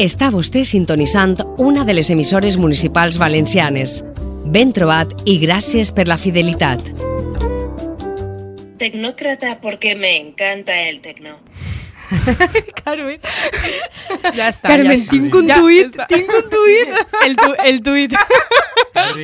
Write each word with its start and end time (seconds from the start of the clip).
Està 0.00 0.30
vostè 0.32 0.62
sintonitzant 0.64 1.34
una 1.60 1.82
de 1.84 1.92
les 1.92 2.08
emissores 2.08 2.56
municipals 2.56 3.18
valencianes. 3.20 3.98
Ben 4.48 4.70
trobat 4.72 5.10
i 5.28 5.34
gràcies 5.42 5.90
per 5.92 6.06
la 6.08 6.16
fidelitat. 6.16 6.80
Tecnócrata 8.80 9.58
porque 9.60 9.94
me 9.94 10.16
encanta 10.16 10.78
el 10.88 11.02
tecno. 11.04 11.36
Carmen. 12.84 13.20
Ja 14.34 14.48
està, 14.48 14.70
Carmen, 14.70 14.88
ja 14.88 15.02
està. 15.02 15.10
tinc 15.12 15.36
un 15.36 15.52
tuit, 15.52 15.98
tinc 16.08 16.32
un 16.38 16.48
tuit. 16.56 16.96
El, 17.26 17.36
tu, 17.36 17.50
el 17.68 17.82
tuit. 17.84 18.16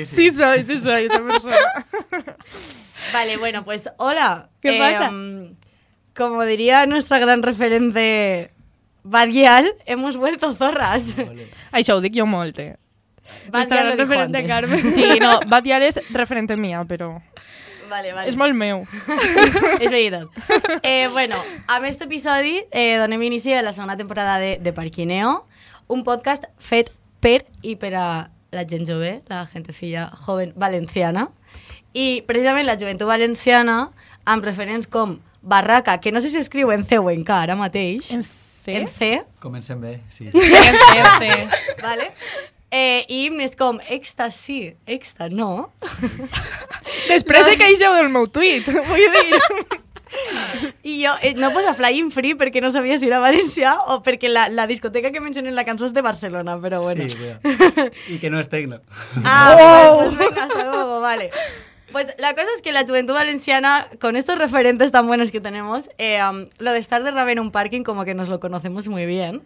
Sí 0.04 0.28
soy, 0.36 0.64
sí 0.68 0.76
soy 0.78 1.06
esa 1.06 1.22
persona. 1.24 1.86
Vale, 3.14 3.38
bueno, 3.38 3.64
pues 3.64 3.88
hola. 3.96 4.50
¿Qué 4.60 4.76
pasa? 4.78 5.10
mm, 5.10 5.56
como 6.14 6.44
diría 6.44 6.84
nuestra 6.86 7.18
gran 7.18 7.42
referente 7.42 8.52
Badial, 9.08 9.72
hemos 9.86 10.16
vuelto 10.16 10.52
zorras. 10.58 11.14
Això 11.70 11.94
ho 11.94 12.00
dic 12.02 12.16
jo 12.18 12.26
molt, 12.26 12.58
eh? 12.58 12.74
Badial 13.50 13.90
lo 13.90 13.96
referente 13.96 14.38
antes. 14.38 14.50
Carmen. 14.50 14.92
Sí, 14.92 15.20
no, 15.22 15.38
Batial 15.46 15.84
és 15.86 16.00
referente 16.10 16.56
mia, 16.56 16.82
però 16.84 17.12
Vale, 17.88 18.12
vale. 18.12 18.26
és 18.26 18.34
molt 18.34 18.54
meu. 18.58 18.82
és 19.82 19.90
veritat. 19.90 20.26
Eh, 20.82 21.06
bueno, 21.12 21.38
amb 21.68 21.84
aquest 21.84 22.02
episodi 22.02 22.56
eh, 22.72 22.96
donem 22.98 23.22
inici 23.28 23.54
a 23.54 23.62
la 23.62 23.72
segona 23.72 23.96
temporada 23.96 24.40
de, 24.42 24.56
de 24.58 24.72
Parquineo, 24.74 25.44
un 25.86 26.02
podcast 26.02 26.48
fet 26.58 26.90
per 27.22 27.44
i 27.62 27.76
per 27.78 27.92
a 27.94 28.06
la 28.50 28.64
gent 28.66 28.88
jove, 28.88 29.20
la 29.30 29.44
gentecilla 29.52 30.08
joven 30.24 30.50
valenciana, 30.58 31.28
i 31.94 32.24
precisament 32.26 32.66
la 32.66 32.74
joventut 32.74 33.06
valenciana 33.06 33.84
amb 34.26 34.44
referents 34.44 34.90
com 34.90 35.20
Barraca, 35.46 36.00
que 36.02 36.10
no 36.10 36.20
sé 36.20 36.32
si 36.34 36.42
escriu 36.42 36.74
en 36.74 36.82
C 36.82 36.98
o 36.98 37.06
en 37.14 37.22
K 37.22 37.38
ara 37.46 37.54
mateix. 37.54 38.10
En 38.10 38.26
C? 38.26 38.45
En 38.74 38.88
C, 38.88 39.22
Comencem 39.40 39.80
bé, 39.80 40.00
sí. 40.10 40.30
Sí, 40.32 40.38
en 40.38 40.76
C, 40.82 40.98
en 40.98 41.10
C. 41.18 41.48
vale? 41.86 42.10
Eh, 42.70 43.06
I 43.08 43.26
himnes 43.26 43.54
com 43.56 43.78
Èxtasi, 43.78 44.74
Èxta, 44.90 45.28
no? 45.30 45.68
Després 47.06 47.46
de 47.46 47.56
queixeu 47.60 47.94
del 47.94 48.10
meu 48.10 48.26
tuit, 48.26 48.66
vull 48.90 49.18
dir... 49.18 49.42
I 50.86 50.94
jo 51.02 51.12
eh, 51.20 51.34
no 51.36 51.50
posa 51.52 51.74
Flying 51.76 52.08
Free 52.14 52.36
perquè 52.38 52.62
no 52.64 52.70
sabia 52.72 52.96
si 52.96 53.08
era 53.10 53.18
valencià 53.20 53.74
o 53.92 53.98
perquè 54.06 54.30
la, 54.30 54.46
la 54.48 54.66
discoteca 54.70 55.10
que 55.12 55.20
mencionen 55.20 55.52
en 55.52 55.58
la 55.58 55.64
cançó 55.66 55.84
és 55.88 55.92
de 55.92 56.02
Barcelona, 56.02 56.56
però 56.62 56.80
bueno. 56.82 57.04
Sí, 57.08 57.18
mira. 57.22 57.90
I 58.08 58.18
que 58.22 58.30
no 58.32 58.40
és 58.40 58.48
tecno. 58.48 58.80
Ah, 59.24 59.52
pues, 59.58 60.14
pues 60.14 60.18
venga, 60.22 60.46
hasta 60.46 60.64
luego, 60.64 61.00
vale. 61.00 61.30
Pues 61.96 62.08
la 62.18 62.34
cosa 62.34 62.48
es 62.54 62.60
que 62.60 62.72
la 62.72 62.84
juventud 62.84 63.14
valenciana, 63.14 63.88
con 64.02 64.16
estos 64.16 64.36
referentes 64.36 64.92
tan 64.92 65.06
buenos 65.06 65.30
que 65.30 65.40
tenemos, 65.40 65.88
eh, 65.96 66.20
um, 66.22 66.46
lo 66.58 66.72
de 66.72 66.78
estar 66.78 67.02
de 67.02 67.10
rave 67.10 67.32
en 67.32 67.38
un 67.38 67.50
parking 67.50 67.84
como 67.84 68.04
que 68.04 68.12
nos 68.12 68.28
lo 68.28 68.38
conocemos 68.38 68.86
muy 68.86 69.06
bien. 69.06 69.42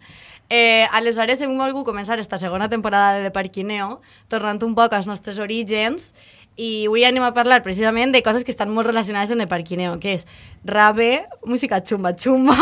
Eh, 0.49 0.85
aleshores 0.91 1.39
hem 1.41 1.55
volgut 1.55 1.87
començar 1.87 2.19
esta 2.19 2.35
segona 2.37 2.67
temporada 2.67 3.13
de 3.15 3.23
De 3.23 3.31
Parquineo, 3.31 4.01
tornant 4.27 4.59
un 4.67 4.75
poc 4.75 4.91
als 4.91 5.07
nostres 5.07 5.39
orígens, 5.39 6.11
i 6.59 6.91
avui 6.91 7.07
anem 7.07 7.23
a 7.23 7.31
parlar 7.31 7.63
precisament 7.63 8.11
de 8.11 8.19
coses 8.19 8.43
que 8.43 8.51
estan 8.51 8.67
molt 8.67 8.91
relacionades 8.91 9.31
amb 9.31 9.39
De 9.39 9.47
Parquineo, 9.47 9.95
que 10.03 10.19
és 10.19 10.27
rave, 10.67 11.23
música 11.47 11.79
xumba 11.79 12.17
xumba 12.19 12.59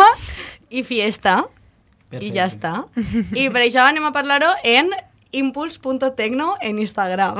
i 0.70 0.86
fiesta. 0.86 1.48
I 2.14 2.30
ja 2.30 2.46
està. 2.46 2.86
I 3.34 3.50
per 3.50 3.66
això 3.66 3.90
anem 3.90 4.06
a 4.06 4.14
parlar-ho 4.14 4.54
en 4.62 4.94
impuls.tecno 5.32 6.58
en 6.62 6.80
Instagram. 6.80 7.38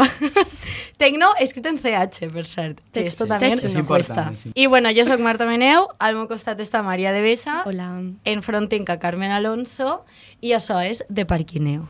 tecno 0.98 1.30
escrit 1.40 1.66
en 1.66 1.78
CH, 1.78 2.32
per 2.32 2.46
cert. 2.46 2.80
Que 2.92 3.06
esto 3.06 3.26
también 3.26 3.54
És 3.54 3.76
no 3.76 3.86
cuesta. 3.86 4.32
I 4.54 4.68
bueno, 4.68 4.90
jo 4.96 5.06
sóc 5.06 5.20
Marta 5.20 5.46
Meneu, 5.46 5.88
al 6.00 6.16
meu 6.16 6.28
costat 6.28 6.60
està 6.60 6.84
Maria 6.84 7.14
de 7.16 7.22
Besa, 7.22 7.64
Hola. 7.66 7.90
enfront 8.26 8.70
tinc 8.70 8.90
a 8.90 9.00
Carmen 9.00 9.32
Alonso, 9.32 10.04
i 10.42 10.54
això 10.54 10.82
és 10.86 11.04
De 11.10 11.26
Parquineo. 11.26 11.88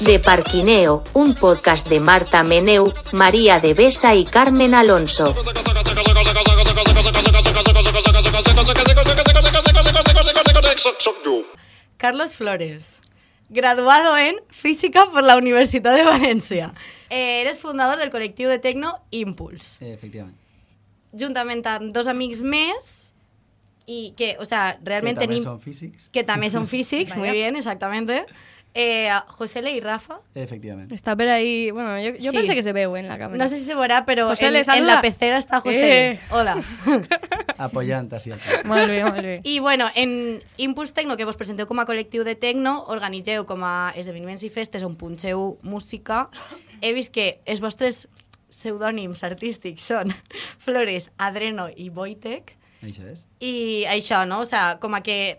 De 0.00 0.18
Parquineo, 0.20 1.02
un 1.14 1.34
podcast 1.34 1.88
de 1.88 2.00
Marta 2.00 2.42
Meneu, 2.42 2.92
María 3.12 3.58
de 3.60 3.72
Besa 3.72 4.14
y 4.14 4.24
Carmen 4.24 4.74
Alonso. 4.74 5.34
Carlos 11.96 12.34
Flores, 12.34 13.00
graduado 13.48 14.16
en 14.16 14.36
Física 14.50 15.06
por 15.10 15.24
la 15.24 15.36
Universitat 15.36 15.96
de 15.96 16.04
València. 16.04 16.72
Eh, 17.10 17.42
eres 17.42 17.60
fundador 17.62 17.98
del 17.98 18.10
col·lectiu 18.10 18.50
de 18.50 18.58
tecno 18.58 18.96
Impuls. 19.10 19.76
Eh, 19.80 19.92
efectivament. 19.92 20.34
juntament 21.16 21.64
amb 21.70 21.92
dos 21.94 22.10
amics 22.12 22.42
més 22.44 23.12
i 23.86 24.12
que, 24.18 24.34
o 24.42 24.44
sea, 24.44 24.76
realment 24.84 25.16
que 25.16 25.24
també 25.24 25.38
són 25.40 25.60
físics. 25.62 26.10
Que 26.12 26.24
també 26.26 26.50
són 26.50 26.66
físics, 26.68 27.16
muy 27.20 27.30
bien, 27.30 27.56
exactamente. 27.56 28.24
Eh, 28.78 29.08
Josele 29.28 29.72
i 29.72 29.80
Rafa. 29.80 30.18
Efectivament. 30.34 30.92
Está 30.92 31.16
por 31.16 31.26
ahí. 31.26 31.70
Bueno, 31.70 31.98
yo, 31.98 32.10
yo 32.18 32.30
Sí. 32.30 32.36
pensé 32.36 32.54
que 32.54 32.62
se 32.62 32.74
ve 32.74 32.82
en 32.82 33.08
la 33.08 33.16
cámara. 33.16 33.42
No 33.42 33.48
sé 33.48 33.56
si 33.56 33.64
se 33.64 33.74
veurà, 33.74 34.04
però 34.04 34.26
José, 34.28 34.48
en, 34.48 34.56
en 34.56 34.86
la 34.86 35.00
pecera 35.00 35.38
està 35.38 35.62
José. 35.62 36.10
Eh. 36.10 36.20
Hola. 36.30 36.62
Apoyant 37.56 38.12
així 38.12 38.32
al 38.34 38.40
cap. 38.44 38.66
Molt 38.68 38.86
bé, 38.90 38.98
molt 39.02 39.22
bé. 39.24 39.40
I 39.44 39.60
bueno, 39.60 39.88
en 39.94 40.42
Impuls 40.58 40.92
Tecno, 40.92 41.16
que 41.16 41.24
vos 41.24 41.38
presenteu 41.40 41.66
com 41.66 41.80
a 41.80 41.86
col·lectiu 41.88 42.22
de 42.28 42.34
tecno, 42.36 42.84
organitzeu 42.92 43.46
com 43.48 43.64
a 43.64 43.94
esdeveniments 43.96 44.44
i 44.44 44.50
festes 44.52 44.84
on 44.84 44.96
punxeu 45.00 45.56
música. 45.62 46.26
He 46.82 46.92
vist 46.92 47.14
que 47.16 47.40
els 47.46 47.62
vostres 47.64 48.08
pseudònims 48.50 49.24
artístics 49.24 49.88
són 49.88 50.12
Flores, 50.64 51.10
Adreno 51.16 51.70
i 51.74 51.88
Wojtek. 51.88 52.52
Això 52.84 53.08
és. 53.08 53.24
I 53.40 53.86
això, 53.88 54.26
no? 54.28 54.42
O 54.44 54.44
sea, 54.44 54.76
com 54.84 54.92
a 54.94 55.00
que 55.02 55.38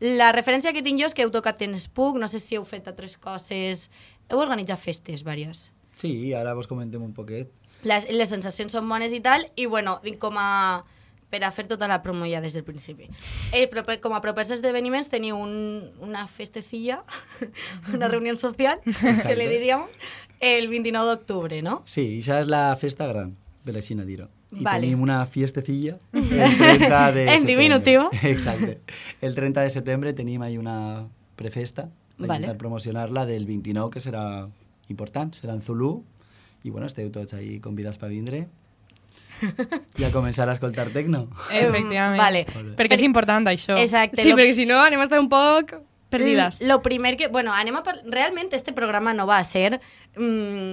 la 0.00 0.32
referència 0.32 0.74
que 0.76 0.82
tinc 0.84 1.00
jo 1.00 1.08
és 1.08 1.14
que 1.16 1.24
heu 1.24 1.32
tocat 1.32 1.62
en 1.64 1.76
Spook, 1.80 2.18
no 2.20 2.28
sé 2.28 2.40
si 2.42 2.58
heu 2.58 2.66
fet 2.68 2.88
altres 2.88 3.16
coses... 3.16 3.88
Heu 4.26 4.40
organitzat 4.42 4.80
festes, 4.82 5.22
diverses. 5.22 5.70
Sí, 5.94 6.34
ara 6.34 6.56
vos 6.58 6.66
comentem 6.66 7.02
un 7.02 7.12
poquet. 7.14 7.52
Les, 7.86 8.08
les 8.10 8.28
sensacions 8.28 8.74
són 8.74 8.88
bones 8.90 9.14
i 9.14 9.20
tal, 9.22 9.46
i 9.54 9.68
bueno, 9.70 10.00
com 10.18 10.34
a 10.40 10.82
per 11.30 11.42
a 11.44 11.50
fer 11.50 11.66
tota 11.66 11.88
la 11.90 12.00
promo 12.02 12.26
ja 12.30 12.40
des 12.40 12.54
del 12.54 12.64
principi. 12.64 13.08
Eh, 13.52 13.66
però 13.70 13.82
per, 13.86 13.98
com 14.02 14.14
a 14.14 14.20
propers 14.22 14.52
esdeveniments 14.54 15.10
teniu 15.10 15.38
un, 15.38 15.90
una 16.02 16.26
festecilla, 16.30 17.00
una 17.94 18.08
reunió 18.08 18.36
social, 18.36 18.80
que 18.82 19.34
li 19.36 19.48
diríamos, 19.50 19.98
el 20.40 20.68
29 20.70 21.10
d'octubre, 21.10 21.60
no? 21.62 21.80
Sí, 21.90 22.20
això 22.20 22.40
és 22.42 22.50
la 22.52 22.68
festa 22.80 23.08
gran 23.10 23.34
de 23.66 23.74
la 23.74 23.82
Xina, 23.82 24.06
I 24.58 24.62
Vale. 24.64 24.80
tenim 24.86 25.02
una 25.02 25.26
fiestecilla 25.26 25.98
el 26.12 26.28
30 26.58 27.12
de 27.12 27.24
En 27.34 27.44
diminutivo. 27.46 28.08
Exacte. 28.22 28.80
El 29.20 29.34
30 29.34 29.60
de 29.62 29.70
setembre 29.70 30.12
tenim 30.12 30.42
ahí 30.42 30.56
una 30.58 31.06
prefesta 31.36 31.90
per 32.16 32.26
Vale. 32.28 32.40
intentar 32.40 32.56
promocionar-la 32.58 33.26
del 33.26 33.44
29, 33.46 33.90
que 33.92 34.00
serà 34.00 34.48
important, 34.88 35.34
serà 35.34 35.52
en 35.52 35.60
Zulu, 35.62 36.02
i 36.64 36.70
bueno, 36.70 36.86
esteu 36.86 37.10
tots 37.12 37.34
ahí 37.34 37.60
convidats 37.60 37.98
per 38.00 38.08
vindre 38.08 38.46
i 40.00 40.04
a 40.06 40.08
començar 40.14 40.48
a 40.48 40.54
escoltar 40.56 40.88
tecno. 40.94 41.26
Efectivament. 41.52 42.16
Vale. 42.18 42.46
Perquè 42.78 42.96
és 42.96 43.02
important 43.04 43.44
això. 43.52 43.76
Exacte. 43.76 44.22
Sí, 44.22 44.30
lo- 44.30 44.36
porque 44.38 44.54
si 44.56 44.64
no, 44.64 44.78
anem 44.80 45.00
a 45.00 45.04
estar 45.04 45.20
un 45.20 45.28
poc 45.28 45.74
perdidas. 46.08 46.62
Lo 46.62 46.80
primer 46.80 47.16
que... 47.18 47.28
Bueno, 47.28 47.52
anem 47.52 47.76
a 47.76 47.82
par- 47.82 48.00
realmente 48.06 48.56
este 48.56 48.72
programa 48.72 49.12
no 49.12 49.26
va 49.26 49.36
a 49.38 49.44
ser 49.44 49.80
mm, 50.16 50.72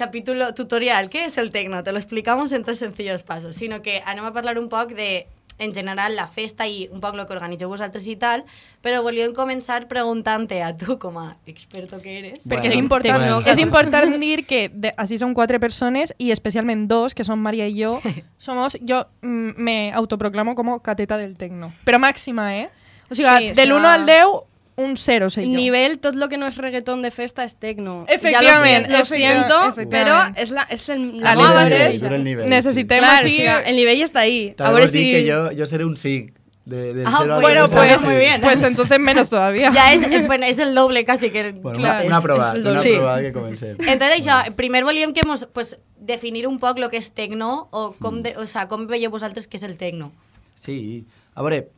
capítulo 0.00 0.54
tutorial, 0.54 1.10
¿qué 1.10 1.26
es 1.26 1.36
el 1.36 1.50
tecno? 1.50 1.84
Te 1.84 1.92
lo 1.92 1.98
explicamos 1.98 2.52
en 2.52 2.64
tres 2.64 2.78
sencillos 2.78 3.22
pasos, 3.22 3.54
sino 3.54 3.82
que 3.82 4.00
anem 4.06 4.24
a 4.24 4.32
parlar 4.32 4.56
un 4.58 4.70
poc 4.72 4.94
de 4.96 5.26
en 5.58 5.74
general 5.74 6.16
la 6.16 6.24
festa 6.26 6.64
i 6.64 6.86
un 6.88 7.02
poc 7.02 7.18
el 7.18 7.26
que 7.28 7.34
organitzeu 7.36 7.68
vosaltres 7.68 8.06
i 8.08 8.14
tal, 8.16 8.46
però 8.80 9.02
volíem 9.04 9.34
començar 9.36 9.82
preguntant-te 9.92 10.62
a 10.64 10.70
tu 10.72 10.96
com 10.96 11.18
a 11.20 11.36
experto 11.44 12.00
que 12.00 12.16
eres. 12.16 12.48
Perquè 12.48 12.72
és 12.72 12.78
Bueno, 12.78 12.80
important, 12.80 13.20
bueno. 13.20 13.42
és 13.44 13.60
important 13.60 14.16
dir 14.16 14.46
que 14.48 14.70
de, 14.72 14.94
així 14.96 15.20
són 15.20 15.36
quatre 15.36 15.60
persones 15.60 16.14
i 16.16 16.32
especialment 16.32 16.88
dos, 16.88 17.12
que 17.12 17.28
són 17.28 17.44
Maria 17.44 17.68
i 17.68 17.76
jo, 17.76 17.98
somos, 18.38 18.78
jo 18.80 19.04
mm, 19.20 19.52
me 19.60 19.92
autoproclamo 19.92 20.54
como 20.54 20.80
cateta 20.80 21.20
del 21.20 21.36
tecno. 21.36 21.74
Però 21.84 22.00
màxima, 22.00 22.54
eh? 22.56 22.70
O 23.10 23.14
sigui, 23.14 23.28
Sí, 23.28 23.44
sí, 23.44 23.52
o 23.52 23.54
del 23.60 23.68
sea, 23.68 23.76
1 23.76 23.88
al 23.88 24.06
10, 24.06 24.24
un 24.82 24.96
0 24.96 25.30
sé 25.30 25.44
jo. 25.44 25.50
Nivel, 25.50 25.98
todo 25.98 26.12
lo 26.12 26.28
que 26.28 26.36
no 26.36 26.46
es 26.46 26.56
reggaetón 26.56 27.02
de 27.02 27.10
festa 27.10 27.44
es 27.44 27.56
tecno. 27.56 28.04
Efectivament, 28.08 28.88
Ya 28.88 28.98
lo, 28.98 29.04
si- 29.04 29.14
lo 29.14 29.16
siento, 29.16 29.74
pero 29.90 30.32
es, 30.36 30.50
la, 30.50 30.62
es 30.70 30.88
el, 30.88 31.18
la 31.18 31.30
La 31.30 31.34
nueva 31.36 31.54
base. 31.54 31.92
sí, 31.92 32.00
Necessitem 32.46 32.98
Claro, 32.98 33.28
sea, 33.28 33.60
el 33.62 33.76
nivel 33.76 33.98
ya 33.98 34.04
está 34.04 34.20
ahí. 34.20 34.54
També 34.56 34.70
A 34.70 34.72
ver 34.74 34.82
vos 34.84 34.92
dic 34.92 35.02
si... 35.04 35.10
que 35.12 35.32
jo, 35.32 35.50
jo 35.56 35.66
seré 35.66 35.84
un 35.84 35.96
SIG. 35.96 36.34
De, 36.66 36.92
del 36.94 37.06
Ah, 37.06 37.14
0 37.18 37.34
al 37.34 37.40
bueno, 37.40 37.66
10, 37.68 37.72
pues, 37.72 38.00
sí. 38.00 38.06
muy 38.06 38.16
bien. 38.16 38.40
Pues 38.42 38.62
entonces 38.62 38.98
menos 39.00 39.28
todavía. 39.30 39.72
Ja 39.72 39.92
és, 39.94 40.02
eh, 40.04 40.22
bueno, 40.26 40.44
és 40.46 40.58
el 40.60 40.74
doble 40.74 41.04
quasi 41.04 41.30
que... 41.30 41.52
Bueno, 41.52 41.78
clar, 41.80 41.96
una, 42.04 42.06
una 42.06 42.20
prova, 42.20 42.52
una 42.52 42.82
prova 42.82 43.20
que 43.22 43.32
comencem. 43.32 43.76
Entonces, 43.80 44.26
això, 44.26 44.54
primer 44.54 44.84
volíem 44.84 45.12
que 45.12 45.22
mos, 45.26 45.48
pues, 45.52 45.76
definir 45.98 46.46
un 46.46 46.58
poc 46.60 46.78
lo 46.78 46.88
que 46.90 46.98
és 47.00 47.10
tecno 47.12 47.68
o 47.72 47.92
com, 47.98 48.20
de, 48.22 48.36
o 48.36 48.46
sea, 48.46 48.68
com 48.68 48.86
veieu 48.86 49.10
vosaltres 49.10 49.48
que 49.48 49.56
és 49.56 49.64
el 49.64 49.78
tecno. 49.78 50.12
Sí, 50.54 51.06
a 51.34 51.42
veure, 51.42 51.70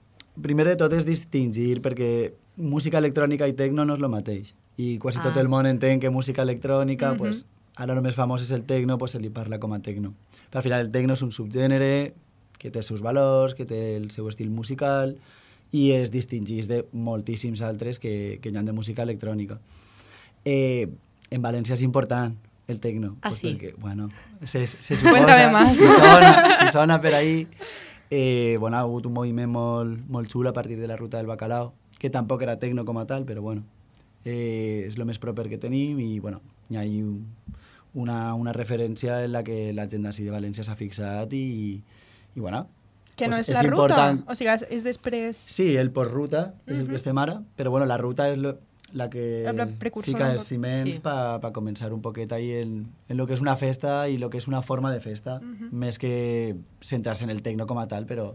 primer 0.43 0.67
de 0.67 0.77
tot 0.77 0.93
és 0.93 1.07
distingir 1.07 1.81
perquè 1.81 2.33
música 2.57 2.99
electrònica 2.99 3.49
i 3.49 3.55
tecno 3.55 3.85
no 3.85 3.95
és 3.95 4.01
el 4.01 4.09
mateix. 4.09 4.55
I 4.77 4.99
quasi 4.99 5.19
Ah. 5.19 5.23
tot 5.23 5.37
el 5.37 5.49
món 5.49 5.67
entén 5.67 6.01
que 6.01 6.11
música 6.11 6.43
electrònica, 6.43 7.17
pues, 7.17 7.45
ara 7.77 7.95
el 7.95 8.03
més 8.03 8.15
famós 8.15 8.43
és 8.43 8.51
el 8.53 8.65
tecno, 8.65 8.99
pues 8.99 9.13
se 9.13 9.21
li 9.21 9.31
parla 9.31 9.59
com 9.59 9.73
a 9.73 9.81
tecno. 9.81 10.15
Però 10.51 10.59
al 10.59 10.63
final 10.63 10.81
el 10.81 10.91
tecno 10.91 11.13
és 11.15 11.23
un 11.23 11.31
subgènere 11.33 12.13
que 12.59 12.71
té 12.71 12.79
els 12.79 12.87
seus 12.87 13.01
valors, 13.03 13.55
que 13.55 13.65
té 13.65 13.97
el 13.97 14.11
seu 14.11 14.29
estil 14.29 14.51
musical 14.51 15.17
i 15.73 15.93
es 15.93 16.11
distingís 16.11 16.69
de 16.69 16.85
moltíssims 16.93 17.63
altres 17.63 17.99
que, 17.99 18.39
que 18.43 18.51
hi 18.51 18.57
ha 18.57 18.63
de 18.63 18.73
música 18.73 19.03
electrònica. 19.03 19.59
Eh, 20.45 20.89
en 21.31 21.43
València 21.43 21.73
és 21.75 21.83
important 21.83 22.35
el 22.69 22.79
tecno. 22.79 23.17
Ah, 23.23 23.29
pues 23.31 23.37
sí? 23.37 23.49
Perquè, 23.49 23.75
bueno, 23.79 24.09
se, 24.45 24.67
se 24.67 24.97
suposa, 24.97 25.11
Cuéntame 25.25 25.51
más. 25.53 25.77
Si 25.77 25.85
sona, 25.85 26.57
si 26.61 26.69
sona 26.73 27.01
per 27.01 27.15
ahí, 27.15 27.49
eh, 28.11 28.57
bueno, 28.61 28.77
ha 28.77 28.81
hagut 28.81 29.07
un 29.07 29.13
moviment 29.15 29.51
molt, 29.51 29.99
molt 30.09 30.31
xulo 30.31 30.51
a 30.51 30.53
partir 30.53 30.79
de 30.79 30.87
la 30.87 30.97
ruta 30.97 31.17
del 31.17 31.27
bacalao, 31.27 31.73
que 32.03 32.11
tampoc 32.11 32.43
era 32.43 32.59
tecno 32.59 32.83
com 32.85 32.99
a 32.99 33.07
tal, 33.07 33.23
però 33.25 33.41
bueno, 33.45 33.63
eh, 34.25 34.85
és 34.89 34.97
el 34.99 35.05
més 35.07 35.21
proper 35.23 35.47
que 35.51 35.59
tenim 35.63 36.01
i 36.03 36.19
bueno, 36.19 36.41
hi 36.71 36.77
ha 36.81 36.83
un, 36.83 37.27
una, 37.95 38.35
una 38.35 38.53
referència 38.53 39.23
en 39.25 39.33
la 39.33 39.43
que 39.47 39.73
la 39.77 39.87
gent 39.91 40.03
d'ací 40.09 40.25
de 40.27 40.33
València 40.35 40.65
s'ha 40.67 40.75
fixat 40.79 41.33
i, 41.39 41.79
i 42.35 42.41
bueno, 42.41 42.67
Que 43.15 43.27
no 43.29 43.37
pues 43.37 43.49
és 43.51 43.55
la 43.55 43.63
ruta. 43.63 43.75
important. 43.77 44.23
O 44.27 44.35
sigui, 44.35 44.49
és- 44.55 44.67
és 44.73 44.85
després... 44.87 45.37
Sí, 45.37 45.77
el 45.77 45.91
postruta 45.93 46.55
és 46.67 46.79
el 46.79 46.87
que 46.89 46.97
estem 46.97 47.19
ara, 47.21 47.43
però 47.59 47.71
bueno, 47.71 47.85
la 47.87 47.99
ruta 48.01 48.31
és 48.33 48.39
lo, 48.41 48.55
la 48.97 49.11
que 49.13 49.43
La 49.45 49.53
fica 50.03 50.31
els 50.33 50.47
ciments 50.49 50.95
Sí. 50.97 51.01
para 51.05 51.39
pa 51.41 51.53
començar 51.53 51.93
un 51.93 52.01
poquet 52.01 52.33
ahí 52.33 52.51
en, 52.53 52.89
en 53.09 53.17
lo 53.21 53.27
que 53.27 53.35
és 53.35 53.43
una 53.45 53.55
festa 53.57 54.09
i 54.09 54.17
lo 54.17 54.31
que 54.31 54.39
és 54.39 54.49
una 54.49 54.63
forma 54.63 54.91
de 54.91 55.01
festa, 55.01 55.41
més 55.71 55.99
que 56.01 56.57
centrar-se 56.81 57.25
en 57.25 57.31
el 57.31 57.43
tecno 57.43 57.67
com 57.67 57.79
a 57.79 57.87
tal, 57.87 58.07
però 58.09 58.33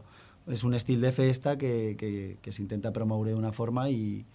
és 0.51 0.63
un 0.63 0.73
estil 0.73 1.01
de 1.01 1.11
festa 1.11 1.57
que, 1.57 1.95
que, 1.99 2.37
que 2.41 2.51
s'intenta 2.51 2.93
promoure 2.95 3.31
d'una 3.35 3.51
forma 3.51 3.89
i, 3.89 4.25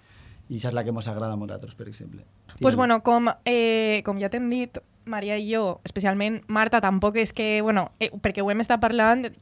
i 0.49 0.59
això 0.59 0.69
és 0.69 0.77
la 0.77 0.85
que 0.85 0.93
ens 0.93 1.09
agrada 1.09 1.33
a 1.33 1.41
nosaltres, 1.41 1.75
per 1.75 1.89
exemple. 1.89 2.25
pues 2.61 2.77
bueno, 2.77 3.03
com, 3.03 3.31
eh, 3.45 4.03
com 4.05 4.21
ja 4.21 4.29
t'hem 4.29 4.51
dit, 4.51 4.79
Maria 5.05 5.39
i 5.39 5.49
jo, 5.55 5.81
especialment 5.85 6.43
Marta, 6.49 6.81
tampoc 6.81 7.17
és 7.17 7.33
que, 7.33 7.63
bueno, 7.63 7.91
eh, 7.99 8.11
perquè 8.23 8.43
ho 8.43 8.51
hem 8.51 8.61
estat 8.61 8.81
parlant... 8.81 9.33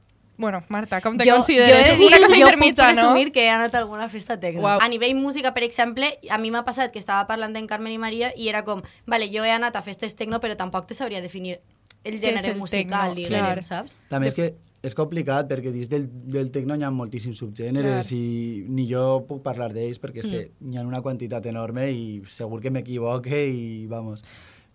Bueno, 0.40 0.62
Marta, 0.72 1.02
com 1.04 1.18
te 1.18 1.26
consideres? 1.28 1.90
he 1.90 1.96
de 1.98 2.06
Una 2.06 2.16
dir, 2.16 2.22
cosa 2.24 2.34
jo 2.34 2.46
intermitja, 2.46 2.86
puc 2.86 2.96
no? 2.96 3.02
presumir 3.02 3.32
que 3.34 3.42
he 3.44 3.50
anat 3.52 3.74
a 3.74 3.82
alguna 3.82 4.08
festa 4.08 4.38
tecno. 4.40 4.62
Uau. 4.62 4.78
A 4.80 4.88
nivell 4.88 5.12
música, 5.18 5.52
per 5.52 5.66
exemple, 5.66 6.14
a 6.30 6.38
mi 6.40 6.48
m'ha 6.50 6.62
passat 6.64 6.94
que 6.94 6.98
estava 6.98 7.26
parlant 7.28 7.52
en 7.60 7.66
Carmen 7.68 7.92
i 7.92 7.98
Maria 8.00 8.30
i 8.34 8.48
era 8.48 8.62
com, 8.64 8.80
vale, 9.04 9.28
jo 9.28 9.44
he 9.44 9.52
anat 9.52 9.76
a 9.76 9.82
festes 9.84 10.16
tecno, 10.16 10.40
però 10.40 10.56
tampoc 10.56 10.86
te 10.88 10.96
sabria 10.96 11.20
definir 11.20 11.58
el 12.04 12.16
gènere 12.22 12.54
el 12.54 12.56
musical, 12.56 13.12
tecno? 13.12 13.20
diguem, 13.20 13.44
Clar. 13.44 13.62
saps? 13.66 13.98
També 14.08 14.30
és 14.32 14.38
que 14.38 14.54
és 14.82 14.94
complicat 14.96 15.48
perquè 15.50 15.72
dins 15.74 15.90
del, 15.92 16.06
del 16.08 16.50
tecno 16.50 16.76
hi 16.78 16.82
ha 16.86 16.90
moltíssims 16.90 17.36
subgèneres 17.42 18.08
Clar. 18.08 18.18
i 18.18 18.64
ni 18.68 18.86
jo 18.88 19.24
puc 19.28 19.42
parlar 19.44 19.72
d'ells 19.76 20.00
perquè 20.00 20.22
és 20.24 20.26
que 20.30 20.40
Mm. 20.60 20.72
hi 20.72 20.78
ha 20.78 20.86
una 20.86 21.02
quantitat 21.02 21.44
enorme 21.46 21.90
i 21.92 22.22
segur 22.26 22.60
que 22.60 22.70
m'equivoque 22.70 23.44
i 23.50 23.86
vamos. 23.86 24.24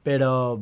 Però 0.04 0.60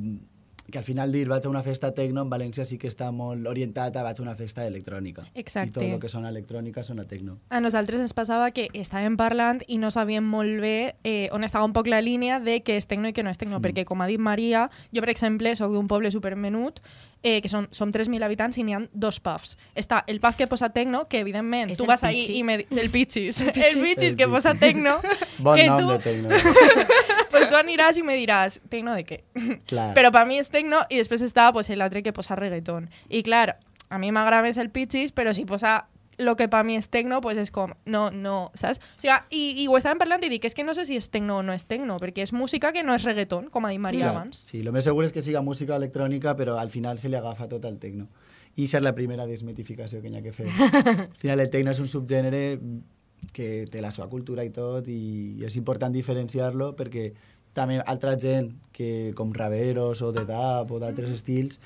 que 0.71 0.77
al 0.77 0.85
final 0.85 1.11
dir 1.11 1.27
vaig 1.27 1.45
a 1.45 1.49
una 1.49 1.61
festa 1.61 1.89
tecno 1.93 2.21
en 2.23 2.29
València 2.31 2.63
sí 2.63 2.77
que 2.79 2.87
està 2.87 3.09
molt 3.11 3.45
orientat 3.51 3.97
a 3.99 4.03
vaig 4.05 4.19
a 4.19 4.23
una 4.23 4.33
festa 4.33 4.63
electrònica. 4.65 5.25
Exacte. 5.35 5.69
I 5.69 5.73
tot 5.73 5.83
el 5.83 5.99
que 5.99 6.07
sona 6.09 6.29
electrònica 6.31 6.85
sona 6.87 7.03
tecno. 7.03 7.35
A 7.49 7.59
nosaltres 7.59 7.99
ens 7.99 8.13
passava 8.15 8.49
que 8.55 8.69
estàvem 8.73 9.17
parlant 9.19 9.59
i 9.67 9.77
no 9.77 9.91
sabíem 9.91 10.23
molt 10.23 10.61
bé 10.63 10.95
eh, 11.03 11.27
on 11.33 11.43
estava 11.43 11.65
un 11.67 11.73
poc 11.75 11.87
la 11.91 11.99
línia 12.01 12.39
de 12.39 12.61
què 12.63 12.77
és 12.79 12.87
tecno 12.87 13.11
i 13.11 13.13
què 13.13 13.23
no 13.27 13.29
és 13.29 13.37
tecno, 13.37 13.59
perquè 13.59 13.83
com 13.83 14.01
ha 14.01 14.07
dit 14.07 14.19
Maria, 14.23 14.69
jo 14.95 15.01
per 15.03 15.09
exemple 15.11 15.53
sóc 15.59 15.73
d'un 15.75 15.87
poble 15.91 16.09
supermenut 16.11 16.79
eh, 17.23 17.39
que 17.41 17.47
són, 17.49 17.69
som 17.71 17.91
3.000 17.95 18.21
habitants 18.27 18.57
i 18.59 18.63
n'hi 18.67 18.73
ha 18.75 18.81
dos 18.91 19.21
pubs. 19.23 19.55
Està 19.79 20.03
el 20.11 20.19
pub 20.19 20.35
que 20.35 20.47
posa 20.51 20.69
tecno, 20.75 21.05
que 21.07 21.21
evidentment 21.23 21.71
És 21.71 21.77
tu 21.79 21.85
el 21.85 21.87
vas 21.93 22.03
ahí 22.03 22.19
i 22.37 22.43
me 22.43 22.57
di- 22.59 22.67
el 22.79 22.89
pitxis, 22.91 23.39
el 23.47 23.51
pitxis 23.55 24.11
El 24.11 24.17
que 24.17 24.27
posa 24.27 24.51
Pichis. 24.53 24.59
tecno, 24.67 24.97
Bon 25.39 25.55
que 25.59 25.67
nom 25.67 25.79
tu, 25.79 25.89
de 25.93 25.99
tecno. 25.99 26.29
pues 27.31 27.49
tu 27.49 27.55
aniràs 27.55 27.97
i 27.97 28.03
me 28.03 28.15
diràs, 28.19 28.59
tecno 28.69 28.93
de 28.97 29.05
què? 29.07 29.21
Clar. 29.69 29.93
Però 29.95 30.11
per 30.11 30.25
mi 30.27 30.37
és 30.41 30.49
tecno 30.53 30.83
i 30.89 30.99
després 31.01 31.23
està 31.25 31.51
pues, 31.53 31.69
l'altre 31.69 32.03
que 32.03 32.13
posa 32.13 32.35
reggaeton. 32.35 32.89
I 33.09 33.23
clar, 33.23 33.57
a 33.89 33.97
mi 34.01 34.11
m'agrada 34.11 34.43
més 34.43 34.57
el 34.57 34.69
pitxis, 34.73 35.11
però 35.15 35.33
si 35.33 35.45
posa 35.45 35.85
lo 36.17 36.35
que 36.35 36.47
per 36.51 36.63
mi 36.65 36.77
és 36.77 36.89
tecno, 36.93 37.19
pues 37.21 37.37
és 37.41 37.51
com, 37.51 37.73
no, 37.85 38.05
no, 38.11 38.51
saps? 38.59 38.79
O 38.79 39.01
sigui, 39.01 39.17
i, 39.31 39.43
i 39.63 39.67
ho 39.67 39.77
estàvem 39.79 40.01
parlant 40.01 40.23
i 40.25 40.31
dic, 40.33 40.45
és 40.49 40.55
que 40.57 40.65
no 40.65 40.75
sé 40.77 40.85
si 40.89 40.97
és 40.99 41.09
tecno 41.13 41.39
o 41.41 41.45
no 41.45 41.55
és 41.55 41.65
tecno, 41.69 41.97
perquè 42.01 42.25
és 42.27 42.33
música 42.35 42.73
que 42.75 42.83
no 42.85 42.95
és 42.97 43.05
reggaeton, 43.07 43.49
com 43.53 43.65
ha 43.65 43.73
dit 43.73 43.81
Maria 43.81 44.07
Clar, 44.07 44.15
abans. 44.15 44.45
Sí, 44.49 44.61
el 44.61 44.71
més 44.75 44.87
segur 44.89 45.05
és 45.07 45.15
que 45.15 45.25
siga 45.25 45.43
música 45.45 45.77
electrònica, 45.79 46.37
però 46.39 46.57
al 46.61 46.71
final 46.73 46.99
se 47.01 47.11
li 47.11 47.19
agafa 47.19 47.49
tot 47.51 47.65
el 47.69 47.79
tecno. 47.81 48.09
I 48.55 48.67
això 48.67 48.77
és 48.77 48.85
la 48.85 48.93
primera 48.93 49.25
desmitificació 49.25 50.01
que 50.01 50.11
hi 50.11 50.17
ha 50.17 50.25
que 50.25 50.33
fer. 50.35 50.49
al 50.49 51.19
final 51.21 51.41
el 51.41 51.49
tecno 51.53 51.73
és 51.73 51.81
un 51.81 51.89
subgènere 51.89 52.43
que 53.33 53.65
té 53.71 53.81
la 53.81 53.91
seva 53.95 54.09
cultura 54.11 54.43
i 54.43 54.51
tot, 54.51 54.87
i 54.91 55.39
és 55.45 55.55
important 55.57 55.93
diferenciar-lo 55.93 56.73
perquè 56.75 57.11
també 57.53 57.79
altra 57.85 58.17
gent 58.19 58.51
que 58.73 59.13
com 59.15 59.31
raveros 59.33 60.01
o 60.01 60.11
de 60.11 60.25
dub 60.27 60.73
o 60.73 60.79
d'altres 60.81 61.13
estils 61.13 61.59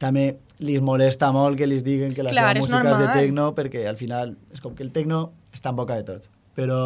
també 0.00 0.24
li 0.64 0.78
molesta 0.84 1.30
molt 1.32 1.58
que 1.60 1.68
li 1.68 1.80
diguen 1.84 2.14
que 2.16 2.24
la 2.24 2.32
Clar, 2.32 2.54
seva 2.56 2.58
és 2.58 2.66
música 2.66 2.80
és 2.80 2.84
de 2.84 3.04
normal. 3.04 3.18
tecno 3.18 3.48
perquè 3.56 3.84
al 3.88 3.98
final 4.00 4.34
és 4.52 4.60
com 4.64 4.74
que 4.76 4.84
el 4.84 4.92
tecno 4.92 5.30
està 5.54 5.72
en 5.72 5.76
boca 5.76 5.96
de 5.96 6.06
tots 6.08 6.30
però 6.56 6.80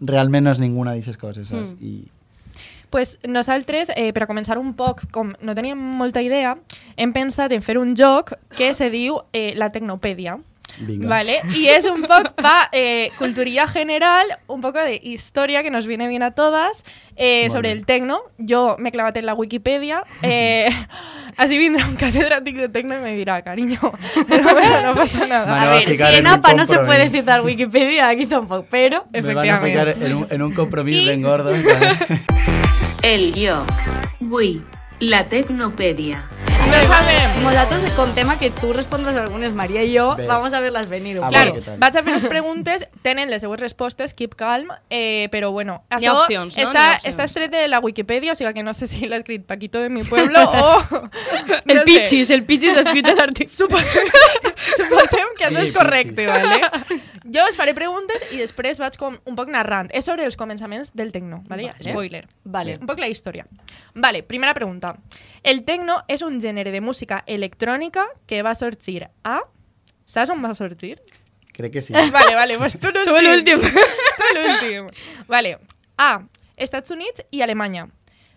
realment 0.00 0.46
no 0.46 0.54
és 0.54 0.62
ninguna 0.62 0.94
d'aquestes 0.94 1.18
coses 1.18 1.50
saps? 1.50 1.74
Mm. 1.74 1.84
I, 1.84 2.08
pues 2.90 3.18
nosaltres, 3.28 3.90
eh, 3.96 4.12
per 4.12 4.24
a 4.24 4.28
començar 4.30 4.58
un 4.58 4.72
poc, 4.74 5.04
com 5.12 5.34
no 5.44 5.54
teníem 5.54 5.78
molta 5.78 6.22
idea, 6.24 6.56
hem 6.96 7.12
pensat 7.12 7.52
en 7.52 7.62
fer 7.62 7.76
un 7.78 7.94
joc 7.96 8.32
que 8.56 8.72
se 8.74 8.88
diu 8.90 9.20
eh, 9.32 9.52
la 9.56 9.68
Tecnopèdia. 9.68 10.38
Vale, 10.80 11.40
y 11.54 11.66
es 11.68 11.86
un 11.86 12.02
poco 12.02 12.34
para 12.36 12.68
eh, 12.72 13.10
culturía 13.18 13.66
general, 13.66 14.26
un 14.46 14.60
poco 14.60 14.78
de 14.78 15.00
historia 15.02 15.62
que 15.62 15.70
nos 15.70 15.86
viene 15.86 16.06
bien 16.08 16.22
a 16.22 16.32
todas 16.32 16.84
eh, 17.16 17.48
sobre 17.50 17.72
el 17.72 17.84
tecno. 17.84 18.20
Yo 18.38 18.76
me 18.78 18.90
clavate 18.92 19.18
en 19.20 19.26
la 19.26 19.34
Wikipedia, 19.34 20.04
eh, 20.22 20.68
así 21.36 21.58
vendrá 21.58 21.86
un 21.86 21.96
catedrático 21.96 22.60
de 22.60 22.68
tecno 22.68 22.96
y 22.96 23.00
me 23.00 23.14
dirá, 23.14 23.42
cariño, 23.42 23.80
pero 24.28 24.52
bueno, 24.52 24.82
no 24.82 24.94
pasa 24.94 25.26
nada. 25.26 25.62
A 25.62 25.74
ver, 25.74 25.84
si 25.84 26.00
en 26.02 26.26
APA 26.26 26.54
no 26.54 26.64
se 26.64 26.76
puede 26.76 26.86
compromiso. 27.04 27.12
citar 27.20 27.40
Wikipedia, 27.42 28.08
aquí 28.08 28.26
tampoco, 28.26 28.66
pero... 28.70 29.04
Me 29.12 29.20
van 29.34 29.48
a 29.50 29.90
en 29.90 30.14
un, 30.14 30.26
en 30.30 30.42
un 30.42 30.54
compromís 30.54 30.96
I- 31.02 31.06
ben 31.08 31.22
gordo. 31.22 31.52
El 33.02 33.32
yo. 33.34 33.64
Wii. 34.20 34.62
La 35.00 35.28
Tecnopedia. 35.28 36.24
No 36.68 36.82
sabem. 36.86 37.42
Nosaltres 37.42 37.90
con 37.92 38.14
tema 38.14 38.38
que 38.38 38.50
tú 38.50 38.72
respondes 38.72 39.16
algunes, 39.16 39.52
María 39.52 39.82
y 39.82 39.92
yo, 39.92 40.14
Bé. 40.16 40.26
vamos 40.26 40.52
a 40.52 40.60
verlas 40.60 40.88
venir. 40.88 41.18
un 41.18 41.24
A. 41.24 41.28
Claro, 41.28 41.52
veure 41.54 41.62
què 41.62 41.70
tal. 41.70 41.78
vaig 41.80 41.96
a 41.96 42.02
fer 42.02 42.14
les 42.14 42.24
preguntes, 42.24 42.86
tenen 43.02 43.30
les 43.30 43.40
seues 43.42 43.58
respostes, 43.60 44.12
keep 44.14 44.34
calm, 44.36 44.68
eh, 44.90 45.28
però 45.32 45.50
bueno, 45.50 45.82
això 45.90 46.14
opcions, 46.20 46.56
no? 46.56 46.60
Hi 46.60 46.64
ha 46.66 46.68
està, 46.68 46.84
opcions. 46.96 47.14
està 47.14 47.24
estret 47.24 47.50
de 47.50 47.66
la 47.68 47.80
Wikipedia, 47.80 48.32
o 48.32 48.34
sigui 48.38 48.52
que 48.54 48.62
no 48.62 48.74
sé 48.74 48.86
si 48.86 49.08
l'ha 49.08 49.16
escrit 49.16 49.46
Paquito 49.48 49.80
de 49.80 49.88
mi 49.88 50.02
pueblo 50.04 50.42
o... 50.52 50.82
El 51.64 51.76
no 51.76 51.80
sé. 51.80 51.84
pitxis, 51.86 52.30
el 52.30 52.44
pitxis 52.44 52.76
ha 52.76 52.80
escrit 52.84 53.06
l'article. 53.06 53.48
Supo 53.48 53.78
Suposem 54.76 55.32
que 55.38 55.46
això 55.48 55.62
és 55.64 55.72
correcte, 55.72 56.26
vale? 56.28 56.60
Jo 57.28 57.44
us 57.48 57.56
faré 57.56 57.72
preguntes 57.76 58.22
i 58.32 58.38
després 58.40 58.78
vaig 58.80 58.96
com 59.00 59.16
un 59.24 59.36
poc 59.36 59.48
narrant. 59.52 59.88
És 59.94 60.04
sobre 60.08 60.24
els 60.26 60.36
començaments 60.36 60.92
del 60.96 61.12
tecno, 61.12 61.42
vale? 61.48 61.70
Vale. 61.70 61.90
Spoiler. 61.90 62.22
Vale. 62.44 62.76
Un 62.80 62.86
poc 62.88 62.98
la 63.00 63.08
història. 63.08 63.46
Vale, 63.94 64.22
primera 64.22 64.54
pregunta. 64.54 64.94
El 65.42 65.62
tecno 65.64 66.00
és 66.08 66.22
un 66.26 66.40
gènere 66.40 66.57
de 66.64 66.80
música 66.80 67.22
electrònica 67.26 68.06
que 68.26 68.42
va 68.42 68.54
sorgir 68.54 69.08
a... 69.24 69.40
Saps 70.06 70.30
on 70.32 70.42
va 70.42 70.54
sorgir? 70.54 70.98
Crec 71.52 71.72
que 71.72 71.80
sí. 71.80 71.92
Vale, 72.12 72.34
vale, 72.34 72.58
pues 72.58 72.78
tu 72.78 72.90
l'últim. 72.90 73.14
Tu 73.14 73.22
l'últim. 73.24 73.60
tu 74.18 74.28
l'últim. 74.34 74.90
Vale. 75.26 75.58
A. 75.96 76.22
Estats 76.56 76.90
Units 76.90 77.22
i 77.30 77.42
Alemanya. 77.42 77.88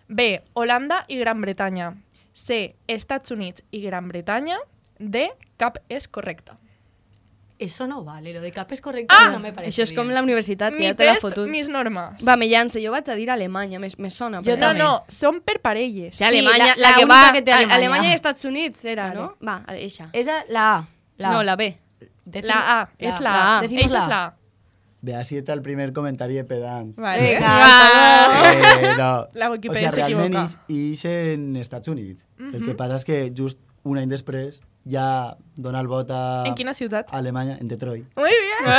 B. 0.08 0.42
Holanda 0.54 1.04
i 1.08 1.16
Gran 1.16 1.40
Bretanya. 1.40 1.94
C. 2.32 2.74
Estats 2.86 3.30
Units 3.30 3.64
i 3.70 3.82
Gran 3.82 4.08
Bretanya. 4.08 4.58
D. 4.98 5.30
Cap 5.56 5.78
és 5.88 6.08
correcta. 6.08 6.58
Eso 7.62 7.86
no 7.86 8.02
vale, 8.04 8.32
lo 8.34 8.40
de 8.40 8.50
cap 8.52 8.70
es 8.72 8.80
correcto, 8.80 9.14
Ah, 9.16 9.30
no 9.32 9.38
me 9.38 9.52
parece 9.52 9.70
Això 9.70 9.82
és 9.84 9.92
com 9.92 10.06
bien. 10.06 10.14
la 10.14 10.22
universitat, 10.22 10.72
que 10.72 10.78
Mi 10.80 10.86
ja 10.86 10.94
te 10.94 11.04
l'ha 11.04 11.12
test, 11.12 11.22
fotut. 11.22 11.48
mis 11.48 11.68
normes. 11.68 12.24
Va, 12.26 12.36
me 12.36 12.46
llança. 12.48 12.80
Jo 12.82 12.90
vaig 12.90 13.08
a 13.08 13.14
dir 13.14 13.30
Alemanya, 13.30 13.78
me, 13.78 13.88
me 13.98 14.10
sona. 14.10 14.40
Jo 14.42 14.56
no, 14.56 14.72
no, 14.74 15.04
són 15.08 15.40
per 15.42 15.60
parelles. 15.60 16.16
Sí, 16.16 16.24
Alemanya, 16.24 16.74
la, 16.76 16.76
la- 16.76 16.90
la 16.90 16.96
que 16.96 17.04
va... 17.06 17.32
que 17.32 17.42
té 17.42 17.52
Alemanya. 17.52 17.74
Alemanya 17.76 18.10
i 18.10 18.14
Estats 18.14 18.44
Units 18.44 18.84
era, 18.84 19.08
Vale. 19.08 19.20
no? 19.20 19.36
Va, 19.46 19.62
eixa. 19.76 20.08
Esa, 20.12 20.44
la 20.48 20.76
A. 20.78 20.86
La 21.18 21.30
No, 21.30 21.42
la 21.42 21.56
B. 21.56 21.78
Decim- 22.24 22.46
La 22.48 22.80
A, 22.80 22.90
és 22.98 23.20
la, 23.20 23.30
la 23.32 23.58
A. 23.58 23.62
Eixa 23.64 23.76
la 23.76 23.82
és 24.02 24.08
la 24.08 24.24
A. 24.26 24.36
Ve 25.04 25.16
así 25.16 25.36
está 25.36 25.52
el 25.52 25.62
primer 25.62 25.92
comentario 25.92 26.36
de 26.36 26.44
pedant. 26.44 26.94
Vale. 26.96 27.22
Venga, 27.34 28.80
Eh, 28.80 28.94
no. 28.96 29.28
La 29.34 29.50
Wikipedia 29.50 29.88
o 29.88 29.90
sigui, 29.90 30.02
realment 30.14 30.48
s'equivoca. 30.48 30.64
ix, 30.68 31.00
ix 31.00 31.04
en 31.04 31.56
Estats 31.56 31.88
Units. 31.88 32.26
El 32.38 32.64
que 32.64 32.74
passa 32.74 32.96
és 33.00 33.04
que 33.04 33.32
just 33.36 33.58
un 33.82 33.98
any 33.98 34.08
després 34.08 34.60
ja 34.88 35.36
dona 35.56 35.80
el 35.80 35.86
vot 35.88 36.10
a 36.10 36.44
En 36.46 36.54
quina 36.58 36.74
ciutat? 36.74 37.06
a 37.12 37.18
Alemanya, 37.18 37.58
en 37.60 37.68
Detroit. 37.68 38.06
Muy 38.16 38.30
bien. 38.30 38.72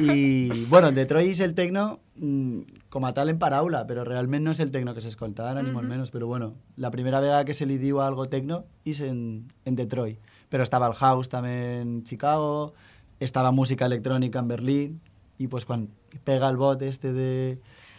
I, 0.00 0.66
bueno, 0.68 0.88
en 0.88 0.94
Detroit 0.94 1.30
és 1.32 1.40
el 1.40 1.54
tecno 1.54 2.00
mm, 2.16 2.86
com 2.92 3.04
a 3.08 3.12
tal 3.16 3.30
en 3.32 3.38
paraula, 3.40 3.84
però 3.88 4.04
realment 4.06 4.44
no 4.44 4.52
és 4.54 4.60
el 4.60 4.70
tecno 4.70 4.94
que 4.94 5.00
s'escolta 5.04 5.48
ara, 5.50 5.62
ni 5.62 5.72
molt 5.72 5.88
menys, 5.88 6.10
però 6.12 6.26
bueno, 6.28 6.52
la 6.76 6.90
primera 6.90 7.20
vegada 7.20 7.44
que 7.44 7.54
se 7.54 7.66
li 7.66 7.78
diu 7.80 8.00
algo 8.04 8.28
tecno 8.28 8.64
és 8.84 9.00
en, 9.00 9.48
en 9.64 9.76
Detroit. 9.78 10.18
Però 10.52 10.62
estava 10.66 10.86
el 10.90 10.94
house 10.98 11.30
també 11.32 11.80
en 11.80 12.02
Chicago, 12.04 12.74
estava 13.20 13.50
música 13.52 13.86
electrònica 13.88 14.38
en 14.42 14.48
Berlín, 14.48 15.00
i 15.38 15.48
pues, 15.48 15.64
quan 15.64 15.88
pega 16.24 16.48
el 16.52 16.56
bot 16.60 16.82
este 16.82 17.12
de, 17.12 17.58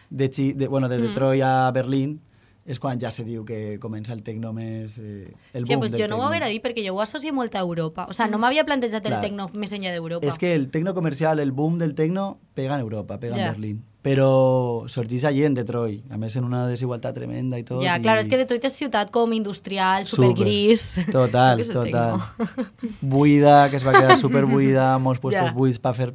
de, 0.09 0.29
Chi- 0.29 0.53
de, 0.53 0.67
bueno, 0.67 0.87
de 0.87 0.99
Detroit 1.01 1.41
a 1.43 1.71
Berlín, 1.71 2.19
és 2.65 2.79
quan 2.79 2.99
ja 2.99 3.09
se 3.11 3.25
diu 3.27 3.43
que 3.43 3.77
comença 3.83 4.13
el 4.15 4.21
tecno 4.23 4.53
més... 4.55 4.97
Eh, 4.97 5.33
el 5.53 5.63
Hòstia, 5.63 5.75
boom 5.75 5.81
pues 5.83 5.97
jo 5.99 6.07
no 6.07 6.17
ho 6.21 6.23
hauria 6.29 6.47
dit 6.47 6.63
perquè 6.63 6.85
jo 6.85 6.93
ho 6.95 7.01
associo 7.03 7.33
molt 7.35 7.55
a 7.55 7.59
Europa. 7.59 8.05
O 8.09 8.13
sea, 8.13 8.27
no 8.31 8.39
m'havia 8.39 8.63
plantejat 8.63 9.03
el 9.05 9.11
Clar. 9.17 9.21
tecno 9.21 9.49
més 9.53 9.73
enllà 9.75 9.91
d'Europa. 9.91 10.25
És 10.27 10.37
que 10.39 10.53
el 10.55 10.69
tecno 10.71 10.93
comercial, 10.95 11.39
el 11.43 11.51
boom 11.51 11.77
del 11.81 11.93
tecno, 11.93 12.37
pega 12.55 12.75
en 12.75 12.81
Europa, 12.85 13.19
pega 13.19 13.35
Ja. 13.35 13.47
en 13.47 13.51
Berlín. 13.57 13.81
Però 14.03 14.83
sorgís 14.91 15.23
allí 15.23 15.45
en 15.47 15.53
Detroit, 15.55 16.03
a 16.11 16.17
més 16.19 16.35
en 16.35 16.43
una 16.43 16.65
desigualtat 16.67 17.15
tremenda 17.15 17.59
i 17.59 17.63
tot. 17.63 17.81
Ja, 17.83 17.97
i... 17.97 18.01
clar, 18.03 18.17
és 18.19 18.27
que 18.27 18.35
Detroit 18.39 18.63
és 18.67 18.73
ciutat 18.75 19.11
com 19.11 19.31
industrial, 19.31 20.07
Super. 20.07 20.31
supergris. 20.31 20.99
Total, 21.11 21.59
el 21.63 21.69
total. 21.71 22.19
tecno. 22.19 22.87
Buida, 23.01 23.69
que 23.69 23.77
es 23.79 23.85
va 23.87 23.93
quedar 23.95 24.17
super 24.17 24.45
buida, 24.45 24.97
molts 24.99 25.19
puestos 25.23 25.47
Ja. 25.51 25.53
buits 25.55 25.79
per 25.79 25.93
fer 25.95 26.13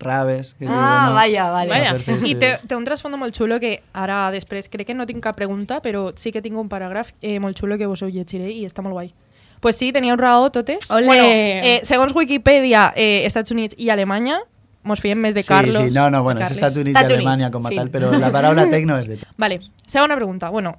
raves. 0.00 0.54
Que 0.58 0.64
es 0.64 0.70
Ah, 0.72 1.02
diuen, 1.10 1.14
vaya, 1.14 1.50
vale. 1.50 1.70
Vaya. 1.70 1.94
I 2.26 2.34
té, 2.34 2.58
té 2.66 2.76
un 2.76 2.84
trasfondo 2.84 3.16
molt 3.18 3.36
xulo 3.36 3.60
que 3.60 3.82
ara 3.92 4.30
després 4.34 4.68
crec 4.68 4.86
que 4.88 4.94
no 4.94 5.06
tinc 5.06 5.22
cap 5.22 5.36
pregunta, 5.36 5.80
però 5.82 6.12
sí 6.16 6.32
que 6.32 6.42
tinc 6.42 6.56
un 6.58 6.68
paràgraf 6.68 7.12
eh, 7.22 7.38
molt 7.38 7.58
xulo 7.58 7.78
que 7.78 7.86
vos 7.86 8.02
ho 8.02 8.08
llegiré 8.08 8.50
i 8.50 8.64
està 8.66 8.82
molt 8.82 8.94
guai. 8.94 9.12
Pues 9.60 9.76
sí, 9.76 9.92
teníeu 9.92 10.16
raó 10.16 10.50
totes. 10.50 10.90
Ole! 10.90 11.06
Bueno, 11.06 11.24
eh, 11.26 11.80
segons 11.84 12.14
Wikipedia, 12.16 12.92
eh, 12.96 13.26
Estats 13.26 13.50
Units 13.52 13.74
i 13.76 13.90
Alemanya, 13.90 14.38
mos 14.82 15.00
fiem 15.00 15.18
més 15.20 15.34
de 15.34 15.42
Sí, 15.42 15.48
Carlos. 15.48 15.76
sí, 15.76 15.90
no, 15.90 16.08
no, 16.08 16.22
bueno, 16.22 16.40
és. 16.40 16.50
Estats 16.50 16.76
Units 16.80 16.96
Estats 16.96 17.10
i 17.12 17.14
Alemanya 17.18 17.48
Units, 17.48 17.52
com 17.52 17.66
a 17.66 17.68
fin. 17.68 17.76
tal, 17.78 17.90
però 17.90 18.10
la 18.18 18.30
paraula 18.32 18.64
tecno 18.70 18.96
és 18.98 19.08
de... 19.08 19.18
Vale, 19.36 19.60
segona 19.90 20.16
pregunta. 20.16 20.48
Bueno, 20.50 20.78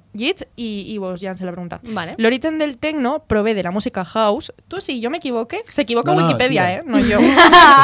i, 0.56 0.92
i 0.92 0.98
vos 0.98 1.20
llancé 1.20 1.44
la 1.44 1.52
pregunta. 1.52 1.80
Vale. 1.84 2.14
L'origen 2.18 2.58
del 2.58 2.78
tecno 2.78 3.24
prové 3.28 3.54
de 3.54 3.62
la 3.62 3.70
música 3.70 4.04
house. 4.04 4.52
Tu, 4.68 4.80
si 4.80 5.00
jo 5.04 5.10
m'equivoque, 5.10 5.62
s'equivoca 5.70 6.12
No, 6.14 6.20
no, 6.20 6.26
Wikipedia, 6.26 6.72
eh? 6.74 6.82
No 6.84 6.98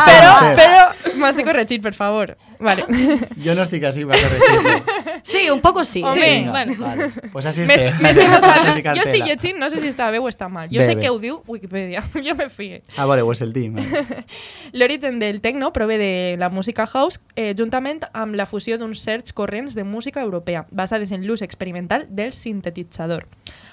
però, 0.08 0.32
bé. 0.42 0.54
però 0.56 1.14
m'has 1.18 1.36
de 1.36 1.44
corregir, 1.44 1.80
per 1.82 1.94
favor. 1.94 2.36
Vale. 2.58 2.84
Jo 3.44 3.54
no 3.54 3.62
estic 3.62 3.84
així 3.86 4.02
per 4.04 4.18
corregir 4.18 4.82
Sí, 5.22 5.48
un 5.50 5.60
poco 5.60 5.84
sí. 5.84 6.02
Venga, 6.02 6.50
bueno. 6.50 6.74
vale. 6.78 7.10
Pues 7.32 7.44
nosaltres. 7.44 8.74
Jo 8.74 8.82
cartela. 8.82 9.02
estic 9.04 9.26
llegint, 9.26 9.58
no 9.58 9.68
sé 9.70 9.80
si 9.80 9.88
està 9.92 10.10
bé 10.10 10.18
o 10.18 10.28
està 10.28 10.48
mal. 10.48 10.68
Jo 10.72 10.80
Bé, 10.80 10.86
sé 10.86 10.94
bé. 10.96 11.02
que 11.02 11.10
ho 11.10 11.18
diu 11.18 11.42
Wikipedia. 11.46 12.02
jo 12.26 12.34
me 12.34 12.48
fie. 12.48 12.82
Ah, 12.96 13.04
vale, 13.06 13.22
ho 13.22 13.32
és 13.32 13.42
el 13.42 13.52
team. 13.52 13.76
Vale. 13.78 14.24
L'origen 14.72 15.18
del 15.18 15.40
techno 15.40 15.72
prové 15.72 15.98
de 15.98 16.36
la 16.38 16.48
música 16.48 16.86
house 16.86 17.20
eh, 17.36 17.54
juntament 17.58 18.02
amb 18.12 18.34
la 18.38 18.46
fusió 18.46 18.78
d'uns 18.78 19.02
certs 19.04 19.32
corrents 19.32 19.74
de 19.74 19.84
música 19.84 20.20
europea 20.22 20.66
basades 20.70 21.12
en 21.12 21.17
l'ús 21.26 21.42
experimental 21.42 22.06
del 22.10 22.32
sintetitzador. 22.32 23.26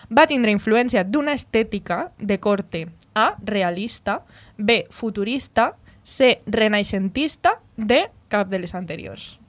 Va 0.09 0.27
tindre 0.29 0.53
influència 0.53 1.03
d'una 1.03 1.33
estètica 1.33 2.11
de 2.19 2.39
corte 2.39 2.87
A, 3.13 3.35
realista, 3.43 4.21
B, 4.57 4.85
futurista, 4.91 5.73
C, 6.03 6.41
renaixentista, 6.45 7.59
D, 7.75 8.05
cap 8.29 8.49
de 8.49 8.59
les 8.59 8.75
anteriors. 8.75 9.39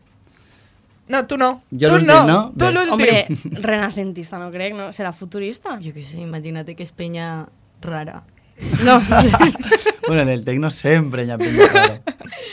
No, 1.08 1.26
tu 1.26 1.36
no. 1.36 1.62
Jo 1.70 1.90
tu 1.90 1.98
l'últim, 1.98 2.06
no. 2.06 2.26
no? 2.26 2.38
Tu 2.58 2.70
l'últim. 2.72 2.94
Hombre, 2.94 3.26
renacentista 3.68 4.40
no 4.42 4.50
crec, 4.50 4.74
no? 4.74 4.88
Serà 4.94 5.12
futurista? 5.14 5.76
Jo 5.82 5.92
què 5.94 6.02
sé, 6.02 6.18
imagina't 6.22 6.72
que 6.74 6.86
és 6.86 6.94
penya 6.94 7.46
rara. 7.84 8.22
No. 8.84 9.00
bueno, 10.08 10.22
en 10.22 10.28
el 10.30 10.44
tecno 10.44 10.70
sempre 10.70 11.24
hi 11.24 11.30
ha 11.30 11.38
penya 11.38 11.66
rara. 11.72 12.00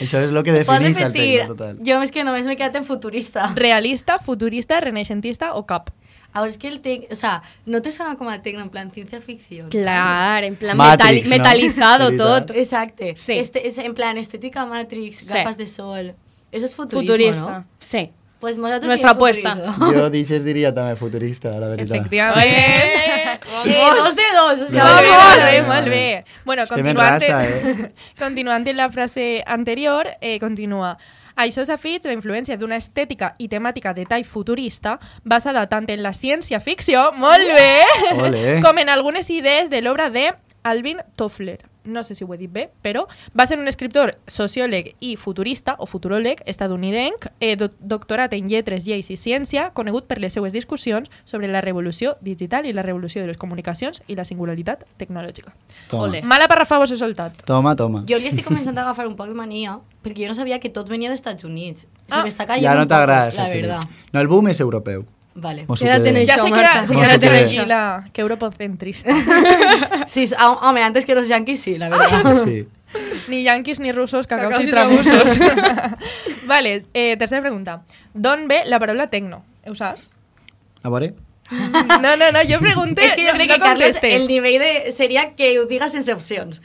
Això 0.00 0.20
és 0.20 0.30
el 0.30 0.42
que 0.44 0.52
defineix 0.52 1.00
el 1.00 1.12
tecno, 1.14 1.46
total. 1.54 1.78
Jo 1.86 2.00
és 2.04 2.12
que 2.12 2.24
només 2.26 2.46
m'he 2.48 2.56
quedat 2.60 2.76
en 2.80 2.84
futurista. 2.84 3.52
Realista, 3.56 4.18
futurista, 4.18 4.80
renaixentista 4.84 5.54
o 5.54 5.64
cap. 5.66 5.90
Ahora 6.34 6.50
es 6.50 6.58
que 6.58 6.66
el 6.66 6.80
tec... 6.80 7.06
O 7.12 7.14
sea, 7.14 7.42
¿no 7.64 7.80
te 7.80 7.92
suena 7.92 8.16
como 8.16 8.30
a 8.30 8.42
tecno 8.42 8.60
en 8.60 8.68
plan 8.68 8.90
ciencia 8.90 9.20
ficción? 9.20 9.68
Clar, 9.70 10.42
en 10.42 10.56
plan 10.56 10.76
Matrix, 10.76 11.30
no? 11.30 11.36
metalizado 11.36 12.04
Veritat. 12.10 12.46
tot. 12.48 12.56
Exacto. 12.56 13.04
Sí. 13.16 13.34
Este, 13.38 13.68
es 13.68 13.78
en 13.78 13.94
plan 13.94 14.18
estética 14.18 14.66
Matrix, 14.66 15.18
Sí. 15.18 15.26
gafas 15.26 15.56
de 15.56 15.66
sol. 15.68 16.14
Eso 16.50 16.66
es 16.66 16.74
futurismo, 16.74 17.12
Futurista. 17.12 17.58
¿no? 17.60 17.66
Sí. 17.78 18.10
Pues 18.44 18.58
nosotros 18.58 18.88
Nuestra 18.88 19.12
apuesta. 19.12 19.56
futurismo. 19.56 19.92
Jo 19.94 20.10
d'ixes 20.12 20.42
diria 20.44 20.68
també 20.76 20.98
futurista, 21.00 21.48
la 21.56 21.70
veritat. 21.70 21.96
Efectivament. 21.96 22.44
Eh, 22.44 23.38
dos 23.64 24.14
de 24.14 24.26
dos, 24.36 24.60
o 24.60 24.66
sea, 24.70 24.84
Vamos! 24.84 25.14
molt 25.14 25.42
bé, 25.46 25.62
molt 25.62 25.88
bé. 25.88 26.24
Bueno, 26.44 26.66
continuant, 26.68 27.22
ratxa, 27.22 27.38
eh? 27.48 27.92
continuant 28.18 28.68
en 28.68 28.76
la 28.76 28.90
frase 28.90 29.42
anterior, 29.46 30.10
eh, 30.20 30.38
continua. 30.40 30.98
Això 31.40 31.64
s'ha 31.64 31.78
fet 31.80 32.04
la 32.04 32.12
influència 32.12 32.58
d'una 32.60 32.76
estètica 32.76 33.32
i 33.38 33.48
temàtica 33.48 33.94
de 33.96 34.04
tall 34.04 34.28
futurista 34.28 34.98
basada 35.24 35.64
tant 35.66 35.88
en 35.88 36.02
la 36.04 36.12
ciència-ficció, 36.12 37.14
molt 37.16 37.48
bé, 37.48 37.80
Ole. 38.20 38.60
com 38.66 38.76
en 38.76 38.92
algunes 38.92 39.30
idees 39.30 39.70
de 39.72 39.80
l'obra 39.80 40.10
de 40.10 40.34
Alvin 40.64 41.00
Toffler. 41.16 41.62
No 41.84 42.02
sé 42.04 42.14
si 42.14 42.24
ho 42.24 42.32
he 42.34 42.38
dit 42.38 42.50
bé, 42.50 42.70
però 42.82 43.06
va 43.38 43.46
ser 43.46 43.58
un 43.58 43.68
escriptor, 43.68 44.14
sociòleg 44.26 44.94
i 45.00 45.16
futurista, 45.16 45.74
o 45.78 45.86
futuròleg, 45.86 46.40
estadounidenc, 46.46 47.26
eh, 47.40 47.56
do 47.56 47.68
doctorat 47.80 48.32
en 48.32 48.48
lletres, 48.48 48.86
lleis 48.86 49.10
i 49.10 49.16
ciència, 49.16 49.70
conegut 49.74 50.06
per 50.08 50.18
les 50.18 50.32
seues 50.32 50.52
discussions 50.52 51.10
sobre 51.24 51.48
la 51.48 51.60
revolució 51.60 52.16
digital 52.22 52.66
i 52.66 52.72
la 52.72 52.82
revolució 52.82 53.20
de 53.20 53.28
les 53.28 53.36
comunicacions 53.36 54.02
i 54.08 54.14
la 54.16 54.24
singularitat 54.24 54.84
tecnològica. 54.96 55.52
Toma. 55.90 56.04
Ole. 56.08 56.22
Mala 56.22 56.48
parrafa 56.48 56.78
vos 56.78 56.90
he 56.90 56.96
soltat. 56.96 57.42
Toma, 57.44 57.76
toma. 57.76 58.04
Jo 58.08 58.18
li 58.18 58.28
estic 58.32 58.46
començant 58.48 58.76
a 58.78 58.82
agafar 58.82 59.06
un 59.06 59.16
poc 59.16 59.28
de 59.28 59.34
mania 59.34 59.78
perquè 60.04 60.22
jo 60.24 60.28
no 60.28 60.34
sabia 60.34 60.58
que 60.60 60.70
tot 60.70 60.88
venia 60.88 61.08
dels 61.08 61.20
Estats 61.20 61.44
Units. 61.44 61.86
Se 62.08 62.14
Ah. 62.16 62.24
m'està 62.24 62.46
caient 62.46 62.62
Ja 62.64 62.74
no 62.74 62.86
t'agrada, 62.86 63.30
la. 63.36 63.48
Units. 63.48 63.88
No, 64.12 64.20
el 64.20 64.28
boom 64.28 64.48
és 64.48 64.60
europeu. 64.60 65.04
Vale. 65.34 65.66
Quédate 65.66 66.08
en 66.08 66.14
quedem. 66.14 66.26
Ja 66.26 66.34
Això, 66.36 66.44
sé 66.44 66.52
que 66.52 66.60
era, 66.60 66.74
Marta. 66.74 66.86
se 66.86 67.18
cree. 67.18 67.44
tranquila, 67.44 68.08
que 68.12 68.20
europocentrista. 68.20 69.10
Sí, 70.06 70.28
ah, 70.38 70.52
home, 70.62 70.82
antes 70.82 71.06
que 71.06 71.14
los 71.14 71.28
yankees 71.28 71.60
sí, 71.60 71.78
la 71.78 71.88
verdad. 71.88 72.44
Sí. 72.44 72.66
ni 73.28 73.42
yanquis 73.42 73.80
ni 73.80 73.92
russos, 73.92 74.26
cacaus 74.26 74.52
Cacaus 74.52 74.66
i 74.66 74.68
i 74.68 74.70
tramussos. 74.70 75.38
vale, 76.46 76.82
eh, 76.92 77.16
tercera 77.16 77.40
pregunta. 77.40 77.82
D'on 78.12 78.46
ve 78.48 78.62
la 78.66 78.78
paraula 78.78 79.08
tecno? 79.08 79.44
Ho 79.66 79.74
saps? 79.74 80.10
A 80.82 80.90
veure? 80.90 81.14
No, 81.50 82.16
no, 82.16 82.30
no, 82.32 82.40
jo 82.48 82.58
pregunté, 82.60 83.06
es 83.06 83.14
que 83.14 83.24
yo 83.24 83.32
no, 83.32 83.34
creo 83.34 83.48
no 83.48 83.54
que 83.54 83.60
Carlos, 83.60 83.86
contestes. 83.86 84.22
el 84.22 84.28
nivel 84.28 84.58
de, 84.60 84.92
sería 84.92 85.34
que 85.34 85.58
ho 85.58 85.66
digas 85.66 85.92
sense 85.92 86.12
opcions. 86.12 86.62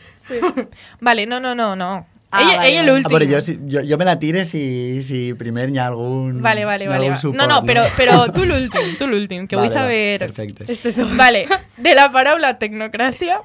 Vale, 1.01 1.25
no, 1.25 1.39
no, 1.39 1.55
no, 1.55 1.75
no. 1.75 2.05
Ah, 2.31 2.41
ella 2.41 2.55
vale, 2.57 2.69
ella 2.69 2.81
vale. 2.81 2.91
A 2.91 2.93
l'últim. 2.93 3.09
veure, 3.09 3.25
jo, 3.25 3.41
si, 3.41 3.59
jo, 3.65 3.81
jo 3.81 3.97
me 3.97 4.05
la 4.05 4.19
tire 4.19 4.45
si, 4.45 5.01
si 5.01 5.33
primer 5.33 5.69
hi 5.69 5.79
ha 5.79 5.87
algun... 5.87 6.41
Vale, 6.41 6.63
vale, 6.65 6.83
hi 6.83 6.87
ha 6.87 6.91
vale. 6.91 6.99
algun 6.99 7.15
va. 7.15 7.19
suport, 7.19 7.37
no, 7.39 7.47
no, 7.47 7.63
però, 7.65 7.85
però 7.97 8.31
tu 8.31 8.45
l'últim, 8.45 8.91
tu 8.99 9.07
l'últim, 9.07 9.47
que 9.47 9.57
Vale, 9.57 9.67
vull 9.67 9.75
va, 9.75 9.81
saber... 9.81 10.19
perfecte. 10.19 10.71
Estes 10.71 10.97
dos. 10.99 11.15
Vale, 11.17 11.47
de 11.77 11.95
la 11.97 12.11
paraula 12.13 12.53
tecnocràcia 12.61 13.41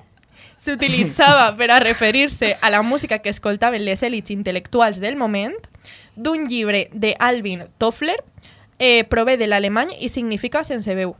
s'utilitzava 0.61 1.49
per 1.59 1.71
a 1.73 1.81
referir-se 1.81 2.59
a 2.61 2.71
la 2.71 2.83
música 2.83 3.21
que 3.25 3.33
escoltaven 3.33 3.87
les 3.89 4.05
èlits 4.05 4.35
intel·lectuals 4.35 5.01
del 5.01 5.17
moment, 5.17 5.57
d'un 6.15 6.45
llibre 6.47 6.91
de 6.93 7.17
Alvin 7.19 7.65
Toffler, 7.79 8.21
eh, 8.79 9.05
prové 9.09 9.39
de 9.41 9.49
l'alemany 9.49 9.97
i 9.99 10.13
significa 10.13 10.63
sense 10.63 10.93
veu. 10.95 11.17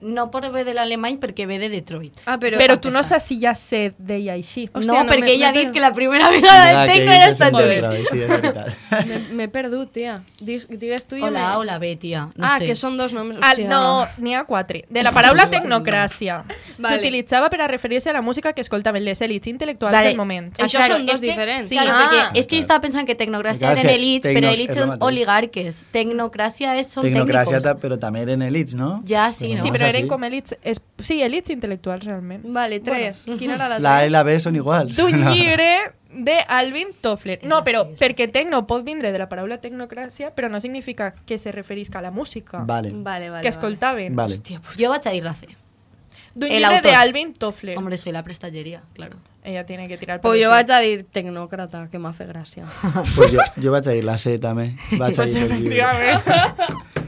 No 0.00 0.30
por 0.30 0.50
ve 0.50 0.64
de 0.64 0.72
l'alemany 0.72 1.18
perquè 1.20 1.44
ve 1.46 1.58
de 1.58 1.68
Detroit. 1.68 2.16
Ah, 2.24 2.38
però... 2.40 2.56
Però, 2.56 2.78
tu 2.80 2.90
no 2.90 3.02
saps 3.02 3.24
si 3.28 3.38
ja 3.40 3.54
se 3.54 3.92
deia 3.98 4.32
així. 4.32 4.68
Hòstia, 4.72 4.86
no, 4.88 5.02
no, 5.04 5.10
perquè 5.10 5.34
ella 5.34 5.48
ha 5.50 5.52
dit 5.52 5.64
per- 5.68 5.72
que 5.74 5.80
la 5.80 5.92
primera 5.92 6.30
vegada 6.30 6.66
del 6.70 6.78
que 6.88 6.94
tecno 6.94 7.12
era 7.12 7.26
Estats 7.28 7.60
Units. 7.60 8.08
Sí, 8.08 8.20
és 8.22 8.28
veritat. 8.28 8.68
Me- 9.10 9.20
M'he 9.36 9.48
perdut, 9.48 9.90
tia. 9.92 10.22
Dis, 10.40 10.66
digues 10.70 11.04
tu 11.06 11.16
i 11.16 11.22
Hola, 11.22 11.50
me... 11.50 11.56
hola, 11.58 11.78
bé, 11.78 11.96
tia. 11.96 12.30
No 12.34 12.46
ah, 12.48 12.56
sé. 12.58 12.66
que 12.70 12.74
són 12.74 12.96
dos 12.96 13.12
noms. 13.12 13.36
Al, 13.36 13.42
Hòstia. 13.60 13.68
no, 13.68 14.06
n'hi 14.24 14.34
ha 14.34 14.44
quatre. 14.48 14.86
De 14.88 15.02
la 15.04 15.12
paraula 15.12 15.44
tecnocràcia. 15.52 16.40
Vale. 16.78 16.96
S'utilitzava 16.96 17.50
per 17.52 17.60
a 17.60 17.68
referir-se 17.68 18.08
a 18.08 18.14
la 18.16 18.22
música 18.22 18.54
que 18.54 18.64
escoltaven 18.64 19.04
les 19.04 19.20
èlits 19.20 19.46
intel·lectuals 19.52 19.92
Vale. 19.92 20.08
del 20.08 20.16
moment. 20.16 20.48
Això 20.58 20.78
claro, 20.80 20.96
són 20.96 21.06
dos 21.06 21.16
es 21.16 21.20
que- 21.20 21.26
diferents. 21.28 21.68
Sí, 21.68 21.76
claro, 21.76 21.90
Ah. 21.92 22.08
perquè 22.32 22.40
és 22.40 22.46
que 22.46 22.56
jo 22.56 22.60
estava 22.64 22.80
pensant 22.80 23.06
que 23.06 23.14
tecnocràcia 23.20 23.72
eren 23.76 23.86
elits, 23.92 24.26
però 24.32 24.52
elits 24.56 24.74
són 24.80 24.96
oligarques. 25.00 25.84
Tecnocràcia 25.92 26.74
és, 26.80 26.88
són 26.88 27.04
Tecnocràcia, 27.04 27.60
tècnicos. 27.60 27.62
ta- 27.68 27.76
però 27.76 27.98
també 28.00 28.22
eren 28.22 28.42
elits, 28.42 28.74
no? 28.74 29.02
Ja, 29.06 29.30
sí, 29.32 29.54
no? 29.54 29.62
Sí, 29.62 29.70
però 29.70 29.89
així. 29.90 29.98
eren 29.98 30.08
com 30.08 30.24
elits... 30.24 30.56
Es, 30.62 30.80
sí, 30.98 31.20
elits 31.22 31.50
intel·lectuals, 31.52 32.04
realment. 32.08 32.42
Vale, 32.54 32.80
tres. 32.80 33.26
Quina 33.38 33.54
era 33.58 33.68
la 33.68 33.78
La 33.78 33.96
A 33.98 34.06
i 34.06 34.10
la 34.10 34.22
B 34.24 34.38
són 34.40 34.56
iguals. 34.56 34.96
D'un 35.00 35.12
llibre 35.30 35.70
de 36.10 36.38
Alvin 36.48 36.88
Toffler. 37.00 37.38
No, 37.46 37.60
però 37.62 37.84
perquè 37.94 38.26
tecno 38.32 38.64
pot 38.66 38.82
vindre 38.84 39.12
de 39.12 39.18
la 39.22 39.28
paraula 39.30 39.60
tecnocràcia, 39.62 40.32
però 40.34 40.48
no 40.50 40.58
significa 40.60 41.12
que 41.26 41.38
se 41.38 41.52
referisca 41.52 42.00
a 42.00 42.02
la 42.02 42.10
música 42.10 42.64
Vale. 42.66 42.90
Vale, 42.92 43.30
vale. 43.30 43.42
que 43.42 43.48
escoltaven. 43.48 44.16
Vale. 44.16 44.34
Hòstia, 44.34 44.60
pues 44.64 44.76
jo 44.80 44.90
vaig 44.90 45.06
a 45.06 45.10
dir 45.14 45.22
la 45.22 45.34
C. 45.34 45.46
D'un 46.34 46.46
El 46.50 46.58
llibre 46.62 46.76
autor. 46.76 46.90
de 46.90 46.96
Alvin 46.96 47.32
Toffler. 47.34 47.76
Hombre, 47.78 47.96
soy 47.98 48.12
la 48.12 48.22
prestatgeria, 48.22 48.82
claro. 48.94 49.16
Ella 49.42 49.64
tiene 49.66 49.88
que 49.88 49.96
tirar 49.98 50.20
por 50.20 50.30
Pues 50.30 50.38
jo 50.38 50.42
eso. 50.46 50.50
vaig 50.50 50.70
a 50.70 50.78
dir 50.80 51.04
tecnòcrata, 51.10 51.88
que 51.90 51.98
m'ha 51.98 52.12
fet 52.12 52.28
gràcia. 52.28 52.66
Pues 53.16 53.32
jo, 53.32 53.40
jo 53.60 53.72
vaig 53.72 53.88
a 53.88 53.90
dir 53.96 54.04
la 54.04 54.16
C 54.18 54.38
també. 54.38 54.74
Vaig 54.98 55.12
a 55.14 55.16
Pues 55.22 55.34
dir 55.34 55.42
efectivament. 55.44 56.99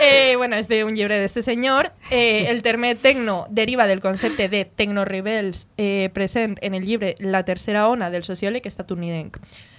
Eh, 0.00 0.34
bueno, 0.36 0.56
és 0.56 0.68
d'un 0.68 0.94
llibre 0.94 1.18
d'este 1.18 1.42
senyor. 1.42 1.90
Eh, 2.10 2.46
el 2.50 2.62
terme 2.62 2.94
tecno 2.94 3.46
deriva 3.50 3.86
del 3.86 4.00
concepte 4.00 4.48
de 4.48 4.64
tecnorebels 4.64 5.66
eh, 5.76 6.10
present 6.14 6.56
en 6.62 6.74
el 6.74 6.84
llibre 6.84 7.16
La 7.18 7.44
tercera 7.44 7.88
ona 7.88 8.10
del 8.10 8.22
sociòleg 8.24 8.64
estatunidenc. 8.66 9.38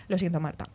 Lo 0.10 0.18
siento, 0.18 0.40
Marta. 0.40 0.68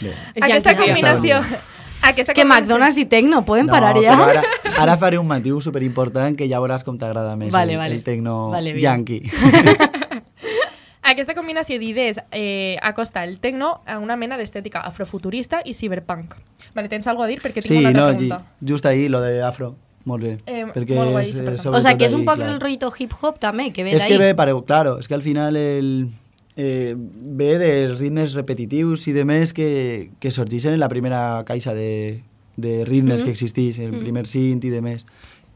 Bé. 0.00 0.14
És 0.34 0.42
Aquesta 0.44 0.72
yankee. 0.72 0.86
combinació... 0.92 1.40
És 1.40 2.12
Aquesta 2.12 2.34
que 2.34 2.42
combinació- 2.42 2.46
McDonald's 2.62 2.98
i 2.98 3.04
Tecno 3.06 3.44
poden 3.44 3.66
No, 3.66 3.72
parar 3.72 3.96
ja? 4.00 4.12
Ara, 4.14 4.42
ara 4.78 4.96
faré 4.96 5.18
un 5.18 5.26
motiu 5.26 5.60
superimportant 5.60 6.36
que 6.38 6.46
ja 6.48 6.60
veuràs 6.62 6.84
com 6.84 6.98
t'agrada 7.00 7.34
més 7.36 7.52
Vale, 7.52 7.72
el, 7.72 7.78
vale. 7.78 7.94
el 7.96 8.02
tecno 8.04 8.50
Vale, 8.52 8.74
yankee. 8.80 9.22
Aquesta 11.06 11.34
combinació 11.34 11.78
d'idees 11.78 12.18
eh, 12.32 12.76
acosta 12.82 13.22
el 13.24 13.38
tecno 13.38 13.80
a 13.86 13.98
una 14.02 14.16
mena 14.16 14.36
d'estètica 14.36 14.80
afrofuturista 14.82 15.60
i 15.64 15.72
cyberpunk. 15.74 16.34
Vale, 16.76 16.88
tens 16.92 17.06
alguna 17.08 17.24
a 17.26 17.28
dir? 17.32 17.40
Perquè 17.40 17.62
tinc 17.64 17.72
Sí, 17.72 17.78
una 17.80 17.88
altra 17.88 18.02
no, 18.02 18.08
pregunta. 18.12 18.44
i- 18.60 18.68
just 18.70 18.86
ahí, 18.86 19.08
lo 19.08 19.20
de 19.22 19.42
afro. 19.42 19.74
molt 20.06 20.22
bé. 20.22 20.38
Eh, 20.46 20.64
perquè 20.72 20.94
molt 20.94 21.10
guai, 21.10 21.24
és, 21.26 21.34
sí, 21.34 21.40
eh, 21.40 21.68
O 21.72 21.80
sea, 21.80 21.96
que 21.96 22.04
és 22.04 22.12
ahí, 22.12 22.20
un 22.20 22.24
poc 22.24 22.36
clar. 22.36 22.50
el 22.50 22.60
rollito 22.60 22.92
hip-hop 22.96 23.40
també, 23.40 23.72
que 23.72 23.82
ve 23.82 23.90
És 23.96 24.04
que 24.04 24.10
d'ahí. 24.18 24.28
ve, 24.28 24.34
pareu, 24.36 24.62
claro, 24.64 25.00
és 25.00 25.08
que 25.08 25.14
al 25.14 25.22
final 25.22 25.56
el, 25.56 26.10
eh, 26.56 26.94
ve 26.96 27.58
dels 27.58 27.98
ritmes 27.98 28.34
repetitius 28.34 29.08
i 29.08 29.12
de 29.12 29.24
més 29.24 29.52
que, 29.52 30.10
que 30.20 30.30
sorgeixen 30.30 30.74
en 30.74 30.78
la 30.80 30.88
primera 30.88 31.42
caixa 31.44 31.74
de, 31.74 32.22
de 32.56 32.84
ritmes 32.84 33.22
que 33.24 33.30
existeix, 33.30 33.80
el 33.80 33.98
primer 33.98 34.26
synth 34.28 34.64
i 34.64 34.70
de 34.70 34.80
més. 34.80 35.04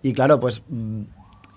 I 0.03 0.13
claro, 0.15 0.41
pues, 0.41 0.63
mm, 0.69 1.01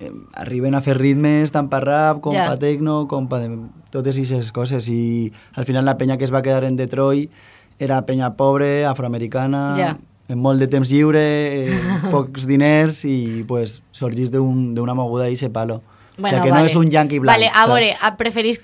eh, 0.02 0.12
arriben 0.36 0.76
a 0.76 0.82
fer 0.82 0.96
ritmes 0.98 1.52
tant 1.52 1.70
per 1.70 1.82
rap 1.84 2.22
com 2.22 2.34
Ja. 2.36 2.50
per 2.50 2.60
techno, 2.60 3.08
com 3.08 3.28
per 3.28 3.42
totes 3.90 4.18
aquestes 4.18 4.52
coses 4.52 4.88
i 4.90 5.32
al 5.56 5.66
final 5.66 5.84
la 5.86 5.98
penya 5.98 6.18
que 6.18 6.26
es 6.26 6.34
va 6.34 6.42
quedar 6.44 6.64
en 6.66 6.76
Detroit 6.76 7.32
era 7.80 8.02
penya 8.06 8.34
pobre, 8.36 8.86
afroamericana, 8.86 9.74
Ja. 9.78 9.98
amb 10.30 10.42
molt 10.42 10.60
de 10.60 10.68
temps 10.68 10.90
lliure, 10.90 11.22
eh, 11.22 11.80
pocs 12.12 12.48
diners 12.48 13.04
i 13.06 13.44
pues, 13.48 13.82
sorgís 13.92 14.32
d'un- 14.32 14.74
d'una 14.76 14.94
moguda 14.94 15.30
i 15.30 15.38
se 15.38 15.50
palo. 15.50 15.82
o 16.18 16.28
sea, 16.28 16.42
que 16.44 16.52
no 16.52 16.64
és 16.64 16.76
un 16.76 16.90
yankee 16.90 17.20
blanc. 17.20 17.34
Vale, 17.36 17.48
a 17.50 17.54
saps? 17.54 17.68
veure, 17.74 17.96
a- 18.02 18.16
preferís... 18.18 18.62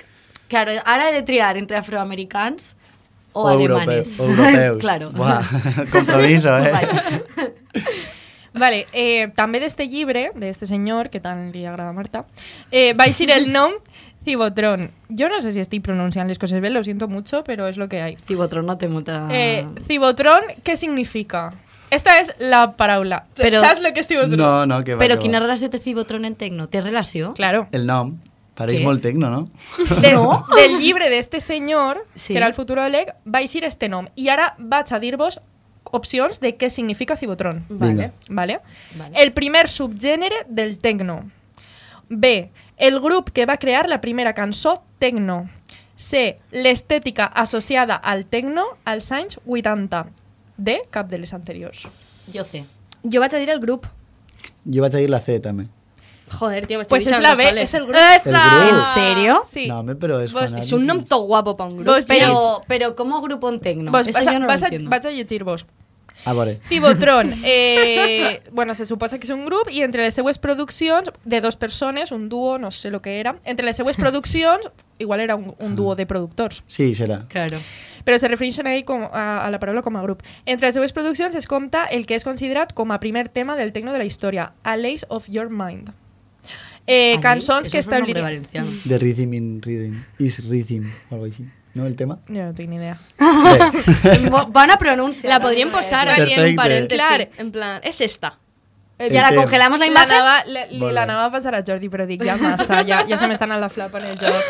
Claro, 0.50 0.72
ara 0.86 1.10
he 1.10 1.14
de 1.14 1.22
triar 1.22 1.58
entre 1.58 1.78
afroamericans 1.78 2.76
o, 3.34 3.48
alemanes. 3.48 4.18
europeus. 4.18 4.20
O 4.20 4.24
europeus. 4.26 4.78
claro. 4.84 5.12
Buah, 5.12 5.44
compromiso, 5.92 6.58
eh? 6.58 6.72
Vale. 6.72 7.54
Vale, 8.54 8.88
eh, 8.94 9.28
també 9.38 9.60
d'este 9.62 9.86
llibre, 9.88 10.32
d'este 10.36 10.66
senyor, 10.66 11.10
que 11.14 11.20
tant 11.22 11.52
li 11.54 11.66
agrada 11.70 11.92
a 11.92 11.94
Marta, 11.94 12.24
eh, 12.72 12.94
va 12.98 13.06
eixir 13.06 13.30
el 13.32 13.52
nom 13.54 13.76
Cibotron. 14.30 14.92
Yo 15.10 15.28
no 15.28 15.40
sé 15.42 15.52
si 15.54 15.60
estoy 15.60 15.80
pronunciando 15.80 16.30
las 16.30 16.38
cosas 16.38 16.62
bien, 16.62 16.74
lo 16.74 16.84
siento 16.84 17.08
mucho, 17.08 17.44
pero 17.44 17.68
es 17.68 17.78
lo 17.78 17.90
que 17.90 18.02
hay. 18.02 18.16
Cibotron 18.18 18.66
no 18.68 18.78
té 18.78 18.88
molta... 18.88 19.28
Eh, 19.32 19.66
Cibotron, 19.88 20.44
¿qué 20.64 20.78
significa? 20.78 21.56
Esta 21.90 22.20
es 22.20 22.36
la 22.38 22.74
paraula. 22.78 23.26
Però- 23.36 23.60
¿Sabes 23.60 23.82
lo 23.82 23.92
que 23.92 24.02
es 24.02 24.08
Cibotron? 24.08 24.38
No, 24.38 24.66
no, 24.68 24.84
que 24.84 24.94
va. 24.94 25.00
Però 25.02 25.16
que 25.18 25.24
quina 25.24 25.40
va. 25.40 25.46
relació 25.48 25.72
té 25.72 25.80
Cibotron 25.80 26.26
en 26.26 26.36
tecno? 26.36 26.68
Té 26.70 26.82
relació? 26.82 27.34
Claro. 27.34 27.68
El 27.72 27.88
nom. 27.88 28.20
Pareix 28.54 28.84
molt 28.84 29.02
tecno, 29.02 29.30
no? 29.32 29.50
De, 30.04 30.12
Del 30.62 30.78
llibre 30.78 31.10
d'este 31.10 31.40
senyor, 31.42 32.06
Sí. 32.14 32.34
que 32.34 32.38
era 32.38 32.46
el 32.48 32.54
futuròleg, 32.54 33.16
va 33.26 33.42
eixir 33.42 33.64
este 33.64 33.90
nom. 33.90 34.10
I 34.16 34.30
ara 34.30 34.54
vaig 34.60 34.94
a 34.94 35.00
dir-vos 35.00 35.40
opcions 35.90 36.40
de 36.44 36.54
què 36.60 36.70
significa 36.70 37.16
Cibotron. 37.18 37.64
Vale? 37.70 38.12
Vale. 38.30 38.60
El 39.16 39.32
primer 39.34 39.70
subgènere 39.70 40.44
del 40.48 40.78
tecno. 40.78 41.24
B. 42.10 42.50
El 42.80 43.00
grup 43.04 43.30
que 43.30 43.46
va 43.46 43.58
crear 43.58 43.88
la 43.90 44.00
primera 44.02 44.34
cançó 44.34 44.82
tecno. 45.00 45.50
C. 46.00 46.40
L'estètica 46.52 47.26
associada 47.26 47.96
al 47.96 48.26
tecno 48.26 48.64
als 48.86 49.12
anys 49.12 49.38
80. 49.46 50.06
D. 50.56 50.82
Cap 50.90 51.10
de 51.12 51.20
les 51.20 51.34
anteriors. 51.36 51.88
Jo 52.34 52.46
sé. 52.48 52.64
Jo 53.04 53.20
vaig 53.20 53.36
a 53.36 53.42
dir 53.44 53.50
el 53.52 53.60
grup. 53.60 53.86
Jo 54.64 54.82
vaig 54.86 54.96
a 54.96 55.04
dir 55.04 55.10
la 55.12 55.20
C, 55.20 55.42
també. 55.44 55.68
Joder, 56.30 56.66
tio, 56.70 56.78
m'estic 56.78 56.92
Pues 56.94 57.04
és 57.04 57.10
deixant 57.10 57.24
la 57.26 57.34
B, 57.36 57.50
és 57.62 57.74
el 57.74 57.86
grup. 57.88 57.98
El 57.98 58.32
grup. 58.32 58.70
En 58.70 58.80
serio? 58.94 59.42
Sí. 59.50 59.66
No, 59.68 59.80
home, 59.82 59.96
però 60.00 60.22
és 60.24 60.32
Vos-. 60.36 60.54
És 60.62 60.72
un 60.78 60.86
nom 60.86 61.02
tot 61.04 61.26
guapo 61.28 61.56
pa 61.58 61.66
un 61.66 61.80
grup. 61.80 61.88
Vos 61.90 62.06
Pero, 62.08 62.62
pero 62.68 62.96
¿cómo 62.96 63.22
grupo 63.22 63.50
en 63.50 63.60
tecno? 63.60 63.92
Vos, 63.92 64.08
Eso 64.08 64.20
vas, 64.20 64.28
a, 64.28 64.34
yo 64.34 64.40
no 64.40 64.48
vas 64.48 64.62
lo 64.62 64.66
a, 64.66 64.70
entiendo. 64.70 64.90
vaig 64.92 65.08
a 65.08 65.12
llegir-vos. 65.12 65.66
A 66.26 66.34
veure. 66.34 66.60
Cibotron, 66.68 67.34
eh, 67.46 68.42
bueno, 68.52 68.76
se 68.76 68.86
suposa 68.86 69.20
que 69.20 69.26
és 69.28 69.32
un 69.34 69.46
grup 69.46 69.70
i 69.72 69.82
entre 69.86 70.04
les 70.04 70.14
seues 70.16 70.38
produccions, 70.38 71.12
de 71.24 71.42
dos 71.42 71.56
persones, 71.56 72.12
un 72.12 72.28
duo, 72.30 72.58
no 72.60 72.72
sé 72.72 72.92
lo 72.92 73.02
que 73.02 73.20
era, 73.20 73.38
entre 73.46 73.66
les 73.66 73.78
seues 73.78 73.96
produccions, 74.04 74.68
igual 75.00 75.22
era 75.22 75.36
un, 75.36 75.56
un 75.60 75.76
duo 75.76 75.96
de 75.96 76.06
productors, 76.06 76.64
Sí, 76.68 76.94
serà. 76.96 77.26
Claro. 77.30 77.60
però 78.04 78.18
se 78.20 78.28
refereixen 78.28 78.68
ahí 78.68 78.84
com 78.84 79.04
a, 79.04 79.46
a 79.46 79.50
la 79.52 79.60
paraula 79.60 79.82
com 79.82 79.96
a 79.96 80.02
grup. 80.02 80.24
Entre 80.46 80.68
les 80.68 80.76
seues 80.76 80.94
produccions 80.94 81.36
es 81.36 81.46
compta 81.48 81.86
el 81.86 82.06
que 82.06 82.16
és 82.16 82.24
considerat 82.26 82.74
com 82.74 82.92
a 82.92 83.00
primer 83.00 83.30
tema 83.30 83.56
del 83.56 83.72
tecno 83.72 83.94
de 83.94 84.00
la 84.00 84.06
història, 84.06 84.54
A 84.64 84.76
Lace 84.78 85.06
of 85.10 85.28
Your 85.30 85.50
Mind. 85.50 85.92
Eh, 86.88 87.20
cançons 87.22 87.70
que 87.70 87.78
es 87.78 87.86
establirien... 87.86 88.44
The 88.88 88.98
Rhythm 88.98 89.34
in 89.34 89.62
Rhythm. 89.62 90.00
Is 90.18 90.40
Rhythm, 90.50 90.90
algo 91.12 91.26
així. 91.26 91.46
No, 91.76 91.86
el 91.86 91.96
tema? 91.96 92.18
Jo 92.28 92.46
no 92.50 92.54
tinc 92.54 92.70
ni 92.70 92.78
idea. 92.78 92.98
Bé, 94.04 94.30
Bo- 94.30 94.48
Bona 94.48 94.76
pronuncia. 94.78 95.30
La 95.30 95.40
podríem 95.40 95.70
posar 95.72 96.08
així 96.10 96.34
en 96.34 96.56
Perfecte. 96.56 96.56
parèntesi. 96.62 96.98
Clar. 96.98 97.28
En 97.38 97.52
plan, 97.52 97.80
és 97.84 98.02
esta. 98.02 98.38
Eh, 98.98 99.10
Ya 99.14 99.22
la 99.30 99.36
congelamos 99.36 99.80
la 99.80 99.86
La 99.86 99.92
imagen. 99.92 100.12
anava, 100.12 100.44
la, 100.46 100.66
li 100.66 100.78
Molt 100.80 100.90
bé. 100.90 100.94
l'anava 100.96 101.26
a 101.26 101.32
passar 101.32 101.54
a 101.56 101.64
Jordi, 101.64 101.88
però 101.90 102.06
dic, 102.06 102.24
ja 102.26 102.36
massa, 102.38 102.84
ja, 102.84 103.06
ja 103.08 103.18
se 103.18 103.28
m'estan 103.28 103.52
a 103.54 103.58
la 103.60 103.70
flapa 103.70 104.00
en 104.00 104.06
el 104.08 104.18
joc. 104.20 104.44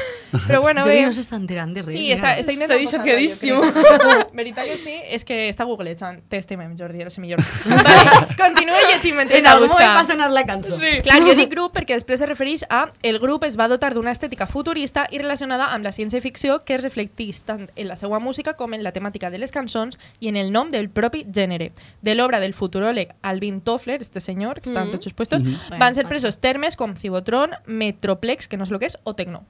Però 0.47 0.61
bueno, 0.61 0.85
bé, 0.85 1.05
no 1.05 1.11
se 1.13 1.21
está 1.21 1.35
enterando 1.35 1.73
de 1.75 1.83
Sí, 1.83 1.87
reír, 1.87 2.17
Està 2.17 2.35
passar-la, 2.45 2.75
disociadísimo. 2.75 3.61
jo 3.63 3.71
crec. 3.73 4.33
Veritat 4.33 4.65
que 4.65 4.77
sí? 4.85 4.95
És 5.09 5.25
que 5.25 5.49
està 5.49 5.65
googlejant. 5.65 6.21
T'estimem, 6.29 6.75
Jordi, 6.77 7.01
el 7.01 7.09
millor. 7.17 7.39
Vale, 7.65 8.27
continua 8.37 8.77
llegint 8.91 9.15
mentre 9.17 9.37
En 9.39 9.43
la 9.43 9.51
algún 9.53 9.69
momento 9.69 9.93
va 9.93 9.99
a 10.01 10.05
sonar 10.05 10.31
la 10.31 10.45
canción. 10.45 10.77
Sí. 10.77 11.01
Clar, 11.01 11.21
jo 11.25 11.35
dic 11.35 11.49
grup 11.49 11.73
perquè 11.75 11.97
després 11.97 12.21
es 12.21 12.29
refereix 12.29 12.65
a 12.69 12.91
el 13.01 13.19
grup 13.19 13.43
es 13.43 13.57
va 13.59 13.67
dotar 13.67 13.93
d'una 13.93 14.11
estètica 14.11 14.45
futurista 14.47 15.07
i 15.11 15.17
relacionada 15.17 15.71
amb 15.73 15.83
la 15.83 15.91
ciència-ficció 15.91 16.63
que 16.65 16.75
es 16.75 16.83
reflecteix 16.83 17.41
tant 17.43 17.69
en 17.75 17.87
la 17.87 17.95
seva 17.95 18.19
música 18.19 18.53
com 18.53 18.73
en 18.73 18.83
la 18.83 18.91
temàtica 18.93 19.29
de 19.31 19.37
les 19.41 19.51
cançons 19.51 19.97
i 20.19 20.27
en 20.29 20.35
el 20.35 20.51
nom 20.51 20.69
del 20.71 20.89
propi 20.89 21.25
gènere. 21.25 21.71
De 22.01 22.15
l'obra 22.15 22.39
del 22.39 22.53
futuròleg 22.53 23.15
Alvin 23.21 23.61
Toffler, 23.61 24.01
este 24.01 24.21
senyor, 24.21 24.61
que 24.61 24.69
està 24.69 24.83
en 24.85 24.91
tots 24.91 25.07
els 25.09 25.13
puestos, 25.17 25.41
van 25.79 25.95
ser 25.95 26.05
presos 26.07 26.37
termes 26.39 26.75
com 26.75 26.95
Cibotron, 26.95 27.51
Metroplex, 27.65 28.47
que 28.47 28.57
no 28.57 28.65
sé 28.65 28.71
lo 28.73 28.79
que 28.79 28.85
és, 28.87 28.97
o 29.03 29.15
Tecno. 29.15 29.45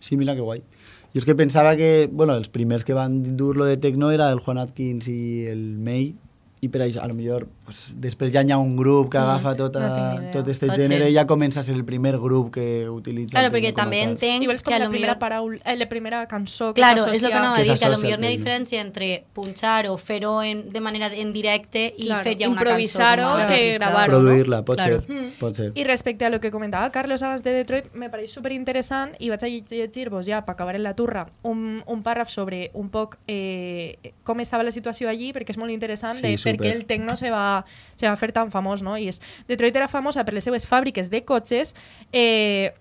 sí, 0.00 0.16
mira 0.20 0.36
que 0.36 0.44
guai. 0.46 0.62
Jo 1.10 1.18
és 1.18 1.26
que 1.26 1.34
pensava 1.34 1.74
que, 1.74 2.08
bueno, 2.12 2.36
els 2.38 2.52
primers 2.52 2.84
que 2.86 2.94
van 2.94 3.18
dur-lo 3.36 3.66
de 3.66 3.78
tecno 3.82 4.12
era 4.14 4.30
el 4.30 4.38
Juan 4.44 4.60
Atkins 4.62 5.08
i 5.10 5.48
el 5.50 5.64
May, 5.82 6.12
i 6.60 6.68
per 6.68 6.84
això, 6.84 7.02
a 7.02 7.08
lo 7.10 7.16
millor, 7.16 7.48
pues, 7.70 7.92
després 7.94 8.32
ja 8.34 8.42
hi 8.42 8.50
ha 8.50 8.58
un 8.58 8.74
grup 8.76 9.10
que 9.12 9.18
agafa 9.18 9.54
tota, 9.56 9.80
no 10.18 10.30
tot 10.34 10.48
este 10.50 10.66
Pot 10.66 10.76
gènere 10.76 11.04
ser. 11.06 11.10
i 11.12 11.14
ja 11.14 11.24
comença 11.30 11.60
a 11.60 11.62
ser 11.62 11.76
el 11.76 11.84
primer 11.84 12.18
grup 12.18 12.50
que 12.54 12.88
utilitza 12.90 13.38
Claro, 13.38 13.54
a 13.56 13.72
también 13.72 14.08
tal. 14.10 14.16
entenc 14.18 14.42
Igual 14.42 14.56
és 14.56 14.62
com 14.64 14.70
que 14.72 14.76
a 14.76 14.78
la 14.80 14.88
primera, 14.88 15.06
millor... 15.14 15.18
paraula, 15.20 15.58
eh, 15.64 15.76
la 15.76 15.88
primera 15.88 16.26
cançó 16.26 16.74
que 16.74 16.80
Claro, 16.80 17.04
s'associa- 17.04 17.16
és 17.16 17.22
el 17.24 17.30
que 17.30 17.38
anava 17.38 17.56
a 17.56 17.58
dir, 17.62 17.66
que 17.66 17.70
a 17.70 17.74
lo 17.74 17.78
s'associa 17.94 18.06
millor 18.06 18.18
al 18.18 18.20
n'hi 18.20 18.26
ha 18.26 18.38
diferència 18.38 18.80
entre 18.80 19.24
punxar 19.32 19.86
o 19.88 19.96
fer-ho 19.96 20.42
en, 20.42 20.70
de 20.72 20.80
manera 20.80 21.06
en 21.14 21.32
directe 21.32 21.94
i 21.96 22.06
Claro, 22.06 22.24
fer 22.24 22.36
ja 22.38 22.48
una 22.48 22.56
improvisar-ho 22.60 23.22
cançó. 23.36 23.44
a 23.44 23.46
que 23.46 23.72
gravar-ho. 23.78 24.10
Produir-la, 24.10 24.64
pot 24.64 24.76
Claro. 24.76 25.02
ser, 25.06 25.30
pot 25.38 25.54
ser. 25.54 25.72
I 25.74 25.84
respecte 25.84 26.24
a 26.24 26.30
lo 26.30 26.40
que 26.40 26.50
comentava 26.50 26.90
Carlos 26.90 27.22
abans 27.22 27.42
de 27.44 27.52
Detroit, 27.52 27.92
me 27.94 28.10
pareix 28.10 28.32
superinteressant 28.32 29.14
i 29.20 29.30
vaig 29.30 29.42
a 29.44 29.48
llegir-vos 29.48 30.26
ja, 30.26 30.44
per 30.44 30.52
acabar 30.54 30.74
en 30.74 30.82
la 30.82 30.94
turra, 30.94 31.26
un, 31.42 31.82
un 31.86 32.02
pàrraf 32.02 32.28
sobre 32.30 32.70
un 32.74 32.88
poc 32.90 33.18
eh, 33.26 34.12
com 34.24 34.40
estava 34.40 34.62
la 34.62 34.70
situació 34.70 35.08
allí, 35.08 35.32
perquè 35.32 35.50
és 35.50 35.58
molt 35.58 35.70
interessant 35.70 36.14
Sí, 36.14 36.22
de 36.22 36.36
per 36.42 36.56
què 36.58 36.72
el 36.72 36.84
tecno 36.86 37.16
se 37.16 37.30
va, 37.30 37.59
se 37.96 38.08
va 38.08 38.16
fer 38.20 38.32
tan 38.36 38.52
famós, 38.52 38.84
no? 38.86 38.96
I 38.98 39.10
és, 39.12 39.20
Detroit 39.48 39.76
era 39.76 39.88
famosa 39.88 40.24
per 40.24 40.34
les 40.36 40.46
seues 40.46 40.66
fàbriques 40.68 41.10
de 41.12 41.22
cotxes 41.26 41.74
eh, 42.12 42.72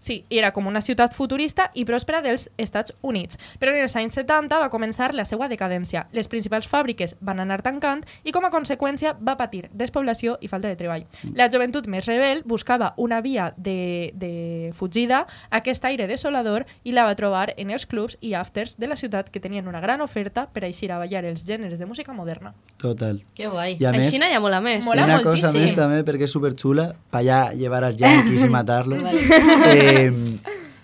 Sí, 0.00 0.24
i 0.32 0.40
era 0.40 0.50
com 0.56 0.66
una 0.66 0.80
ciutat 0.80 1.12
futurista 1.12 1.68
i 1.76 1.84
pròspera 1.84 2.22
dels 2.24 2.48
Estats 2.56 2.94
Units. 3.04 3.36
Però 3.60 3.74
en 3.74 3.82
els 3.84 3.94
anys 4.00 4.16
70 4.16 4.58
va 4.62 4.70
començar 4.72 5.12
la 5.14 5.26
seva 5.28 5.48
decadència. 5.50 6.06
Les 6.16 6.28
principals 6.32 6.66
fàbriques 6.70 7.14
van 7.20 7.42
anar 7.44 7.60
tancant 7.62 8.00
i 8.24 8.32
com 8.32 8.46
a 8.48 8.50
conseqüència 8.50 9.12
va 9.20 9.36
patir 9.36 9.66
despoblació 9.76 10.38
i 10.40 10.48
falta 10.48 10.72
de 10.72 10.78
treball. 10.80 11.04
La 11.36 11.50
joventut 11.52 11.86
més 11.86 12.08
rebel 12.08 12.40
buscava 12.48 12.94
una 12.96 13.20
via 13.20 13.50
de, 13.56 14.10
de 14.16 14.72
fugida 14.76 15.26
a 15.50 15.60
aquest 15.60 15.84
aire 15.84 16.08
desolador 16.08 16.64
i 16.82 16.96
la 16.96 17.04
va 17.04 17.14
trobar 17.18 17.50
en 17.56 17.70
els 17.70 17.84
clubs 17.86 18.16
i 18.24 18.32
afters 18.34 18.78
de 18.80 18.88
la 18.88 18.96
ciutat 18.96 19.28
que 19.28 19.40
tenien 19.40 19.68
una 19.68 19.84
gran 19.84 20.00
oferta 20.00 20.46
per 20.48 20.64
aixir 20.64 20.90
a 20.92 20.98
ballar 21.02 21.26
els 21.28 21.44
gèneres 21.44 21.78
de 21.78 21.86
música 21.86 22.16
moderna. 22.16 22.54
Total. 22.80 23.20
Que 23.36 23.48
guai. 23.52 23.76
I 23.76 23.84
a 23.84 23.92
més, 23.92 24.08
Així 24.08 24.18
n'hi 24.22 24.32
ha 24.32 24.40
molt 24.40 24.56
a 24.56 24.62
més. 24.64 24.84
Mola 24.86 25.04
una 25.04 25.20
cosa 25.20 25.50
moltíssim. 25.50 25.68
més 25.68 25.76
també, 25.76 26.00
perquè 26.08 26.24
és 26.24 26.32
superxula, 26.32 26.88
pa 27.12 27.20
allà 27.20 27.40
llevar 27.52 27.84
als 27.84 28.00
yanquis 28.00 28.46
i 28.46 28.50
matar-los. 28.52 29.04
eh, 29.74 29.89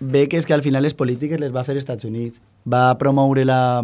bé 0.01 0.27
que 0.29 0.37
és 0.37 0.47
que 0.47 0.55
al 0.55 0.63
final 0.63 0.83
les 0.85 0.95
polítiques 0.95 1.41
les 1.41 1.55
va 1.55 1.65
fer 1.65 1.77
Estats 1.81 2.05
Units. 2.05 2.41
Va 2.69 2.97
promoure 2.99 3.45
la 3.49 3.83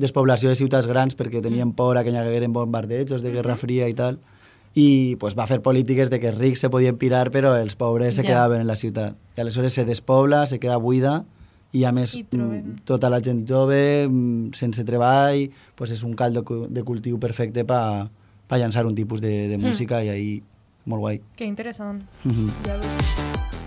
despoblació 0.00 0.48
de 0.48 0.56
ciutats 0.56 0.86
grans 0.88 1.16
perquè 1.16 1.42
tenien 1.44 1.72
por 1.76 1.98
a 1.98 2.04
que 2.04 2.10
hi 2.10 2.16
hagueren 2.16 2.52
bombardejos 2.56 3.22
de 3.22 3.32
Guerra 3.34 3.56
Fria 3.60 3.88
i 3.88 3.94
tal. 3.94 4.18
I 4.74 5.16
pues, 5.18 5.34
va 5.36 5.48
fer 5.50 5.60
polítiques 5.60 6.10
de 6.10 6.20
que 6.22 6.28
els 6.30 6.38
rics 6.38 6.60
se 6.62 6.70
podien 6.70 6.96
pirar 6.96 7.32
però 7.34 7.56
els 7.58 7.74
pobres 7.76 8.14
se 8.14 8.22
Ja. 8.22 8.28
quedaven 8.28 8.60
en 8.62 8.66
la 8.68 8.76
ciutat. 8.76 9.16
I 9.36 9.40
aleshores 9.40 9.72
se 9.74 9.84
despobla, 9.84 10.46
se 10.46 10.60
queda 10.60 10.76
buida 10.76 11.24
i 11.72 11.84
a 11.84 11.92
més 11.92 12.16
I 12.16 12.24
mm, 12.30 12.84
tota 12.84 13.10
la 13.10 13.20
gent 13.20 13.44
jove, 13.48 14.06
mm, 14.08 14.52
sense 14.54 14.82
treball, 14.84 15.50
pues 15.74 15.90
és 15.90 16.02
un 16.02 16.14
caldo 16.14 16.42
de 16.68 16.82
cultiu 16.82 17.18
perfecte 17.18 17.64
per 17.64 18.08
pa 18.46 18.58
llançar 18.58 18.86
un 18.86 18.94
tipus 18.94 19.20
de, 19.20 19.46
de 19.48 19.58
música 19.58 20.02
i 20.02 20.08
ahí 20.08 20.42
molt 20.86 21.00
guai. 21.00 21.20
Que 21.36 21.44
interessant. 21.44 22.02
Ja 22.66 22.74
veus. 22.78 23.14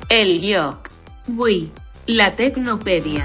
El 0.10 0.39
lloc. 0.42 0.93
Avui, 1.28 1.72
la 2.08 2.32
Tecnopèdia. 2.36 3.24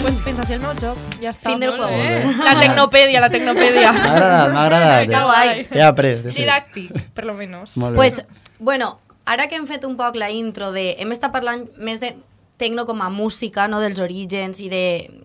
Pues 0.00 0.20
fins 0.24 0.38
així 0.40 0.54
el 0.54 0.60
meu 0.62 0.72
joc. 0.80 0.96
Ja 1.20 1.32
està. 1.34 1.50
Fin 1.50 1.60
del 1.60 1.74
juego. 1.74 1.88
bé. 1.90 2.22
La 2.46 2.54
tecnopèdia, 2.60 3.20
la 3.20 3.28
tecnopèdia. 3.28 3.90
M'ha 3.96 4.12
agradat, 4.14 4.52
m'ha 4.54 4.62
agradat. 4.62 5.10
Que 5.10 5.22
guai. 5.26 5.50
He 5.74 5.82
après, 5.84 6.22
de 6.22 6.30
fet. 6.30 6.38
Didàctic, 6.38 7.02
per 7.12 7.26
lo 7.28 7.34
menos. 7.34 7.74
Molt 7.76 7.92
bé. 7.92 7.96
Pues, 7.98 8.22
bueno, 8.58 8.98
ara 9.26 9.48
que 9.50 9.58
hem 9.58 9.66
fet 9.68 9.84
un 9.84 9.98
poc 9.98 10.16
la 10.16 10.30
intro 10.32 10.70
de... 10.72 10.94
Hem 11.02 11.12
estat 11.12 11.34
parlant 11.34 11.66
més 11.76 12.00
de 12.00 12.14
tecno 12.62 12.86
com 12.88 13.02
a 13.02 13.10
música, 13.12 13.66
no 13.68 13.82
dels 13.82 14.00
orígens 14.00 14.62
i 14.64 14.70
de 14.72 14.82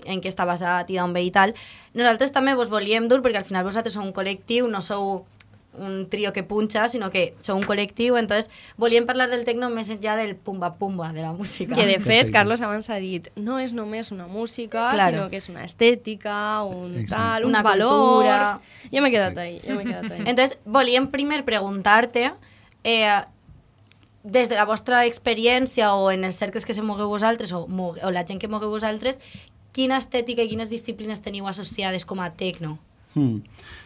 en 0.10 0.20
què 0.24 0.28
està 0.34 0.44
basat 0.50 0.92
i 0.92 0.98
d'on 1.00 1.14
ve 1.16 1.24
i 1.24 1.32
tal. 1.32 1.54
Nosaltres 1.96 2.34
també 2.36 2.58
vos 2.58 2.74
volíem 2.74 3.08
dur, 3.08 3.22
perquè 3.24 3.40
al 3.40 3.48
final 3.48 3.64
vosaltres 3.64 3.96
sou 3.96 4.04
un 4.04 4.12
col·lectiu, 4.16 4.68
no 4.68 4.82
sou 4.84 5.22
un 5.80 6.08
trio 6.10 6.32
que 6.34 6.44
punxa, 6.44 6.88
sinó 6.88 7.10
que 7.12 7.34
són 7.44 7.58
un 7.62 7.64
col·lectiu, 7.68 8.18
entonces 8.20 8.50
volíem 8.78 9.06
parlar 9.06 9.30
del 9.30 9.44
tecno 9.46 9.70
més 9.70 9.90
enllà 9.90 10.16
del 10.20 10.36
pumba-pumba 10.36 11.12
de 11.14 11.22
la 11.22 11.34
música. 11.34 11.76
Que 11.76 11.86
de 11.86 12.00
fet. 12.00 12.32
Carlos 12.32 12.62
abans 12.62 12.90
ha 12.90 12.96
dit, 13.02 13.30
no 13.36 13.60
és 13.60 13.74
només 13.74 14.12
una 14.12 14.28
música, 14.28 14.90
Claro. 14.92 15.18
sinó 15.18 15.30
que 15.30 15.38
és 15.38 15.50
una 15.50 15.64
estètica, 15.66 16.64
un 16.64 16.94
Exacte. 17.00 17.16
tal, 17.16 17.44
uns 17.46 17.50
Una 17.50 17.62
valors... 17.64 17.94
cultura. 17.94 18.62
Jo 18.92 19.02
m'he 19.02 19.12
quedat 19.12 19.38
ahí, 19.38 19.60
jo 19.66 19.76
m'he 19.76 19.86
quedat 19.86 20.12
ahí. 20.12 20.24
Entonces, 20.26 20.58
volíem 20.66 21.08
primer 21.12 21.44
preguntar-te, 21.46 22.32
eh, 22.84 23.22
des 24.24 24.50
de 24.50 24.56
la 24.56 24.66
vostra 24.66 25.06
experiència 25.06 25.94
o 25.94 26.10
en 26.12 26.24
els 26.24 26.36
cercles 26.36 26.66
que 26.66 26.74
se 26.74 26.82
mogueu 26.82 27.08
vosaltres 27.10 27.52
o, 27.54 27.68
o 27.70 28.12
la 28.12 28.24
gent 28.26 28.40
que 28.42 28.48
mogueu 28.50 28.72
vosaltres, 28.74 29.20
quina 29.72 29.98
estètica 30.00 30.42
i 30.42 30.50
quines 30.50 30.70
disciplines 30.72 31.22
teniu 31.22 31.46
associades 31.48 32.06
com 32.06 32.22
a 32.24 32.32
tecno? 32.32 32.80
Hmm. 33.16 33.40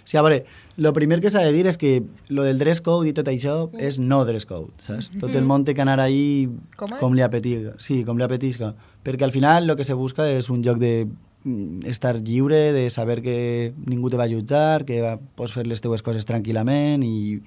Sí, 0.03 0.17
a 0.17 0.23
veure, 0.25 0.43
el 0.77 0.91
primer 0.93 1.19
que 1.21 1.29
s'ha 1.29 1.43
de 1.45 1.53
dir 1.53 1.67
és 1.69 1.77
que 1.77 2.01
lo 2.33 2.43
del 2.47 2.57
dress 2.57 2.81
code 2.81 3.11
i 3.11 3.13
tot 3.13 3.29
això 3.29 3.69
és 3.77 3.99
no 4.01 4.23
dress 4.25 4.49
code, 4.49 4.73
saps? 4.81 5.11
Tot 5.21 5.35
el 5.37 5.45
món 5.45 5.63
té 5.67 5.75
que 5.77 5.85
anar 5.85 5.99
ahí 6.01 6.49
Com 6.79 6.95
com 6.99 7.15
li 7.15 7.21
apetisca. 7.21 7.75
Sí, 7.77 8.01
com 8.07 8.17
li 8.17 8.25
apetisca. 8.25 8.73
Perquè 9.05 9.27
al 9.27 9.35
final 9.35 9.69
el 9.69 9.77
que 9.77 9.85
se 9.85 9.93
busca 9.93 10.25
és 10.27 10.49
un 10.49 10.63
lloc 10.65 10.81
de 10.81 11.05
mm, 11.05 11.85
estar 11.87 12.15
lliure, 12.17 12.73
de 12.73 12.89
saber 12.89 13.21
que 13.21 13.73
ningú 13.85 14.09
te 14.09 14.17
va 14.17 14.27
jutjar, 14.27 14.83
que 14.85 15.01
va, 15.05 15.17
pots 15.37 15.53
fer 15.53 15.67
les 15.69 15.81
teues 15.81 16.01
coses 16.01 16.25
tranquil·lament 16.25 17.05
i 17.05 17.39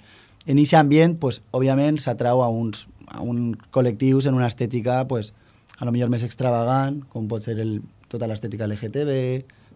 en 0.46 0.58
aquest 0.58 0.74
ambient, 0.78 1.18
pues, 1.18 1.40
òbviament, 1.54 1.98
s'atrau 2.02 2.42
a 2.42 2.48
uns, 2.50 2.86
a 3.06 3.22
uns 3.22 3.58
col·lectius 3.74 4.26
en 4.26 4.34
una 4.34 4.48
estètica 4.50 5.02
pues, 5.08 5.32
a 5.78 5.84
lo 5.84 5.92
millor 5.92 6.10
més 6.10 6.22
extravagant, 6.22 7.02
com 7.10 7.28
pot 7.30 7.42
ser 7.42 7.58
el, 7.62 7.80
tota 8.10 8.28
l'estètica 8.30 8.66
LGTB, 8.66 9.12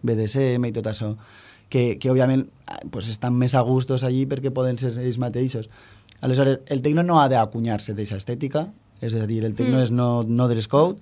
BDSM 0.07 0.67
i 0.67 0.73
tot 0.75 0.87
això, 0.91 1.13
que, 1.69 1.97
que 1.99 2.11
òbviament 2.11 2.47
ah, 2.67 2.79
pues, 2.91 3.09
estan 3.11 3.35
més 3.37 3.55
a 3.55 3.63
gustos 3.65 4.05
allí 4.07 4.25
perquè 4.29 4.51
poden 4.53 4.79
ser 4.79 4.93
ells 4.97 5.19
mateixos. 5.21 5.69
Aleshores, 6.21 6.61
el 6.73 6.81
tecno 6.81 7.03
no 7.05 7.19
ha 7.21 7.27
d'acunyar-se 7.29 7.93
d'aquesta 7.93 8.17
estètica, 8.17 8.67
és 9.01 9.13
a 9.15 9.27
dir, 9.29 9.43
el 9.45 9.53
tecno 9.53 9.77
mm. 9.77 9.85
és 9.85 9.91
no, 9.93 10.23
no 10.23 10.47
dress 10.49 10.69
code, 10.71 10.97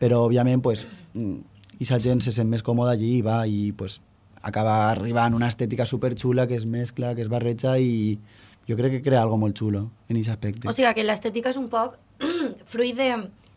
però 0.00 0.22
òbviament 0.28 0.62
pues, 0.62 0.86
i 1.14 1.88
la 1.88 1.98
gent 2.00 2.22
se 2.22 2.32
sent 2.32 2.48
més 2.48 2.62
còmoda 2.62 2.94
allí 2.94 3.16
i 3.18 3.24
va 3.26 3.42
i 3.48 3.72
pues, 3.76 3.98
acaba 4.42 4.90
arribant 4.90 5.34
una 5.34 5.48
estètica 5.50 5.86
superxula 5.86 6.46
que 6.46 6.56
es 6.56 6.66
mescla, 6.66 7.14
que 7.14 7.22
es 7.22 7.28
barreja 7.32 7.76
i 7.78 8.18
jo 8.68 8.76
crec 8.78 8.98
que 8.98 9.02
crea 9.02 9.22
algo 9.22 9.36
molt 9.40 9.58
xulo 9.58 9.90
en 10.08 10.16
aquest 10.16 10.36
aspecte. 10.36 10.68
O 10.68 10.72
sigui 10.76 10.92
que 10.94 11.04
l'estètica 11.04 11.50
és 11.50 11.58
un 11.60 11.68
poc 11.72 11.98
fruit 12.72 12.96
de 12.96 13.10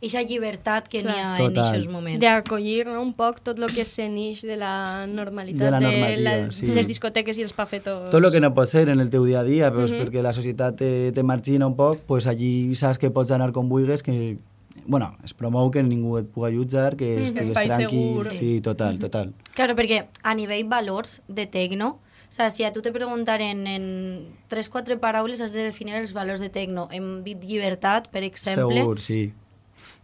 eixa 0.04 0.22
llibertat 0.28 0.88
que 0.92 1.02
n'hi 1.06 1.16
ha 1.16 1.32
en 1.38 1.48
Total. 1.48 1.70
aquests 1.72 1.90
moments. 1.92 2.20
d'acollir 2.22 2.86
no, 2.90 3.00
un 3.02 3.14
poc 3.16 3.40
tot 3.42 3.60
el 3.60 3.72
que 3.74 3.86
se 3.88 4.10
neix 4.12 4.44
de 4.44 4.58
la 4.60 5.06
normalitat 5.08 5.64
De 5.64 5.72
la 5.72 5.80
de, 5.80 6.18
la, 6.22 6.36
sí. 6.52 6.68
les 6.68 6.88
discoteques 6.88 7.38
i 7.40 7.44
els 7.48 7.54
pafetos. 7.56 8.10
tot 8.12 8.24
el 8.24 8.32
que 8.32 8.42
no 8.44 8.54
pot 8.54 8.68
ser 8.70 8.90
en 8.90 9.00
el 9.00 9.10
teu 9.10 9.24
dia 9.26 9.40
a 9.42 9.48
dia, 9.48 9.72
pues, 9.74 9.94
perquè 9.96 10.22
la 10.22 10.34
societat 10.34 10.76
te, 10.78 11.12
te 11.16 11.24
margina 11.24 11.68
un 11.68 11.76
poc, 11.80 12.02
pues 12.06 12.28
allí 12.28 12.76
saps 12.76 13.00
que 13.00 13.12
pots 13.12 13.32
anar 13.32 13.52
com 13.56 13.70
vulguis, 13.70 14.04
que 14.04 14.38
bueno, 14.86 15.16
es 15.24 15.34
promou 15.34 15.70
que 15.72 15.82
ningú 15.84 16.18
et 16.20 16.28
pugui 16.28 16.58
jutjar, 16.58 16.98
que 17.00 17.24
estigues 17.24 17.50
espai 17.50 17.70
tranquil. 17.70 18.18
segur. 18.20 18.34
Sí, 18.34 18.60
total, 18.62 19.00
total. 19.00 19.34
Claro, 19.56 19.78
perquè 19.80 20.08
a 20.24 20.34
nivell 20.36 20.66
valors 20.68 21.22
de 21.30 21.46
tecno, 21.48 22.00
o 22.28 22.36
sea, 22.36 22.50
si 22.50 22.64
a 22.64 22.74
tu 22.74 22.82
te 22.82 22.92
preguntaren 22.92 23.68
en 23.68 24.34
3-4 24.50 25.00
paraules 25.00 25.40
has 25.40 25.54
de 25.54 25.64
definir 25.64 25.94
els 25.96 26.14
valors 26.14 26.42
de 26.42 26.50
tecno. 26.50 26.88
Hem 26.92 27.24
dit 27.24 27.38
llibertat, 27.46 28.10
per 28.10 28.24
exemple, 28.24 28.76
Segur, 28.82 29.00
sí. 29.00 29.34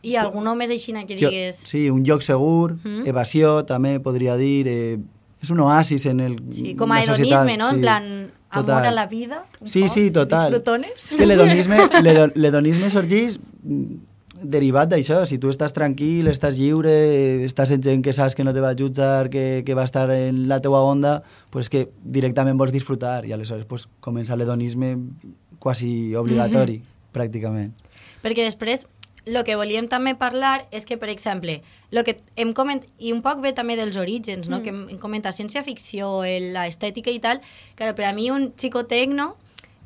I 0.02 0.16
alguna 0.16 0.56
més 0.56 0.70
així 0.72 0.94
que 1.06 1.18
Jo- 1.20 1.30
digues... 1.30 1.58
Sí, 1.66 1.90
un 1.90 2.04
lloc 2.06 2.22
segur, 2.22 2.76
Mhm. 2.84 3.06
evasió, 3.08 3.66
també 3.66 4.00
podria 4.00 4.36
dir. 4.38 4.68
Eh, 4.68 4.98
és 5.42 5.50
un 5.50 5.60
oasis 5.62 6.06
en 6.06 6.20
el 6.20 6.38
Sí, 6.52 6.76
com 6.76 6.92
a 6.92 7.02
hedonisme, 7.04 7.58
no? 7.58 7.70
En 7.70 7.76
sí. 7.76 7.82
plan, 7.82 8.32
amor 8.50 8.66
Total. 8.66 8.86
a 8.86 8.92
la 8.92 9.08
vida. 9.08 9.44
Sí, 9.66 9.82
poc, 9.84 9.90
sí, 9.90 10.12
total. 10.12 10.52
Disfrutones. 10.52 11.12
És 11.12 11.16
que 11.16 11.26
l'hedonisme 11.26 11.78
l'hedo- 12.04 12.32
l'hedonisme 12.36 12.90
sorgeix 12.90 13.40
mm, 13.64 13.96
derivat 14.42 14.90
d'això. 14.90 15.26
Si 15.26 15.38
tu 15.38 15.50
estàs 15.50 15.74
tranquil, 15.74 16.28
estàs 16.28 16.58
lliure, 16.58 17.44
estàs 17.46 17.72
en 17.72 17.82
gent 17.84 18.02
que 18.04 18.14
saps 18.14 18.36
que 18.36 18.44
no 18.44 18.54
te 18.54 18.62
va 18.62 18.74
jutjar, 18.76 19.30
que, 19.30 19.64
que 19.66 19.74
va 19.76 19.84
estar 19.84 20.10
en 20.12 20.48
la 20.48 20.62
teua 20.62 20.82
onda, 20.82 21.24
pues 21.52 21.70
que 21.70 21.90
directament 22.04 22.58
vols 22.58 22.72
disfrutar 22.72 23.26
i 23.26 23.34
aleshores 23.34 23.66
pues, 23.66 23.88
comença 24.00 24.36
l'hedonisme 24.36 24.98
quasi 25.60 26.16
obligatori, 26.16 26.82
pràcticament. 27.14 27.72
Perquè 28.24 28.44
després, 28.46 28.86
el 29.36 29.44
que 29.46 29.56
volíem 29.56 29.88
també 29.92 30.16
parlar 30.16 30.66
és 30.72 30.86
que, 30.86 30.98
per 30.98 31.10
exemple, 31.10 31.62
lo 31.92 32.04
que 32.04 32.18
hem 32.36 32.54
coment... 32.54 32.84
i 32.98 33.12
un 33.14 33.22
poc 33.22 33.40
ve 33.44 33.54
també 33.54 33.76
dels 33.76 33.98
orígens, 33.98 34.50
no? 34.50 34.62
que 34.64 34.70
hem, 34.74 34.98
comentat 35.00 35.36
ciència-ficció, 35.38 36.24
el- 36.24 36.54
la 36.54 36.68
estètica 36.68 37.12
i 37.12 37.20
tal, 37.20 37.42
claro, 37.76 37.96
per 37.96 38.06
a 38.10 38.14
mi 38.14 38.30
un 38.32 38.54
xico 38.58 38.86
tecno 38.86 39.36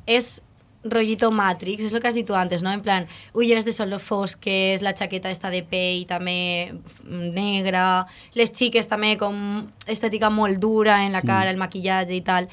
és 0.06 0.42
rollito 0.84 1.30
Matrix, 1.32 1.84
és 1.86 1.94
el 1.96 2.02
que 2.02 2.08
has 2.10 2.14
dit 2.14 2.26
tu 2.28 2.34
antes, 2.36 2.60
no? 2.62 2.68
En 2.70 2.82
plan, 2.84 3.06
ulleres 3.32 3.64
de 3.64 3.72
sol 3.72 3.94
fosques, 3.98 4.82
la 4.84 4.92
xaqueta 4.92 5.30
esta 5.32 5.48
de 5.48 5.62
pell 5.64 6.02
també 6.06 6.74
mm, 6.74 7.30
negra, 7.32 8.04
les 8.36 8.52
xiques 8.52 8.86
també 8.86 9.14
com 9.16 9.64
estètica 9.88 10.28
molt 10.28 10.60
dura 10.60 10.98
en 11.06 11.12
la 11.16 11.22
cara, 11.24 11.48
el 11.50 11.56
maquillatge 11.56 12.12
i 12.14 12.20
tal, 12.20 12.50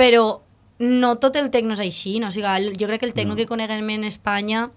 però 0.00 0.40
no 0.78 1.16
tot 1.20 1.36
el 1.36 1.50
tecno 1.52 1.76
és 1.76 1.80
així, 1.84 2.16
no? 2.20 2.28
o 2.28 2.34
sigui, 2.34 2.72
jo 2.80 2.88
crec 2.88 3.00
que 3.04 3.06
el 3.06 3.12
tecno 3.14 3.34
No. 3.34 3.36
que 3.36 3.46
coneguem 3.46 3.90
en 3.90 4.04
Espanya, 4.08 4.70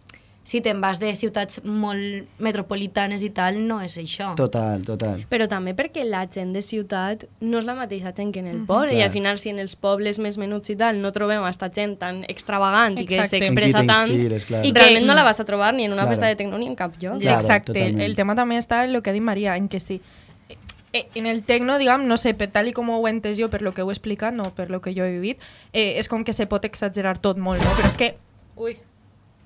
si 0.47 0.62
te'n 0.63 0.79
vas 0.79 1.01
de 1.01 1.10
ciutats 1.19 1.60
molt 1.67 2.23
metropolitanes 2.39 3.23
i 3.25 3.29
tal, 3.36 3.57
no 3.67 3.81
és 3.83 3.97
això. 3.99 4.29
Total, 4.39 4.86
total. 4.88 5.25
Però 5.27 5.47
també 5.51 5.73
perquè 5.75 6.05
la 6.07 6.21
gent 6.31 6.53
de 6.55 6.62
ciutat 6.63 7.25
no 7.43 7.60
és 7.60 7.65
la 7.67 7.75
mateixa 7.75 8.13
gent 8.15 8.31
que 8.31 8.39
en 8.39 8.47
el 8.47 8.62
poble, 8.69 8.93
i 8.93 9.01
Clar. 9.01 9.10
al 9.10 9.12
final 9.12 9.39
si 9.43 9.51
en 9.51 9.60
els 9.60 9.75
pobles 9.75 10.19
més 10.23 10.38
menuts 10.39 10.71
i 10.71 10.77
tal 10.79 11.01
no 11.03 11.12
trobem 11.12 11.43
aquesta 11.43 11.67
gent 11.75 11.97
tan 11.99 12.23
extravagant 12.31 12.95
i 12.97 13.03
que 13.05 13.17
Exacte. 13.19 13.41
s'expressa 13.43 13.83
tant, 13.86 14.07
clar. 14.47 14.63
i 14.63 14.69
I 14.69 14.71
que- 14.71 14.79
realment 14.79 15.05
no 15.05 15.15
la 15.19 15.23
vas 15.27 15.41
a 15.43 15.45
trobar 15.45 15.73
ni 15.73 15.83
en 15.83 15.91
una 15.91 16.03
Claro. 16.03 16.15
festa 16.15 16.27
de 16.27 16.36
tecno 16.39 16.57
ni 16.57 16.67
en 16.67 16.75
cap 16.75 16.95
lloc. 17.01 17.19
Claro, 17.19 17.41
Exacte, 17.41 17.71
el, 17.73 17.77
totalment. 17.77 18.01
el 18.07 18.15
tema 18.15 18.36
també 18.36 18.57
està 18.57 18.86
en 18.86 18.93
lo 18.93 19.03
que 19.03 19.10
ha 19.10 19.13
dit 19.13 19.21
Maria, 19.21 19.57
en 19.57 19.67
que 19.67 19.81
sí. 19.81 19.99
Eh, 20.93 21.07
En 21.15 21.25
el 21.25 21.43
tecno, 21.43 21.77
diguem, 21.77 22.07
no 22.07 22.15
sé, 22.15 22.33
per 22.33 22.47
tal 22.47 22.69
i 22.69 22.71
com 22.71 22.89
ho 22.89 23.05
he 23.05 23.12
entès 23.12 23.36
jo, 23.38 23.49
per 23.49 23.62
lo 23.62 23.73
que 23.73 23.81
heu 23.81 23.91
explicat, 23.91 24.33
no 24.33 24.55
per 24.55 24.69
lo 24.71 24.79
que 24.79 24.93
jo 24.95 25.03
he 25.03 25.12
vivit, 25.12 25.38
eh, 25.73 25.99
és 25.99 26.07
com 26.07 26.23
que 26.23 26.31
se 26.31 26.45
pot 26.47 26.63
exagerar 26.63 27.17
tot 27.19 27.38
molt, 27.38 27.62
no? 27.62 27.69
Però 27.75 27.86
és 27.91 27.95
que... 27.99 28.15
Ui, 28.55 28.77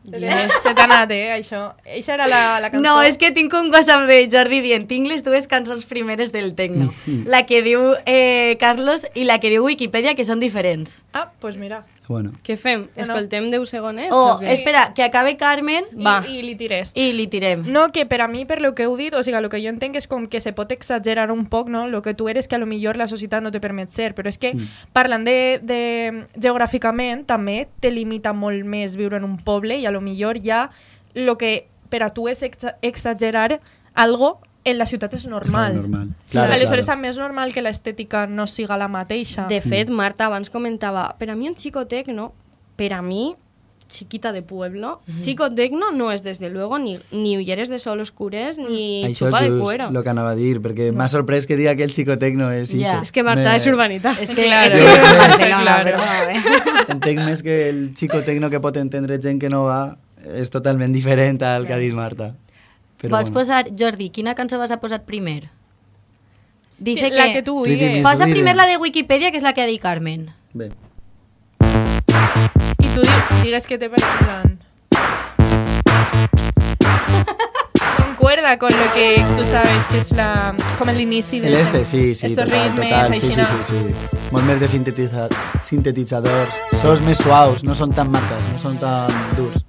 se 0.04 0.74
t'ha 0.74 0.84
anat, 0.88 1.12
eh, 1.12 1.30
això. 1.36 1.76
Eixa 1.86 2.16
era 2.16 2.28
la, 2.28 2.60
la 2.60 2.72
cançó. 2.72 2.82
No, 2.84 3.02
és 3.06 3.18
que 3.22 3.32
tinc 3.36 3.54
un 3.54 3.70
WhatsApp 3.74 4.08
de 4.10 4.24
Jordi 4.32 4.62
dient 4.66 4.88
tinc 4.90 5.08
les 5.08 5.24
dues 5.24 5.48
cançons 5.48 5.86
primeres 5.86 6.34
del 6.34 6.54
tecno. 6.58 6.90
la 7.26 7.46
que 7.46 7.62
diu 7.62 7.94
eh, 8.06 8.58
Carlos 8.60 9.06
i 9.14 9.28
la 9.30 9.40
que 9.40 9.54
diu 9.54 9.66
Wikipedia, 9.66 10.16
que 10.18 10.26
són 10.26 10.42
diferents. 10.42 11.04
Ah, 11.14 11.28
doncs 11.28 11.42
pues 11.44 11.58
mira. 11.62 11.84
Bueno, 12.08 12.32
Què 12.44 12.58
fem? 12.58 12.82
No, 12.82 12.90
no. 12.98 13.02
Escoltem 13.04 13.50
10 13.52 13.70
segonets? 13.70 14.12
O, 14.12 14.34
o 14.34 14.40
què? 14.42 14.52
espera, 14.52 14.92
que 14.94 15.04
acabe 15.04 15.38
Carmen 15.38 15.86
Va. 15.96 16.18
I, 16.28 16.40
i 16.40 16.42
li 16.44 16.56
tires. 16.60 16.92
i 16.96 17.12
li 17.14 17.28
tirem. 17.32 17.64
No, 17.72 17.86
que 17.94 18.06
per 18.06 18.20
a 18.22 18.28
mi, 18.28 18.44
per 18.46 18.60
lo 18.60 18.74
que 18.76 18.84
heu 18.84 18.98
dit, 19.00 19.14
o 19.16 19.22
sigui, 19.24 19.40
lo 19.40 19.50
que 19.54 19.62
jo 19.64 19.72
entenc 19.72 19.96
és 19.96 20.10
com 20.12 20.26
que 20.28 20.42
se 20.44 20.52
pot 20.52 20.72
exagerar 20.76 21.30
un 21.32 21.46
poc, 21.46 21.70
no? 21.70 21.86
Lo 21.88 22.02
que 22.02 22.14
tu 22.14 22.28
eres 22.28 22.48
que 22.48 22.56
a 22.56 22.60
lo 22.60 22.66
millor 22.68 22.98
la 22.98 23.08
societat 23.08 23.44
no 23.44 23.52
te 23.52 23.62
permet 23.64 23.94
ser, 23.96 24.12
però 24.18 24.28
és 24.28 24.38
que 24.42 24.52
parlant 24.92 25.24
de, 25.24 25.60
de 25.64 25.82
geogràficament 26.36 27.26
també 27.30 27.68
te 27.80 27.92
limita 27.92 28.34
molt 28.34 28.66
més 28.66 28.98
viure 29.00 29.22
en 29.22 29.24
un 29.24 29.38
poble 29.38 29.78
i 29.80 29.86
a 29.86 29.92
lo 29.92 30.02
millor 30.02 30.42
ja 30.44 30.70
lo 31.14 31.38
que 31.38 31.68
per 31.92 32.04
a 32.04 32.14
tu 32.14 32.28
és 32.32 32.42
exa 32.44 32.76
exagerar 32.82 33.60
algo 33.94 34.40
en 34.64 34.78
la 34.78 34.86
ciutat 34.86 35.14
és 35.14 35.26
normal. 35.26 35.72
És 35.72 35.78
normal. 35.82 36.10
Claro, 36.30 36.54
Aleshores 36.54 36.86
també 36.86 37.10
és 37.10 37.18
normal 37.18 37.52
que 37.54 37.62
l'estètica 37.62 38.28
no 38.28 38.46
siga 38.48 38.78
la 38.78 38.88
mateixa. 38.88 39.48
De 39.48 39.62
fet, 39.62 39.90
Marta 39.90 40.26
abans 40.28 40.50
comentava, 40.50 41.16
per 41.18 41.30
a 41.32 41.36
mi 41.36 41.48
un 41.50 41.56
chico 41.56 41.88
tecno, 41.88 42.34
per 42.76 42.94
a 42.94 43.02
mi, 43.02 43.36
chiquita 43.92 44.32
de 44.32 44.42
pueblo, 44.42 45.02
chico 45.20 45.50
tecno 45.54 45.92
no 45.92 46.14
és 46.14 46.22
desde 46.24 46.50
luego 46.50 46.80
ni, 46.80 46.98
ni 47.12 47.36
ulleres 47.36 47.68
de 47.68 47.78
sol 47.78 48.00
oscures 48.00 48.58
ni 48.58 49.04
Això 49.04 49.26
xupa 49.28 49.42
és 49.44 49.52
de 49.52 49.60
cuero. 49.60 49.90
el 49.90 50.04
que 50.04 50.10
anava 50.10 50.30
a 50.32 50.36
dir, 50.36 50.62
perquè 50.62 50.94
m'ha 50.94 51.10
sorprès 51.10 51.46
que 51.46 51.58
diga 51.58 51.76
que 51.76 51.84
el 51.84 51.92
xico 51.92 52.18
tecno 52.18 52.52
és 52.52 52.70
Ja. 52.72 52.78
això. 53.00 53.02
És 53.02 53.12
que 53.12 53.22
Marta 53.24 53.50
Me- 53.50 53.56
és 53.58 53.68
urbanitat. 53.68 54.18
És 54.22 54.30
que, 54.30 54.46
Claro. 54.46 54.66
és 54.66 54.72
que 54.72 54.86
és 54.86 55.18
Barcelona, 55.18 55.84
Claro. 55.84 55.98
Entenc 56.88 57.20
més 57.26 57.44
que 57.44 57.70
el 57.70 57.94
xico 57.94 58.22
tecno 58.22 58.50
que 58.50 58.60
pot 58.62 58.78
entendre 58.78 59.20
gent 59.22 59.42
que 59.42 59.50
no 59.50 59.66
va 59.66 59.98
és 60.38 60.50
totalment 60.50 60.94
diferent 60.94 61.42
al 61.44 61.66
que 61.68 61.74
ha 61.74 61.78
dit 61.78 61.94
Marta. 61.94 62.36
Però 63.02 63.18
Vols 63.18 63.32
posar, 63.34 63.66
Jordi, 63.74 64.12
quina 64.14 64.36
cançó 64.38 64.60
vas 64.62 64.70
a 64.70 64.78
posar 64.80 65.02
primer? 65.08 65.50
Dice 66.78 67.10
la 67.10 67.32
que... 67.34 67.42
que 67.42 67.52
digues. 67.70 67.92
Miss 67.94 68.04
Posa 68.06 68.26
primer 68.26 68.56
la 68.56 68.68
de 68.70 68.78
Wikipedia, 68.78 69.32
que 69.32 69.38
és 69.38 69.44
la 69.44 69.54
que 69.54 69.62
ha 69.62 69.70
dit 69.70 69.82
Carmen. 69.82 70.30
Bé, 70.54 70.70
I 72.82 72.88
tu 72.94 73.02
di 73.02 73.18
digues 73.44 73.66
que 73.66 73.78
te 73.78 73.90
parece 73.90 74.08
en 74.20 74.26
plan... 74.26 74.60
Concuerda 77.98 78.58
con 78.60 78.70
lo 78.70 78.94
que 78.94 79.26
tú 79.36 79.46
sabes 79.46 79.88
que 79.88 79.98
es 79.98 80.12
la 80.12 80.56
como 80.78 80.92
el 80.92 81.02
inici 81.02 81.38
el 81.38 81.44
del 81.44 81.56
este, 81.56 81.86
sí, 81.86 82.14
sí, 82.14 82.28
estos 82.28 82.46
total, 82.46 82.70
ritmes, 82.70 82.90
total, 82.90 83.18
sí, 83.18 83.32
sí, 83.32 83.44
sí, 83.44 83.64
sí. 83.64 84.20
Molt 84.32 84.46
més 84.46 84.62
de 84.62 84.68
sintetiza 84.70 85.26
sintetitzadors. 85.66 86.60
Sons 86.78 87.02
més 87.02 87.18
suaus, 87.18 87.66
no 87.66 87.74
són 87.76 87.92
tan 87.98 88.14
marcas, 88.14 88.46
no 88.54 88.62
són 88.62 88.78
tan 88.80 89.10
durs. 89.36 89.66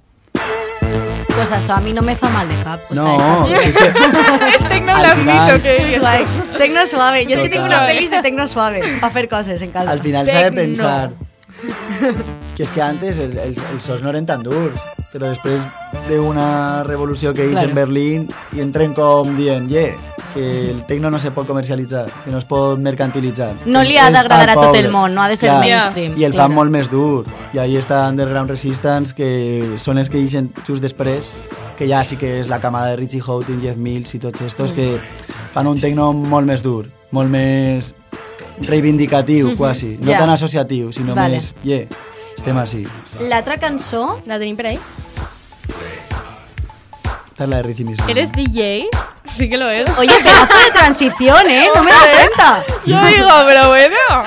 Pues 1.43 1.51
això 1.59 1.73
a 1.75 1.81
mi 1.81 1.91
no 1.91 2.01
me 2.01 2.15
fa 2.15 2.29
mal 2.29 2.47
de 2.47 2.55
cap. 2.63 2.79
O 2.89 2.95
No, 2.95 3.03
sea, 3.03 3.43
si 3.43 3.53
és 3.69 3.75
que 3.75 3.87
Es 4.55 4.63
tecno 4.69 4.93
Al 4.95 5.01
blandito 5.01 5.19
final- 5.19 5.61
que 5.61 5.73
és 5.95 5.99
guai. 5.99 6.25
Tecno 6.57 6.85
suave. 6.87 7.25
Jo 7.25 7.31
és 7.35 7.41
que 7.41 7.49
tinc 7.49 7.65
una 7.65 7.79
Total. 7.81 7.89
pel·lis 7.91 8.09
de 8.15 8.21
tecno 8.21 8.47
suave 8.47 8.81
per 9.01 9.11
fer 9.11 9.27
coses 9.27 9.61
en 9.61 9.71
casa. 9.71 9.91
al 9.91 9.99
final 9.99 10.25
s'ha 10.29 10.37
de 10.49 10.51
Tecno. 10.51 10.61
pensar 10.61 11.09
que 12.55 12.63
és 12.63 12.71
que 12.71 12.81
antes 12.81 13.19
els, 13.19 13.35
els, 13.35 13.57
els 13.73 13.83
sos 13.83 14.01
no 14.03 14.09
eren 14.13 14.25
tan 14.25 14.43
durs, 14.43 14.79
però 15.11 15.29
després 15.29 15.63
d'una 16.09 16.83
revolució 16.83 17.33
que 17.33 17.45
hi 17.47 17.51
Claro. 17.53 17.69
en 17.69 17.75
Berlín 17.75 18.27
i 18.53 18.61
entren 18.61 18.93
com 18.93 19.35
dient, 19.37 19.67
yeah, 19.69 19.95
que 20.33 20.71
el 20.71 20.83
tecno 20.89 21.11
no 21.13 21.19
se 21.19 21.29
pot 21.31 21.45
comercialitzar, 21.45 22.07
que 22.23 22.31
no 22.31 22.39
es 22.39 22.45
pot 22.45 22.79
mercantilitzar. 22.81 23.51
No 23.65 23.83
li 23.85 23.97
ha 23.97 24.09
d'agradar 24.09 24.49
a 24.49 24.55
tot 24.57 24.75
el 24.75 24.89
món, 24.91 25.13
no 25.13 25.21
ha 25.21 25.27
de 25.29 25.35
ser 25.37 25.49
Clar. 25.51 25.59
mainstream. 25.61 26.15
I 26.17 26.23
el 26.25 26.31
claro. 26.33 26.49
fan 26.49 26.55
molt 26.55 26.71
més 26.73 26.89
dur. 26.89 27.25
I 27.53 27.59
ahí 27.61 27.77
està 27.77 28.07
Underground 28.09 28.49
Resistance, 28.49 29.13
que 29.13 29.75
són 29.77 29.97
els 30.01 30.09
que 30.09 30.17
ixen 30.17 30.49
just 30.67 30.81
després, 30.81 31.29
que 31.77 31.87
ja 31.89 32.03
sí 32.03 32.17
que 32.17 32.39
és 32.41 32.49
la 32.49 32.59
camada 32.59 32.89
de 32.89 32.95
Richie 32.97 33.21
Houghton, 33.21 33.61
Jeff 33.61 33.77
Mills 33.77 34.13
i 34.15 34.19
tots 34.19 34.41
estos, 34.41 34.73
que 34.73 34.99
fan 35.53 35.67
un 35.67 35.79
tecno 35.81 36.11
molt 36.13 36.47
més 36.49 36.63
dur, 36.65 36.87
molt 37.11 37.29
més 37.29 37.93
reivindicatiu, 38.61 39.55
quasi. 39.57 39.97
No 40.01 40.11
Ja. 40.11 40.17
tan 40.19 40.29
associatiu, 40.29 40.91
sinó 40.91 41.13
Vale. 41.15 41.35
més, 41.35 41.53
yeah, 41.63 41.85
estem 42.43 42.57
així. 42.59 42.83
L'altra 43.31 43.55
cançó... 43.57 44.19
La 44.27 44.37
tenim 44.41 44.57
per 44.59 44.67
ahí. 44.73 44.79
Esta 47.31 47.45
es 47.45 47.49
la 47.49 47.57
de 47.57 47.63
Richie 47.63 47.85
Mills. 47.85 48.03
¿Eres 48.07 48.31
DJ? 48.33 48.87
Sí 49.25 49.49
que 49.49 49.57
lo 49.57 49.69
es. 49.69 49.89
Oye, 49.97 50.11
pedazo 50.21 50.57
de 50.65 50.71
transición, 50.71 51.49
¿eh? 51.49 51.67
No 51.73 51.83
me 51.83 51.91
da 51.91 51.99
cuenta. 52.11 52.63
Yo 52.85 53.03
digo, 53.05 53.29
pero 53.47 53.67
bueno. 53.69 53.95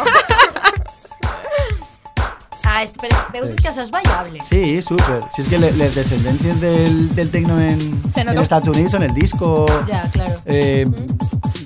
Ah, 2.68 2.83
és, 2.83 2.90
però, 2.98 3.14
veus, 3.33 3.48
és 3.55 3.61
que 3.62 3.68
això 3.70 3.85
és 3.87 3.90
ballable. 3.94 4.40
Sí, 4.44 4.83
súper. 4.83 5.20
Si 5.33 5.40
es 5.40 5.46
que 5.48 5.57
le- 5.57 5.70
les 5.79 5.94
descendències 5.94 6.59
del, 6.61 7.14
del 7.14 7.31
tecno 7.31 7.61
en, 7.62 7.79
en 7.79 8.26
nota. 8.26 8.42
Estats 8.42 8.68
Units 8.68 8.90
són 8.92 9.05
el 9.07 9.14
disco... 9.14 9.52
Ja, 9.88 10.02
claro. 10.12 10.35
Eh, 10.50 10.83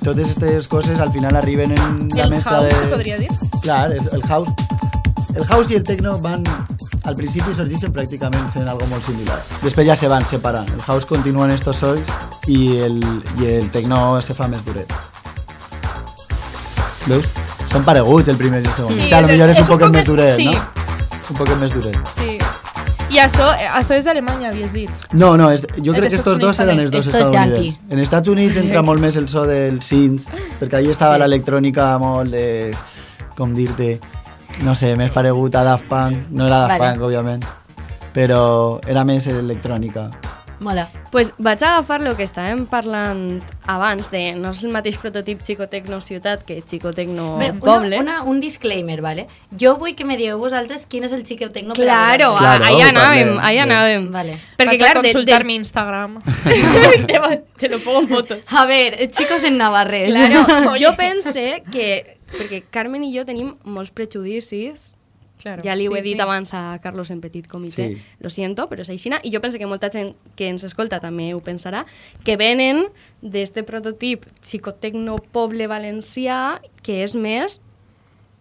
totes 0.04 0.36
aquestes 0.36 0.68
coses 0.68 1.00
al 1.00 1.10
final 1.10 1.34
arriben 1.40 1.72
en 1.72 2.10
la 2.14 2.28
el 2.28 2.30
mezcla 2.36 2.58
house, 2.60 2.68
de... 2.68 2.74
se 2.84 2.92
podria 2.92 3.16
dir? 3.18 3.30
Clar, 3.62 3.90
el, 3.96 4.04
el 4.12 4.22
house... 4.28 4.52
El 5.34 5.44
house 5.46 5.72
i 5.72 5.76
el 5.76 5.84
techno 5.84 6.18
van... 6.20 6.44
Al 7.08 7.16
principi 7.16 7.54
sorgeixen 7.56 7.94
pràcticament 7.96 8.50
sent 8.52 8.68
algo 8.68 8.84
molt 8.90 9.06
similar. 9.06 9.38
Després 9.62 9.86
ja 9.88 9.96
se 9.96 10.08
van 10.10 10.26
separar. 10.28 10.66
El 10.68 10.82
house 10.84 11.08
continua 11.08 11.46
en 11.48 11.54
estos 11.54 11.80
sois 11.80 12.02
i 12.46 12.76
el, 12.84 12.98
i 13.40 13.48
el 13.54 13.70
techno 13.72 14.20
se 14.20 14.36
fa 14.36 14.48
més 14.52 14.64
duret. 14.66 14.90
Veus? 17.08 17.30
Són 17.70 17.86
pareguts 17.86 18.28
el 18.28 18.36
primer 18.36 18.60
i 18.60 18.68
el 18.68 18.74
segon. 18.76 18.92
Sí, 18.98 19.08
lo 19.08 19.22
és- 19.22 19.30
millor 19.32 19.54
és, 19.54 19.58
és 19.62 19.68
un 19.68 19.72
un 19.72 19.80
poc 19.80 19.94
més 19.94 20.06
duret, 20.06 20.36
sí. 20.36 20.50
no? 20.50 20.60
Un 21.30 21.40
poc 21.40 21.54
més 21.62 21.72
duret. 21.72 21.98
Sí. 22.10 22.36
I 23.10 23.18
això, 23.18 23.48
això 23.74 23.96
és 23.96 24.04
d'Alemanya, 24.06 24.52
havies 24.52 24.72
dit. 24.72 24.90
No, 25.12 25.32
no, 25.38 25.48
és, 25.50 25.64
jo 25.82 25.94
crec 25.96 26.12
que 26.12 26.20
Estos 26.20 26.38
dos 26.38 26.60
eren 26.62 26.78
els 26.78 26.92
dos 26.92 27.08
estadounidenses. 27.08 27.80
En 27.90 27.98
Estats 27.98 28.28
Units 28.30 28.56
entra 28.62 28.82
molt 28.86 29.02
més 29.02 29.16
el 29.18 29.26
so 29.28 29.46
del 29.48 29.80
synth, 29.82 30.28
perquè 30.60 30.78
allà 30.78 30.92
estava 30.94 31.18
l'electrònica 31.18 31.96
molt 31.98 32.30
de... 32.30 32.74
com 33.34 33.54
dir-te... 33.56 33.98
No 34.60 34.74
sé, 34.76 34.92
més 34.96 35.12
paregut 35.14 35.54
a 35.56 35.64
Daft 35.64 35.88
Punk. 35.88 36.28
No 36.36 36.46
era 36.46 36.66
Daft 36.66 36.76
Vale. 36.76 36.90
Punk, 36.92 37.06
òbviament. 37.08 37.46
Però 38.12 38.42
era 38.90 39.06
més 39.08 39.26
electrònica. 39.30 40.10
Mola. 40.60 40.86
Pues 41.10 41.32
vaig 41.38 41.62
a 41.64 41.70
agafar 41.70 42.02
lo 42.04 42.12
que 42.18 42.26
estàvem 42.28 42.66
parlant 42.68 43.40
abans 43.70 44.10
de 44.12 44.20
no 44.36 44.50
és 44.52 44.60
el 44.62 44.74
mateix 44.74 44.98
prototip 45.00 45.40
Xicotecno 45.46 46.02
ciutat 46.04 46.42
que 46.44 46.58
Xicotecno 46.60 47.38
Bé, 47.40 47.48
poble. 47.54 47.96
una, 47.98 48.20
una, 48.20 48.22
un 48.28 48.42
disclaimer, 48.44 49.00
¿vale? 49.00 49.26
Jo 49.58 49.78
vull 49.80 49.96
que 49.96 50.04
me 50.04 50.18
digueu 50.20 50.36
vosaltres 50.38 50.84
quin 50.84 51.08
és 51.08 51.16
el 51.16 51.24
xiqueutecno 51.24 51.72
per 51.72 51.86
a 51.86 51.88
Claro, 51.88 52.30
vosaltres. 52.36 52.68
Claro, 52.68 52.76
ahí 52.76 52.90
anàvem, 52.90 53.32
Bé. 53.40 53.58
anàvem. 53.64 54.06
Vale. 54.12 54.36
Perquè, 54.60 54.76
Vaig 54.76 54.84
clar, 54.84 54.92
a 54.92 55.00
de, 55.00 55.08
consultar 55.08 55.40
de, 55.40 55.48
mi 55.48 55.54
Instagram. 55.62 56.20
te, 57.08 57.42
te 57.56 57.68
lo 57.72 57.78
pongo 57.80 58.00
en 58.00 58.08
fotos. 58.08 58.38
A 58.52 58.66
ver, 58.66 59.08
chicos 59.10 59.44
en 59.44 59.56
Navarrés. 59.56 60.10
Claro, 60.12 60.74
jo 60.82 60.94
pense 60.94 61.62
que... 61.72 62.19
Perquè 62.30 62.62
Carmen 62.70 63.04
i 63.04 63.12
jo 63.16 63.24
tenim 63.24 63.56
molts 63.64 63.90
prejudicis 63.90 64.96
Claro, 65.40 65.62
ja 65.64 65.72
li 65.74 65.86
ho 65.88 65.92
sí, 65.94 65.98
he 65.98 66.02
dit 66.02 66.16
sí. 66.18 66.20
abans 66.20 66.50
a 66.52 66.78
Carlos 66.82 67.10
en 67.10 67.22
petit 67.22 67.46
comitè, 67.48 67.86
Sí. 67.88 68.02
lo 68.20 68.28
siento, 68.28 68.68
però 68.68 68.82
és 68.82 68.90
aixina, 68.90 69.20
i 69.24 69.30
jo 69.32 69.40
penso 69.40 69.56
que 69.56 69.64
molta 69.66 69.88
gent 69.90 70.14
que 70.36 70.48
ens 70.50 70.64
escolta 70.64 71.00
també 71.00 71.32
ho 71.32 71.40
pensarà, 71.40 71.86
que 72.24 72.36
venen 72.36 72.84
d'este 73.22 73.62
prototip 73.64 74.26
psicotecno 74.42 75.16
poble 75.32 75.66
valencià, 75.66 76.60
que 76.82 77.02
és 77.02 77.14
més, 77.16 77.62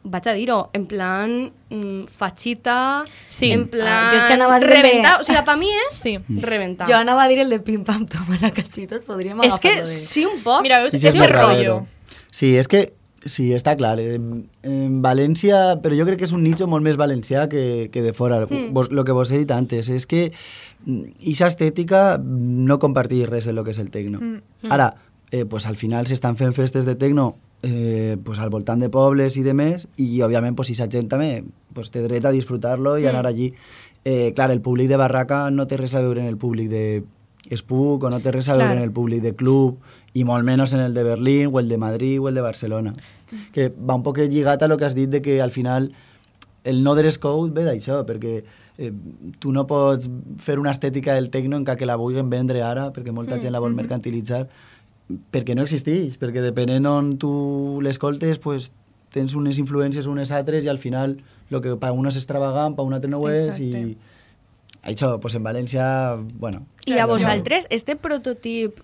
vaig 0.04 0.28
a 0.28 0.34
dir-ho, 0.34 0.69
en 0.73 0.86
plan 0.88 1.54
mm, 1.69 2.04
fachita, 2.12 3.06
Sí. 3.30 3.54
en 3.54 3.69
plan 3.69 3.88
Ah, 3.88 4.10
jo 4.12 4.17
és 4.17 4.25
que 4.25 4.34
anava 4.34 4.56
a 4.56 4.60
dir 4.60 4.67
de- 4.67 4.75
reventar, 4.82 5.21
o 5.21 5.23
sigui, 5.23 5.45
per 5.45 5.56
mi 5.58 5.69
és 5.71 5.95
Sí. 5.95 6.17
reventar. 6.28 6.86
Jo 6.89 6.95
anava 6.97 7.23
a 7.23 7.28
dir 7.30 7.39
el 7.39 7.49
de 7.49 7.60
pim 7.62 7.86
pam 7.86 8.06
toma 8.08 8.38
la 8.41 8.52
casitos, 8.52 8.99
podríem 9.08 9.39
és 9.43 9.58
que 9.58 9.69
agafar-lo 9.69 9.88
de... 9.88 9.95
sí, 9.95 10.25
un 10.25 10.41
poc. 10.43 10.62
Mira, 10.63 10.80
veus, 10.82 10.91
Sí, 10.91 10.97
és 10.97 11.04
és 11.06 11.15
rollo. 11.15 11.32
raro. 11.32 11.88
Sí, 12.30 12.58
és 12.58 12.67
que 12.67 12.91
Sí, 13.25 13.49
està 13.51 13.75
clar. 13.75 13.97
En, 13.99 14.45
en 14.63 15.01
València, 15.03 15.79
però 15.84 15.97
jo 15.97 16.05
crec 16.08 16.21
que 16.21 16.27
és 16.29 16.36
un 16.36 16.43
nicho 16.45 16.69
molt 16.71 16.86
més 16.86 16.95
valencià 16.99 17.47
que, 17.51 17.89
que 17.91 18.03
de 18.05 18.13
fora. 18.15 18.45
Mm. 18.45 18.71
Vos, 18.75 18.91
lo 18.95 19.03
que 19.03 19.15
vos 19.15 19.32
he 19.32 19.41
dit 19.41 19.51
antes 19.51 19.89
és 19.91 20.08
que 20.08 20.29
aquesta 20.29 21.49
estètica 21.49 22.03
no 22.23 22.79
compartís 22.79 23.27
res 23.27 23.49
en 23.51 23.60
lo 23.60 23.65
que 23.67 23.75
és 23.75 23.82
el 23.84 23.91
tecno. 23.91 24.21
Mm. 24.21 24.71
Ara, 24.71 24.93
eh, 25.32 25.45
pues 25.45 25.67
al 25.67 25.75
final 25.75 26.08
s'estan 26.08 26.39
fent 26.39 26.55
festes 26.55 26.88
de 26.88 26.95
tecno 26.95 27.36
eh, 27.62 28.17
pues 28.23 28.39
al 28.39 28.49
voltant 28.49 28.79
de 28.79 28.89
pobles 28.89 29.36
i 29.38 29.43
de 29.43 29.53
més, 29.53 29.88
i 29.99 30.21
òbviament 30.23 30.55
pues, 30.55 30.71
aquesta 30.71 30.89
gent 30.95 31.12
també 31.12 31.43
pues, 31.75 31.91
té 31.91 32.03
dret 32.05 32.25
a 32.25 32.32
disfrutar-lo 32.32 32.97
i 32.97 33.08
anar 33.10 33.27
allí. 33.27 33.53
Eh, 34.05 34.32
clar, 34.36 34.51
el 34.51 34.62
públic 34.62 34.88
de 34.88 34.97
barraca 34.97 35.49
no 35.51 35.67
té 35.67 35.77
res 35.77 35.95
a 35.95 36.01
veure 36.05 36.23
en 36.23 36.32
el 36.32 36.38
públic 36.39 36.69
de 36.71 37.03
Spook 37.55 38.03
o 38.03 38.10
no 38.12 38.19
té 38.23 38.32
res 38.32 38.49
a 38.49 38.55
veure 38.55 38.73
Clar. 38.73 38.77
en 38.77 38.84
el 38.84 38.91
públic 38.93 39.23
de 39.23 39.34
club 39.36 39.79
i 40.13 40.24
molt 40.26 40.45
menys 40.45 40.74
en 40.74 40.82
el 40.84 40.93
de 40.93 41.04
Berlín 41.04 41.50
o 41.54 41.60
el 41.60 41.69
de 41.69 41.78
Madrid 41.78 42.19
o 42.19 42.30
el 42.30 42.36
de 42.36 42.41
Barcelona. 42.41 42.93
Que 43.54 43.69
va 43.69 43.95
un 43.95 44.04
poc 44.04 44.17
lligat 44.19 44.63
a 44.63 44.67
lo 44.67 44.78
que 44.78 44.86
has 44.86 44.95
dit 44.95 45.10
de 45.10 45.22
que 45.22 45.41
al 45.41 45.52
final 45.52 45.91
el 46.63 46.84
no 46.84 46.95
dress 46.95 47.19
code 47.19 47.54
ve 47.54 47.63
d'això, 47.67 48.02
perquè 48.08 48.41
eh, 48.78 48.91
tu 49.39 49.54
no 49.56 49.65
pots 49.67 50.10
fer 50.43 50.60
una 50.60 50.72
estètica 50.72 51.13
del 51.13 51.30
tecno 51.30 51.58
encara 51.58 51.78
que 51.78 51.88
la 51.88 51.98
vulguin 52.00 52.30
vendre 52.30 52.63
ara, 52.63 52.89
perquè 52.95 53.13
molta 53.15 53.39
gent 53.39 53.54
la 53.54 53.62
vol 53.63 53.78
mercantilitzar, 53.78 54.48
perquè 55.32 55.56
no 55.56 55.65
existeix, 55.65 56.19
perquè 56.22 56.43
depenent 56.43 56.86
on 56.89 57.15
tu 57.22 57.32
l'escoltes, 57.86 58.39
pues, 58.39 58.72
tens 59.13 59.34
unes 59.34 59.58
influències 59.58 60.06
unes 60.06 60.32
altres 60.32 60.65
i 60.65 60.69
al 60.69 60.78
final 60.78 61.17
lo 61.50 61.62
que 61.62 61.74
per 61.82 61.91
una 61.98 62.12
és 62.13 62.19
extravagant, 62.19 62.76
per 62.78 62.86
un 62.86 62.93
altre 62.93 63.10
no 63.10 63.24
ho 63.24 63.30
és 63.32 63.58
i 63.58 63.98
això, 64.84 65.15
pues 65.19 65.34
en 65.36 65.43
València, 65.43 66.15
bueno, 66.39 66.62
I 66.86 67.00
a 67.00 67.08
vosaltres, 67.10 67.65
este 67.69 67.95
prototip 67.95 68.80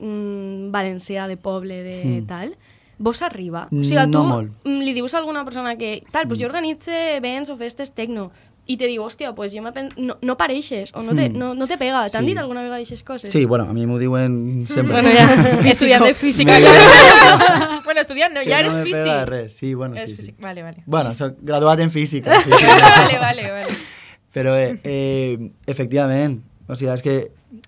mm, 0.00 0.70
valencià 0.72 1.28
de 1.28 1.36
poble, 1.36 1.82
de 1.82 2.04
Mm. 2.04 2.26
tal, 2.26 2.56
vos 2.98 3.22
arriba? 3.22 3.68
O 3.72 3.84
sigui, 3.84 4.02
tu 4.04 4.18
no 4.18 4.24
molt. 4.24 4.50
mm, 4.64 4.80
li 4.80 4.92
dius 4.94 5.14
a 5.14 5.18
alguna 5.18 5.44
persona 5.44 5.76
que, 5.76 6.02
tal, 6.10 6.26
pues 6.26 6.38
jo 6.40 6.46
organitze 6.46 7.16
events 7.16 7.50
o 7.50 7.56
festes 7.56 7.92
tecno, 7.94 8.30
i 8.66 8.76
te 8.76 8.86
diu, 8.86 9.02
hòstia, 9.02 9.34
pues 9.34 9.52
jo 9.52 9.64
pen... 9.72 9.88
no, 9.96 10.16
no 10.22 10.36
pareixes, 10.36 10.92
o 10.94 11.02
no 11.02 11.12
te, 11.14 11.28
Mm. 11.30 11.38
no, 11.38 11.54
no 11.54 11.66
te 11.66 11.76
pega. 11.76 12.08
T'han 12.08 12.22
Sí. 12.22 12.28
dit 12.28 12.38
alguna 12.38 12.60
vegada 12.62 12.76
aquestes 12.76 13.02
coses? 13.02 13.32
sí, 13.32 13.44
bueno, 13.44 13.64
a 13.68 13.72
mi 13.72 13.84
m'ho 13.86 13.98
diuen 13.98 14.64
sempre. 14.68 14.92
Bueno, 15.00 15.08
ja. 15.10 15.26
Estudiant 15.68 16.04
de 16.04 16.14
física. 16.14 16.52
No, 16.60 16.66
claro. 16.66 17.80
bueno, 17.84 18.00
estudiant 18.00 18.32
no, 18.34 18.40
Que 18.42 18.50
ja 18.50 18.56
no 18.56 18.60
eres 18.60 18.76
me 18.76 18.84
pega 18.84 19.02
físic. 19.04 19.28
res. 19.28 19.52
Sí, 19.56 19.74
bueno, 19.74 19.96
Eres 19.96 20.10
sí, 20.10 20.16
sí. 20.16 20.22
físic. 20.22 20.40
Vale, 20.40 20.62
vale. 20.62 20.82
Bueno, 20.86 21.14
soc 21.16 21.34
graduat 21.42 21.80
en 21.80 21.90
física. 21.90 22.38
Sí, 22.42 22.50
sí. 22.56 22.64
vale, 22.98 23.18
vale, 23.18 23.50
vale. 23.50 23.66
Però, 24.32 24.54
eh, 24.56 24.78
eh, 24.84 25.50
efectivament, 25.66 26.44
o 26.70 26.76
sigui, 26.78 26.92
és 26.94 27.02
que 27.02 27.14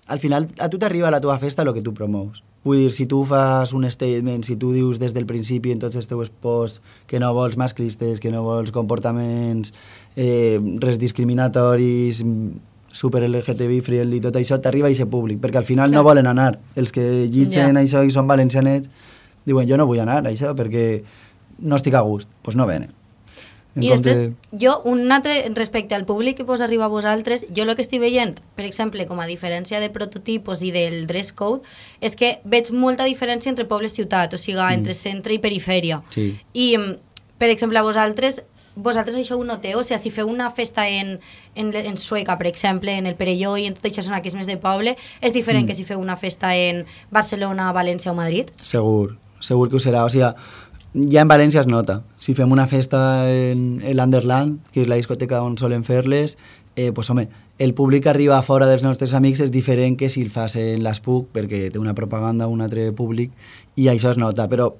al 0.07 0.19
final 0.23 0.47
a 0.63 0.69
tu 0.71 0.79
t'arriba 0.79 1.09
a 1.09 1.11
la 1.11 1.19
teva 1.21 1.35
festa 1.41 1.63
el 1.65 1.73
que 1.75 1.83
tu 1.83 1.93
promous. 1.93 2.41
Vull 2.63 2.79
dir, 2.79 2.91
si 2.95 3.05
tu 3.11 3.25
fas 3.27 3.73
un 3.75 3.83
statement, 3.91 4.45
si 4.47 4.55
tu 4.55 4.71
dius 4.71 4.99
des 4.99 5.11
del 5.13 5.25
principi 5.27 5.73
en 5.75 5.81
tots 5.83 5.97
els 5.99 6.07
teus 6.07 6.29
posts 6.31 6.79
que 7.11 7.19
no 7.19 7.33
vols 7.35 7.57
masclistes, 7.59 8.21
que 8.23 8.31
no 8.31 8.43
vols 8.45 8.71
comportaments 8.71 9.73
eh, 10.15 10.59
res 10.79 10.97
discriminatoris, 11.01 12.23
super 12.93 13.23
LGTBI 13.27 13.81
friendly, 13.83 14.21
tot 14.23 14.37
això 14.39 14.61
t'arriba 14.61 14.87
a 14.87 14.93
aquest 14.93 15.09
públic, 15.11 15.41
perquè 15.43 15.59
al 15.59 15.67
final 15.67 15.91
no 15.91 16.05
volen 16.05 16.29
anar. 16.29 16.59
Els 16.75 16.93
que 16.95 17.27
llitgen 17.27 17.75
Ja. 17.75 17.81
això 17.81 18.05
i 18.05 18.11
són 18.11 18.27
valencianets 18.29 18.87
diuen 19.45 19.67
jo 19.67 19.75
no 19.77 19.85
vull 19.89 19.99
anar 19.99 20.21
a 20.21 20.29
això 20.31 20.53
perquè 20.55 21.03
no 21.59 21.75
estic 21.75 21.93
a 21.95 22.01
gust, 22.01 22.27
doncs 22.29 22.43
pues 22.43 22.55
no 22.55 22.65
venen. 22.65 22.93
En 23.75 23.81
I 23.81 23.89
després, 23.89 24.35
jo, 24.61 24.75
un 24.85 25.11
altre, 25.11 25.39
respecte 25.55 25.95
al 25.97 26.05
públic 26.05 26.37
que 26.37 26.45
vos 26.45 26.61
arriba 26.61 26.85
a 26.85 26.91
vosaltres, 26.93 27.47
jo 27.49 27.65
el 27.65 27.73
que 27.73 27.81
estic 27.81 28.03
veient, 28.03 28.35
per 28.53 28.67
exemple, 28.67 29.07
com 29.09 29.19
a 29.19 29.25
diferència 29.25 29.79
de 29.81 29.89
prototipos 29.89 30.61
i 30.61 30.69
del 30.75 31.07
dress 31.09 31.33
code, 31.33 31.65
és 31.99 32.13
que 32.15 32.35
veig 32.45 32.69
molta 32.69 33.07
diferència 33.09 33.49
entre 33.49 33.65
poble 33.65 33.89
i 33.89 33.95
ciutat, 33.95 34.35
o 34.35 34.37
sigui, 34.37 34.61
entre 34.69 34.93
centre 34.93 35.33
i 35.33 35.41
perifèria. 35.41 36.03
Sí. 36.13 36.35
I, 36.53 36.67
mm, 36.77 36.97
per 37.41 37.49
exemple, 37.49 37.81
a 37.81 37.83
vosaltres, 37.87 38.43
vosaltres 38.75 39.17
això 39.17 39.37
ho 39.37 39.43
noteu? 39.43 39.79
O 39.79 39.83
sigui, 39.83 39.99
si 40.01 40.11
feu 40.13 40.29
una 40.29 40.51
festa 40.51 40.87
en, 40.89 41.19
en, 41.55 41.73
en 41.73 41.97
Sueca, 41.97 42.37
per 42.37 42.47
exemple, 42.47 42.93
en 42.93 43.07
el 43.07 43.15
Perelló 43.15 43.55
i 43.57 43.65
en 43.65 43.73
tota 43.73 43.89
aquesta 43.89 44.05
zona 44.05 44.21
que 44.21 44.29
és 44.29 44.37
més 44.37 44.49
de 44.49 44.57
poble, 44.61 44.95
és 45.21 45.33
diferent 45.33 45.67
que 45.67 45.73
si 45.73 45.85
feu 45.85 45.99
una 46.01 46.17
festa 46.17 46.53
en 46.55 46.85
Barcelona, 47.11 47.71
València 47.73 48.13
o 48.13 48.15
Madrid? 48.17 48.53
Segur, 48.61 49.17
segur 49.41 49.69
que 49.69 49.77
ho 49.77 49.83
serà. 49.83 50.05
O 50.05 50.13
sigui, 50.13 50.29
ja 50.93 51.23
en 51.23 51.29
València 51.29 51.63
es 51.63 51.69
nota. 51.69 52.01
Si 52.21 52.35
fem 52.37 52.51
una 52.53 52.67
festa 52.69 53.25
en, 53.29 53.81
en 53.81 53.97
l'Underland, 53.97 54.59
que 54.73 54.83
és 54.83 54.89
la 54.89 54.99
discoteca 54.99 55.41
on 55.43 55.57
solen 55.57 55.83
fer-les, 55.87 56.37
eh, 56.75 56.91
pues, 56.93 57.09
home, 57.09 57.27
el 57.59 57.73
públic 57.73 58.03
que 58.03 58.09
arriba 58.09 58.41
fora 58.41 58.67
dels 58.69 58.83
nostres 58.85 59.13
amics 59.13 59.43
és 59.45 59.51
diferent 59.53 59.97
que 59.97 60.09
si 60.09 60.23
el 60.25 60.31
fas 60.33 60.55
en 60.57 60.83
l'Espuc, 60.85 61.29
perquè 61.33 61.67
té 61.73 61.81
una 61.81 61.93
propaganda, 61.97 62.47
un 62.47 62.61
altre 62.61 62.91
públic, 62.93 63.33
i 63.75 63.89
això 63.89 64.13
es 64.13 64.21
nota. 64.21 64.47
Però 64.49 64.71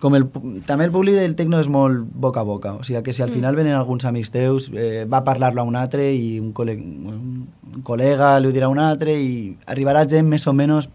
com 0.00 0.16
el, 0.16 0.26
també 0.66 0.86
el 0.88 0.94
públic 0.94 1.18
del 1.18 1.36
tecno 1.36 1.60
és 1.60 1.68
molt 1.68 2.06
boca 2.14 2.40
a 2.40 2.46
boca, 2.48 2.74
o 2.80 2.84
sigui 2.86 3.02
que 3.04 3.12
si 3.12 3.22
al 3.22 3.30
final 3.30 3.58
venen 3.58 3.76
alguns 3.76 4.06
amics 4.08 4.32
teus, 4.32 4.70
eh, 4.72 5.04
va 5.04 5.24
parlar-lo 5.26 5.60
a 5.60 5.68
un 5.68 5.76
altre 5.76 6.08
i 6.14 6.38
un, 6.40 6.54
col·le 6.56 6.78
un 6.78 7.82
col·lega 7.84 8.38
li 8.40 8.48
ho 8.48 8.54
dirà 8.54 8.70
a 8.70 8.72
un 8.72 8.80
altre 8.80 9.14
i 9.14 9.56
arribarà 9.66 10.06
gent 10.08 10.26
més 10.30 10.46
o 10.48 10.56
menys 10.56 10.88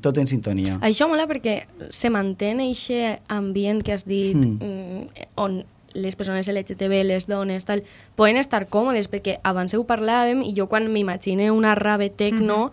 tot 0.00 0.18
en 0.18 0.26
sintonia. 0.30 0.78
Això 0.80 1.08
mola 1.10 1.26
perquè 1.26 1.66
se 1.90 2.10
mantén 2.10 2.60
aquest 2.62 3.22
ambient 3.28 3.82
que 3.82 3.92
has 3.92 4.04
dit 4.06 4.36
Mm. 4.36 4.58
mm. 4.62 5.08
on 5.36 5.64
les 5.96 6.14
persones 6.14 6.46
LGTB, 6.48 7.04
les 7.04 7.26
dones, 7.26 7.64
tal, 7.64 7.82
poden 8.16 8.36
estar 8.36 8.66
còmodes, 8.68 9.08
perquè 9.08 9.38
abans 9.42 9.72
ho 9.74 9.82
parlàvem 9.88 10.42
i 10.44 10.52
jo 10.54 10.66
quan 10.68 10.92
m'imagine 10.92 11.50
una 11.50 11.74
rave 11.74 12.10
tecno, 12.10 12.70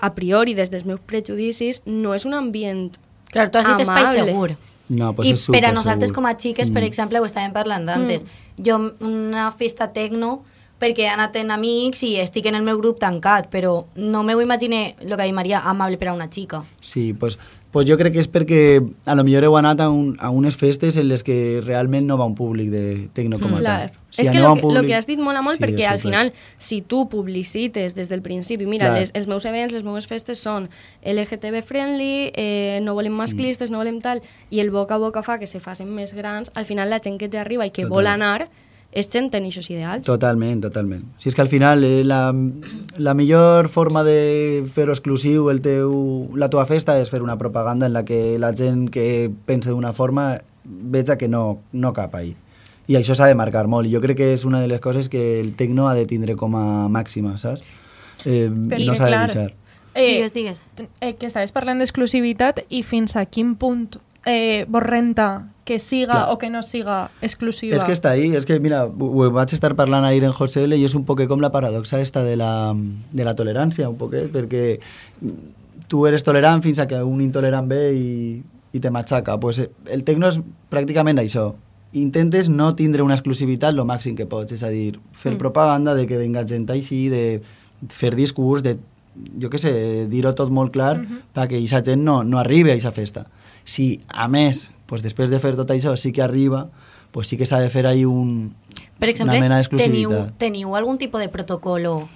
a 0.00 0.14
priori, 0.14 0.54
des 0.54 0.70
dels 0.70 0.84
meus 0.84 1.00
prejudicis, 1.00 1.82
no 1.86 2.14
és 2.14 2.24
un 2.24 2.34
ambient 2.34 2.96
Clar, 3.30 3.48
tu 3.50 3.58
has 3.58 3.66
dit 3.66 3.80
espai 3.84 4.06
segur. 4.06 4.56
No, 4.88 5.12
pues 5.14 5.28
I 5.28 5.32
és 5.32 5.46
per 5.46 5.64
a 5.68 5.72
nosaltres 5.72 6.10
com 6.12 6.26
a 6.26 6.34
xiques, 6.34 6.68
per 6.70 6.82
Mm. 6.82 6.86
exemple, 6.86 7.20
ho 7.20 7.24
estàvem 7.24 7.52
parlant 7.52 7.88
antes. 7.88 8.26
Jo, 8.58 8.92
una 9.00 9.50
festa 9.52 9.92
tecno, 9.92 10.42
perquè 10.80 11.04
he 11.04 11.12
anat 11.12 11.36
amb 11.36 11.52
amics 11.54 12.02
i 12.08 12.14
estic 12.22 12.48
en 12.48 12.56
el 12.56 12.64
meu 12.66 12.80
grup 12.80 12.98
tancat, 13.02 13.50
però 13.52 13.84
no 14.00 14.24
m'ho 14.24 14.40
imagine, 14.40 14.94
el 15.00 15.14
que 15.14 15.20
ha 15.20 15.28
dit 15.28 15.36
Maria, 15.36 15.60
amable 15.68 15.98
per 16.00 16.08
a 16.08 16.14
una 16.16 16.30
xica. 16.32 16.62
Sí, 16.80 17.12
pues, 17.12 17.38
pues 17.70 17.86
jo 17.86 17.98
crec 18.00 18.14
que 18.16 18.22
és 18.24 18.28
perquè 18.32 18.80
a 19.04 19.14
lo 19.14 19.24
millor 19.26 19.44
heu 19.44 19.56
anat 19.60 19.82
a, 19.84 19.90
un, 19.92 20.16
a 20.18 20.30
unes 20.34 20.56
festes 20.56 20.96
en 20.96 21.06
les 21.10 21.22
que 21.22 21.60
realment 21.62 22.08
no 22.08 22.16
va 22.18 22.26
un 22.26 22.34
públic 22.34 22.70
de 22.72 23.08
tecno 23.14 23.38
com 23.38 23.52
a 23.54 23.60
Clar. 23.60 23.74
tal. 23.90 23.98
Si 24.10 24.24
és 24.24 24.30
que 24.32 24.40
el 24.40 24.46
que, 24.58 24.72
lo 24.74 24.82
que 24.82 24.96
has 24.96 25.06
dit 25.06 25.20
mola 25.22 25.42
molt 25.44 25.60
Sí, 25.60 25.62
perquè 25.62 25.84
al 25.86 26.00
final, 26.02 26.32
si 26.58 26.80
tu 26.80 27.04
publicites 27.12 27.94
des 27.94 28.08
del 28.08 28.24
principi, 28.24 28.66
mira, 28.66 28.88
Clar. 28.88 29.04
les, 29.04 29.12
els 29.14 29.28
meus 29.28 29.44
events, 29.44 29.76
les 29.76 29.84
meves 29.86 30.08
festes 30.10 30.40
són 30.40 30.70
LGTB 31.04 31.60
friendly, 31.62 32.32
eh, 32.34 32.80
no 32.82 32.96
volem 32.96 33.14
masclistes, 33.14 33.70
no 33.70 33.78
volem 33.78 34.00
tal, 34.00 34.24
i 34.50 34.64
el 34.64 34.72
boca 34.74 34.96
a 34.96 34.98
boca 34.98 35.22
fa 35.22 35.38
que 35.38 35.46
se 35.46 35.60
facin 35.60 35.92
més 35.94 36.16
grans, 36.16 36.50
al 36.56 36.66
final 36.66 36.90
la 36.90 36.98
gent 37.04 37.20
que 37.20 37.28
t'arriba 37.28 37.68
i 37.68 37.70
que 37.70 37.84
Total. 37.84 37.94
vol 37.94 38.10
anar 38.10 38.48
és 38.92 39.06
gent 39.08 39.28
en 39.38 39.44
aquests 39.46 39.70
ideals. 39.70 40.02
Totalment, 40.06 40.60
totalment. 40.64 41.04
Si 41.18 41.28
és 41.30 41.34
que 41.36 41.42
al 41.42 41.48
final 41.48 41.84
eh, 41.84 42.02
la, 42.04 42.32
la 42.98 43.14
millor 43.14 43.68
forma 43.68 44.02
de 44.02 44.64
fer-ho 44.74 44.92
exclusiu 44.92 45.50
el 45.52 45.60
teu, 45.62 45.92
la 46.34 46.48
teva 46.50 46.66
festa 46.66 46.98
és 47.00 47.10
fer 47.10 47.22
una 47.22 47.38
propaganda 47.38 47.86
en 47.86 47.94
la 47.94 48.04
que 48.04 48.38
la 48.38 48.50
gent 48.56 48.88
que 48.90 49.30
pensa 49.46 49.70
d'una 49.70 49.92
forma 49.92 50.40
veja 50.64 51.16
que 51.18 51.28
no, 51.28 51.60
no 51.72 51.92
cap 51.94 52.14
ahí. 52.18 52.34
I 52.90 52.96
això 52.98 53.14
s'ha 53.14 53.28
de 53.30 53.36
marcar 53.38 53.68
molt. 53.70 53.86
I 53.86 53.94
jo 53.94 54.00
crec 54.02 54.16
que 54.18 54.32
és 54.34 54.44
una 54.44 54.60
de 54.60 54.66
les 54.66 54.80
coses 54.82 55.08
que 55.08 55.38
el 55.40 55.54
tecno 55.54 55.86
ha 55.88 55.94
de 55.94 56.06
tindre 56.10 56.34
com 56.34 56.56
a 56.58 56.88
màxima, 56.90 57.36
saps? 57.38 57.62
Eh, 58.26 58.50
Perquè, 58.50 58.84
no 58.88 58.96
s'ha 58.98 59.06
de 59.06 59.18
deixar. 59.22 59.48
Eh, 59.94 60.16
Digues, 60.16 60.32
digues. 60.34 60.62
eh, 61.00 61.14
que 61.14 61.26
estaves 61.30 61.52
parlant 61.54 61.78
d'exclusivitat 61.78 62.64
i 62.68 62.82
fins 62.82 63.14
a 63.16 63.24
quin 63.26 63.54
punt 63.54 64.00
eh, 64.26 64.66
vos 64.68 64.82
renta 64.82 65.46
que 65.70 65.78
siga 65.78 66.12
Clar. 66.12 66.32
o 66.32 66.38
que 66.38 66.50
no 66.50 66.64
siga 66.66 67.12
exclusiva. 67.22 67.76
És 67.78 67.84
que 67.86 67.94
està 67.94 68.10
ahí, 68.10 68.32
és 68.34 68.42
que 68.42 68.56
mira, 68.58 68.80
vaig 68.90 69.52
estar 69.54 69.70
parlant 69.78 70.02
ahir 70.02 70.24
en 70.26 70.32
José 70.34 70.64
L 70.66 70.74
i 70.74 70.82
és 70.82 70.96
un 70.98 71.04
poquet 71.06 71.30
com 71.30 71.38
la 71.38 71.52
paradoxa 71.54 72.00
esta 72.02 72.24
de 72.26 72.34
la, 72.34 72.74
de 72.74 73.26
la 73.28 73.36
tolerància, 73.38 73.86
un 73.86 73.94
poquet, 74.00 74.26
perquè 74.34 74.80
tu 75.86 76.02
eres 76.10 76.26
tolerant 76.26 76.58
fins 76.66 76.82
a 76.82 76.88
que 76.90 76.98
un 77.06 77.22
intolerant 77.22 77.70
ve 77.70 77.78
i, 77.94 78.10
i 78.74 78.82
te 78.82 78.90
matxaca. 78.90 79.38
Pues 79.38 79.60
eh, 79.62 79.68
el 79.94 80.02
tecno 80.02 80.26
és 80.26 80.40
pràcticament 80.74 81.22
això. 81.22 81.52
Intentes 82.02 82.50
no 82.50 82.72
tindre 82.74 83.06
una 83.06 83.14
exclusivitat 83.14 83.78
lo 83.78 83.86
màxim 83.86 84.18
que 84.18 84.26
pots, 84.26 84.58
és 84.58 84.66
a 84.66 84.72
dir, 84.74 84.98
fer 85.14 85.36
mm. 85.36 85.38
propaganda 85.38 85.94
de 85.94 86.08
que 86.10 86.18
venga 86.18 86.42
gent 86.50 86.66
així, 86.74 87.04
de 87.14 87.38
fer 87.94 88.16
discurs, 88.18 88.66
de 88.66 88.74
jo 89.38 89.54
què 89.54 89.62
sé, 89.62 89.72
dir-ho 90.10 90.34
tot 90.34 90.50
molt 90.50 90.74
clar 90.74 90.96
mm 90.98 91.06
-hmm. 91.06 91.22
perquè 91.34 91.62
aquesta 91.62 91.82
gent 91.92 92.02
no, 92.02 92.24
no 92.24 92.42
arribi 92.42 92.70
a 92.70 92.72
aquesta 92.74 92.90
festa. 92.90 93.26
Si, 93.64 94.00
a 94.08 94.26
més, 94.26 94.70
pues, 94.90 95.04
després 95.06 95.30
de 95.30 95.38
fer 95.38 95.54
tot 95.54 95.70
això 95.70 95.94
sí 95.96 96.10
que 96.10 96.22
arriba, 96.26 96.66
pues 97.14 97.30
sí 97.30 97.38
que 97.38 97.46
s'ha 97.46 97.62
de 97.62 97.70
fer 97.70 97.86
ahí 97.86 98.04
un, 98.04 98.56
Per 98.98 99.08
exemple, 99.08 99.38
una 99.38 99.40
mena 99.40 99.60
teniu, 99.62 99.62
d'exclusivitat. 99.62 100.32
teniu 100.38 100.74
algun 100.76 100.98
tipus 100.98 101.22
de 101.22 101.30
protocolo 101.30 102.08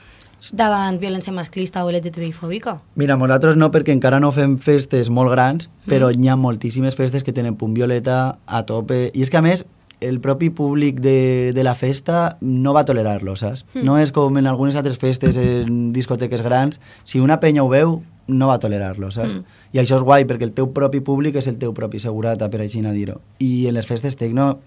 davant 0.52 0.98
violència 1.00 1.32
masclista 1.32 1.84
o 1.86 1.90
LGTBI-fòbica? 1.90 2.74
Mira, 3.00 3.16
nosaltres 3.16 3.56
no, 3.56 3.70
perquè 3.72 3.94
encara 3.94 4.18
no 4.20 4.32
fem 4.34 4.58
festes 4.60 5.08
molt 5.08 5.32
grans, 5.32 5.70
però 5.88 6.10
mm. 6.10 6.20
hi 6.20 6.28
ha 6.28 6.36
moltíssimes 6.36 6.98
festes 6.98 7.24
que 7.24 7.32
tenen 7.32 7.56
punt 7.56 7.72
violeta 7.78 8.40
a 8.44 8.64
tope. 8.68 9.06
I 9.14 9.24
és 9.24 9.32
que, 9.32 9.40
a 9.40 9.44
més, 9.46 9.64
el 10.04 10.20
propi 10.20 10.50
públic 10.50 11.00
de, 11.00 11.52
de 11.56 11.64
la 11.64 11.72
festa 11.78 12.36
no 12.42 12.74
va 12.76 12.84
tolerar-lo, 12.84 13.38
saps? 13.40 13.64
Mm. 13.72 13.86
No 13.86 13.96
és 14.02 14.12
com 14.12 14.36
en 14.36 14.50
algunes 14.50 14.76
altres 14.76 14.98
festes 15.00 15.38
en 15.40 15.94
discoteques 15.94 16.44
grans, 16.44 16.82
si 17.08 17.22
una 17.24 17.40
penya 17.40 17.64
ho 17.64 17.70
veu, 17.72 18.02
no 18.28 18.48
va 18.48 18.58
tolerar-lo, 18.58 19.10
saps? 19.10 19.32
Mm. 19.32 19.44
I 19.72 19.82
això 19.82 19.98
és 20.00 20.02
guai, 20.06 20.24
perquè 20.24 20.48
el 20.48 20.52
teu 20.56 20.70
propi 20.72 21.00
públic 21.00 21.36
és 21.36 21.48
el 21.50 21.58
teu 21.58 21.74
propi 21.74 22.00
segurata, 22.00 22.50
per 22.50 22.60
així 22.60 22.80
dir-ho. 22.80 23.20
I 23.38 23.66
en 23.68 23.74
les 23.74 23.86
festes 23.86 24.16
tecno, 24.16 24.58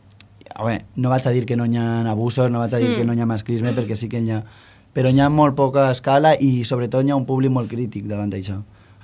home, 0.59 0.85
no 0.95 1.09
vaig 1.09 1.27
a 1.27 1.31
dir 1.31 1.45
que 1.45 1.55
no 1.55 1.65
hi 1.65 1.77
ha 1.77 2.01
abusos, 2.09 2.51
no 2.51 2.59
vaig 2.59 2.73
a 2.73 2.77
dir 2.79 2.91
mm. 2.91 2.97
que 2.97 3.05
no 3.05 3.13
hi 3.13 3.21
ha 3.21 3.25
masclisme, 3.25 3.73
perquè 3.73 3.95
sí 3.95 4.09
que 4.09 4.21
n'hi 4.21 4.31
ha 4.31 4.43
però 4.97 5.11
hi 5.13 5.19
ha 5.21 5.29
molt 5.29 5.53
poca 5.53 5.91
escala 5.93 6.31
i 6.41 6.63
sobretot 6.65 7.05
hi 7.05 7.11
ha 7.13 7.15
un 7.19 7.25
públic 7.29 7.51
molt 7.53 7.69
crític 7.69 8.07
davant 8.09 8.31
d'això. 8.33 8.55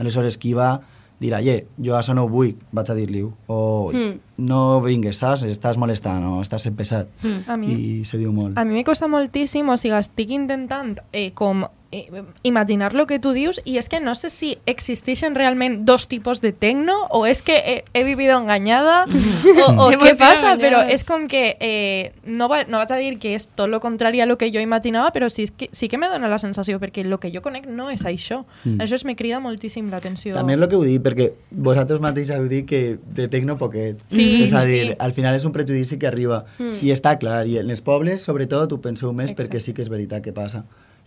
Aleshores, 0.01 0.39
qui 0.41 0.55
va 0.57 0.79
dirà, 1.21 1.37
ye, 1.45 1.67
jo 1.77 1.93
això 1.93 2.15
no 2.17 2.25
ho 2.25 2.31
vull, 2.31 2.55
vaig 2.73 2.89
a 2.89 2.95
dir-li-ho. 2.97 3.29
O 3.47 3.91
Mm. 3.93 4.19
no 4.37 4.81
vingues, 4.81 5.17
saps? 5.17 5.43
Estàs 5.43 5.77
molestant 5.77 6.23
o 6.25 6.41
estàs 6.41 6.63
sent 6.65 6.75
pesat. 6.75 7.07
Mm. 7.21 7.43
A 7.47 7.57
mi, 7.57 7.67
I 7.67 8.05
se 8.05 8.17
diu 8.17 8.31
molt. 8.33 8.57
a 8.57 8.65
mi 8.65 8.73
me 8.73 8.83
costa 8.83 9.07
moltíssim, 9.07 9.69
o 9.69 9.77
sigui, 9.77 9.95
estic 9.95 10.31
intentant 10.31 10.97
eh, 11.11 11.31
com 11.33 11.65
imaginar 12.43 12.93
lo 12.93 13.06
que 13.08 13.19
tu 13.19 13.34
dius 13.34 13.62
i 13.65 13.77
és 13.77 13.89
que 13.89 13.99
no 13.99 14.15
sé 14.15 14.29
si 14.34 14.58
existeixen 14.65 15.36
realment 15.36 15.84
dos 15.88 16.08
tipus 16.08 16.41
de 16.41 16.51
tecno 16.51 16.95
o 17.10 17.25
és 17.29 17.41
que 17.41 17.58
he, 17.58 17.75
he 17.93 18.03
vivido 18.03 18.38
engañada 18.38 19.06
o, 19.67 19.88
o 19.88 19.89
passa, 20.17 20.56
però 20.58 20.84
engañadas. 20.84 20.93
és 20.93 21.03
com 21.03 21.27
que 21.27 21.58
eh, 21.60 22.13
no, 22.25 22.49
va, 22.49 22.63
no 22.65 22.82
vaig 22.82 22.93
a 22.93 22.99
dir 23.01 23.17
que 23.19 23.36
és 23.38 23.47
tot 23.47 23.69
lo 23.69 23.79
contrari 23.84 24.21
a 24.21 24.27
lo 24.27 24.38
que 24.38 24.51
jo 24.53 24.62
imaginava, 24.63 25.12
però 25.13 25.29
sí 25.29 25.47
que, 25.47 25.69
sí 25.71 25.89
que 25.89 25.97
me 25.97 26.10
dona 26.10 26.29
la 26.32 26.39
sensació 26.41 26.79
perquè 26.82 27.06
lo 27.06 27.19
que 27.19 27.32
jo 27.34 27.41
conec 27.45 27.67
no 27.67 27.89
és 27.93 28.06
això. 28.06 28.43
Mm. 28.63 28.82
Això 28.84 28.97
es 28.99 29.06
me 29.06 29.15
crida 29.15 29.41
moltíssim 29.43 29.89
l'atenció. 29.91 30.34
També 30.36 30.56
és 30.58 30.62
el 30.62 30.69
que 30.69 30.79
ho 30.79 30.84
dic, 30.86 31.01
perquè 31.06 31.29
vosaltres 31.51 32.01
mateix 32.03 32.32
heu 32.34 32.47
dit 32.51 32.67
que 32.69 32.97
de 33.03 33.27
tecno 33.32 33.58
poquet. 33.58 34.01
Sí, 34.10 34.43
és 34.43 34.53
a 34.53 34.65
sí, 34.65 34.71
dir, 34.71 34.86
sí. 34.93 34.97
al 34.99 35.13
final 35.15 35.38
és 35.38 35.45
un 35.45 35.53
prejudici 35.56 35.99
que 35.99 36.10
arriba. 36.10 36.43
Mm. 36.58 36.82
I 36.84 36.95
està 36.95 37.17
clar, 37.21 37.43
i 37.47 37.60
en 37.62 37.69
els 37.73 37.84
pobles, 37.86 38.25
sobretot, 38.25 38.73
ho 38.73 38.82
penseu 38.82 39.13
més 39.13 39.32
Exacte. 39.32 39.43
perquè 39.43 39.63
sí 39.63 39.75
que 39.75 39.86
és 39.86 39.91
veritat 39.93 40.23
que 40.25 40.36
passa. 40.36 40.65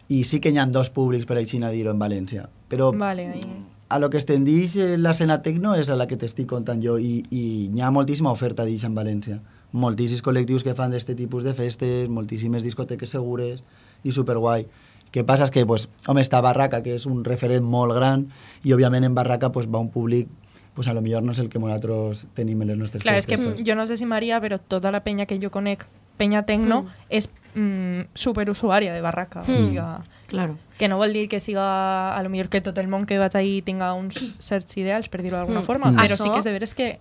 I 0.09 0.23
sí 0.25 0.39
que 0.41 0.51
hi 0.51 0.59
ha 0.59 0.67
dos 0.67 0.91
públics, 0.91 1.27
per 1.27 1.37
així 1.39 1.59
dir-ho, 1.59 1.91
en 1.91 1.99
València. 1.99 2.49
Però 2.69 2.93
Vale, 2.97 3.27
ahí. 3.29 3.41
a 3.89 3.99
lo 3.99 4.11
que 4.11 4.17
es 4.19 4.27
tendeix 4.27 4.77
eh, 4.77 4.97
l'escena 4.99 5.43
tecno 5.43 5.75
és 5.75 5.91
a 5.91 5.97
la 5.97 6.07
que 6.07 6.17
t'estic 6.17 6.47
contant 6.47 6.81
jo 6.83 6.99
i, 6.99 7.25
i 7.31 7.71
hi 7.75 7.81
ha 7.81 7.91
moltíssima 7.91 8.31
oferta 8.31 8.65
d'això 8.65 8.87
en 8.87 8.95
València. 8.95 9.41
Moltíssims 9.73 10.23
col·lectius 10.23 10.63
que 10.65 10.75
fan 10.75 10.91
d'aquest 10.91 11.17
tipus 11.19 11.43
de 11.43 11.53
festes, 11.53 12.09
moltíssimes 12.09 12.63
discoteques 12.63 13.11
segures 13.11 13.63
i 14.05 14.13
superguai. 14.13 14.67
Què 15.13 15.25
passa 15.25 15.45
és 15.45 15.51
que, 15.51 15.65
pues, 15.67 15.89
home, 16.07 16.21
està 16.23 16.41
Barraca, 16.43 16.83
que 16.83 16.95
és 16.95 17.07
un 17.07 17.25
referent 17.25 17.65
molt 17.65 17.95
gran, 17.95 18.27
i 18.65 18.73
òbviament 18.75 19.05
en 19.05 19.15
Barraca 19.15 19.51
pues, 19.53 19.67
va 19.67 19.79
un 19.79 19.91
públic 19.91 20.29
pues, 20.75 20.89
a 20.89 20.93
lo 20.95 21.01
millor 21.01 21.23
no 21.23 21.33
és 21.33 21.39
el 21.39 21.49
que 21.49 21.59
nosaltres 21.59 22.27
tenim 22.35 22.61
en 22.63 22.69
les 22.69 22.77
nostres 22.79 23.03
Clar, 23.03 23.17
és 23.17 23.25
que 23.27 23.39
festes. 23.39 23.57
saps? 23.59 23.67
jo 23.69 23.75
no 23.75 23.87
sé 23.87 23.97
si 23.97 24.05
Maria, 24.05 24.41
però 24.43 24.59
tota 24.61 24.91
la 24.93 25.01
penya 25.03 25.25
que 25.27 25.39
jo 25.41 25.51
conec, 25.51 25.87
penya 26.19 26.43
tecno, 26.45 26.83
Mm. 26.83 26.89
és 27.09 27.31
mm, 27.57 28.01
superusuària 28.15 28.93
de 28.95 29.01
barraca. 29.01 29.41
Mm. 29.41 29.51
O 29.51 29.67
sigui, 29.67 29.81
Claro. 30.29 30.59
que 30.79 30.89
no 30.89 30.99
vol 30.99 31.13
dir 31.13 31.29
que 31.29 31.41
siga, 31.41 32.15
a 32.17 32.23
lo 32.23 32.29
millor 32.29 32.49
que 32.49 32.61
tot 32.61 32.77
el 32.79 32.89
món 32.89 33.07
que 33.07 33.19
vaig 33.19 33.35
ahí 33.37 33.63
tinga 33.63 33.93
uns 33.95 34.35
certs 34.39 34.77
ideals, 34.77 35.09
per 35.09 35.23
dir-ho 35.23 35.37
d'alguna 35.39 35.61
Mm. 35.61 35.65
forma, 35.65 35.91
Mm. 35.91 35.97
però 35.97 36.05
Això- 36.15 36.23
sí 36.25 36.31
que 36.31 36.39
és 36.39 36.45
de 36.45 36.53
veres 36.53 36.75
que 36.75 36.99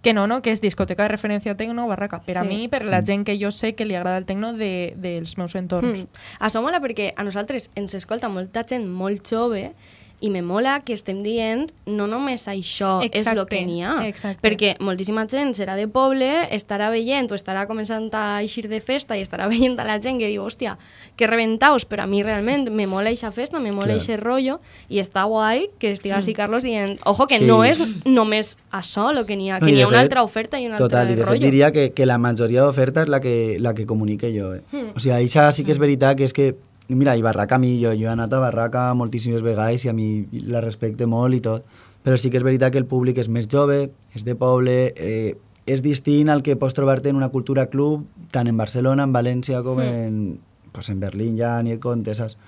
que 0.00 0.12
no, 0.14 0.28
no, 0.28 0.42
que 0.42 0.52
és 0.52 0.60
discoteca 0.60 1.02
de 1.02 1.08
referència 1.08 1.56
tecno 1.56 1.88
barraca. 1.88 2.20
Per 2.20 2.38
a 2.38 2.42
Sí. 2.42 2.48
mi, 2.48 2.68
per 2.68 2.84
la 2.84 3.02
gent 3.04 3.26
que 3.26 3.36
jo 3.36 3.50
sé 3.50 3.74
que 3.74 3.84
li 3.84 3.96
agrada 3.96 4.16
el 4.16 4.26
tecno 4.26 4.52
de, 4.52 4.94
dels 4.96 5.36
meus 5.38 5.56
entorns. 5.56 5.98
Mm. 6.04 6.06
Això 6.38 6.62
mola 6.62 6.78
perquè 6.80 7.12
a 7.16 7.24
nosaltres 7.24 7.68
ens 7.74 7.94
escolta 7.94 8.28
molta 8.28 8.62
gent 8.64 8.86
molt 8.88 9.26
jove 9.28 9.74
i 10.20 10.30
me 10.30 10.42
mola 10.42 10.80
que 10.84 10.92
estem 10.92 11.20
dient 11.22 11.68
no 11.86 12.08
només 12.10 12.48
això 12.48 12.98
és 13.04 13.10
el 13.12 13.20
Exacte, 13.20 13.44
que 13.56 13.60
n'hi 13.66 13.82
ha. 13.84 13.92
exacte. 14.08 14.40
Perquè 14.42 14.72
moltíssima 14.80 15.26
gent 15.30 15.54
serà 15.54 15.76
de 15.78 15.86
poble, 15.86 16.48
estarà 16.50 16.90
veient 16.90 17.30
o 17.30 17.36
estarà 17.36 17.66
començant 17.68 18.08
a 18.18 18.40
eixir 18.42 18.66
de 18.68 18.80
festa 18.80 19.16
i 19.16 19.22
estarà 19.22 19.46
veient 19.52 19.78
a 19.78 19.84
la 19.84 20.00
gent 20.02 20.18
que 20.18 20.26
diu, 20.26 20.42
hòstia, 20.42 20.76
que 21.16 21.26
rebentaus, 21.26 21.84
però 21.86 22.02
a 22.02 22.06
mi 22.10 22.22
realment 22.22 22.68
me 22.70 22.86
mola 22.86 23.10
eixa 23.10 23.30
festa, 23.30 23.60
me 23.60 23.70
mola 23.70 23.94
eixe 23.94 24.16
rollo 24.16 24.58
i 24.88 24.98
està 24.98 25.22
guai 25.30 25.68
que 25.78 25.92
estiga 25.92 26.16
així 26.18 26.34
Carlos 26.34 26.62
dient, 26.66 26.98
ojo, 27.04 27.26
que 27.26 27.38
Sí. 27.38 27.44
no 27.46 27.62
és 27.64 27.82
només 28.04 28.56
això 28.72 29.10
el 29.10 29.24
que 29.26 29.36
n'hi 29.36 29.50
ha, 29.50 29.60
que 29.60 29.66
n'hi 29.70 29.82
ha 29.82 29.86
una 29.88 29.98
fet- 29.98 30.04
altra 30.10 30.22
oferta 30.24 30.58
i 30.60 30.66
un 30.66 30.76
Total, 30.76 31.06
altre 31.06 31.12
i 31.12 31.16
de 31.16 31.22
fet 31.22 31.28
rollo. 31.30 31.44
diria 31.46 31.70
que, 31.72 31.92
que 31.92 32.06
la 32.06 32.18
majoria 32.18 32.62
d'oferta 32.62 33.02
és 33.02 33.08
la 33.08 33.20
que, 33.20 33.56
la 33.60 33.72
que 33.74 33.86
comunique 33.86 34.32
jo. 34.36 34.54
Eh? 34.54 34.62
Mm. 34.72 34.96
O 34.96 34.98
sigui, 34.98 35.14
això 35.14 35.52
sí 35.52 35.62
que 35.64 35.72
és 35.72 35.78
veritat 35.78 36.16
que 36.16 36.24
és 36.24 36.32
que, 36.32 36.54
mira, 36.96 37.16
i 37.16 37.22
Barraca 37.22 37.56
a 37.56 37.58
mi, 37.58 37.74
jo, 37.82 37.90
jo 37.92 38.06
he 38.08 38.12
anat 38.12 38.32
a 38.32 38.38
Barraca 38.40 38.92
moltíssimes 38.94 39.42
vegades 39.42 39.84
i 39.84 39.88
a 39.90 39.92
mi 39.92 40.26
la 40.48 40.60
respecte 40.64 41.06
molt 41.06 41.34
i 41.34 41.40
tot, 41.44 41.64
però 42.04 42.16
sí 42.16 42.30
que 42.30 42.38
és 42.38 42.44
veritat 42.46 42.72
que 42.72 42.78
el 42.80 42.86
públic 42.88 43.18
és 43.18 43.28
més 43.28 43.48
jove, 43.50 43.90
és 44.14 44.24
de 44.24 44.34
poble, 44.34 44.94
eh, 44.96 45.36
és 45.66 45.82
distint 45.84 46.30
al 46.32 46.42
que 46.42 46.56
pots 46.56 46.72
trobar-te 46.74 47.10
en 47.10 47.16
una 47.16 47.28
cultura 47.28 47.66
club, 47.68 48.06
tant 48.32 48.48
en 48.48 48.56
Barcelona, 48.56 49.04
en 49.04 49.12
València, 49.12 49.62
com 49.62 49.76
Mm. 49.78 49.82
en, 49.82 50.40
pues 50.72 50.88
en 50.88 51.00
Berlín 51.00 51.36
ja, 51.36 51.62
ni 51.62 51.72
et 51.72 51.80
compte, 51.80 52.14
saps? 52.14 52.38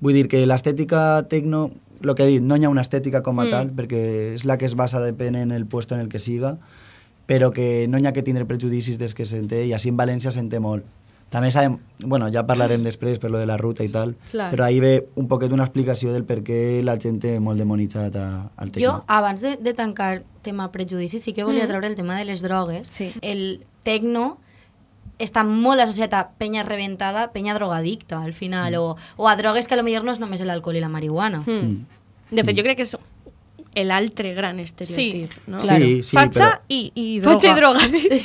Vull 0.00 0.14
dir 0.14 0.28
que 0.28 0.46
l'estètica 0.46 1.26
tecno, 1.28 1.70
el 2.02 2.14
que 2.14 2.22
he 2.22 2.26
dit, 2.28 2.42
no 2.42 2.54
hi 2.56 2.64
ha 2.64 2.68
una 2.70 2.82
estètica 2.82 3.22
com 3.22 3.40
a 3.40 3.44
Mm. 3.46 3.50
tal, 3.50 3.70
perquè 3.74 4.34
és 4.34 4.44
la 4.44 4.56
que 4.58 4.66
es 4.66 4.76
basa 4.76 5.00
depenent 5.00 5.50
el 5.50 5.66
puesto 5.66 5.96
en 5.96 6.00
el 6.00 6.08
que 6.08 6.20
siga, 6.20 6.58
però 7.26 7.50
que 7.52 7.86
no 7.88 7.98
hi 7.98 8.06
ha 8.06 8.12
que 8.12 8.22
tindre 8.22 8.44
prejudicis 8.46 8.96
des 8.98 9.12
que 9.14 9.26
se'n 9.26 9.48
té, 9.48 9.66
i 9.66 9.72
així 9.72 9.88
en 9.88 9.96
València 9.98 10.30
se'n 10.30 10.48
té 10.48 10.60
molt. 10.60 10.84
També 11.28 11.50
sabem, 11.52 11.74
bueno, 12.08 12.30
ja 12.32 12.46
parlarem 12.48 12.82
després 12.88 13.18
per 13.20 13.30
lo 13.30 13.36
de 13.38 13.44
la 13.46 13.58
ruta 13.60 13.84
i 13.84 13.90
tal, 13.92 14.14
Clar. 14.30 14.50
però 14.54 14.64
ahí 14.64 14.80
ve 14.80 15.08
un 15.20 15.28
poquet 15.28 15.52
una 15.52 15.64
explicació 15.66 16.12
del 16.14 16.24
per 16.24 16.38
què 16.42 16.80
la 16.82 16.96
gent 16.96 17.18
té 17.20 17.34
molt 17.40 17.58
demonitzat 17.60 18.16
a, 18.16 18.26
al 18.56 18.72
tecno. 18.72 18.86
Jo, 18.88 19.04
abans 19.06 19.42
de, 19.44 19.56
de 19.60 19.74
tancar 19.76 20.22
tema 20.42 20.70
prejudici, 20.72 21.18
sí 21.20 21.34
que 21.36 21.44
volia 21.44 21.66
Mm. 21.66 21.68
treure 21.68 21.86
el 21.88 21.96
tema 21.96 22.16
de 22.16 22.24
les 22.24 22.40
drogues. 22.40 22.88
Sí. 22.88 23.12
El 23.20 23.66
tecno 23.84 24.38
està 25.18 25.42
molt 25.44 25.80
associat 25.82 26.14
a 26.14 26.28
penya 26.38 26.62
reventada, 26.62 27.32
penya 27.32 27.52
drogadicta, 27.54 28.22
al 28.22 28.32
final, 28.32 28.74
o, 28.78 28.96
o 29.16 29.28
a 29.28 29.36
drogues 29.36 29.66
que 29.68 29.74
a 29.74 29.76
lo 29.76 29.82
millor 29.82 30.04
no 30.04 30.12
és 30.14 30.20
només 30.22 30.40
l'alcohol 30.46 30.76
i 30.78 30.80
la 30.80 30.88
marihuana. 30.88 31.42
Mm. 31.44 31.84
De 32.30 32.44
fet, 32.44 32.56
jo 32.56 32.62
crec 32.62 32.76
que 32.78 32.84
és 32.86 32.96
l'altre 33.74 34.34
gran 34.34 34.58
estereotip, 34.58 35.30
no? 35.46 35.58
Claro. 35.58 35.84
Sí, 35.84 36.02
sí, 36.08 36.16
Fatxa 36.16 36.48
però- 36.48 36.62
i, 36.68 36.80
i 36.94 37.20
droga. 37.20 37.34
Fatxa 37.34 37.52
i 37.52 37.60
drogadicte. 37.60 38.18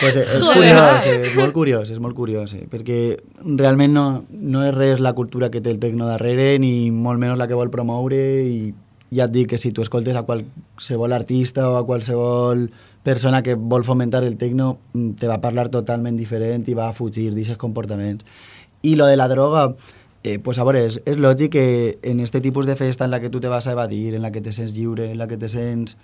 Pues 0.00 0.16
és, 0.16 0.34
és 0.38 0.48
curiós, 0.48 1.06
és 1.06 1.36
molt 1.36 1.52
curiós, 1.54 1.90
és 1.90 1.98
molt 2.02 2.16
curiós, 2.16 2.54
eh, 2.54 2.66
perquè 2.70 2.98
realment 3.44 3.94
no, 3.94 4.04
no 4.30 4.64
és 4.66 4.74
res 4.74 5.00
la 5.04 5.12
cultura 5.14 5.50
que 5.50 5.60
té 5.60 5.70
el 5.70 5.80
tecno 5.82 6.06
darrere, 6.06 6.58
ni 6.58 6.90
molt 6.90 7.18
menys 7.18 7.38
la 7.38 7.48
que 7.50 7.58
vol 7.58 7.70
promoure, 7.70 8.20
i 8.46 8.74
ja 9.14 9.24
et 9.24 9.32
dic 9.32 9.48
que 9.54 9.58
si 9.58 9.72
tu 9.72 9.82
escoltes 9.82 10.16
a 10.16 10.24
qualsevol 10.28 11.12
artista 11.16 11.68
o 11.70 11.78
a 11.78 11.86
qualsevol 11.86 12.68
persona 13.02 13.42
que 13.42 13.54
vol 13.54 13.84
fomentar 13.84 14.22
el 14.24 14.36
tecno, 14.36 14.78
mm, 14.92 15.10
te 15.18 15.28
va 15.28 15.38
a 15.38 15.40
parlar 15.40 15.68
totalment 15.72 16.16
diferent 16.18 16.66
i 16.68 16.74
va 16.76 16.88
a 16.88 16.92
fugir 16.92 17.30
d'aquests 17.32 17.56
comportaments. 17.56 18.26
I 18.82 18.96
lo 18.96 19.06
de 19.06 19.16
la 19.16 19.28
droga, 19.28 19.74
eh, 20.22 20.38
pues 20.38 20.58
a 20.58 20.64
veure, 20.66 20.84
és, 20.88 21.00
és 21.06 21.18
lògic 21.20 21.52
que 21.54 21.66
en 22.02 22.20
este 22.20 22.40
tipus 22.40 22.66
de 22.66 22.76
festa 22.76 23.06
en 23.06 23.12
la 23.12 23.20
que 23.20 23.30
tu 23.30 23.40
te 23.40 23.48
vas 23.48 23.66
a 23.66 23.72
evadir, 23.72 24.14
en 24.14 24.22
la 24.22 24.32
que 24.32 24.40
te 24.40 24.52
sents 24.52 24.74
lliure, 24.74 25.10
en 25.12 25.18
la 25.18 25.28
que 25.28 25.36
te 25.36 25.48
sents 25.48 25.96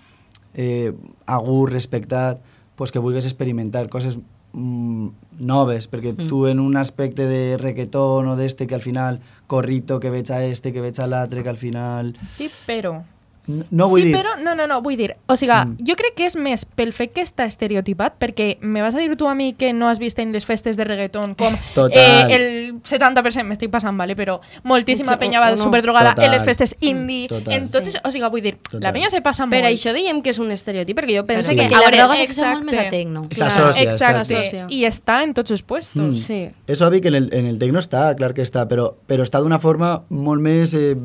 eh, 0.54 0.92
a 1.26 1.38
gust, 1.38 1.72
respectat, 1.72 2.40
pues 2.76 2.92
que 2.92 3.02
vulguis 3.02 3.26
experimentar 3.26 3.88
coses 3.88 4.18
mm, 4.52 5.08
noves, 5.40 5.88
perquè 5.90 6.14
mm. 6.14 6.28
tu 6.28 6.46
en 6.46 6.60
un 6.60 6.76
aspecte 6.76 7.26
de 7.26 7.56
reggaeton 7.58 8.28
o 8.30 8.36
d'este 8.36 8.66
que 8.66 8.78
al 8.78 8.84
final 8.84 9.20
corrito, 9.46 10.00
que 10.00 10.10
veig 10.14 10.30
a 10.30 10.44
este, 10.44 10.72
que 10.72 10.82
veig 10.84 11.00
a 11.00 11.10
l'altre, 11.10 11.42
que 11.42 11.50
al 11.50 11.60
final... 11.60 12.14
Sí, 12.22 12.50
però... 12.66 13.02
No, 13.46 13.88
vull 13.88 14.00
sí, 14.00 14.06
dir... 14.08 14.16
però 14.16 14.38
no, 14.42 14.54
no, 14.54 14.66
no, 14.66 14.80
vull 14.82 14.96
dir, 14.96 15.16
o 15.26 15.36
sigui, 15.36 15.52
Mm. 15.54 15.76
jo 15.86 15.94
crec 15.96 16.14
que 16.16 16.24
és 16.26 16.34
més 16.36 16.64
pel 16.64 16.92
fet 16.92 17.12
que 17.12 17.20
està 17.22 17.44
estereotipat, 17.44 18.14
perquè 18.18 18.58
me 18.62 18.80
vas 18.82 18.94
a 18.94 18.98
dir 18.98 19.14
tu 19.16 19.28
a 19.28 19.34
mi 19.34 19.52
que 19.52 19.72
no 19.72 19.88
has 19.88 19.98
vist 19.98 20.18
en 20.18 20.32
les 20.32 20.44
festes 20.46 20.76
de 20.76 20.84
reggaeton 20.84 21.34
com 21.34 21.54
Total. 21.74 21.92
eh, 21.98 22.34
el 22.34 22.74
70% 22.82 23.44
m'estic 23.44 23.70
passant, 23.70 23.96
vale? 23.98 24.16
però 24.16 24.40
moltíssima 24.64 25.18
penya 25.18 25.40
va 25.40 25.50
no. 25.50 25.56
superdrogada 25.58 26.14
Total. 26.14 26.24
en 26.24 26.30
les 26.38 26.42
festes 26.44 26.76
indie, 26.80 27.28
Total. 27.28 27.52
en 27.54 27.70
tots, 27.70 27.90
Sí. 27.92 27.98
o 28.02 28.10
sigui, 28.10 28.28
vull 28.30 28.42
dir, 28.42 28.56
Total. 28.56 28.80
la 28.80 28.92
penya 28.92 29.10
se 29.10 29.20
passa 29.20 29.46
Per 29.46 29.62
molt. 29.62 29.72
això 29.74 29.92
diem 29.92 30.22
que 30.22 30.30
és 30.30 30.38
un 30.38 30.50
estereotip, 30.50 30.96
perquè 30.98 31.16
jo 31.18 31.26
penso 31.26 31.50
Sí. 31.50 31.56
que... 31.56 31.68
Que 31.68 31.74
a 31.74 31.80
la 31.80 31.90
droga 31.90 32.16
s'associa 32.16 32.52
molt 32.54 32.64
més 32.64 32.76
a 32.76 32.88
tecno. 32.88 33.26
S'associa, 33.30 33.82
Exacte, 33.90 34.66
i 34.70 34.84
està 34.84 35.22
en 35.22 35.34
tots 35.34 35.50
els 35.50 35.62
puestos. 35.62 35.96
Mm. 36.02 36.16
Sí. 36.16 36.48
És 36.66 36.80
obvi 36.82 37.00
que 37.00 37.08
en 37.08 37.14
el, 37.14 37.28
en 37.32 37.46
el 37.46 37.58
tecno 37.58 37.78
està, 37.78 38.14
clar 38.16 38.32
que 38.34 38.42
està, 38.42 38.66
però, 38.68 38.94
però 39.06 39.22
està 39.22 39.40
d'una 39.40 39.58
forma 39.58 40.02
molt 40.08 40.40
més... 40.40 40.74
Eh, 40.74 40.96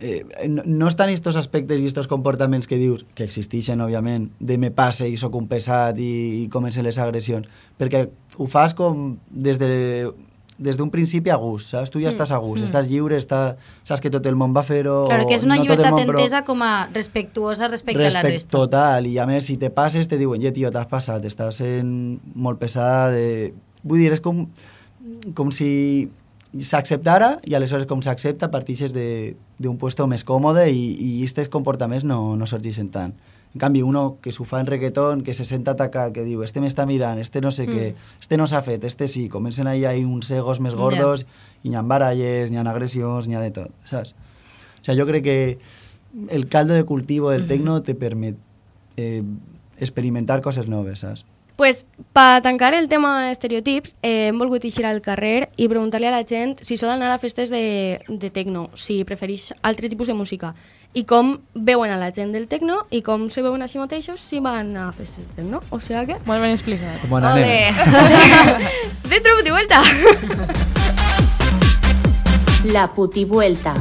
eh, 0.00 0.24
no, 0.48 0.86
estan 0.88 1.10
estos 1.10 1.36
aspectes 1.36 1.80
i 1.80 1.86
estos 1.86 2.06
comportaments 2.08 2.68
que 2.70 2.76
dius, 2.78 3.04
que 3.14 3.24
existeixen, 3.26 3.80
òbviament, 3.80 4.30
de 4.38 4.58
me 4.58 4.70
passe 4.70 5.08
i 5.08 5.16
sóc 5.18 5.34
un 5.34 5.48
pesat 5.50 5.98
i, 5.98 6.44
i 6.44 6.48
comencen 6.52 6.84
les 6.86 6.98
agressions, 7.02 7.48
perquè 7.78 8.06
ho 8.38 8.46
fas 8.46 8.74
com 8.78 9.16
des 9.30 9.58
de 9.58 10.10
des 10.58 10.74
d'un 10.74 10.88
principi 10.90 11.30
a 11.30 11.36
gust, 11.38 11.68
saps? 11.70 11.90
Tu 11.94 12.00
ja 12.02 12.10
estàs 12.10 12.32
a 12.34 12.38
gust, 12.42 12.64
estàs 12.66 12.88
lliure, 12.90 13.14
està, 13.14 13.54
saps 13.86 14.00
que 14.02 14.10
tot 14.10 14.24
el 14.26 14.34
món 14.34 14.50
va 14.50 14.64
fer-ho... 14.66 15.04
Claro, 15.06 15.28
que 15.30 15.36
és 15.36 15.44
una 15.46 15.54
no 15.54 15.62
llibertat 15.62 15.92
món, 15.94 16.02
però- 16.08 16.18
entesa 16.18 16.40
com 16.42 16.64
a 16.66 16.88
respectuosa 16.90 17.68
respecte 17.70 18.02
a 18.02 18.10
la 18.10 18.24
Respect 18.24 18.32
resta. 18.34 18.50
total, 18.56 19.06
i 19.06 19.20
a 19.22 19.26
més, 19.30 19.46
si 19.46 19.54
te 19.56 19.70
passes, 19.70 20.10
te 20.10 20.18
diuen, 20.18 20.42
ja, 20.42 20.50
tio, 20.50 20.72
t'has 20.74 20.90
passat, 20.90 21.22
estàs 21.30 21.60
sent 21.62 21.92
molt 22.34 22.58
pesada, 22.58 23.12
de... 23.14 23.52
vull 23.84 24.02
dir, 24.02 24.10
és 24.18 24.20
com, 24.24 24.48
com 25.38 25.54
si 25.54 26.08
s'acceptara 26.56 27.38
i 27.44 27.54
aleshores 27.54 27.86
com 27.86 28.00
s'accepta 28.02 28.50
partixes 28.50 28.94
de- 28.94 29.36
d'un 29.58 29.76
puesto 29.76 30.06
més 30.08 30.24
còmode 30.24 30.68
i, 30.70 30.84
i 30.96 31.10
aquests 31.26 31.50
comportaments 31.52 32.06
no, 32.08 32.36
no 32.36 32.46
sorgeixen 32.46 32.88
tant. 32.94 33.12
En 33.54 33.60
canvi, 33.60 33.82
uno 33.82 34.18
que 34.20 34.32
s'ho 34.32 34.44
fa 34.44 34.60
en 34.60 34.68
reggaeton, 34.68 35.22
que 35.24 35.32
se 35.34 35.44
sent 35.44 35.64
atacat, 35.68 36.12
que 36.12 36.24
diu, 36.24 36.42
este 36.44 36.60
m'està 36.60 36.84
mirant, 36.86 37.18
este 37.20 37.40
no 37.40 37.50
sé 37.50 37.66
mm. 37.66 37.72
què, 37.72 38.16
este 38.20 38.36
no 38.36 38.46
s'ha 38.46 38.60
fet, 38.62 38.84
este 38.84 39.08
sí, 39.08 39.28
comencen 39.28 39.66
ahí, 39.66 39.84
ahí 39.88 40.04
uns 40.04 40.30
egos 40.30 40.60
més 40.60 40.76
gordos 40.76 41.24
i 41.62 41.70
n'hi 41.70 41.78
ha 41.80 41.82
baralles, 41.82 42.52
n'hi 42.52 42.60
ha 42.60 42.66
agressions, 42.68 43.28
n'hi 43.28 43.36
ha 43.36 43.44
de 43.44 43.50
tot, 43.56 43.72
saps? 43.88 44.14
O 44.80 44.84
sea, 44.84 44.96
jo 44.96 45.08
crec 45.08 45.24
que 45.24 45.58
el 46.28 46.48
caldo 46.48 46.74
de 46.74 46.84
cultivo 46.84 47.30
del 47.30 47.48
tecno 47.48 47.82
te 47.82 47.94
permet 47.94 48.36
eh, 48.96 49.22
experimentar 49.78 50.40
coses 50.42 50.68
noves, 50.68 51.00
saps? 51.00 51.24
Pues, 51.58 51.88
per 52.12 52.40
tancar 52.40 52.72
el 52.74 52.88
tema 52.88 53.32
estereotips, 53.32 53.96
eh, 54.06 54.28
hem 54.28 54.38
volgut 54.38 54.62
eixir 54.62 54.86
al 54.86 55.00
carrer 55.02 55.50
i 55.58 55.66
preguntar-li 55.66 56.06
a 56.06 56.12
la 56.14 56.22
gent 56.22 56.62
si 56.62 56.76
sol 56.78 56.92
anar 56.92 57.10
a 57.10 57.18
festes 57.18 57.50
de, 57.50 57.98
de 58.06 58.30
tecno, 58.30 58.70
si 58.78 59.02
prefereix 59.02 59.50
altre 59.66 59.90
tipus 59.90 60.06
de 60.06 60.14
música, 60.14 60.54
i 60.94 61.02
com 61.02 61.42
veuen 61.54 61.90
a 61.90 61.98
la 61.98 62.12
gent 62.14 62.30
del 62.30 62.46
tecno 62.46 62.86
i 62.94 63.02
com 63.02 63.26
se 63.26 63.42
veuen 63.42 63.66
a 63.66 63.68
si 63.68 63.82
mateixos 63.82 64.22
si 64.22 64.38
van 64.38 64.70
a 64.78 64.94
festes 64.94 65.26
de 65.26 65.34
tecno. 65.40 65.58
O 65.74 65.82
sigui 65.82 66.06
que... 66.12 66.20
Molt 66.30 66.46
ben 66.46 66.54
explicat. 66.54 67.02
Com 67.02 67.18
una 67.18 67.34
nena. 67.34 67.74
Dentro 69.10 69.34
puti 69.40 69.50
vuelta! 69.50 69.82
La 72.70 72.86
putivuelta. 72.94 73.74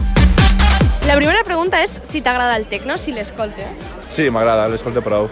La 1.05 1.13
primera 1.13 1.45
pregunta 1.45 1.86
és 1.86 2.01
si 2.01 2.25
t'agrada 2.25 2.57
el 2.57 2.65
tecno, 2.73 2.97
si 2.97 3.13
l'escoltes. 3.13 3.69
Sí, 4.09 4.34
m'agrada, 4.34 4.65
l'escolto 4.65 5.05
prou. 5.05 5.30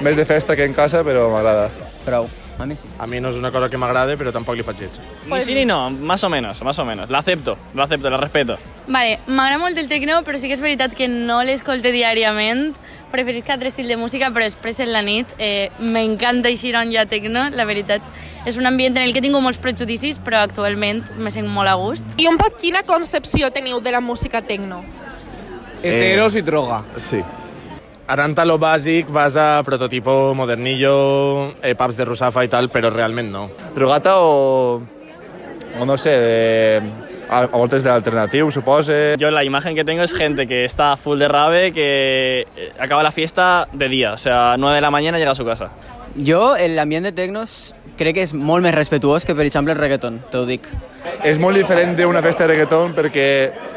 Més 0.00 0.16
de 0.16 0.24
festa 0.24 0.56
que 0.56 0.64
en 0.64 0.72
casa, 0.72 1.02
però 1.04 1.26
m'agrada. 1.28 1.68
Prou, 2.06 2.24
a 2.58 2.64
mi 2.64 2.76
sí. 2.76 2.88
A 2.98 3.06
mi 3.06 3.18
no 3.20 3.28
és 3.28 3.36
una 3.36 3.50
cosa 3.52 3.68
que 3.68 3.76
m'agrade, 3.76 4.14
però 4.16 4.30
tampoc 4.32 4.56
li 4.56 4.64
faig 4.64 4.78
lleig. 4.80 4.94
Ni 5.28 5.40
sí 5.44 5.54
ni 5.56 5.66
no, 5.68 5.90
más 5.90 6.22
o 6.24 6.30
menos, 6.32 6.62
más 6.64 6.78
o 6.78 6.84
menos. 6.84 7.10
La 7.10 7.18
acepto, 7.18 7.58
la 7.74 7.84
acepto, 7.84 8.08
la 8.08 8.16
respeto. 8.16 8.56
Vale, 8.86 9.18
m'agrada 9.26 9.58
molt 9.60 9.76
el 9.76 9.90
tecno, 9.90 10.22
però 10.24 10.40
sí 10.40 10.48
que 10.48 10.56
és 10.56 10.62
veritat 10.64 10.94
que 10.96 11.08
no 11.08 11.42
l'escolte 11.44 11.92
diàriament. 11.92 12.72
Preferisc 13.12 13.50
altre 13.52 13.68
estil 13.68 13.92
de 13.92 13.98
música, 14.00 14.30
però 14.32 14.46
després 14.48 14.80
en 14.80 14.92
la 14.92 15.02
nit 15.04 15.34
eh, 15.36 15.68
m'encanta 15.80 16.48
eixir 16.48 16.72
on 16.80 16.92
hi 16.92 16.96
ha 16.96 17.04
tecno. 17.04 17.50
La 17.52 17.66
veritat, 17.68 18.08
és 18.48 18.56
un 18.56 18.68
ambient 18.70 18.96
en 18.96 19.04
el 19.04 19.12
que 19.12 19.20
tingut 19.20 19.44
molts 19.44 19.60
prejudicis, 19.60 20.16
però 20.24 20.40
actualment 20.46 21.04
me 21.18 21.32
sent 21.32 21.48
molt 21.48 21.68
a 21.68 21.76
gust. 21.76 22.16
I 22.16 22.28
un 22.30 22.40
poc 22.40 22.56
quina 22.60 22.84
concepció 22.88 23.52
teniu 23.52 23.84
de 23.84 23.92
la 23.92 24.00
música 24.00 24.40
tecno? 24.40 24.80
Heteros 25.82 26.36
i 26.36 26.42
droga. 26.44 26.82
Sí. 26.96 27.20
Anant 28.10 28.32
a 28.42 28.44
lo 28.44 28.56
bàsic, 28.58 29.06
vas 29.14 29.36
a 29.38 29.62
prototipo 29.62 30.34
modernillo, 30.34 31.54
eh, 31.62 31.76
pubs 31.78 31.94
de 31.94 32.04
Rusafa 32.08 32.42
i 32.42 32.48
tal, 32.50 32.66
però 32.66 32.90
realment 32.90 33.30
no. 33.30 33.44
Drogata 33.76 34.16
o... 34.18 34.80
o 35.78 35.86
no 35.86 35.94
sé, 35.94 36.16
de, 36.18 36.80
a, 37.30 37.44
a 37.44 37.56
voltes 37.56 37.84
de 37.84 37.90
l'alternatiu, 37.90 38.50
supose. 38.50 39.14
Yo 39.18 39.30
la 39.30 39.44
imagen 39.44 39.74
que 39.74 39.84
tengo 39.84 40.02
es 40.02 40.12
gente 40.12 40.46
que 40.46 40.64
está 40.64 40.96
full 40.96 41.18
de 41.18 41.28
rave, 41.28 41.72
que 41.72 42.42
eh, 42.42 42.72
acaba 42.78 43.02
la 43.02 43.12
fiesta 43.12 43.68
de 43.72 43.88
día, 43.88 44.12
o 44.12 44.18
sea, 44.18 44.56
9 44.58 44.74
de 44.74 44.80
la 44.80 44.90
mañana 44.90 45.18
llega 45.18 45.30
a 45.30 45.34
su 45.34 45.44
casa. 45.44 45.70
Jo, 46.16 46.56
l'ambient 46.58 47.06
de 47.06 47.12
tecnos, 47.12 47.72
crec 48.00 48.16
que 48.16 48.24
és 48.24 48.32
molt 48.34 48.64
més 48.64 48.74
respetuós 48.74 49.26
que, 49.28 49.36
per 49.36 49.44
exemple, 49.46 49.74
el 49.76 49.78
reggaeton, 49.78 50.18
te 50.32 50.40
ho 50.40 50.46
dic. 50.48 50.66
És 51.22 51.38
molt 51.38 51.56
diferent 51.56 51.94
d'una 51.98 52.22
festa 52.24 52.46
de 52.46 52.54
reggaeton 52.54 52.96
perquè 52.96 53.28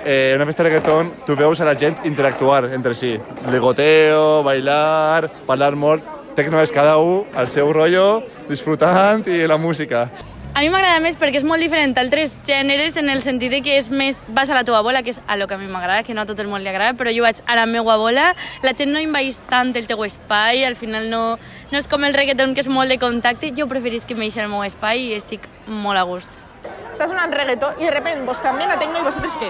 eh, 0.01 0.31
en 0.31 0.39
una 0.39 0.47
festa 0.49 0.63
de 0.63 0.69
reggaeton 0.71 1.11
tu 1.27 1.37
veus 1.37 1.61
a 1.61 1.67
la 1.69 1.75
gent 1.77 2.01
interactuar 2.09 2.71
entre 2.73 2.95
si. 2.97 3.13
Ligoteo, 3.51 4.41
bailar, 4.43 5.29
parlar 5.45 5.75
molt. 5.77 6.09
Tecno 6.33 6.57
és 6.63 6.71
cada 6.73 6.97
un 6.97 7.27
al 7.37 7.45
seu 7.51 7.69
rotllo, 7.75 8.23
disfrutant 8.49 9.27
i 9.29 9.43
la 9.45 9.59
música. 9.61 10.07
A 10.53 10.61
mi 10.61 10.67
m'agrada 10.69 10.99
més 11.01 11.15
perquè 11.17 11.39
és 11.39 11.45
molt 11.49 11.65
diferent 11.65 11.95
d'altres 11.97 12.35
gèneres 12.45 12.93
en 13.01 13.07
el 13.09 13.23
sentit 13.25 13.49
de 13.49 13.63
que 13.65 13.73
és 13.73 13.87
més 13.89 14.19
vas 14.37 14.51
a 14.53 14.53
la 14.53 14.61
teva 14.61 14.83
bola, 14.85 15.01
que 15.01 15.09
és 15.09 15.17
a 15.25 15.33
lo 15.35 15.47
que 15.49 15.55
a 15.55 15.57
mi 15.57 15.65
m'agrada, 15.65 16.03
que 16.05 16.13
no 16.13 16.21
a 16.21 16.27
tot 16.29 16.37
el 16.43 16.51
món 16.51 16.61
li 16.61 16.69
agrada, 16.69 16.93
però 16.93 17.09
jo 17.09 17.23
vaig 17.25 17.41
a 17.49 17.55
la 17.57 17.63
meva 17.65 17.95
bola, 17.97 18.27
la 18.61 18.75
gent 18.77 18.93
no 18.93 19.01
invadeix 19.01 19.39
tant 19.49 19.73
el 19.73 19.89
teu 19.89 20.05
espai, 20.05 20.61
al 20.67 20.77
final 20.77 21.09
no, 21.09 21.23
no 21.73 21.81
és 21.81 21.89
com 21.89 22.05
el 22.05 22.13
reggaeton 22.13 22.53
que 22.53 22.61
és 22.61 22.69
molt 22.69 22.93
de 22.93 22.99
contacte, 23.01 23.49
jo 23.57 23.65
preferís 23.65 24.05
que 24.05 24.13
m'eixi 24.13 24.45
al 24.45 24.53
meu 24.53 24.61
espai 24.61 25.07
i 25.07 25.17
estic 25.17 25.49
molt 25.65 25.97
a 25.97 26.05
gust. 26.05 26.43
Està 26.91 27.09
sonant 27.09 27.33
reggaeton 27.33 27.81
i 27.81 27.89
de 27.89 27.97
repente 27.97 28.21
vos 28.29 28.45
canvien 28.45 28.69
a 28.69 28.77
tecno 28.77 29.01
i 29.01 29.09
vosaltres 29.09 29.41
què? 29.41 29.49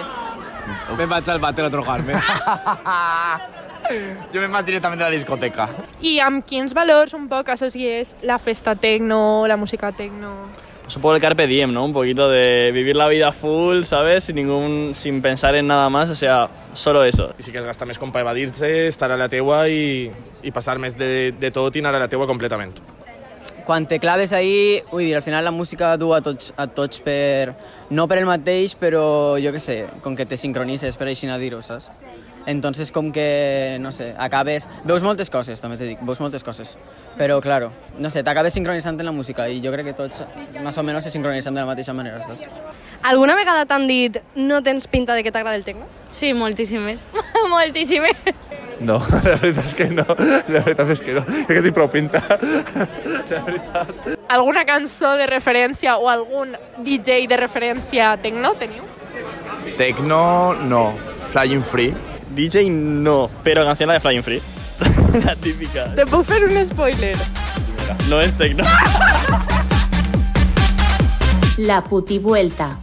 Me 0.96 1.04
vaig 1.04 1.28
al 1.28 1.44
váter 1.44 1.68
a 1.68 1.70
drogar-me. 1.74 2.16
jo 4.32 4.40
me 4.40 4.48
vaig 4.48 4.72
directament 4.72 5.04
a 5.04 5.10
la 5.10 5.20
discoteca. 5.20 5.68
I 6.00 6.16
amb 6.24 6.48
quins 6.48 6.72
valors 6.72 7.12
un 7.12 7.28
poc 7.28 7.52
associes 7.52 8.16
la 8.24 8.40
festa 8.40 8.72
tecno, 8.72 9.44
la 9.44 9.60
música 9.60 9.92
tecno? 9.92 10.38
Poco 10.92 11.14
el 11.14 11.20
carpe 11.20 11.46
diem, 11.46 11.72
¿no? 11.72 11.84
Un 11.84 11.92
poquito 11.92 12.28
de 12.28 12.70
vivir 12.72 12.94
la 12.94 13.08
vida 13.08 13.32
full, 13.32 13.82
¿sabes? 13.84 14.24
Sin 14.24 14.36
ningún, 14.36 14.94
sin 14.94 15.20
pensar 15.22 15.54
en 15.54 15.66
nada 15.66 15.88
más, 15.88 16.08
o 16.10 16.14
sea, 16.14 16.48
solo 16.72 17.04
eso. 17.04 17.34
I 17.38 17.42
sí 17.42 17.52
que 17.52 17.58
es 17.58 17.64
gasta 17.64 17.84
més 17.84 17.98
com 17.98 18.12
per 18.12 18.22
evadir-se, 18.22 18.86
estar 18.88 19.10
a 19.10 19.16
la 19.16 19.28
teua 19.28 19.64
i, 19.68 20.10
i 20.44 20.52
passar 20.52 20.78
més 20.78 20.96
de, 20.96 21.32
de 21.32 21.50
tot 21.50 21.74
i 21.74 21.82
anar 21.82 21.94
a 21.96 22.04
la 22.04 22.08
teua 22.08 22.28
completament. 22.28 22.76
Quan 23.64 23.88
te 23.88 23.98
claves 23.98 24.32
ahí, 24.36 24.82
vull 24.90 25.06
dir, 25.06 25.14
al 25.16 25.24
final 25.24 25.44
la 25.44 25.50
música 25.50 25.96
du 25.96 26.12
a 26.12 26.20
tots, 26.20 26.52
a 26.56 26.68
tots 26.68 27.00
per... 27.00 27.54
No 27.90 28.04
per 28.08 28.20
el 28.20 28.28
mateix, 28.28 28.76
però 28.76 29.40
jo 29.40 29.52
que 29.52 29.60
sé, 29.60 29.86
com 30.04 30.14
que 30.16 30.28
te 30.28 30.36
sincronises 30.36 31.00
per 31.00 31.08
així 31.08 31.28
a 31.32 31.40
dir-ho, 31.40 31.62
saps? 31.64 31.90
Entonces, 32.46 32.92
com 32.92 33.10
que, 33.12 33.78
no 33.80 33.92
sé, 33.92 34.14
acabes... 34.18 34.68
Veus 34.84 35.02
moltes 35.02 35.30
coses, 35.30 35.60
també 35.62 35.78
t'he 35.80 35.90
dit, 35.92 36.02
veus 36.04 36.20
moltes 36.20 36.44
coses. 36.44 36.76
Però, 37.18 37.40
claro, 37.40 37.70
no 37.98 38.10
sé, 38.10 38.24
t'acabes 38.26 38.54
sincronitzant 38.54 38.98
en 39.00 39.08
la 39.08 39.14
música 39.16 39.48
i 39.48 39.60
jo 39.64 39.72
crec 39.72 39.90
que 39.90 39.96
tots, 39.96 40.24
més 40.58 40.78
o 40.78 40.84
menys, 40.84 41.06
se 41.06 41.14
sincronitzen 41.14 41.54
de 41.54 41.62
la 41.62 41.70
mateixa 41.70 41.94
manera, 41.96 42.20
els 42.20 42.28
dos. 42.28 42.46
Alguna 43.04 43.36
vegada 43.36 43.66
t'han 43.68 43.86
dit 43.88 44.16
no 44.34 44.62
tens 44.64 44.86
pinta 44.88 45.14
de 45.14 45.22
que 45.22 45.32
t'agrada 45.32 45.56
el 45.56 45.64
tecno? 45.64 45.84
Sí, 46.10 46.32
moltíssimes. 46.32 47.06
moltíssimes. 47.50 48.54
No, 48.80 48.98
la 49.24 49.36
veritat 49.40 49.66
és 49.66 49.76
que 49.76 49.88
no. 49.90 50.06
La 50.48 50.62
veritat 50.64 50.92
és 50.94 51.02
que 51.04 51.16
no. 51.16 51.24
Crec 51.26 51.52
que 51.58 51.64
tinc 51.66 51.76
prou 51.76 51.90
pinta. 51.92 52.22
La 53.30 53.42
veritat. 53.44 53.92
Alguna 54.32 54.64
cançó 54.64 55.14
de 55.20 55.28
referència 55.28 55.98
o 55.98 56.08
algun 56.08 56.56
DJ 56.80 57.28
de 57.30 57.38
referència 57.40 58.14
tecno 58.22 58.54
teniu? 58.60 58.88
Tecno, 59.78 60.54
no. 60.64 60.86
Flying 61.32 61.64
Free. 61.66 62.13
DJ 62.34 62.68
no, 62.70 63.30
pero 63.42 63.64
canción 63.64 63.88
la 63.88 63.94
de 63.94 64.00
Flying 64.00 64.22
Free. 64.22 64.42
la 65.24 65.36
típica. 65.36 65.94
Te 65.94 66.04
puc 66.06 66.24
fer 66.26 66.44
un 66.44 66.64
spoiler? 66.66 67.16
No 68.08 68.20
es 68.20 68.34
tecno. 68.34 68.64
La 71.56 71.84
putivuelta. 71.84 72.78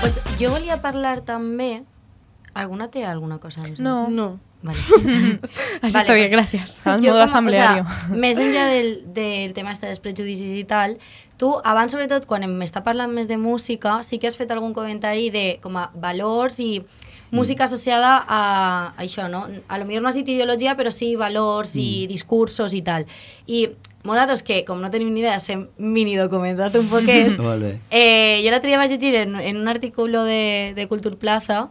Pues 0.00 0.20
jo 0.38 0.50
volia 0.50 0.82
parlar 0.82 1.22
també... 1.24 1.84
Alguna 2.52 2.90
té 2.90 3.04
alguna 3.04 3.38
cosa? 3.38 3.62
No. 3.78 4.08
No. 4.10 4.38
Vale. 4.62 4.78
Así 5.82 5.96
está 5.96 6.12
bien, 6.12 6.30
gracias. 6.30 6.80
Al 6.86 7.00
jo 7.00 7.08
modo 7.08 7.14
com 7.14 7.20
a- 7.20 7.24
asambleario. 7.24 7.82
O 7.82 7.86
sea, 7.86 8.16
més 8.16 8.38
enllà 8.40 8.66
del, 8.68 9.02
del 9.14 9.52
tema 9.56 9.72
este 9.72 9.86
dels 9.88 10.00
prejudicis 10.00 10.54
i 10.56 10.64
tal, 10.64 10.98
tu 11.40 11.54
abans, 11.64 11.92
sobretot, 11.92 12.24
quan 12.28 12.44
m'està 12.56 12.82
parlant 12.84 13.12
més 13.12 13.28
de 13.28 13.36
música, 13.40 13.98
sí 14.02 14.18
que 14.18 14.28
has 14.28 14.36
fet 14.40 14.50
algun 14.52 14.72
comentari 14.76 15.28
de 15.30 15.58
com 15.64 15.76
a 15.76 15.90
valors 15.94 16.60
i 16.60 16.82
música 17.36 17.64
associada 17.64 18.16
a, 18.26 18.40
a 18.96 19.02
això, 19.04 19.28
no? 19.30 19.46
A 19.68 19.78
lo 19.78 19.84
millor 19.86 20.02
no 20.02 20.08
has 20.08 20.16
dit 20.18 20.28
ideologia, 20.28 20.74
però 20.76 20.90
sí 20.90 21.14
valors 21.16 21.76
i 21.76 22.06
discursos 22.08 22.74
i 22.74 22.82
tal. 22.82 23.06
I 23.46 23.68
nosaltres, 24.06 24.42
que 24.46 24.64
com 24.64 24.80
no 24.80 24.90
tenim 24.90 25.12
ni 25.12 25.20
idea, 25.20 25.38
s'hem 25.42 25.66
mini 25.78 26.16
documentat 26.16 26.74
un 26.80 26.86
poquet, 26.88 27.36
bé. 27.62 27.78
Eh, 27.90 28.42
yo 28.44 28.50
l'altre 28.50 28.70
dia 28.70 28.78
vaig 28.78 28.90
llegir 28.90 29.14
en, 29.22 29.34
en 29.40 29.56
un 29.56 29.68
artículo 29.68 30.24
de, 30.24 30.72
de 30.76 30.86
Culture 30.88 31.16
Plaza 31.16 31.68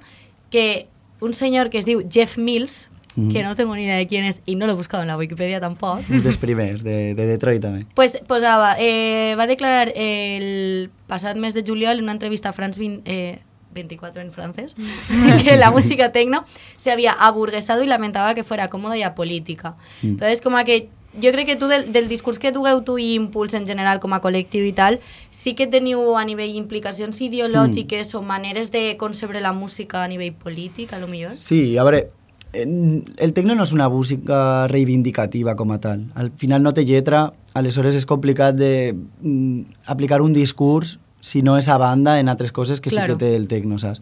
que 0.52 0.88
un 1.22 1.34
senyor 1.34 1.70
que 1.70 1.80
es 1.80 1.86
diu 1.86 2.04
Jeff 2.12 2.38
Mills, 2.38 2.90
Mhm. 3.18 3.32
que 3.32 3.44
no 3.44 3.56
tengo 3.56 3.74
ni 3.78 3.84
idea 3.84 3.96
de 3.96 4.08
quién 4.10 4.26
es 4.26 4.42
y 4.46 4.56
no 4.58 4.66
lo 4.66 4.74
he 4.74 4.76
buscado 4.76 5.02
en 5.04 5.08
la 5.08 5.16
Wikipedia 5.16 5.62
tampoc, 5.62 6.02
Un 6.10 6.20
dels 6.22 6.36
primers, 6.36 6.84
de, 6.84 7.14
de 7.16 7.26
Detroit 7.26 7.62
també. 7.64 7.86
pues 7.96 8.18
posava, 8.28 8.76
eh, 8.78 9.36
va 9.40 9.48
declarar 9.48 9.94
el 9.96 10.90
passat 11.08 11.38
mes 11.38 11.54
de 11.54 11.64
juliol 11.64 11.96
en 12.00 12.04
una 12.04 12.12
entrevista 12.12 12.50
a 12.50 12.52
France 12.52 12.78
20, 12.78 13.04
eh, 13.10 13.40
24 13.76 14.24
en 14.24 14.32
francés, 14.32 14.76
que 15.44 15.58
la 15.58 15.70
música 15.70 16.12
tecno 16.12 16.46
se 16.78 16.92
había 16.92 17.12
aburguesado 17.12 17.84
y 17.84 17.88
lamentaba 17.88 18.34
que 18.34 18.44
fuera 18.44 18.70
cómoda 18.70 18.98
y 18.98 19.04
apolítica. 19.04 19.76
Mm. 20.02 20.08
Entonces, 20.08 20.42
com 20.42 20.56
a 20.56 20.64
que 20.64 20.90
jo 21.22 21.32
crec 21.32 21.46
que 21.46 21.56
tu 21.56 21.68
del, 21.68 21.94
del 21.94 22.10
discurs 22.10 22.40
que 22.40 22.52
dugueu 22.52 22.82
tu 22.84 22.98
i 22.98 23.14
Impuls 23.16 23.54
en 23.54 23.66
general 23.66 24.02
com 24.04 24.12
a 24.16 24.20
col·lectiu 24.24 24.66
i 24.68 24.74
tal, 24.76 25.00
sí 25.32 25.54
que 25.56 25.68
teniu 25.68 26.18
a 26.18 26.26
nivell 26.28 26.58
implicacions 26.58 27.22
ideològiques 27.22 28.16
o 28.16 28.22
maneres 28.22 28.72
de 28.72 28.98
concebre 28.98 29.40
la 29.40 29.54
música 29.54 30.04
a 30.04 30.10
nivell 30.12 30.34
polític, 30.34 30.92
a 30.94 31.00
lo 31.00 31.08
millor? 31.08 31.38
Sí, 31.40 31.78
a 31.78 31.88
veure, 31.88 32.10
el 32.56 33.34
tecno 33.34 33.56
no 33.56 33.64
és 33.64 33.74
una 33.76 33.88
música 33.92 34.68
reivindicativa 34.72 35.56
com 35.56 35.72
a 35.72 35.80
tal. 35.80 36.06
Al 36.16 36.32
final 36.36 36.64
no 36.64 36.74
té 36.76 36.86
lletra, 36.88 37.30
aleshores 37.56 37.96
és 37.96 38.08
complicat 38.08 38.56
de 38.56 38.94
mm, 38.96 39.88
aplicar 39.92 40.22
un 40.24 40.36
discurs 40.36 40.98
si 41.26 41.42
no 41.42 41.58
és 41.58 41.68
a 41.74 41.80
banda 41.82 42.20
en 42.22 42.30
altres 42.30 42.52
coses 42.54 42.82
que 42.82 42.92
Claro. 42.92 43.14
sí 43.14 43.18
que 43.18 43.26
té 43.26 43.36
el 43.36 43.48
tecno, 43.48 43.80
saps? 43.82 44.02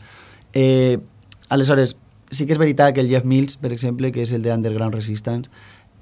Eh, 0.51 0.99
aleshores, 1.47 1.95
sí 2.29 2.45
que 2.45 2.51
és 2.51 2.59
veritat 2.59 2.93
que 2.93 2.99
el 2.99 3.07
Jeff 3.07 3.23
Mills, 3.23 3.55
per 3.55 3.71
exemple, 3.71 4.11
que 4.11 4.21
és 4.25 4.33
el 4.33 4.41
de 4.43 4.51
Underground 4.51 4.93
Resistance, 4.93 5.49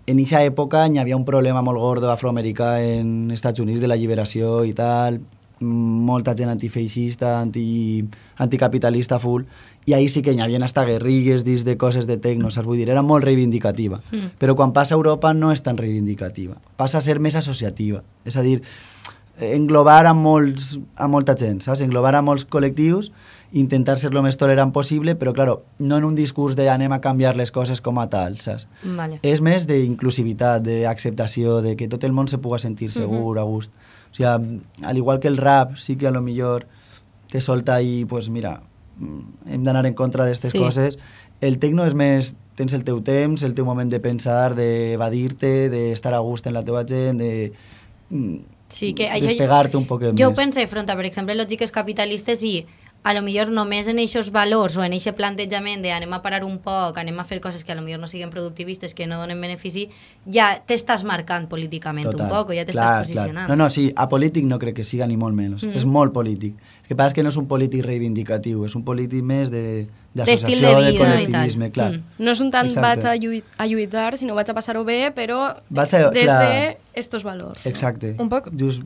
en 0.07 0.17
aquesta 0.17 0.41
època 0.43 0.87
hi 0.89 0.97
havia 0.97 1.15
un 1.15 1.25
problema 1.25 1.61
molt 1.61 1.77
gordo 1.77 2.09
afroamericà 2.09 2.81
en 2.81 3.29
Estats 3.29 3.61
Units 3.61 3.79
de 3.79 3.87
la 3.87 3.99
lliberació 4.01 4.63
i 4.65 4.73
tal, 4.73 5.21
molta 5.61 6.33
gent 6.33 6.49
antifeixista, 6.49 7.35
anti, 7.39 8.03
anticapitalista 8.41 9.19
full, 9.21 9.43
i 9.85 9.93
ahir 9.93 10.09
sí 10.09 10.23
que 10.25 10.33
hi 10.33 10.41
havia 10.41 10.57
hasta 10.65 10.85
guerrigues 10.85 11.45
dins 11.45 11.63
de 11.65 11.77
coses 11.77 12.07
de 12.09 12.17
tecno, 12.17 12.49
saps? 12.49 12.65
Vull 12.65 12.81
dir, 12.81 12.89
era 12.89 13.03
molt 13.05 13.23
reivindicativa. 13.23 14.01
Mm. 14.09 14.33
Però 14.41 14.55
quan 14.57 14.73
passa 14.73 14.95
a 14.95 14.97
Europa 14.97 15.35
no 15.37 15.51
és 15.53 15.61
tan 15.61 15.77
reivindicativa, 15.77 16.57
passa 16.81 16.97
a 16.97 17.05
ser 17.05 17.19
més 17.19 17.37
associativa. 17.37 18.01
És 18.25 18.37
a 18.37 18.41
dir, 18.41 18.63
englobar 19.41 20.05
a, 20.05 20.13
molts, 20.13 20.77
a 20.95 21.07
molta 21.09 21.35
gent, 21.37 21.61
saps? 21.65 21.81
Englobar 21.81 22.13
a 22.15 22.21
molts 22.21 22.45
col·lectius, 22.45 23.11
intentar 23.51 23.97
ser 23.99 24.13
lo 24.13 24.21
més 24.23 24.37
tolerant 24.39 24.71
possible, 24.71 25.15
però, 25.19 25.33
claro, 25.35 25.63
no 25.79 25.97
en 25.97 26.05
un 26.07 26.15
discurs 26.15 26.55
de 26.55 26.69
anem 26.71 26.93
a 26.95 27.01
canviar 27.03 27.35
les 27.35 27.51
coses 27.51 27.81
com 27.81 27.99
a 27.99 28.05
tal, 28.09 28.37
saps? 28.39 28.67
Vale. 28.83 29.19
És 29.27 29.41
més 29.43 29.65
d'inclusivitat, 29.67 30.63
d'acceptació, 30.63 31.59
de 31.65 31.75
que 31.75 31.89
tot 31.91 32.05
el 32.07 32.13
món 32.15 32.29
se 32.31 32.37
puga 32.39 32.59
sentir 32.63 32.91
segur, 32.95 33.37
a 33.39 33.43
gust. 33.43 33.73
O 34.11 34.15
sigui, 34.15 34.61
al 34.85 34.97
igual 34.97 35.19
que 35.19 35.27
el 35.27 35.37
rap, 35.37 35.75
sí 35.75 35.97
que 35.97 36.07
a 36.07 36.11
lo 36.11 36.21
millor 36.21 36.67
te 37.31 37.41
solta 37.41 37.75
ahí, 37.75 38.05
pues 38.05 38.29
mira, 38.29 38.61
mm, 38.99 39.51
hem 39.55 39.63
d'anar 39.63 39.85
en 39.85 39.93
contra 39.95 40.23
d'aquestes 40.25 40.51
Sí. 40.51 40.59
coses. 40.59 40.99
El 41.41 41.57
tecno 41.59 41.85
és 41.85 41.93
més, 41.95 42.35
tens 42.55 42.73
el 42.73 42.83
teu 42.83 43.01
temps, 43.01 43.41
el 43.43 43.55
teu 43.55 43.65
moment 43.65 43.89
de 43.89 43.99
pensar, 43.99 44.53
d'evadir-te, 44.55 45.69
d'estar 45.69 46.13
a 46.13 46.19
gust 46.19 46.45
en 46.47 46.53
la 46.53 46.63
teva 46.63 46.83
gent, 46.85 47.17
de 47.17 47.53
mm, 48.11 48.35
Sí, 48.71 48.93
que 48.97 49.09
això... 49.09 49.27
despegar-te 49.27 49.77
un 49.77 49.87
poquet 49.89 50.15
Jo 50.17 50.29
ho 50.29 50.35
més. 50.35 50.39
pense 50.43 50.67
front 50.71 50.89
a, 50.89 50.95
per 50.95 51.05
exemple, 51.09 51.35
lògiques 51.37 51.71
capitalistes 51.75 52.43
i 52.47 52.61
a 53.03 53.13
lo 53.13 53.23
millor 53.25 53.49
només 53.49 53.87
en 53.89 53.97
aquests 53.97 54.29
valors 54.33 54.75
o 54.77 54.83
en 54.85 54.93
aquest 54.93 55.17
plantejament 55.17 55.81
de 55.81 55.89
anem 55.93 56.11
a 56.13 56.19
parar 56.21 56.43
un 56.45 56.59
poc, 56.61 56.99
anem 57.01 57.17
a 57.19 57.25
fer 57.25 57.39
coses 57.41 57.63
que 57.65 57.73
a 57.73 57.75
lo 57.75 57.81
millor 57.81 57.99
no 57.99 58.07
siguin 58.07 58.29
productivistes, 58.29 58.93
que 58.93 59.07
no 59.09 59.17
donen 59.17 59.41
benefici, 59.41 59.87
ja 60.29 60.51
t'estàs 60.67 61.03
marcant 61.07 61.47
políticament 61.49 62.11
un 62.11 62.27
poc, 62.29 62.53
o 62.53 62.57
ja 62.57 62.65
t'estàs 62.67 63.07
posicionant. 63.07 63.47
Clar. 63.47 63.49
No, 63.49 63.57
no, 63.63 63.69
sí, 63.73 63.89
apolític 63.95 64.45
no 64.45 64.59
crec 64.61 64.77
que 64.81 64.85
siga 64.85 65.09
ni 65.09 65.17
molt 65.17 65.35
menys. 65.37 65.65
Mm. 65.65 65.81
És 65.81 65.87
molt 65.89 66.13
polític. 66.13 66.53
El 66.83 66.91
que 66.91 66.99
passa 66.99 67.15
és 67.15 67.17
que 67.17 67.25
no 67.25 67.33
és 67.33 67.41
un 67.41 67.49
polític 67.49 67.81
reivindicatiu, 67.87 68.67
és 68.69 68.77
un 68.77 68.85
polític 68.85 69.25
més 69.25 69.49
de 69.49 69.87
d'associació, 70.13 70.67
de 70.67 70.73
de, 70.75 70.91
vida 70.91 70.91
i 70.91 70.97
col·lectivisme, 70.99 71.71
clar. 71.71 71.91
Mm. 71.91 72.03
No 72.19 72.31
és 72.31 72.41
un 72.41 72.51
tant 72.51 72.67
Exacte. 72.67 72.87
vaig 72.87 73.05
a, 73.07 73.15
lluit, 73.15 73.45
a 73.57 73.67
lluitar, 73.67 74.17
sinó 74.17 74.35
vaig 74.35 74.49
a 74.49 74.53
passar-ho 74.53 74.83
bé, 74.83 75.11
però 75.15 75.55
Vaig 75.69 75.93
a- 75.95 76.09
des 76.11 76.25
clar. 76.25 76.41
de 76.49 76.77
estos 76.93 77.23
valors. 77.23 77.65
Exacte. 77.65 78.15
Un 78.19 78.29
poc- 78.29 78.49
Just, 78.57 78.81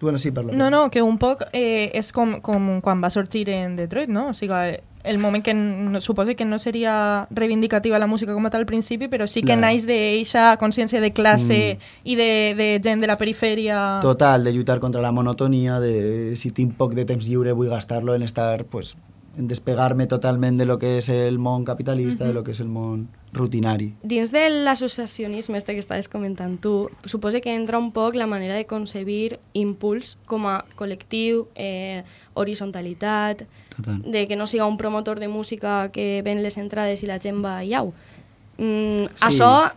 bueno, 0.00 0.18
sí, 0.18 0.30
parla. 0.30 0.52
No, 0.52 0.70
no, 0.70 0.90
que 0.90 1.02
un 1.02 1.18
poc 1.18 1.42
eh, 1.52 1.90
és 1.94 2.12
com, 2.12 2.40
com 2.40 2.80
quan 2.80 3.02
va 3.02 3.10
sorgir 3.10 3.48
en 3.50 3.74
Detroit, 3.76 4.08
no? 4.08 4.28
O 4.28 4.34
sigui, 4.34 4.78
el 5.04 5.18
moment 5.18 5.42
que 5.44 5.54
no, 5.54 6.00
suposo 6.00 6.34
que 6.36 6.44
no 6.44 6.58
seria 6.58 7.26
reivindicativa 7.30 7.98
la 7.98 8.06
música 8.06 8.34
com 8.34 8.44
a 8.46 8.50
tal 8.50 8.60
al 8.60 8.66
principi, 8.66 9.08
però 9.08 9.26
sí 9.26 9.42
que 9.42 9.56
naix 9.56 9.86
d'eixa 9.86 10.56
consciència 10.58 11.00
de 11.00 11.12
classe 11.12 11.78
i 12.04 12.16
de, 12.18 12.54
de 12.58 12.80
gent 12.84 13.00
de 13.00 13.06
la 13.06 13.16
perifèria... 13.16 14.00
Total, 14.02 14.44
de 14.44 14.52
lluitar 14.52 14.80
contra 14.80 15.00
la 15.00 15.12
monotonia, 15.12 15.80
de 15.80 16.34
si 16.36 16.50
tinc 16.50 16.74
poc 16.76 16.94
de 16.94 17.04
temps 17.08 17.24
lliure 17.24 17.52
vull 17.52 17.70
gastar-lo 17.70 18.14
en 18.14 18.22
estar, 18.22 18.64
pues, 18.66 18.96
despegar-me 19.38 20.06
totalment 20.10 20.58
de 20.58 20.66
lo 20.66 20.78
que 20.78 20.96
és 20.98 21.08
el 21.08 21.38
món 21.38 21.64
capitalista, 21.64 22.26
de 22.26 22.34
lo 22.34 22.42
que 22.42 22.50
és 22.50 22.60
el 22.60 22.66
món 22.68 23.06
rutinari. 23.32 23.92
Dins 24.02 24.32
de 24.34 24.48
l'associacionisme 24.50 25.58
este 25.58 25.74
que 25.74 25.78
estaves 25.78 26.08
comentant 26.08 26.58
tu, 26.60 26.90
suposa 27.04 27.40
que 27.40 27.54
entra 27.54 27.78
un 27.78 27.92
poc 27.92 28.16
la 28.18 28.26
manera 28.26 28.54
de 28.58 28.66
concebir 28.66 29.38
impuls 29.54 30.16
com 30.26 30.48
a 30.50 30.64
col·lectiu, 30.76 31.46
eh, 31.54 32.02
horizontalitat, 32.34 33.44
Total. 33.76 34.02
de 34.02 34.26
que 34.26 34.34
no 34.36 34.46
siga 34.46 34.66
un 34.66 34.76
promotor 34.76 35.20
de 35.20 35.28
música 35.28 35.90
que 35.92 36.20
ven 36.24 36.42
les 36.42 36.56
entrades 36.58 37.02
i 37.04 37.06
la 37.06 37.20
gent 37.20 37.44
va 37.44 37.62
i 37.64 37.74
au. 37.74 37.92
Mm, 38.58 39.06
Sí. 39.14 39.22
Això 39.28 39.70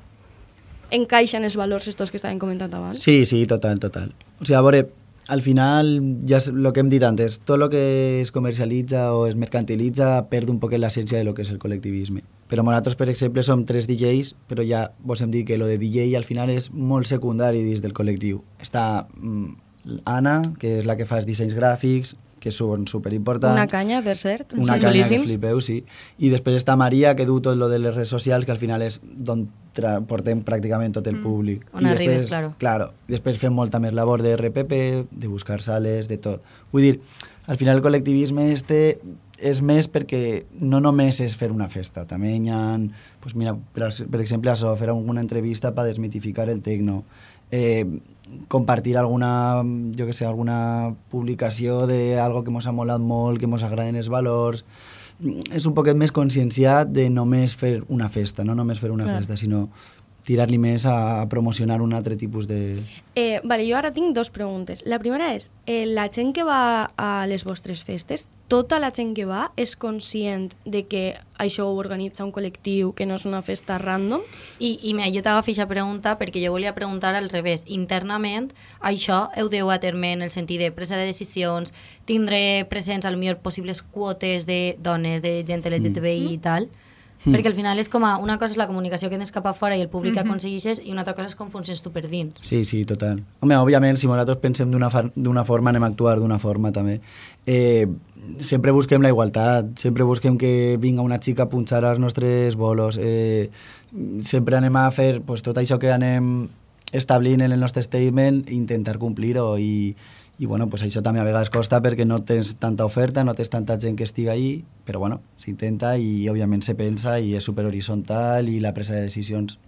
encaixa 0.89 1.37
en 1.37 1.45
els 1.45 1.55
valors 1.55 1.87
estos 1.87 2.09
que 2.11 2.17
estaven 2.17 2.39
comentant 2.39 2.73
abans? 2.73 2.99
Sí, 2.99 3.25
sí, 3.25 3.45
total, 3.45 3.79
total. 3.79 4.13
O 4.41 4.45
sigui, 4.45 4.57
a 4.57 4.61
veure, 4.61 4.89
al 5.31 5.41
final, 5.41 5.93
ja 6.27 6.41
és 6.41 6.49
el 6.51 6.65
que 6.75 6.81
hem 6.83 6.89
dit 6.91 7.03
antes, 7.07 7.37
tot 7.47 7.55
el 7.55 7.69
que 7.71 7.83
es 8.19 8.33
comercialitza 8.35 9.13
o 9.15 9.23
es 9.29 9.37
mercantilitza 9.39 10.09
perd 10.27 10.49
un 10.51 10.57
poc 10.59 10.75
l'essència 10.75 11.21
de 11.21 11.23
lo 11.23 11.31
que 11.37 11.45
és 11.45 11.51
el 11.53 11.59
col·lectivisme. 11.61 12.19
Però 12.51 12.65
nosaltres, 12.67 12.97
per 12.99 13.07
exemple, 13.07 13.39
som 13.47 13.63
tres 13.63 13.87
DJs, 13.87 14.33
però 14.51 14.65
ja 14.67 14.89
vos 14.99 15.23
hem 15.23 15.31
dit 15.31 15.47
que 15.47 15.55
lo 15.57 15.69
de 15.71 15.77
DJ 15.79 16.17
al 16.19 16.27
final 16.27 16.51
és 16.51 16.67
molt 16.75 17.07
secundari 17.07 17.63
dins 17.63 17.79
del 17.79 17.95
col·lectiu. 17.95 18.41
Està 18.59 19.07
mm, 19.07 20.03
Anna, 20.03 20.41
que 20.59 20.81
és 20.81 20.89
la 20.89 20.97
que 20.99 21.07
fa 21.07 21.21
els 21.21 21.29
dissenys 21.29 21.55
gràfics, 21.55 22.17
que 22.41 22.51
són 22.51 22.83
superimportants. 22.91 23.55
Una 23.55 23.71
canya, 23.71 24.01
per 24.03 24.17
cert. 24.19 24.57
Una 24.57 24.81
canya 24.81 25.07
que 25.07 25.23
flipeu, 25.23 25.63
sí. 25.63 25.79
I 26.19 26.33
després 26.33 26.59
està 26.59 26.75
Maria, 26.75 27.15
que 27.15 27.29
du 27.29 27.39
tot 27.39 27.55
lo 27.55 27.71
de 27.71 27.79
les 27.79 27.95
redes 27.95 28.11
socials, 28.11 28.43
que 28.43 28.51
al 28.51 28.59
final 28.59 28.83
és 28.83 28.99
d'on 28.99 29.47
portem 30.07 30.43
pràcticament 30.43 30.93
tot 30.93 31.07
el 31.07 31.15
Mm. 31.17 31.23
públic. 31.23 31.65
On 31.73 31.81
I 31.85 31.91
arribes, 31.91 32.23
després, 32.23 32.29
claro. 32.29 32.53
Claro. 32.59 32.91
Després 33.07 33.37
fem 33.37 33.53
molta 33.53 33.79
més 33.79 33.93
labor 33.93 34.21
de 34.21 34.35
RPP, 34.35 35.05
de 35.11 35.27
buscar 35.27 35.61
sales, 35.61 36.07
de 36.07 36.17
tot. 36.17 36.41
Vull 36.71 36.81
dir, 36.81 37.01
al 37.47 37.57
final 37.57 37.77
el 37.77 37.83
col·lectivisme 37.83 38.51
este 38.51 38.99
és 39.41 39.61
més 39.63 39.87
perquè 39.89 40.45
no 40.59 40.79
només 40.79 41.19
és 41.19 41.35
fer 41.35 41.51
una 41.51 41.67
festa, 41.67 42.05
també 42.05 42.35
hi 42.35 42.49
ha, 42.49 42.77
pues 43.19 43.33
mira, 43.33 43.55
per, 43.73 43.89
per 44.11 44.21
exemple, 44.21 44.51
això, 44.51 44.75
fer 44.77 44.89
alguna 44.89 45.21
entrevista 45.21 45.73
per 45.73 45.85
desmitificar 45.85 46.47
el 46.49 46.61
tecno, 46.61 47.03
eh, 47.49 47.85
compartir 48.47 48.97
alguna, 48.97 49.63
jo 49.97 50.05
que 50.05 50.13
sé, 50.13 50.25
alguna 50.25 50.93
publicació 51.09 51.87
de 51.87 52.19
algo 52.19 52.43
que 52.43 52.51
mos 52.51 52.67
ha 52.67 52.71
molat 52.71 53.01
molt, 53.01 53.39
que 53.39 53.47
mos 53.47 53.63
agraden 53.63 53.95
els 53.95 54.09
valors, 54.09 54.63
és 55.21 55.65
un 55.69 55.73
poquet 55.77 55.97
més 55.97 56.13
conscienciat 56.15 56.89
de 56.93 57.07
només 57.13 57.53
fer 57.57 57.79
una 57.93 58.09
festa, 58.09 58.45
no 58.47 58.55
només 58.57 58.79
fer 58.81 58.91
una 58.91 59.05
Clar. 59.05 59.19
festa, 59.21 59.37
sinó 59.37 59.67
tirar-li 60.25 60.59
més 60.61 60.85
a, 60.85 61.21
a 61.21 61.29
promocionar 61.29 61.81
un 61.81 61.93
altre 61.97 62.15
tipus 62.15 62.47
de... 62.47 62.77
Eh, 63.15 63.41
vale, 63.43 63.65
jo 63.67 63.77
ara 63.77 63.91
tinc 63.93 64.13
dos 64.15 64.29
preguntes. 64.29 64.83
La 64.85 64.99
primera 65.01 65.31
és, 65.33 65.49
eh, 65.65 65.85
la 65.87 66.07
gent 66.13 66.31
que 66.35 66.45
va 66.45 66.91
a 66.95 67.25
les 67.27 67.43
vostres 67.43 67.83
festes, 67.83 68.27
tota 68.51 68.79
la 68.79 68.91
gent 68.93 69.15
que 69.17 69.25
va 69.25 69.49
és 69.59 69.73
conscient 69.79 70.51
de 70.65 70.83
que 70.85 71.03
això 71.41 71.65
ho 71.65 71.79
organitza 71.79 72.25
un 72.25 72.33
col·lectiu, 72.35 72.91
que 72.93 73.07
no 73.07 73.17
és 73.17 73.25
una 73.25 73.41
festa 73.41 73.79
random? 73.81 74.21
I, 74.59 74.77
i 74.83 74.93
mira, 74.93 75.09
jo 75.09 75.23
t'agafo 75.25 75.49
aquesta 75.49 75.67
pregunta 75.71 76.17
perquè 76.19 76.43
jo 76.43 76.53
volia 76.53 76.75
preguntar 76.77 77.15
al 77.15 77.31
revés. 77.31 77.65
Internament, 77.65 78.51
això 78.79 79.23
heu 79.35 79.49
deu 79.49 79.71
a 79.71 79.79
terme 79.81 80.13
en 80.13 80.21
el 80.21 80.29
sentit 80.29 80.61
de 80.61 80.69
presa 80.75 80.99
de 80.99 81.09
decisions, 81.09 81.73
tindre 82.05 82.67
presents 82.69 83.09
al 83.09 83.17
millor 83.17 83.41
possibles 83.41 83.81
quotes 83.81 84.45
de 84.45 84.77
dones, 84.79 85.23
de 85.25 85.41
gent 85.47 85.65
LGTBI 85.65 86.27
mm. 86.27 86.31
i 86.35 86.39
tal, 86.43 86.69
Mm. 86.69 86.90
Perquè 87.25 87.47
al 87.47 87.53
final 87.55 87.77
és 87.79 87.89
com 87.89 88.03
a, 88.03 88.17
una 88.17 88.37
cosa 88.39 88.51
és 88.53 88.57
la 88.57 88.67
comunicació 88.67 89.09
que 89.09 89.17
tens 89.17 89.31
cap 89.31 89.45
a 89.45 89.53
fora 89.53 89.77
i 89.77 89.81
el 89.81 89.89
públic 89.89 90.13
que 90.15 90.21
Mhm. 90.23 90.29
aconsegueixes 90.29 90.81
i 90.85 90.91
una 90.91 91.01
altra 91.01 91.13
cosa 91.13 91.27
és 91.27 91.35
com 91.35 91.49
funcions 91.51 91.81
tu 91.81 91.91
per 91.91 92.07
dins. 92.09 92.33
Sí, 92.41 92.63
sí, 92.65 92.83
total. 92.85 93.23
Home, 93.41 93.55
òbviament, 93.57 93.97
si 93.97 94.07
nosaltres 94.07 94.37
pensem 94.37 94.71
d'una 94.71 95.43
forma, 95.45 95.69
anem 95.69 95.83
a 95.83 95.87
actuar 95.87 96.19
d'una 96.19 96.39
forma 96.39 96.71
també. 96.71 96.99
Eh, 97.45 97.87
sempre 98.39 98.71
busquem 98.71 99.01
la 99.01 99.09
igualtat, 99.09 99.77
sempre 99.77 100.03
busquem 100.03 100.37
que 100.37 100.77
vinga 100.79 101.01
una 101.01 101.19
xica 101.19 101.43
a 101.43 101.49
punxar 101.49 101.83
als 101.85 101.99
nostres 101.99 102.55
bolos, 102.55 102.97
eh, 103.01 103.49
sempre 104.21 104.55
anem 104.57 104.75
a 104.75 104.89
fer 104.91 105.21
pues, 105.21 105.41
tot 105.41 105.57
això 105.57 105.77
que 105.79 105.91
anem 105.91 106.49
establint 106.91 107.41
en 107.41 107.51
el 107.51 107.59
nostre 107.59 107.81
statement, 107.83 108.49
intentar 108.51 108.97
complir-ho 108.99 109.57
i, 109.57 109.95
i 110.41 110.47
bueno, 110.47 110.65
pues 110.71 110.81
això 110.81 111.03
també 111.05 111.19
a 111.21 111.23
vegades 111.23 111.51
costa 111.53 111.77
perquè 111.85 112.01
no 112.01 112.17
tens 112.25 112.55
tanta 112.57 112.81
oferta, 112.87 113.21
no 113.21 113.35
tens 113.37 113.51
tanta 113.53 113.75
gent 113.77 113.93
que 113.93 114.07
estigui 114.07 114.31
ahí, 114.33 114.47
però 114.87 114.97
bueno, 114.97 115.19
s'intenta 115.37 115.91
i 116.01 116.25
òbviament 116.31 116.63
se 116.65 116.73
pensa 116.73 117.19
i 117.21 117.35
és 117.37 117.45
super 117.45 117.67
horitzontal 117.69 118.49
i 118.49 118.55
la 118.59 118.71
presa 118.73 118.95
de 118.95 119.03
decisions 119.05 119.59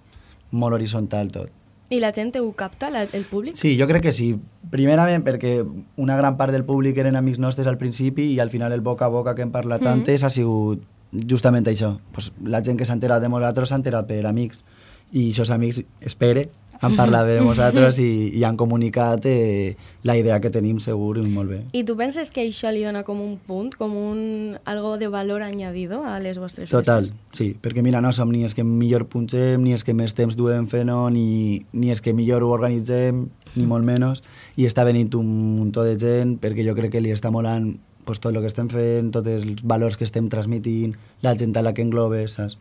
molt 0.50 0.74
horitzontal 0.74 1.30
tot. 1.36 1.52
I 1.94 2.00
la 2.02 2.10
gent 2.16 2.34
ho 2.40 2.48
capta, 2.58 2.90
la, 2.90 3.04
el 3.06 3.28
públic? 3.30 3.54
Sí, 3.60 3.76
jo 3.78 3.86
crec 3.86 4.08
que 4.08 4.16
sí. 4.18 4.32
Primerament 4.74 5.22
perquè 5.22 5.60
una 6.02 6.18
gran 6.18 6.40
part 6.42 6.58
del 6.58 6.66
públic 6.66 6.98
eren 6.98 7.22
amics 7.22 7.38
nostres 7.38 7.70
al 7.70 7.78
principi 7.78 8.32
i 8.34 8.40
al 8.42 8.50
final 8.50 8.74
el 8.74 8.82
boca 8.82 9.06
a 9.06 9.14
boca 9.14 9.36
que 9.38 9.46
hem 9.46 9.54
parlat 9.54 9.86
mm. 9.86 9.94
antes 9.94 10.26
ha 10.26 10.34
sigut 10.34 10.82
justament 11.14 11.70
això. 11.70 12.00
Pues 12.18 12.32
la 12.42 12.64
gent 12.66 12.82
que 12.82 12.90
s'ha 12.90 12.98
enterat 12.98 13.22
de 13.22 13.30
nosaltres 13.30 13.70
s'ha 13.70 13.78
enterat 13.78 14.10
per 14.10 14.24
amics 14.26 14.66
i 15.14 15.30
aquests 15.30 15.54
amics, 15.54 15.84
espere, 16.02 16.48
han 16.84 16.96
parlat 16.98 17.28
de 17.28 17.40
nosaltres 17.42 18.00
i, 18.04 18.30
i 18.38 18.44
han 18.44 18.58
comunicat 18.60 19.26
eh, 19.30 19.76
la 20.04 20.18
idea 20.20 20.40
que 20.44 20.52
tenim 20.54 20.80
segur 20.84 21.18
i 21.22 21.26
molt 21.28 21.54
bé. 21.54 21.60
I 21.74 21.84
tu 21.88 21.96
penses 22.00 22.32
que 22.34 22.44
això 22.44 22.72
li 22.74 22.84
dona 22.86 23.04
com 23.08 23.22
un 23.24 23.38
punt, 23.38 23.74
com 23.80 23.96
un 23.98 24.58
algo 24.70 24.98
de 25.02 25.08
valor 25.08 25.44
añadido 25.46 26.04
a 26.04 26.20
les 26.20 26.40
vostres 26.42 26.70
Total, 26.70 27.08
festes? 27.08 27.38
sí, 27.38 27.52
perquè 27.60 27.84
mira, 27.86 28.02
no 28.04 28.12
som 28.12 28.32
ni 28.32 28.44
els 28.44 28.56
que 28.58 28.66
millor 28.68 29.08
punxem, 29.12 29.64
ni 29.64 29.74
els 29.74 29.84
que 29.84 29.96
més 29.98 30.14
temps 30.18 30.36
duem 30.38 30.68
fent-ho, 30.72 31.08
ni, 31.14 31.64
ni 31.74 31.94
els 31.94 32.04
que 32.04 32.14
millor 32.14 32.44
ho 32.44 32.52
organitzem, 32.54 33.26
ni 33.56 33.66
molt 33.70 33.86
menys, 33.88 34.24
i 34.58 34.68
està 34.68 34.86
venint 34.88 35.14
un 35.18 35.32
muntó 35.58 35.86
de 35.88 35.98
gent 36.00 36.38
perquè 36.42 36.66
jo 36.66 36.76
crec 36.78 36.96
que 36.96 37.02
li 37.04 37.14
està 37.14 37.32
molant 37.32 37.74
pues, 38.06 38.20
tot 38.20 38.34
el 38.34 38.42
que 38.42 38.52
estem 38.52 38.70
fent, 38.70 39.12
tots 39.16 39.30
els 39.32 39.64
valors 39.64 39.98
que 39.98 40.08
estem 40.08 40.30
transmitint, 40.30 40.96
la 41.24 41.36
gent 41.40 41.56
a 41.58 41.64
la 41.64 41.74
que 41.74 41.86
englobe, 41.86 42.26
saps? 42.28 42.58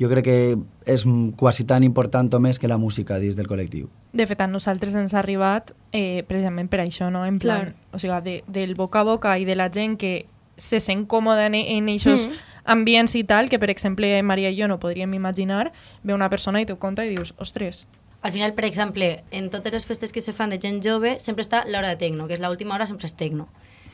Jo 0.00 0.08
crec 0.10 0.24
que 0.24 0.56
és 0.90 1.04
quasi 1.36 1.64
tan 1.64 1.84
important 1.86 2.32
o 2.34 2.40
més 2.42 2.58
que 2.58 2.66
la 2.68 2.78
música 2.78 3.18
dins 3.22 3.36
del 3.36 3.46
col·lectiu. 3.46 3.88
De 4.12 4.26
fet, 4.26 4.40
a 4.40 4.46
nosaltres 4.50 4.94
ens 4.98 5.14
ha 5.14 5.20
arribat 5.20 5.70
eh, 5.92 6.24
precisament 6.26 6.68
per 6.68 6.80
això, 6.82 7.10
no? 7.14 7.24
En 7.26 7.38
plan, 7.38 7.70
Clar. 7.70 7.74
o 7.94 7.98
sigui, 8.02 8.20
de, 8.24 8.34
del 8.48 8.74
boca 8.74 9.00
a 9.00 9.04
boca 9.06 9.36
i 9.38 9.44
de 9.44 9.54
la 9.54 9.70
gent 9.70 9.96
que 9.96 10.26
se 10.56 10.80
sent 10.80 11.06
còmoda 11.06 11.46
en, 11.46 11.54
en 11.54 11.88
aquests 11.88 12.28
Mm. 12.28 12.32
ambients 12.64 13.14
i 13.14 13.24
tal, 13.24 13.48
que 13.50 13.58
per 13.58 13.68
exemple 13.70 14.22
Maria 14.22 14.48
i 14.50 14.56
jo 14.58 14.66
no 14.68 14.78
podríem 14.80 15.12
imaginar, 15.14 15.72
ve 16.02 16.14
una 16.14 16.30
persona 16.30 16.60
i 16.62 16.66
t'ho 16.66 16.78
conta 16.78 17.04
i 17.04 17.10
dius, 17.10 17.34
ostres, 17.38 17.86
Al 18.24 18.32
final, 18.32 18.54
per 18.54 18.64
exemple, 18.64 19.22
en 19.32 19.50
totes 19.50 19.70
les 19.70 19.84
festes 19.84 20.10
que 20.10 20.22
se 20.22 20.32
fan 20.32 20.48
de 20.48 20.56
gent 20.58 20.80
jove, 20.82 21.18
sempre 21.20 21.42
està 21.44 21.66
l'hora 21.68 21.90
de 21.90 21.96
tecno, 22.00 22.26
que 22.26 22.32
és 22.32 22.40
l'última 22.40 22.74
hora 22.74 22.86
sempre 22.86 23.04
és 23.04 23.12
tecno. 23.14 23.48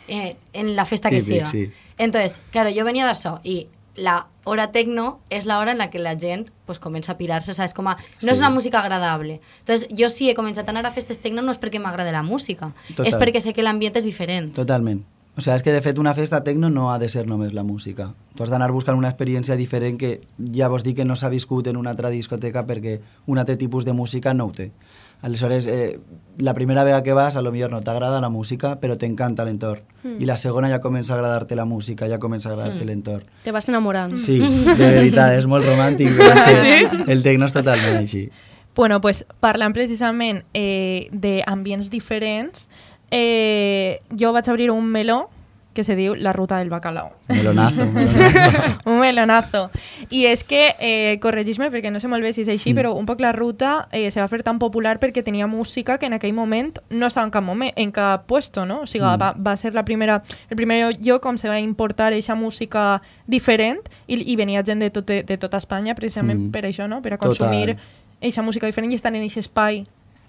Eh, 0.06 0.36
en 0.52 0.76
la 0.76 0.84
festa 0.84 1.10
que 1.10 1.18
Típic, 1.18 1.46
siga. 1.46 1.46
sí. 1.46 1.72
Entonces, 1.98 2.40
claro, 2.52 2.70
yo 2.70 2.84
venía 2.84 3.04
d'això 3.08 3.40
i 3.42 3.66
la 4.00 4.26
hora 4.44 4.70
tecno 4.72 5.20
és 5.30 5.44
la 5.46 5.58
hora 5.60 5.72
en 5.72 5.78
la 5.78 5.90
que 5.90 5.98
la 6.00 6.16
gent 6.18 6.48
pues, 6.66 6.78
comença 6.80 7.12
a 7.12 7.18
pirar-se, 7.18 7.52
o 7.52 7.54
sea, 7.54 7.66
és 7.68 7.74
com 7.76 7.86
a, 7.88 7.94
no 7.96 8.00
Sí. 8.18 8.30
és 8.30 8.38
una 8.38 8.50
música 8.50 8.80
agradable. 8.80 9.40
Entonces, 9.60 9.88
jo 9.96 10.08
si 10.08 10.30
he 10.30 10.34
començat 10.34 10.66
a 10.66 10.70
anar 10.72 10.86
a 10.86 10.90
festes 10.90 11.20
tecno 11.20 11.42
no 11.42 11.52
és 11.52 11.60
perquè 11.60 11.78
m'agrada 11.78 12.10
la 12.12 12.22
música, 12.22 12.72
Total. 12.96 13.06
és 13.06 13.14
perquè 13.16 13.40
sé 13.40 13.52
que 13.52 13.62
l'ambient 13.62 13.96
és 13.96 14.04
diferent. 14.04 14.52
Totalment. 14.54 15.04
O 15.36 15.40
sigui, 15.40 15.54
és 15.54 15.62
que 15.62 15.72
de 15.72 15.80
fet 15.80 15.98
una 15.98 16.12
festa 16.14 16.42
tecno 16.42 16.68
no 16.70 16.90
ha 16.92 16.98
de 16.98 17.08
ser 17.08 17.26
només 17.26 17.52
la 17.54 17.62
música. 17.62 18.14
Tu 18.34 18.42
has 18.42 18.50
d'anar 18.50 18.72
buscant 18.72 18.98
una 18.98 19.08
experiència 19.08 19.54
diferent 19.56 19.96
que 19.96 20.20
ja 20.52 20.68
vos 20.68 20.82
dic 20.82 20.96
que 20.96 21.04
no 21.04 21.14
s'ha 21.16 21.28
viscut 21.30 21.68
en 21.68 21.76
una 21.76 21.90
altra 21.90 22.10
discoteca 22.10 22.66
perquè 22.66 22.98
un 23.26 23.38
altre 23.38 23.56
tipus 23.56 23.84
de 23.84 23.92
música 23.92 24.34
no 24.34 24.46
ho 24.46 24.52
té. 24.52 24.72
Aleshores, 25.22 25.66
eh, 25.66 26.00
la 26.38 26.54
primera 26.54 26.82
vegada 26.82 27.02
que 27.02 27.12
vas, 27.12 27.36
a 27.36 27.42
lo 27.42 27.52
millor 27.52 27.70
no 27.70 27.82
t'agrada 27.82 28.20
la 28.22 28.30
música, 28.30 28.78
però 28.80 28.96
t'encanta 28.96 29.44
l'entorn. 29.44 29.82
Mm. 30.02 30.20
I 30.22 30.24
la 30.26 30.36
segona 30.38 30.68
ja 30.70 30.78
comença 30.80 31.12
a 31.12 31.16
agradar-te 31.16 31.54
la 31.56 31.66
música, 31.66 32.08
ja 32.08 32.18
comença 32.18 32.48
a 32.48 32.52
agradar-te 32.52 32.84
Mm. 32.84 32.86
l'entorn. 32.88 33.24
Te 33.44 33.52
vas 33.52 33.68
enamorant. 33.68 34.16
Sí, 34.16 34.38
de 34.40 34.74
veritat, 34.74 35.36
és 35.36 35.46
molt 35.46 35.66
romàntic, 35.66 36.08
que 37.04 37.12
el 37.12 37.22
tecno 37.22 37.44
és 37.44 37.52
totalment 37.52 37.98
així. 37.98 38.30
Bueno, 38.74 39.00
pues, 39.02 39.26
parlant 39.40 39.74
precisament 39.74 40.44
eh, 40.54 41.08
d'ambients 41.12 41.90
diferents, 41.90 42.68
eh, 43.10 44.00
jo 44.18 44.32
vaig 44.32 44.48
obrir 44.48 44.70
un 44.70 44.86
meló 44.86 45.28
que 45.80 45.84
se 45.84 45.96
diu 45.96 46.14
La 46.14 46.32
Ruta 46.36 46.58
del 46.58 46.68
Bacalao. 46.70 47.10
Melonazo, 47.28 47.86
melonazo. 47.86 48.80
un 48.84 49.00
melonazo. 49.00 49.70
I 50.10 50.26
és 50.28 50.44
que, 50.44 50.74
eh, 50.78 51.18
corregis-me 51.22 51.70
perquè 51.72 51.90
no 51.90 52.00
sé 52.00 52.08
molt 52.08 52.22
bé 52.22 52.32
si 52.36 52.42
és 52.44 52.48
així, 52.52 52.72
Mm. 52.72 52.76
però 52.76 52.92
un 52.94 53.06
poc 53.08 53.20
la 53.20 53.32
ruta 53.32 53.88
eh, 53.92 54.10
se 54.10 54.20
va 54.20 54.28
fer 54.28 54.42
tan 54.44 54.58
popular 54.58 54.98
perquè 55.00 55.24
tenia 55.24 55.46
música 55.46 55.96
que 55.98 56.06
en 56.06 56.12
aquell 56.14 56.34
moment 56.36 56.78
no 56.90 57.06
estava 57.06 57.24
en 57.24 57.30
cap, 57.32 57.42
moment, 57.44 57.72
en 57.76 57.90
cap 57.92 58.26
puesto, 58.26 58.66
no? 58.66 58.82
O 58.82 58.86
sigui, 58.86 59.04
Mm. 59.06 59.20
va, 59.22 59.34
va 59.38 59.56
ser 59.56 59.72
la 59.74 59.84
primera, 59.84 60.22
el 60.50 60.56
primer 60.56 60.96
lloc 61.00 61.24
on 61.26 61.38
se 61.38 61.48
va 61.48 61.58
importar 61.58 62.12
aquesta 62.12 62.34
música 62.34 63.00
diferent 63.26 63.80
i, 64.06 64.20
i 64.32 64.36
venia 64.36 64.62
gent 64.62 64.80
de, 64.80 64.90
tot, 64.90 65.06
de, 65.06 65.22
de 65.22 65.38
tota 65.38 65.56
Espanya 65.56 65.94
precisament 65.94 66.48
Mm. 66.48 66.50
per 66.52 66.64
això, 66.64 66.86
no? 66.88 67.00
Per 67.02 67.14
a 67.14 67.18
consumir 67.18 67.76
aquesta 68.20 68.42
música 68.42 68.66
diferent 68.66 68.92
i 68.92 68.96
estar 68.96 69.14
en 69.14 69.22
aquest 69.22 69.38
espai 69.38 69.86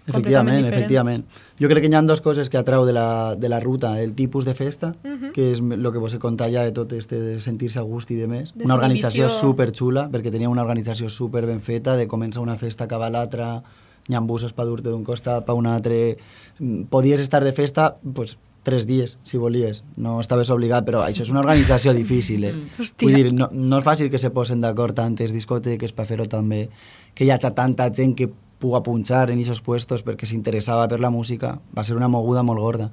Efectivament, 0.07 0.65
efectivament. 0.65 1.25
Jo 1.61 1.69
crec 1.69 1.83
que 1.83 1.89
hi 1.91 1.93
ha 1.95 2.01
dues 2.01 2.21
coses 2.25 2.49
que 2.49 2.57
atrau 2.57 2.85
de 2.87 2.93
la, 2.93 3.35
de 3.37 3.49
la 3.49 3.59
ruta. 3.59 3.93
El 4.01 4.15
tipus 4.15 4.45
de 4.45 4.53
festa, 4.53 4.95
Mhm. 5.03 5.31
que 5.33 5.51
és 5.51 5.59
el 5.59 5.91
que 5.91 5.99
vos 5.99 6.13
he 6.13 6.19
contat 6.19 6.51
ja 6.51 6.63
de 6.63 6.71
tot 6.71 6.91
este 6.93 7.19
de 7.21 7.39
sentir-se 7.39 7.79
a 7.79 7.83
gust 7.83 8.09
i 8.11 8.15
de 8.15 8.27
més. 8.27 8.53
De 8.55 8.65
Una 8.65 8.75
organització 8.75 9.29
superxula, 9.29 10.09
perquè 10.09 10.31
tenia 10.31 10.49
una 10.49 10.63
organització 10.63 11.09
super 11.09 11.45
ben 11.45 11.59
feta, 11.59 11.95
de 11.95 12.07
començar 12.07 12.41
una 12.41 12.57
festa, 12.57 12.85
acabar 12.85 13.11
l'altra, 13.11 13.63
hi 14.09 14.15
ha 14.15 14.19
busos 14.19 14.53
per 14.53 14.65
dur-te 14.65 14.89
d'un 14.89 15.03
costat, 15.03 15.45
per 15.45 15.53
un 15.55 15.67
altre... 15.67 16.17
Mm, 16.59 16.83
Podies 16.89 17.19
estar 17.19 17.43
de 17.43 17.53
festa, 17.53 17.97
pues, 18.13 18.37
tres 18.63 18.85
dies, 18.87 19.19
si 19.23 19.37
volies. 19.37 19.83
No 19.97 20.19
estaves 20.19 20.49
obligat, 20.49 20.85
però 20.85 21.01
això 21.05 21.21
és 21.21 21.29
una 21.31 21.39
organització 21.41 21.93
difícil, 21.93 22.43
eh? 22.43 22.53
Hòstia. 22.79 23.07
Vull 23.07 23.15
dir, 23.15 23.33
no, 23.33 23.49
no 23.53 23.77
és 23.77 23.83
fàcil 23.85 24.09
que 24.09 24.17
se 24.17 24.29
posen 24.31 24.61
d'acord 24.61 24.95
tantes 24.95 25.31
discoteques 25.31 25.93
per 25.93 26.05
fer-ho 26.05 26.25
també, 26.25 26.69
que 27.13 27.25
hi 27.25 27.31
hagi 27.31 27.53
tanta 27.53 27.89
gent 27.93 28.15
que 28.15 28.29
puga 28.61 28.83
punxar 28.85 29.29
en 29.31 29.41
aquests 29.41 29.63
puestos 29.65 30.05
perquè 30.05 30.29
s'interessava 30.29 30.87
per 30.91 31.01
la 31.01 31.11
música, 31.13 31.57
va 31.75 31.85
ser 31.87 31.97
una 31.97 32.11
moguda 32.11 32.45
molt 32.47 32.61
gorda. 32.61 32.91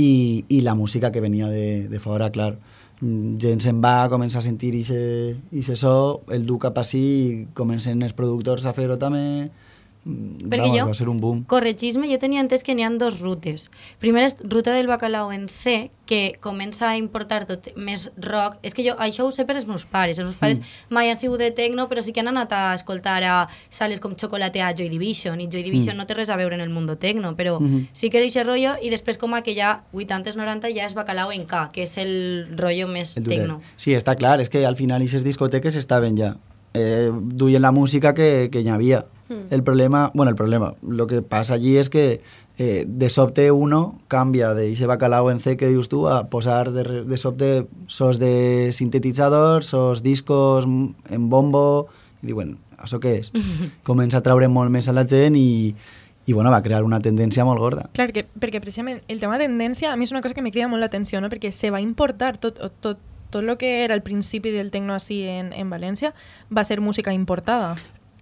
I, 0.00 0.44
i 0.50 0.62
la 0.66 0.74
música 0.74 1.12
que 1.14 1.22
venia 1.22 1.46
de, 1.48 1.86
de 1.88 2.00
fora, 2.02 2.32
clar, 2.34 2.56
mm, 3.00 3.36
gent 3.42 3.62
se'n 3.62 3.78
va, 3.84 4.08
comença 4.10 4.40
a 4.40 4.46
sentir 4.46 4.72
ixe 5.54 5.76
so, 5.78 6.24
el 6.34 6.48
du 6.48 6.58
cap 6.58 6.80
així 6.82 7.04
i 7.04 7.46
comencen 7.54 8.02
els 8.02 8.16
a 8.66 8.74
Mm, 8.74 9.52
Perquè 10.04 10.60
vamos, 10.60 10.78
jo- 10.78 10.86
va 10.86 10.94
ser 10.94 11.08
un 11.08 11.18
boom. 11.20 11.44
Corregis-me, 11.48 12.06
jo 12.12 12.18
tenia 12.18 12.40
entès 12.42 12.62
que 12.62 12.74
n'hi 12.74 12.84
ha 12.84 12.90
dos 12.90 13.20
rutes. 13.20 13.70
Primera 13.98 14.26
és 14.26 14.36
ruta 14.42 14.72
del 14.74 14.86
bacalao 14.86 15.32
en 15.32 15.48
C, 15.48 15.90
que 16.04 16.36
comença 16.40 16.90
a 16.90 16.98
importar 16.98 17.46
tot 17.46 17.70
més 17.76 18.12
rock. 18.18 18.58
És 18.62 18.74
que 18.74 18.84
jo 18.84 18.94
això 18.98 19.24
ho 19.24 19.30
sé 19.32 19.46
per 19.46 19.56
els 19.56 19.64
meus 19.66 19.86
pares. 19.86 20.18
Els 20.18 20.26
meus 20.26 20.36
pares 20.36 20.60
Mm. 20.60 20.64
mai 20.90 21.08
han 21.08 21.16
sigut 21.16 21.38
de 21.38 21.50
techno, 21.50 21.88
però 21.88 22.02
sí 22.02 22.12
que 22.12 22.20
han 22.20 22.28
anat 22.28 22.52
a 22.52 22.74
escoltar 22.74 23.22
a 23.24 23.48
sales 23.70 24.00
com 24.00 24.14
Chocolate 24.14 24.60
a 24.60 24.74
Joy 24.74 24.90
Division, 24.90 25.40
i 25.40 25.48
Joy 25.48 25.62
Division 25.62 25.94
Mm. 25.96 25.98
no 25.98 26.06
té 26.06 26.12
res 26.14 26.28
a 26.28 26.36
veure 26.36 26.54
en 26.54 26.60
el 26.60 26.68
mundo 26.68 26.98
techno, 26.98 27.34
però 27.34 27.58
Mhm. 27.58 27.88
sí 27.92 28.10
que 28.10 28.18
és 28.22 28.36
aquest 28.36 28.46
rotllo, 28.46 28.74
i 28.82 28.90
després 28.90 29.16
com 29.16 29.32
a 29.32 29.42
que 29.42 29.54
ja 29.54 29.84
80-90 29.94 30.68
ja 30.74 30.84
és 30.84 30.92
bacalao 30.94 31.32
en 31.32 31.46
K, 31.46 31.70
que 31.72 31.84
és 31.84 31.96
el 31.96 32.48
rotllo 32.58 32.88
més 32.88 33.16
El 33.16 33.24
techno. 33.24 33.60
Sí, 33.76 33.92
està 33.92 34.14
clar, 34.16 34.40
és 34.42 34.50
que 34.50 34.66
al 34.66 34.76
final 34.76 35.00
aquestes 35.00 35.24
discoteques 35.24 35.74
estaven 35.76 36.14
ja. 36.18 36.36
Eh, 36.74 37.10
duien 37.14 37.62
la 37.62 37.70
música 37.72 38.12
que, 38.14 38.48
que 38.52 38.60
hi 38.60 38.68
havia. 38.68 39.06
Hmm. 39.28 39.48
El 39.50 39.62
problema, 39.62 40.10
bueno, 40.14 40.30
el 40.30 40.36
problema, 40.36 40.74
lo 40.82 41.06
que 41.06 41.22
passa 41.22 41.54
allí 41.54 41.76
és 41.76 41.88
que 41.88 42.20
eh, 42.58 42.84
de 42.86 43.08
sobte 43.08 43.50
uno 43.50 44.00
canvia 44.08 44.54
de 44.54 44.70
ese 44.72 44.86
bacalao 44.86 45.30
en 45.30 45.40
C 45.40 45.56
que 45.56 45.68
dius 45.68 45.88
tu 45.88 46.08
a 46.08 46.28
posar 46.28 46.72
de, 46.72 47.04
de 47.04 47.16
sobte 47.16 47.66
sos 47.86 48.18
de 48.18 48.70
sintetitzadors, 48.72 49.66
sos 49.66 50.02
discos 50.02 50.66
en 50.66 51.30
bombo, 51.30 51.88
i 52.22 52.28
diuen, 52.28 52.58
això 52.78 53.00
què 53.00 53.18
és? 53.20 53.32
Comença 53.88 54.20
a 54.20 54.24
traure 54.24 54.48
molt 54.48 54.70
més 54.70 54.88
a 54.88 54.94
la 54.96 55.06
gent 55.08 55.36
i, 55.36 55.74
i 56.26 56.32
bueno, 56.32 56.50
va 56.50 56.62
crear 56.62 56.84
una 56.84 57.00
tendència 57.00 57.44
molt 57.44 57.60
gorda. 57.60 57.88
Clar, 57.96 58.10
que, 58.12 58.26
perquè 58.40 58.60
precisament 58.60 59.02
el 59.08 59.20
tema 59.20 59.38
de 59.38 59.48
tendència 59.48 59.92
a 59.92 59.96
mi 59.96 60.08
és 60.08 60.12
una 60.14 60.22
cosa 60.22 60.36
que 60.36 60.44
me 60.44 60.52
crida 60.52 60.68
molt 60.68 60.84
l'atenció, 60.84 61.20
no? 61.20 61.32
perquè 61.32 61.52
se 61.52 61.72
va 61.74 61.82
importar 61.84 62.36
tot, 62.38 62.60
tot, 62.80 63.00
tot 63.30 63.42
el 63.42 63.56
que 63.58 63.84
era 63.84 63.94
el 63.94 64.02
principi 64.02 64.52
del 64.54 64.70
tecno 64.70 64.94
així 64.94 65.24
en, 65.28 65.52
en 65.52 65.70
València 65.72 66.14
va 66.54 66.64
ser 66.64 66.80
música 66.80 67.12
importada. 67.12 67.74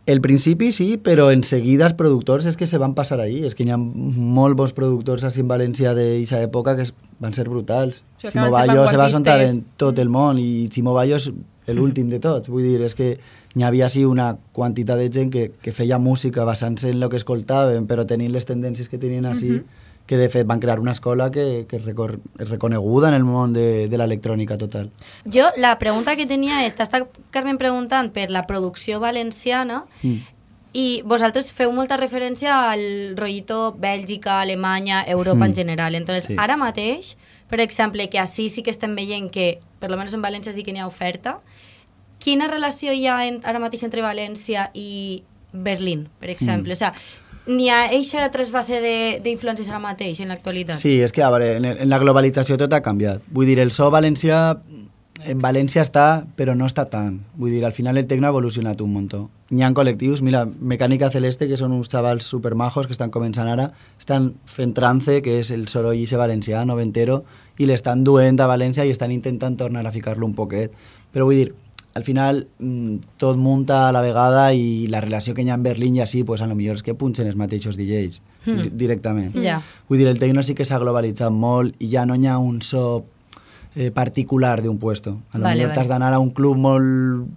El 0.04 0.20
principi 0.20 0.72
sí, 0.72 0.96
però 0.98 1.28
en 1.30 1.44
seguida 1.46 1.86
els 1.86 1.94
productors 1.94 2.46
és 2.50 2.56
que 2.58 2.66
se 2.66 2.78
van 2.82 2.94
passar 2.94 3.20
ahí. 3.22 3.44
És 3.46 3.54
que 3.54 3.62
hi 3.62 3.70
ha 3.70 3.76
molt 3.78 4.56
bons 4.58 4.72
productors 4.74 5.22
així 5.28 5.44
en 5.44 5.50
València 5.50 5.92
d'aquesta 5.94 6.40
època 6.42 6.74
que 6.80 6.88
van 7.22 7.32
ser 7.36 7.44
brutals. 7.48 8.00
O 8.18 8.24
sigui, 8.24 8.32
Ximo 8.32 8.50
Bayo 8.50 8.88
se 8.90 8.98
va 8.98 9.08
sentar 9.12 9.38
en 9.44 9.62
tot 9.78 9.98
el 10.02 10.10
món 10.10 10.40
i 10.42 10.66
Ximo 10.74 10.92
Bayo 10.96 11.20
és 11.20 11.30
l'últim 11.70 12.10
de 12.14 12.18
tots. 12.18 12.50
Vull 12.50 12.66
dir, 12.66 12.80
és 12.82 12.98
que 12.98 13.12
hi 13.54 13.62
havia 13.62 13.86
així 13.86 14.02
una 14.08 14.32
quantitat 14.52 14.98
de 14.98 15.06
gent 15.12 15.30
que, 15.30 15.52
que 15.62 15.70
feia 15.76 15.98
música 16.02 16.42
basant-se 16.48 16.90
en 16.90 16.98
el 17.02 17.08
que 17.08 17.20
escoltaven, 17.22 17.86
però 17.86 18.02
tenint 18.04 18.32
les 18.34 18.48
tendències 18.48 18.90
que 18.90 18.98
tenien 18.98 19.26
així, 19.30 19.52
Mhm. 19.60 19.64
Que 20.12 20.18
de 20.20 20.28
fet 20.28 20.44
van 20.46 20.60
crear 20.60 20.76
una 20.78 20.92
escola 20.92 21.30
que, 21.32 21.64
que 21.68 21.78
és, 21.78 21.84
recor- 21.86 22.18
és 22.38 22.50
reconeguda 22.50 23.08
en 23.08 23.14
el 23.16 23.24
món 23.24 23.54
de, 23.56 23.88
de 23.88 23.96
l'electrònica 23.96 24.58
total. 24.60 24.90
Jo, 25.24 25.46
la 25.56 25.78
pregunta 25.80 26.12
que 26.20 26.26
tenia 26.28 26.58
és, 26.66 26.74
t'està 26.76 27.00
Carmen 27.32 27.56
preguntant 27.56 28.10
per 28.12 28.26
la 28.28 28.42
producció 28.46 29.00
valenciana 29.00 29.86
Mm. 30.02 30.18
i 30.76 31.00
vosaltres 31.08 31.48
feu 31.56 31.72
molta 31.72 31.96
referència 31.96 32.58
al 32.74 33.16
rollito 33.16 33.72
Bèlgica, 33.80 34.42
Alemanya, 34.42 35.00
Europa 35.08 35.46
Mm. 35.46 35.48
en 35.48 35.54
general. 35.54 35.94
Entonces, 35.94 36.24
Sí. 36.28 36.36
ara 36.36 36.58
mateix, 36.60 37.16
per 37.48 37.60
exemple, 37.64 38.10
que 38.10 38.18
així 38.20 38.50
sí 38.50 38.62
que 38.62 38.70
estem 38.70 38.94
veient 38.94 39.30
que, 39.30 39.60
per 39.80 39.90
lo 39.90 39.96
menos 39.96 40.12
en 40.12 40.20
València 40.22 40.52
sí 40.52 40.62
que 40.62 40.74
n'hi 40.74 40.80
ha 40.80 40.86
oferta, 40.86 41.38
quina 42.18 42.48
relació 42.48 42.92
hi 42.92 43.06
ha 43.06 43.26
en, 43.26 43.40
ara 43.44 43.58
mateix 43.58 43.82
entre 43.82 44.02
València 44.04 44.68
i 44.74 45.22
Berlín, 45.54 46.08
per 46.20 46.28
exemple? 46.28 46.68
Mm. 46.68 46.72
O 46.72 46.76
sea, 46.76 46.92
n'hi 47.46 47.68
ha 47.72 47.86
eixa 47.94 48.28
trasbase 48.34 48.80
d'influències 49.24 49.70
ara 49.70 49.82
mateix 49.82 50.20
en 50.22 50.30
l'actualitat? 50.32 50.78
Sí, 50.78 51.00
és 51.02 51.12
que 51.12 51.24
a 51.24 51.30
veure, 51.32 51.56
en, 51.58 51.66
en 51.72 51.90
la 51.90 52.00
globalització 52.02 52.58
tot 52.60 52.72
ha 52.72 52.82
canviat. 52.84 53.24
Vull 53.32 53.50
dir, 53.50 53.58
el 53.62 53.74
so 53.74 53.90
valencià 53.90 54.60
en 55.22 55.38
València 55.42 55.82
està, 55.84 56.24
però 56.36 56.54
no 56.58 56.66
està 56.66 56.84
tant. 56.90 57.20
Vull 57.38 57.52
dir, 57.54 57.62
al 57.64 57.74
final 57.76 57.98
el 57.98 58.06
tecno 58.10 58.26
ha 58.26 58.32
evolucionat 58.32 58.80
un 58.82 58.92
muntó. 58.94 59.22
Hi 59.52 59.62
ha 59.62 59.70
col·lectius, 59.76 60.22
mira, 60.24 60.44
Mecànica 60.46 61.10
Celeste, 61.12 61.46
que 61.50 61.58
són 61.60 61.74
uns 61.76 61.90
xavals 61.92 62.26
supermajos 62.32 62.88
que 62.88 62.96
estan 62.96 63.12
començant 63.14 63.50
ara, 63.52 63.68
estan 64.00 64.32
fent 64.48 64.74
trance, 64.74 65.20
que 65.22 65.38
és 65.40 65.52
el 65.54 65.68
soroll 65.70 66.00
ixe 66.00 66.18
valencià, 66.18 66.64
noventero, 66.66 67.22
i 67.58 67.68
l'estan 67.68 68.02
duent 68.04 68.40
a 68.40 68.48
València 68.50 68.86
i 68.86 68.94
estan 68.94 69.12
intentant 69.14 69.58
tornar 69.60 69.84
a 69.86 69.94
ficar-lo 69.94 70.26
un 70.26 70.34
poquet. 70.34 70.74
Però 71.12 71.28
vull 71.28 71.38
dir, 71.38 71.52
al 71.94 72.04
final 72.04 72.46
mm, 72.58 72.96
tot 73.18 73.36
munta 73.36 73.88
a 73.88 73.92
la 73.92 74.00
vegada 74.00 74.52
i 74.54 74.86
la 74.88 75.00
relació 75.00 75.34
que 75.34 75.42
hi 75.42 75.50
ha 75.50 75.54
en 75.54 75.62
Berlín 75.62 75.96
i 75.96 76.00
així, 76.00 76.22
pues, 76.24 76.40
a 76.42 76.46
lo 76.46 76.54
millor 76.54 76.76
és 76.76 76.82
que 76.82 76.94
punxen 76.94 77.26
els 77.26 77.36
mateixos 77.36 77.76
DJs 77.76 78.22
Mm. 78.46 78.56
di- 78.62 78.70
directament. 78.74 79.34
Ja. 79.42 79.60
Vull 79.88 79.98
dir, 80.00 80.08
el 80.08 80.18
tecno 80.18 80.42
sí 80.42 80.54
que 80.54 80.64
s'ha 80.64 80.78
globalitzat 80.82 81.30
molt 81.30 81.76
i 81.78 81.88
ja 81.92 82.04
no 82.06 82.16
hi 82.16 82.26
ha 82.26 82.38
un 82.38 82.60
so 82.62 83.04
eh, 83.76 83.90
particular 83.92 84.60
d'un 84.62 84.78
puesto. 84.78 85.20
A 85.32 85.38
lo 85.38 85.44
Vale, 85.44 85.54
millor 85.54 85.68
vale. 85.70 85.78
t'has 85.78 85.88
d'anar 85.88 86.12
a 86.12 86.18
un 86.18 86.30
club 86.30 86.56
molt, 86.56 87.28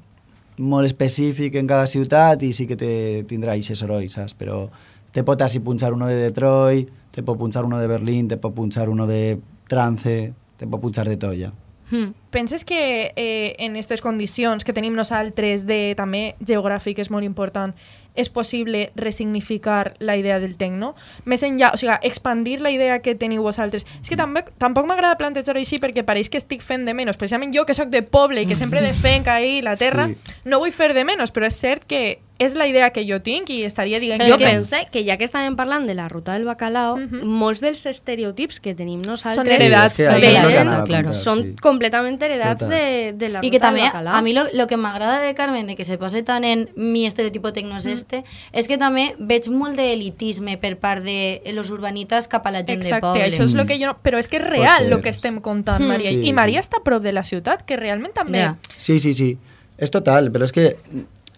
molt 0.58 0.86
específic 0.88 1.56
en 1.56 1.68
cada 1.68 1.86
ciutat 1.88 2.42
i 2.44 2.54
sí 2.54 2.66
que 2.66 2.76
te, 2.76 3.24
tindrà 3.28 3.54
aquest 3.54 3.76
soroll, 3.76 4.10
saps? 4.10 4.34
Però 4.36 4.70
te 5.12 5.24
pot 5.24 5.40
així 5.42 5.60
punxar 5.60 5.94
uno 5.94 6.08
de 6.08 6.16
Detroit, 6.16 6.90
te 7.12 7.22
pot 7.24 7.38
punxar 7.38 7.64
uno 7.66 7.78
de 7.80 7.88
Berlín, 7.88 8.28
te 8.28 8.38
pot 8.38 8.54
punxar 8.56 8.90
uno 8.90 9.06
de 9.08 9.38
Trance, 9.68 10.34
te 10.58 10.68
pot 10.68 10.82
punxar 10.82 11.08
de 11.08 11.18
tot 11.18 11.36
ja. 11.38 11.52
Hmm. 11.92 12.14
Penses 12.32 12.66
que 12.66 13.14
eh, 13.16 13.56
en 13.60 13.74
aquestes 13.74 14.02
condicions 14.02 14.64
que 14.66 14.74
tenim 14.74 14.96
nosaltres 14.98 15.68
de 15.68 15.94
també 15.96 16.36
geogràfic 16.42 17.00
és 17.00 17.12
molt 17.14 17.24
important, 17.24 17.76
és 18.16 18.30
possible 18.30 18.92
resignificar 18.96 19.94
la 20.00 20.16
idea 20.18 20.40
del 20.40 20.56
tecno? 20.58 20.96
Més 21.26 21.44
enllà, 21.44 21.74
o 21.74 21.78
sigui, 21.78 21.94
expandir 22.02 22.62
la 22.62 22.72
idea 22.72 23.00
que 23.04 23.14
teniu 23.16 23.44
vosaltres. 23.44 23.86
És 24.02 24.10
que 24.10 24.18
també, 24.18 24.44
tampoc 24.58 24.88
m'agrada 24.88 25.18
plantejar-ho 25.20 25.60
així 25.60 25.78
perquè 25.84 26.04
pareix 26.08 26.30
que 26.32 26.40
estic 26.40 26.64
fent 26.64 26.86
de 26.88 26.94
menys. 26.96 27.18
Precisament 27.20 27.54
jo, 27.56 27.66
que 27.66 27.76
sóc 27.78 27.92
de 27.92 28.02
poble 28.02 28.42
i 28.42 28.48
que 28.48 28.56
sempre 28.56 28.82
defenc 28.82 29.28
ahir 29.28 29.64
la 29.64 29.76
terra, 29.76 30.08
Sí. 30.08 30.16
no 30.46 30.60
vull 30.60 30.72
fer 30.72 30.94
de 30.94 31.04
menys, 31.04 31.32
però 31.32 31.46
és 31.48 31.56
cert 31.60 31.86
que 31.86 32.20
és 32.38 32.54
la 32.54 32.68
idea 32.68 32.90
que 32.92 33.06
jo 33.08 33.22
tinc 33.24 33.50
i 33.50 33.62
estaria 33.64 34.00
dient 34.00 34.20
Jo 34.28 34.36
que... 34.38 34.44
que 34.92 35.04
ja 35.08 35.16
que 35.18 35.24
estàvem 35.24 35.56
parlant 35.56 35.86
de 35.88 35.94
la 35.96 36.10
ruta 36.10 36.34
del 36.34 36.44
bacalao, 36.44 36.98
molts 37.24 37.62
dels 37.62 37.86
estereotips 37.86 38.60
que 38.60 38.74
tenim 38.76 39.00
nosaltres 39.02 39.36
Són 39.40 39.48
heredats, 39.48 39.94
Sí, 39.96 40.04
és 40.04 40.10
que 40.10 40.20
venen- 40.20 40.66
lo 40.68 40.72
a 40.74 40.84
claro, 40.84 41.14
són 41.14 41.42
sí. 41.44 41.56
completament 41.62 42.22
heredats 42.22 42.60
Total. 42.60 42.76
de, 42.78 43.14
de 43.14 43.30
la 43.30 43.40
ruta 43.40 43.48
Y 43.48 43.52
que 43.52 43.60
del 43.60 43.62
también, 43.62 43.88
bacalao. 43.88 44.16
a 44.16 44.22
mí 44.22 44.34
lo, 44.34 44.44
lo 44.54 44.68
que 44.68 44.76
m'agrada 44.76 45.22
de 45.22 45.34
Carmen, 45.34 45.66
de 45.68 45.76
que 45.78 45.86
se 45.86 45.98
pase 45.98 46.24
tan 46.24 46.44
en 46.44 46.70
mi 46.76 47.06
estereotipo 47.06 47.54
tecno 47.54 47.78
és 47.78 47.86
este, 47.86 48.26
és 48.52 48.68
que 48.68 48.78
també 48.78 49.16
veig 49.18 49.48
molt 49.50 49.76
d'elitisme 49.78 50.58
per 50.58 50.76
part 50.78 51.04
de 51.04 51.40
los 51.54 51.70
urbanitas 51.72 52.28
cap 52.28 52.46
a 52.48 52.52
la 52.52 52.66
gent 52.66 52.82
Exacte, 52.84 53.08
de 53.08 53.14
poble. 53.14 53.26
això 53.32 53.44
és 53.46 53.54
Mm. 53.54 53.60
el 53.60 53.66
que 53.66 53.80
jo... 53.80 53.86
no- 53.88 53.98
Però 54.04 54.20
és 54.20 54.28
que 54.28 54.38
és 54.38 54.44
real 54.44 54.92
el 54.92 55.02
que 55.02 55.10
estem 55.10 55.40
contant, 55.40 55.80
Mm. 55.82 55.88
Maria. 55.88 56.10
Sí, 56.12 56.20
I 56.28 56.34
Maria 56.34 56.62
sí. 56.62 56.68
està 56.70 56.78
a 56.80 56.84
prop 56.84 57.02
de 57.02 57.14
la 57.14 57.24
ciutat, 57.24 57.64
que 57.66 57.78
realment 57.78 58.14
també... 58.14 58.40
Ja. 58.40 58.58
Sí, 58.78 59.00
sí, 59.00 59.14
sí. 59.14 59.38
És 59.78 59.92
total, 59.92 60.32
però 60.32 60.44
és 60.44 60.52
que 60.52 60.78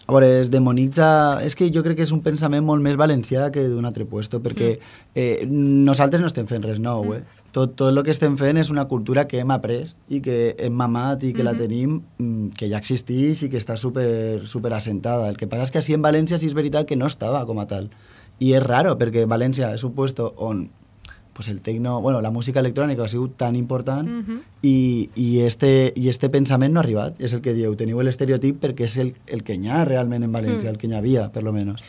a 0.08 0.12
veure, 0.12 0.40
es 0.40 0.48
demonitza... 0.48 1.06
És 1.44 1.52
que 1.52 1.66
jo 1.68 1.82
crec 1.84 1.98
que 1.98 2.04
és 2.06 2.12
un 2.16 2.22
pensament 2.24 2.64
molt 2.64 2.80
més 2.80 2.96
valencià 2.96 3.50
que 3.52 3.66
d'un 3.68 3.84
altre 3.84 4.06
puesto, 4.08 4.40
perquè 4.40 4.70
eh, 5.12 5.44
nosaltres 5.44 6.22
no 6.24 6.30
estem 6.30 6.48
fent 6.48 6.64
res 6.64 6.80
nou, 6.80 7.12
eh? 7.12 7.20
Tot, 7.52 7.74
tot 7.76 7.92
el 7.92 8.00
que 8.06 8.14
estem 8.14 8.38
fent 8.40 8.56
és 8.56 8.70
una 8.72 8.86
cultura 8.88 9.26
que 9.28 9.42
hem 9.42 9.52
après 9.52 9.92
i 10.08 10.22
que 10.24 10.54
hem 10.56 10.72
mamat 10.80 11.28
i 11.28 11.34
que 11.36 11.44
la 11.44 11.52
tenim, 11.58 11.98
mm, 12.16 12.56
que 12.56 12.70
ja 12.72 12.80
existeix 12.80 13.44
i 13.44 13.50
que 13.52 13.60
està 13.60 13.76
super, 13.76 14.08
super 14.48 14.72
assentada. 14.72 15.28
El 15.28 15.36
que 15.36 15.48
passa 15.50 15.68
és 15.68 15.74
que 15.76 15.82
així 15.82 15.98
en 15.98 16.04
València 16.04 16.40
sí 16.40 16.48
és 16.48 16.56
veritat 16.56 16.88
que 16.88 16.96
no 16.96 17.12
estava 17.12 17.44
com 17.44 17.60
a 17.60 17.68
tal. 17.68 17.92
I 18.40 18.54
és 18.56 18.64
raro, 18.64 18.96
perquè 18.96 19.28
València 19.28 19.74
és 19.76 19.84
un 19.84 19.92
puesto 19.92 20.32
on 20.40 20.70
pues 21.38 21.46
el 21.46 21.60
tecno, 21.60 22.00
bueno, 22.02 22.20
la 22.20 22.32
música 22.32 22.58
electrònica 22.58 23.04
ha 23.04 23.08
sigut 23.08 23.36
tan 23.36 23.54
important 23.54 24.08
Mhm. 24.08 24.40
i, 24.62 25.08
i, 25.14 25.38
este, 25.46 25.92
i 25.94 26.08
este 26.08 26.28
pensament 26.28 26.74
no 26.74 26.80
ha 26.80 26.82
arribat. 26.82 27.14
És 27.20 27.32
el 27.32 27.40
que 27.42 27.54
dieu, 27.54 27.76
teniu 27.76 28.00
l'estereotip 28.02 28.58
perquè 28.60 28.86
és 28.88 28.96
el, 28.96 29.14
el 29.28 29.44
que 29.44 29.54
hi 29.54 29.68
ha 29.68 29.84
realment 29.84 30.24
en 30.24 30.32
València, 30.32 30.64
Mm. 30.64 30.74
el 30.74 30.78
que 30.78 30.88
hi 30.88 30.94
havia, 30.94 31.30
per 31.30 31.44
lo 31.44 31.52
menos. 31.52 31.84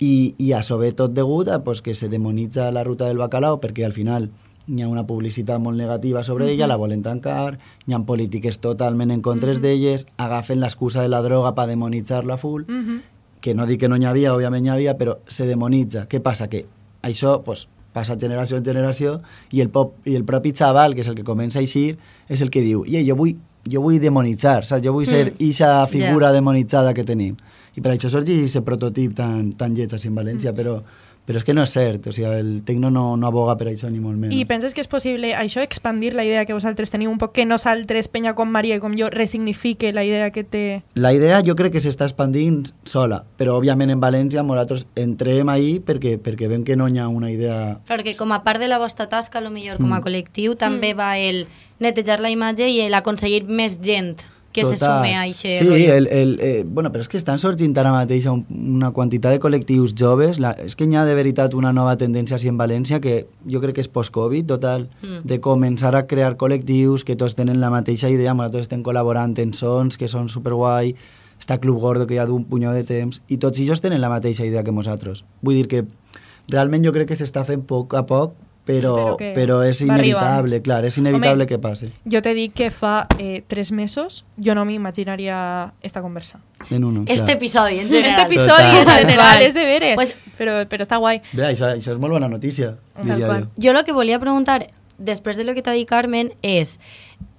I, 0.00 0.34
i 0.38 0.52
això 0.56 0.78
ve 0.78 0.92
tot 0.92 1.12
degut 1.12 1.48
a 1.50 1.62
pues, 1.64 1.82
que 1.82 1.92
se 1.92 2.08
demonitza 2.08 2.70
la 2.72 2.82
ruta 2.82 3.04
del 3.06 3.18
bacalao 3.18 3.60
perquè 3.60 3.84
al 3.84 3.92
final 3.92 4.30
hi 4.66 4.80
ha 4.82 4.88
una 4.88 5.06
publicitat 5.06 5.60
molt 5.60 5.76
negativa 5.76 6.24
sobre 6.24 6.50
ella, 6.50 6.66
la 6.66 6.76
volen 6.76 7.02
tancar, 7.02 7.58
hi 7.86 7.92
ha 7.92 7.98
polítiques 7.98 8.58
totalment 8.58 9.10
en 9.10 9.20
contra 9.20 9.52
d'elles, 9.52 10.06
agafen 10.16 10.60
l'excusa 10.60 11.02
de 11.02 11.08
la 11.10 11.20
droga 11.20 11.54
per 11.54 11.66
demonitzar-la 11.68 12.38
full, 12.38 12.64
Mhm. 12.68 13.02
que 13.42 13.52
no 13.54 13.66
dic 13.66 13.80
que 13.80 13.88
no 13.88 13.98
n'hi 13.98 14.06
havia, 14.06 14.32
òbviament 14.34 14.62
n'hi 14.62 14.70
havia, 14.70 14.96
però 14.96 15.18
se 15.26 15.44
demonitza. 15.46 16.08
Què 16.08 16.20
passa? 16.22 16.48
Que 16.48 16.64
això 17.02 17.42
pues, 17.44 17.68
passa 17.98 18.16
generació 18.20 18.56
en 18.62 18.64
generació 18.70 19.18
i 19.50 19.60
el, 19.64 19.68
pop, 19.74 19.96
i 20.06 20.14
el 20.16 20.24
propi 20.24 20.54
xaval, 20.54 20.94
que 20.94 21.02
és 21.04 21.10
el 21.10 21.18
que 21.18 21.26
comença 21.26 21.58
a 21.58 21.66
eixir, 21.66 21.98
és 22.30 22.40
el 22.46 22.50
que 22.54 22.62
diu, 22.64 22.86
i 22.86 23.02
jo 23.06 23.18
vull, 23.18 23.34
jo 23.68 23.82
vull 23.84 23.98
demonitzar, 24.00 24.62
saps? 24.64 24.84
jo 24.86 24.94
vull 24.96 25.06
ser 25.06 25.32
Mm. 25.32 25.44
ixa 25.50 25.86
figura 25.90 26.28
Ja. 26.30 26.32
demonitzada 26.40 26.94
que 26.94 27.04
tenim. 27.04 27.36
I 27.76 27.80
per 27.80 27.92
això 27.92 28.08
sorgeix 28.10 28.40
aquest 28.48 28.64
prototip 28.66 29.12
tan, 29.14 29.52
tan 29.52 29.74
lleig 29.76 29.92
així 29.94 30.08
en 30.08 30.16
València, 30.16 30.50
però, 30.56 30.80
però 31.28 31.36
és 31.36 31.44
que 31.44 31.52
no 31.52 31.60
és 31.60 31.72
cert, 31.74 32.06
o 32.08 32.12
sigui, 32.16 32.24
el 32.24 32.62
tecno 32.64 32.88
no, 32.88 33.02
no 33.20 33.26
aboga 33.28 33.52
per 33.60 33.66
això 33.68 33.90
ni 33.92 33.98
molt 34.00 34.16
menys. 34.16 34.32
I 34.32 34.46
penses 34.48 34.72
que 34.72 34.80
és 34.80 34.88
possible 34.88 35.34
això, 35.36 35.60
expandir 35.60 36.14
la 36.16 36.24
idea 36.24 36.46
que 36.48 36.56
vosaltres 36.56 36.88
teniu 36.88 37.10
un 37.12 37.18
poc, 37.20 37.34
que 37.36 37.44
nosaltres, 37.44 38.08
penya 38.08 38.32
com 38.32 38.48
Maria 38.48 38.78
i 38.78 38.80
com 38.80 38.94
jo, 38.96 39.10
resignifique 39.12 39.90
la 39.92 40.06
idea 40.08 40.30
que 40.32 40.46
té... 40.48 40.62
La 40.96 41.12
idea 41.12 41.42
jo 41.44 41.52
crec 41.58 41.74
que 41.76 41.82
s'està 41.84 42.08
expandint 42.08 42.70
sola, 42.88 43.20
però 43.36 43.58
òbviament 43.60 43.92
en 43.92 44.00
València 44.00 44.40
nosaltres 44.40 44.86
entrem 44.96 45.52
ahí 45.52 45.76
perquè, 45.84 46.16
perquè 46.16 46.48
veiem 46.48 46.64
que 46.64 46.80
no 46.80 46.88
hi 46.88 46.96
ha 46.96 47.10
una 47.12 47.28
idea... 47.28 47.58
Clar 47.92 48.00
que 48.08 48.16
com 48.16 48.32
a 48.32 48.40
part 48.48 48.64
de 48.64 48.72
la 48.72 48.80
vostra 48.80 49.10
tasca, 49.12 49.42
a 49.42 49.44
lo 49.44 49.52
millor 49.52 49.76
com 49.76 49.92
a 49.92 49.98
Mm. 49.98 50.04
col·lectiu, 50.08 50.56
també 50.56 50.94
va 50.96 51.18
el 51.18 51.44
netejar 51.78 52.22
la 52.24 52.32
imatge 52.32 52.72
i 52.72 52.80
el 52.80 52.94
aconseguir 52.96 53.44
més 53.44 53.82
gent 53.84 54.16
que 54.58 54.64
se 54.66 54.76
Total. 54.76 54.98
sume 55.04 55.14
a 55.16 55.22
aquest 55.22 55.62
Sí, 55.62 55.84
el, 55.86 56.06
el, 56.10 56.32
eh, 56.40 56.64
bueno, 56.66 56.90
però 56.92 57.00
és 57.04 57.08
que 57.08 57.16
estan 57.20 57.38
sorgint 57.38 57.76
ara 57.78 57.92
mateix 57.94 58.26
un, 58.26 58.44
una 58.50 58.90
quantitat 58.92 59.32
de 59.36 59.40
col·lectius 59.40 59.94
joves. 59.96 60.38
La, 60.42 60.52
és 60.64 60.74
que 60.76 60.84
hi 60.84 60.96
ha 60.98 61.04
de 61.08 61.14
veritat 61.14 61.54
una 61.54 61.72
nova 61.72 61.96
tendència 62.00 62.36
així 62.36 62.48
en 62.50 62.58
València 62.58 63.00
que 63.00 63.26
jo 63.46 63.60
crec 63.62 63.76
que 63.78 63.84
és 63.86 63.88
post-Covid, 63.88 64.46
total, 64.46 64.88
Mm. 65.02 65.22
de 65.24 65.40
començar 65.40 65.94
a 65.94 66.06
crear 66.06 66.36
col·lectius 66.36 67.04
que 67.04 67.14
tots 67.16 67.34
tenen 67.38 67.60
la 67.60 67.70
mateixa 67.70 68.08
idea, 68.10 68.34
nosaltres 68.34 68.66
estem 68.66 68.82
col·laborant 68.82 69.38
en 69.38 69.52
sons 69.54 69.96
que 69.96 70.08
són 70.08 70.28
superguai, 70.28 70.94
està 71.38 71.58
Club 71.60 71.78
Gordo 71.78 72.06
que 72.06 72.14
hi 72.14 72.18
ha 72.18 72.26
d'un 72.26 72.44
punyó 72.44 72.72
de 72.74 72.82
temps, 72.84 73.22
i 73.28 73.36
tots 73.38 73.60
ells 73.60 73.80
tenen 73.80 74.00
la 74.00 74.08
mateixa 74.10 74.44
idea 74.44 74.64
que 74.64 74.72
nosaltres. 74.72 75.24
Vull 75.40 75.54
dir 75.54 75.68
que 75.68 75.84
realment 76.48 76.84
jo 76.84 76.92
crec 76.92 77.08
que 77.08 77.16
s'està 77.16 77.44
fent 77.44 77.62
poc 77.68 77.94
a 77.94 78.04
poc, 78.08 78.32
però 79.34 79.62
és 79.64 79.80
va 79.86 79.94
inevitable, 79.96 80.60
clar, 80.62 80.84
és 80.84 80.98
inevitable 80.98 81.44
Home, 81.44 81.46
que 81.46 81.58
passi. 81.58 81.88
Jo 82.04 82.20
te 82.22 82.34
dic 82.34 82.52
que 82.54 82.70
fa 82.70 83.06
eh, 83.18 83.42
tres 83.46 83.72
mesos 83.72 84.24
jo 84.36 84.54
no 84.54 84.64
m'imaginaria 84.64 85.72
esta 85.82 86.02
conversa. 86.02 86.42
En 86.70 86.84
uno, 86.84 87.02
Este 87.06 87.24
clar. 87.24 87.36
episodi, 87.36 87.78
en 87.80 87.88
general. 87.90 88.10
Este 88.20 88.34
episodi 88.34 88.62
en 88.78 88.84
Total. 88.84 88.98
general 89.00 89.26
Vale. 89.34 89.46
és 89.46 89.54
de 89.54 89.64
veres, 89.64 89.94
Pues- 89.96 90.14
però, 90.38 90.66
però 90.68 90.82
està 90.84 90.98
guai. 90.98 91.20
Bé, 91.32 91.44
això, 91.44 91.66
això 91.74 91.92
és 91.92 91.98
molt 91.98 92.12
bona 92.12 92.28
notícia, 92.28 92.76
Tal 92.94 93.04
diria 93.06 93.26
qual. 93.26 93.44
jo. 93.44 93.50
Jo 93.58 93.72
lo 93.72 93.84
que 93.84 93.92
volia 93.92 94.18
preguntar, 94.18 94.66
després 94.98 95.36
de 95.36 95.44
lo 95.44 95.54
que 95.54 95.62
t'ha 95.62 95.72
dit 95.72 95.88
Carmen, 95.88 96.32
és, 96.42 96.78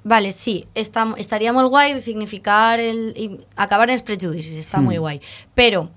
vale, 0.04 0.32
sí, 0.32 0.66
està, 0.76 1.06
estaria 1.18 1.52
molt 1.54 1.70
guai 1.70 2.00
significar 2.00 2.80
el, 2.80 3.14
i 3.18 3.40
acabar 3.56 3.90
en 3.90 3.94
els 3.94 4.02
prejudicis, 4.04 4.58
està 4.66 4.80
Mm. 4.80 4.86
molt 4.86 4.98
guai, 5.00 5.22
però 5.56 5.90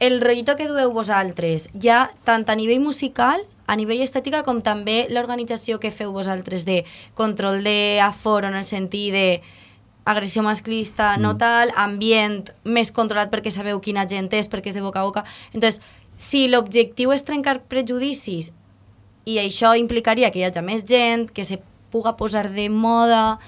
el 0.00 0.20
rotllito 0.20 0.54
que 0.54 0.68
dueu 0.68 0.92
vosaltres, 0.92 1.68
ja 1.74 2.10
tant 2.24 2.48
a 2.48 2.54
nivell 2.54 2.78
musical, 2.80 3.40
a 3.68 3.76
nivell 3.76 4.00
estètica, 4.02 4.42
com 4.42 4.62
també 4.64 5.06
l'organització 5.12 5.78
que 5.78 5.92
feu 5.92 6.10
vosaltres 6.12 6.64
de 6.64 6.82
control 7.14 7.60
d'aforo 7.62 8.48
en 8.48 8.56
el 8.56 8.64
sentit 8.64 9.12
de 9.12 9.26
agressió 10.08 10.42
masclista, 10.42 11.18
no 11.20 11.34
Mm. 11.34 11.38
tal, 11.38 11.72
ambient 11.76 12.50
més 12.64 12.90
controlat 12.96 13.30
perquè 13.30 13.50
sabeu 13.52 13.78
quina 13.84 14.06
gent 14.08 14.32
és, 14.32 14.48
perquè 14.48 14.68
és 14.72 14.74
de 14.74 14.80
boca 14.80 15.00
a 15.00 15.04
boca. 15.04 15.24
Entonces, 15.52 15.82
si 16.16 16.48
l'objectiu 16.48 17.12
és 17.12 17.24
trencar 17.28 17.60
prejudicis 17.68 18.52
i 19.26 19.36
això 19.38 19.76
implicaria 19.78 20.30
que 20.32 20.38
hi 20.40 20.44
hagi 20.48 20.62
més 20.64 20.86
gent, 20.88 21.28
que 21.30 21.44
se 21.44 21.60
puga 21.90 22.16
posar 22.16 22.50
de 22.50 22.68
moda... 22.70 23.38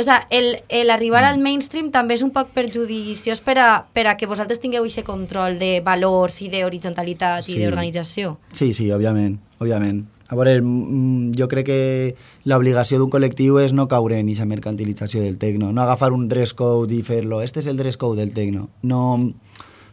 O 0.00 0.02
sea, 0.04 0.28
el, 0.30 0.62
el 0.68 0.90
arribar 0.90 1.24
al 1.24 1.38
mainstream 1.42 1.90
també 1.90 2.14
és 2.14 2.22
un 2.22 2.30
poc 2.30 2.52
perjudiciós 2.54 3.40
per 3.42 3.58
a, 3.58 3.86
per 3.92 4.06
a 4.06 4.16
que 4.16 4.28
vosaltres 4.30 4.60
tingueu 4.62 4.84
aquest 4.86 5.04
control 5.04 5.58
de 5.58 5.80
valors 5.84 6.40
i 6.40 6.48
d'horitzontalitat 6.48 7.44
Sí. 7.44 7.56
i 7.56 7.64
d'organització. 7.64 8.36
Sí, 8.54 8.72
sí, 8.72 8.86
òbviament, 8.94 9.40
òbviament. 9.58 10.06
A 10.28 10.36
veure, 10.36 10.60
mm, 10.60 11.32
jo 11.38 11.48
crec 11.48 11.66
que 11.66 12.14
l'obligació 12.44 12.98
d'un 12.98 13.08
col·lectiu 13.08 13.58
és 13.62 13.72
no 13.72 13.88
caure 13.88 14.18
en 14.18 14.26
aquesta 14.26 14.44
mercantilització 14.44 15.22
del 15.22 15.38
tecno, 15.38 15.72
no 15.72 15.82
agafar 15.82 16.12
un 16.12 16.28
dress 16.28 16.52
code 16.54 16.94
i 16.94 17.02
fer-lo, 17.02 17.40
este 17.40 17.60
és 17.60 17.66
el 17.66 17.78
dress 17.78 17.96
code 17.96 18.20
del 18.20 18.34
tecno, 18.36 18.68
no, 18.82 19.32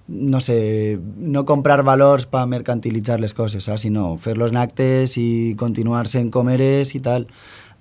no 0.08 0.42
sé, 0.42 1.00
no 1.18 1.46
comprar 1.46 1.84
valors 1.84 2.26
per 2.26 2.46
mercantilitzar 2.48 3.20
les 3.22 3.34
coses, 3.34 3.64
saps? 3.64 3.88
sinó 3.88 4.18
fer-los 4.18 4.52
en 4.52 4.58
actes 4.58 5.18
i 5.18 5.56
continuar 5.58 6.08
sent 6.12 6.32
com 6.32 6.50
eres 6.50 6.94
i 6.96 7.00
tal. 7.00 7.30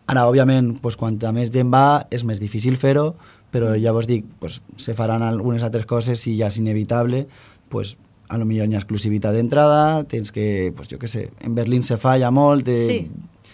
Ara, 0.06 0.26
òbviament, 0.28 0.74
pues, 0.82 0.96
quanta 1.00 1.32
més 1.32 1.50
gent 1.50 1.70
va, 1.72 2.06
és 2.12 2.24
més 2.28 2.40
difícil 2.40 2.76
fer-ho, 2.76 3.14
però 3.50 3.72
ja 3.80 3.92
vos 3.92 4.06
dic, 4.06 4.26
pues, 4.38 4.60
se 4.76 4.94
faran 4.94 5.22
algunes 5.22 5.64
altres 5.64 5.86
coses 5.86 6.26
i 6.28 6.36
ja 6.36 6.50
és 6.52 6.58
inevitable, 6.60 7.26
pues, 7.72 7.96
a 8.28 8.38
lo 8.38 8.44
millor 8.46 8.68
hi 8.68 8.74
ha 8.74 8.78
exclusivitat 8.78 9.34
d'entrada, 9.34 10.04
tens 10.04 10.32
que, 10.32 10.72
pues, 10.76 10.88
jo 10.88 10.98
què 10.98 11.08
sé, 11.10 11.30
en 11.40 11.54
Berlín 11.54 11.84
se 11.84 11.96
falla 11.96 12.30
molt, 12.30 12.68
eh, 12.68 12.76
Sí. 12.76 13.10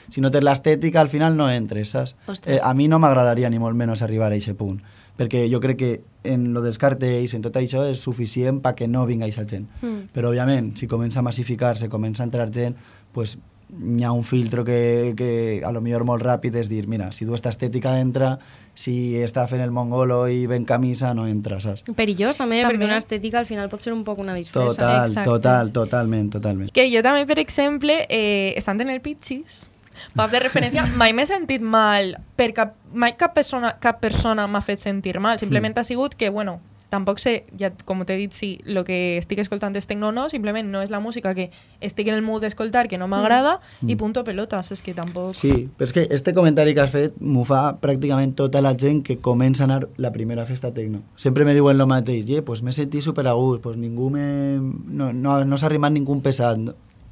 si 0.09 0.21
no 0.21 0.31
tens 0.31 0.45
l'estètica 0.45 1.01
al 1.01 1.09
final 1.09 1.37
no 1.37 1.51
entres, 1.51 1.91
saps? 1.91 2.16
Ostres. 2.27 2.57
Eh, 2.57 2.61
a 2.62 2.73
mi 2.75 2.89
no 2.89 2.99
m'agradaria 2.99 3.51
ni 3.51 3.59
molt 3.59 3.77
menys 3.77 4.03
arribar 4.03 4.31
a 4.31 4.35
aquest 4.37 4.57
punt, 4.57 4.81
perquè 5.18 5.51
jo 5.53 5.61
crec 5.61 5.77
que 5.77 6.01
en 6.25 6.53
lo 6.55 6.62
dels 6.62 6.79
cartells, 6.79 7.35
en 7.35 7.43
tot 7.43 7.55
això, 7.57 7.85
és 7.89 7.99
suficient 7.99 8.61
perquè 8.62 8.89
no 8.89 9.07
vinga 9.07 9.25
aquesta 9.27 9.45
gent. 9.47 9.68
Mm. 9.83 10.11
Però, 10.14 10.29
òbviament, 10.31 10.77
si 10.77 10.87
comença 10.87 11.21
a 11.21 11.23
massificar-se, 11.23 11.89
comença 11.89 12.23
a 12.23 12.27
entrar 12.27 12.51
gent, 12.53 12.77
pues, 13.12 13.39
hi 13.71 14.05
ha 14.05 14.12
un 14.12 14.25
filtro 14.25 14.64
que, 14.64 15.14
que 15.16 15.62
a 15.64 15.71
lo 15.73 15.81
millor 15.81 16.05
molt 16.09 16.23
ràpid 16.25 16.57
és 16.61 16.68
dir, 16.71 16.87
mira, 16.91 17.11
si 17.12 17.25
du 17.25 17.35
esta 17.37 17.53
estètica 17.53 17.97
entra, 18.01 18.35
si 18.75 19.16
està 19.23 19.47
fent 19.51 19.62
el 19.62 19.73
mongolo 19.75 20.23
i 20.29 20.47
ben 20.51 20.64
camisa, 20.68 21.12
no 21.14 21.27
entra, 21.31 21.61
saps? 21.62 21.85
Perillós 21.97 22.39
també, 22.41 22.62
També. 22.62 22.77
perquè 22.77 22.89
una 22.89 23.01
estètica 23.01 23.41
al 23.41 23.47
final 23.49 23.68
pot 23.73 23.83
ser 23.85 23.93
un 23.95 24.05
poc 24.05 24.23
una 24.23 24.35
disfressa. 24.35 24.75
Total, 24.75 25.09
Exacte. 25.09 25.29
total, 25.29 25.73
totalment, 25.73 26.31
totalment. 26.33 26.73
Que 26.75 26.89
jo 26.93 27.03
també, 27.07 27.27
per 27.27 27.39
exemple, 27.39 28.07
eh, 28.09 28.55
estant 28.57 28.81
en 28.81 28.91
el 28.91 29.01
Pitchis, 29.05 29.71
pub 30.16 30.31
de 30.33 30.41
referència, 30.41 30.87
mai 31.01 31.12
m'he 31.12 31.27
sentit 31.29 31.62
mal, 31.62 32.16
per 32.37 32.53
cap, 32.57 32.75
mai 32.93 33.16
cap 33.21 33.35
persona, 33.37 33.77
cap 33.81 34.01
persona 34.01 34.47
m'ha 34.47 34.62
fet 34.64 34.83
sentir 34.83 35.18
mal, 35.21 35.39
simplement 35.39 35.79
ha 35.79 35.85
sigut 35.85 36.16
que, 36.16 36.31
bueno, 36.31 36.61
tampoc 36.91 37.20
sé, 37.22 37.47
ja, 37.59 37.70
com 37.86 38.03
t'he 38.05 38.16
dit, 38.18 38.34
si 38.34 38.59
el 38.66 38.82
que 38.84 39.16
estic 39.16 39.38
escoltant 39.41 39.76
és 39.78 39.86
tecno 39.86 40.09
o 40.11 40.12
no, 40.12 40.28
simplement 40.28 40.66
no 40.68 40.82
és 40.82 40.91
la 40.91 41.01
música 41.01 41.32
que 41.34 41.49
estic 41.80 42.11
en 42.11 42.16
el 42.18 42.22
mood 42.26 42.43
d'escoltar, 42.43 42.88
que 42.88 42.99
no 42.99 43.09
m'agrada, 43.09 43.61
Mm. 43.80 43.91
i 43.91 43.97
punto 43.97 44.24
pelotas, 44.24 44.72
és 44.72 44.82
que 44.82 44.93
tampoc... 44.95 45.34
Sí, 45.38 45.68
però 45.78 45.86
és 45.86 45.93
que 45.95 46.07
este 46.11 46.34
comentari 46.34 46.74
que 46.74 46.82
has 46.82 46.91
fet 46.91 47.14
m'ho 47.20 47.45
fa 47.49 47.78
pràcticament 47.80 48.34
tota 48.34 48.61
la 48.61 48.74
gent 48.76 49.03
que 49.07 49.18
comença 49.18 49.64
a 49.64 49.68
anar 49.70 49.88
la 49.97 50.11
primera 50.12 50.45
festa 50.47 50.72
tecno. 50.74 51.03
Sempre 51.16 51.45
me 51.45 51.55
diuen 51.55 51.78
lo 51.78 51.86
mateix, 51.86 52.28
eh, 52.30 52.43
pues 52.43 52.62
m'he 52.62 52.72
sentit 52.72 53.03
super 53.03 53.26
a 53.26 53.32
gust, 53.38 53.62
pues 53.62 53.76
ningú 53.76 54.11
me... 54.11 54.59
no, 54.61 55.12
no, 55.12 55.45
no 55.45 55.59
s'ha 55.59 55.66
arrimat 55.70 55.93
ningú 55.93 56.20
pesat. 56.20 56.59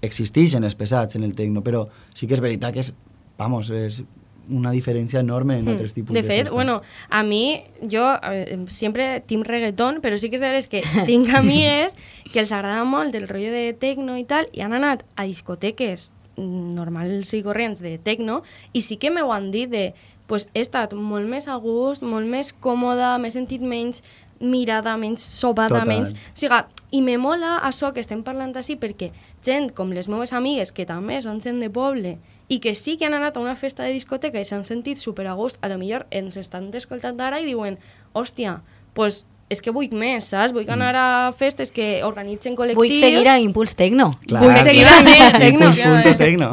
Existeixen 0.02 0.62
els 0.64 0.74
pesats 0.78 1.16
en 1.16 1.24
el 1.24 1.34
tecno, 1.34 1.62
però 1.62 1.86
sí 2.14 2.26
que 2.26 2.34
és 2.34 2.40
veritat 2.40 2.74
que 2.74 2.80
és, 2.84 2.92
vamos, 3.38 3.70
és 3.70 4.02
una 4.50 4.72
diferència 4.72 5.20
enorme 5.20 5.58
en 5.58 5.64
Mm. 5.64 5.68
altres 5.68 5.94
tipus 5.94 6.14
de 6.14 6.22
de, 6.22 6.26
fet, 6.28 6.38
festa. 6.46 6.54
bueno, 6.54 6.82
a 7.10 7.22
mi, 7.22 7.62
jo 7.90 8.04
eh, 8.22 8.58
sempre 8.66 9.20
team 9.20 9.42
reggaeton, 9.44 10.00
però 10.00 10.16
sí 10.18 10.30
que 10.30 10.36
és 10.36 10.68
que 10.68 10.82
tinc 11.06 11.32
amigues 11.34 11.96
que 12.32 12.40
els 12.40 12.52
agrada 12.52 12.84
molt 12.84 13.14
el 13.14 13.28
rotllo 13.28 13.52
de 13.52 13.72
tecno 13.74 14.16
i 14.16 14.24
tal, 14.24 14.48
i 14.52 14.60
han 14.60 14.72
anat 14.72 15.04
a 15.16 15.24
discoteques 15.24 16.10
normals 16.36 17.32
i 17.34 17.42
corrents 17.42 17.80
de 17.82 17.98
tecno, 17.98 18.42
i 18.72 18.82
sí 18.82 18.96
que 18.96 19.10
m'ho 19.10 19.32
han 19.32 19.50
dit 19.50 19.70
de, 19.70 19.92
pues, 20.26 20.48
he 20.54 20.60
estat 20.60 20.94
molt 20.94 21.28
més 21.28 21.48
a 21.48 21.56
gust, 21.56 22.02
molt 22.02 22.26
més 22.26 22.52
còmoda, 22.52 23.16
m'he 23.18 23.30
sentit 23.30 23.60
menys 23.60 24.02
mirada, 24.40 24.96
menys 24.96 25.20
sobada, 25.20 25.80
Total. 25.80 25.88
menys... 25.88 26.12
O 26.12 26.38
sigui, 26.38 26.60
i 26.92 27.02
me 27.02 27.18
mola 27.18 27.58
això 27.66 27.92
que 27.92 28.00
estem 28.00 28.22
parlant 28.22 28.54
així 28.56 28.76
perquè 28.78 29.10
gent 29.44 29.72
com 29.74 29.90
les 29.92 30.08
meves 30.08 30.32
amigues, 30.32 30.70
que 30.72 30.86
també 30.86 31.18
són 31.20 31.40
gent 31.42 31.58
de 31.60 31.68
poble, 31.74 32.18
i 32.48 32.60
que 32.60 32.74
sí 32.74 32.96
que 32.96 33.06
han 33.06 33.14
anat 33.14 33.36
a 33.36 33.40
una 33.40 33.56
festa 33.56 33.84
de 33.84 33.92
discoteca 33.92 34.40
i 34.40 34.46
s'han 34.48 34.64
sentit 34.64 34.98
super 34.98 35.26
a 35.28 35.34
gust, 35.36 35.58
a 35.60 35.68
lo 35.68 35.78
millor 35.78 36.06
ens 36.10 36.36
estan 36.40 36.70
escoltant 36.74 37.20
ara 37.20 37.40
i 37.40 37.46
diuen, 37.48 37.76
hòstia, 38.16 38.62
pues 38.96 39.26
és 39.48 39.62
que 39.64 39.72
vull 39.72 39.88
més, 39.96 40.26
saps? 40.28 40.52
Vull 40.52 40.68
anar 40.68 40.92
a 40.96 41.06
festes 41.36 41.72
que 41.72 42.02
organitzen 42.04 42.56
col·lectius. 42.56 42.80
Vull 42.82 43.00
seguir 43.00 43.28
a 43.32 43.38
Impuls 43.40 43.74
Tecno. 43.78 44.10
Clar, 44.26 44.42
Vull 44.44 44.58
seguir 44.60 44.84
a 44.84 44.98
més 45.06 45.36
tecno. 45.40 45.70
Impuls.tecno. 45.72 46.50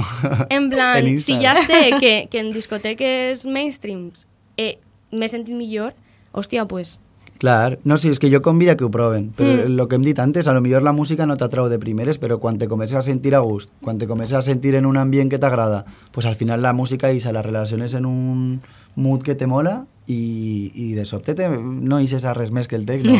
En 0.49 0.69
plan, 0.71 0.99
En 1.03 1.19
si 1.19 1.35
ja 1.41 1.57
sé 1.67 1.81
que, 1.99 2.13
que 2.31 2.39
en 2.39 2.53
discoteques 2.55 3.43
mainstreams 3.51 4.27
eh, 4.55 4.77
m'he 5.11 5.31
sentit 5.31 5.55
millor, 5.55 5.95
hòstia, 6.31 6.67
pues... 6.71 7.01
Clar, 7.37 7.79
no, 7.83 7.97
sí, 7.97 8.09
és 8.09 8.19
que 8.19 8.29
jo 8.31 8.39
convida 8.41 8.77
que 8.77 8.85
ho 8.85 8.91
proven, 8.91 9.31
però 9.35 9.65
Mm. 9.67 9.79
el 9.79 9.87
que 9.89 9.95
hem 9.95 10.03
dit 10.03 10.19
antes, 10.19 10.47
a 10.47 10.53
lo 10.53 10.61
millor 10.61 10.83
la 10.83 10.93
música 10.93 11.25
no 11.25 11.35
t'atrau 11.35 11.67
de 11.67 11.77
primeres, 11.77 12.17
però 12.19 12.39
quan 12.39 12.57
te 12.57 12.67
comences 12.67 12.95
a 12.97 13.01
sentir 13.01 13.35
a 13.35 13.39
gust, 13.39 13.69
quan 13.81 13.97
te 13.97 14.07
comences 14.07 14.37
a 14.37 14.41
sentir 14.41 14.75
en 14.75 14.85
un 14.85 14.95
ambient 14.97 15.29
que 15.29 15.37
t'agrada, 15.37 15.85
pues 16.11 16.25
al 16.25 16.35
final 16.35 16.61
la 16.61 16.71
música 16.73 17.11
i 17.11 17.19
se 17.19 17.33
la 17.33 17.41
relaciones 17.41 17.93
en 17.93 18.05
un 18.05 18.61
mood 18.95 19.21
que 19.21 19.35
te 19.35 19.47
mola 19.47 19.85
i, 20.07 20.71
i 20.73 20.93
de 20.93 21.05
sobte 21.05 21.33
te, 21.33 21.47
no 21.49 21.99
eixes 21.99 22.25
a 22.25 22.33
res 22.37 22.51
més 22.53 22.67
que 22.69 22.77
el 22.77 22.85
tecno. 22.85 23.13
o 23.17 23.19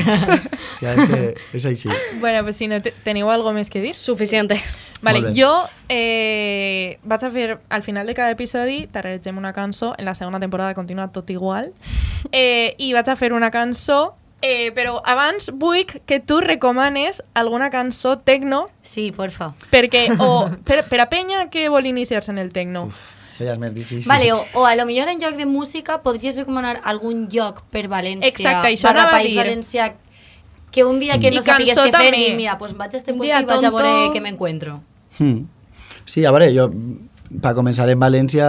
sigui, 0.78 0.92
és 0.92 1.10
que 1.10 1.22
és 1.58 1.66
així. 1.72 1.90
Bueno, 2.22 2.44
pues 2.44 2.58
si 2.58 2.68
no 2.70 2.82
te, 2.82 2.94
teniu 3.06 3.32
algo 3.34 3.54
més 3.56 3.72
que 3.74 3.82
dir? 3.82 3.94
Suficiente. 3.98 4.60
Vale, 5.06 5.34
jo 5.38 5.52
eh, 5.90 6.98
vaig 7.04 7.26
a 7.26 7.32
fer, 7.32 7.48
al 7.70 7.84
final 7.84 8.08
de 8.08 8.16
cada 8.18 8.34
episodi, 8.34 8.86
tarregem 8.92 9.38
una 9.38 9.54
cançó, 9.54 9.94
en 9.98 10.06
la 10.06 10.16
segona 10.18 10.40
temporada 10.40 10.74
continua 10.74 11.12
tot 11.14 11.30
igual, 11.30 11.74
eh, 12.32 12.74
i 12.78 12.94
vaig 12.94 13.10
a 13.10 13.18
fer 13.20 13.34
una 13.34 13.52
cançó, 13.54 14.16
eh, 14.42 14.72
però 14.74 15.02
abans 15.06 15.52
vull 15.54 15.86
que 15.86 16.20
tu 16.20 16.40
recomanes 16.42 17.22
alguna 17.34 17.70
cançó 17.70 18.18
tecno. 18.18 18.66
Sí, 18.82 19.12
porfa. 19.12 19.54
Perquè, 19.72 20.08
o 20.18 20.50
per, 20.68 20.84
per 20.90 21.02
a 21.02 21.10
penya 21.10 21.50
que 21.54 21.68
vol 21.70 21.86
iniciar-se 21.86 22.34
en 22.34 22.42
el 22.42 22.54
tecno. 22.54 22.90
Això 23.36 23.44
ja 23.44 23.54
és 23.58 23.60
més 23.60 23.74
difícil. 23.76 24.08
Vale, 24.08 24.30
o, 24.32 24.40
o 24.56 24.64
a 24.64 24.78
lo 24.80 24.86
millor 24.88 25.10
en 25.12 25.20
lloc 25.20 25.36
de 25.36 25.46
música 25.46 25.98
podries 26.00 26.38
recomanar 26.40 26.78
algun 26.88 27.26
lloc 27.28 27.66
per 27.68 27.90
València, 27.92 28.30
Exacte, 28.32 28.70
això 28.72 28.88
barra 28.88 29.02
anava 29.04 29.18
a 29.18 29.20
País 29.20 29.34
dir. 29.34 29.40
Valencià, 29.42 29.88
que 30.72 30.86
un 30.88 31.02
dia 31.04 31.18
que 31.20 31.34
I 31.34 31.36
no 31.36 31.42
sapigues 31.44 31.76
cançó 31.76 31.92
què 31.92 32.06
fer, 32.06 32.14
dir, 32.16 32.30
mira, 32.40 32.56
pues 32.58 32.72
vaig 32.80 32.96
a 32.96 33.02
este 33.02 33.12
puesto 33.12 33.28
i 33.28 33.50
vaig 33.50 33.52
a 33.60 33.74
veure 33.76 33.92
tonto. 33.92 34.14
què 34.14 34.22
m'encuentro. 34.24 34.78
Hmm. 35.20 35.50
Sí, 36.06 36.24
a 36.24 36.32
veure, 36.32 36.48
jo, 36.56 36.70
per 37.44 37.52
començar 37.60 37.90
en 37.92 38.00
València, 38.00 38.48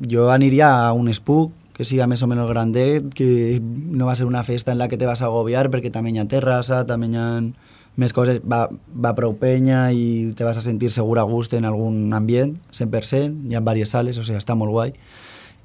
jo 0.00 0.30
aniria 0.32 0.72
a 0.86 0.94
un 0.96 1.12
Spook, 1.12 1.52
que 1.76 1.84
siga 1.84 2.06
més 2.08 2.22
o 2.24 2.30
menys 2.30 2.48
grandet, 2.48 3.12
que 3.12 3.60
no 3.60 4.08
va 4.08 4.16
ser 4.16 4.24
una 4.24 4.46
festa 4.48 4.72
en 4.72 4.80
la 4.80 4.88
que 4.88 4.96
te 4.96 5.04
vas 5.04 5.20
a 5.20 5.28
agobiar, 5.28 5.68
perquè 5.68 5.92
també 5.92 6.14
hi 6.14 6.22
ha 6.22 6.28
terrassa, 6.30 6.86
també 6.88 7.12
hi 7.12 7.20
ha 7.20 7.28
més 8.00 8.12
coses, 8.12 8.40
va, 8.42 8.66
va 8.90 9.14
prou 9.14 9.36
penya 9.38 9.86
i 9.94 10.32
te 10.34 10.46
vas 10.46 10.58
a 10.58 10.64
sentir 10.64 10.90
segur 10.94 11.20
a 11.20 11.26
gust 11.28 11.54
en 11.54 11.66
algun 11.68 12.12
ambient, 12.16 12.56
100%, 12.74 13.46
hi 13.50 13.54
ha 13.54 13.62
diverses 13.62 13.94
sales, 13.94 14.18
o 14.18 14.26
sigui, 14.26 14.40
està 14.40 14.56
molt 14.58 14.74
guai. 14.74 14.94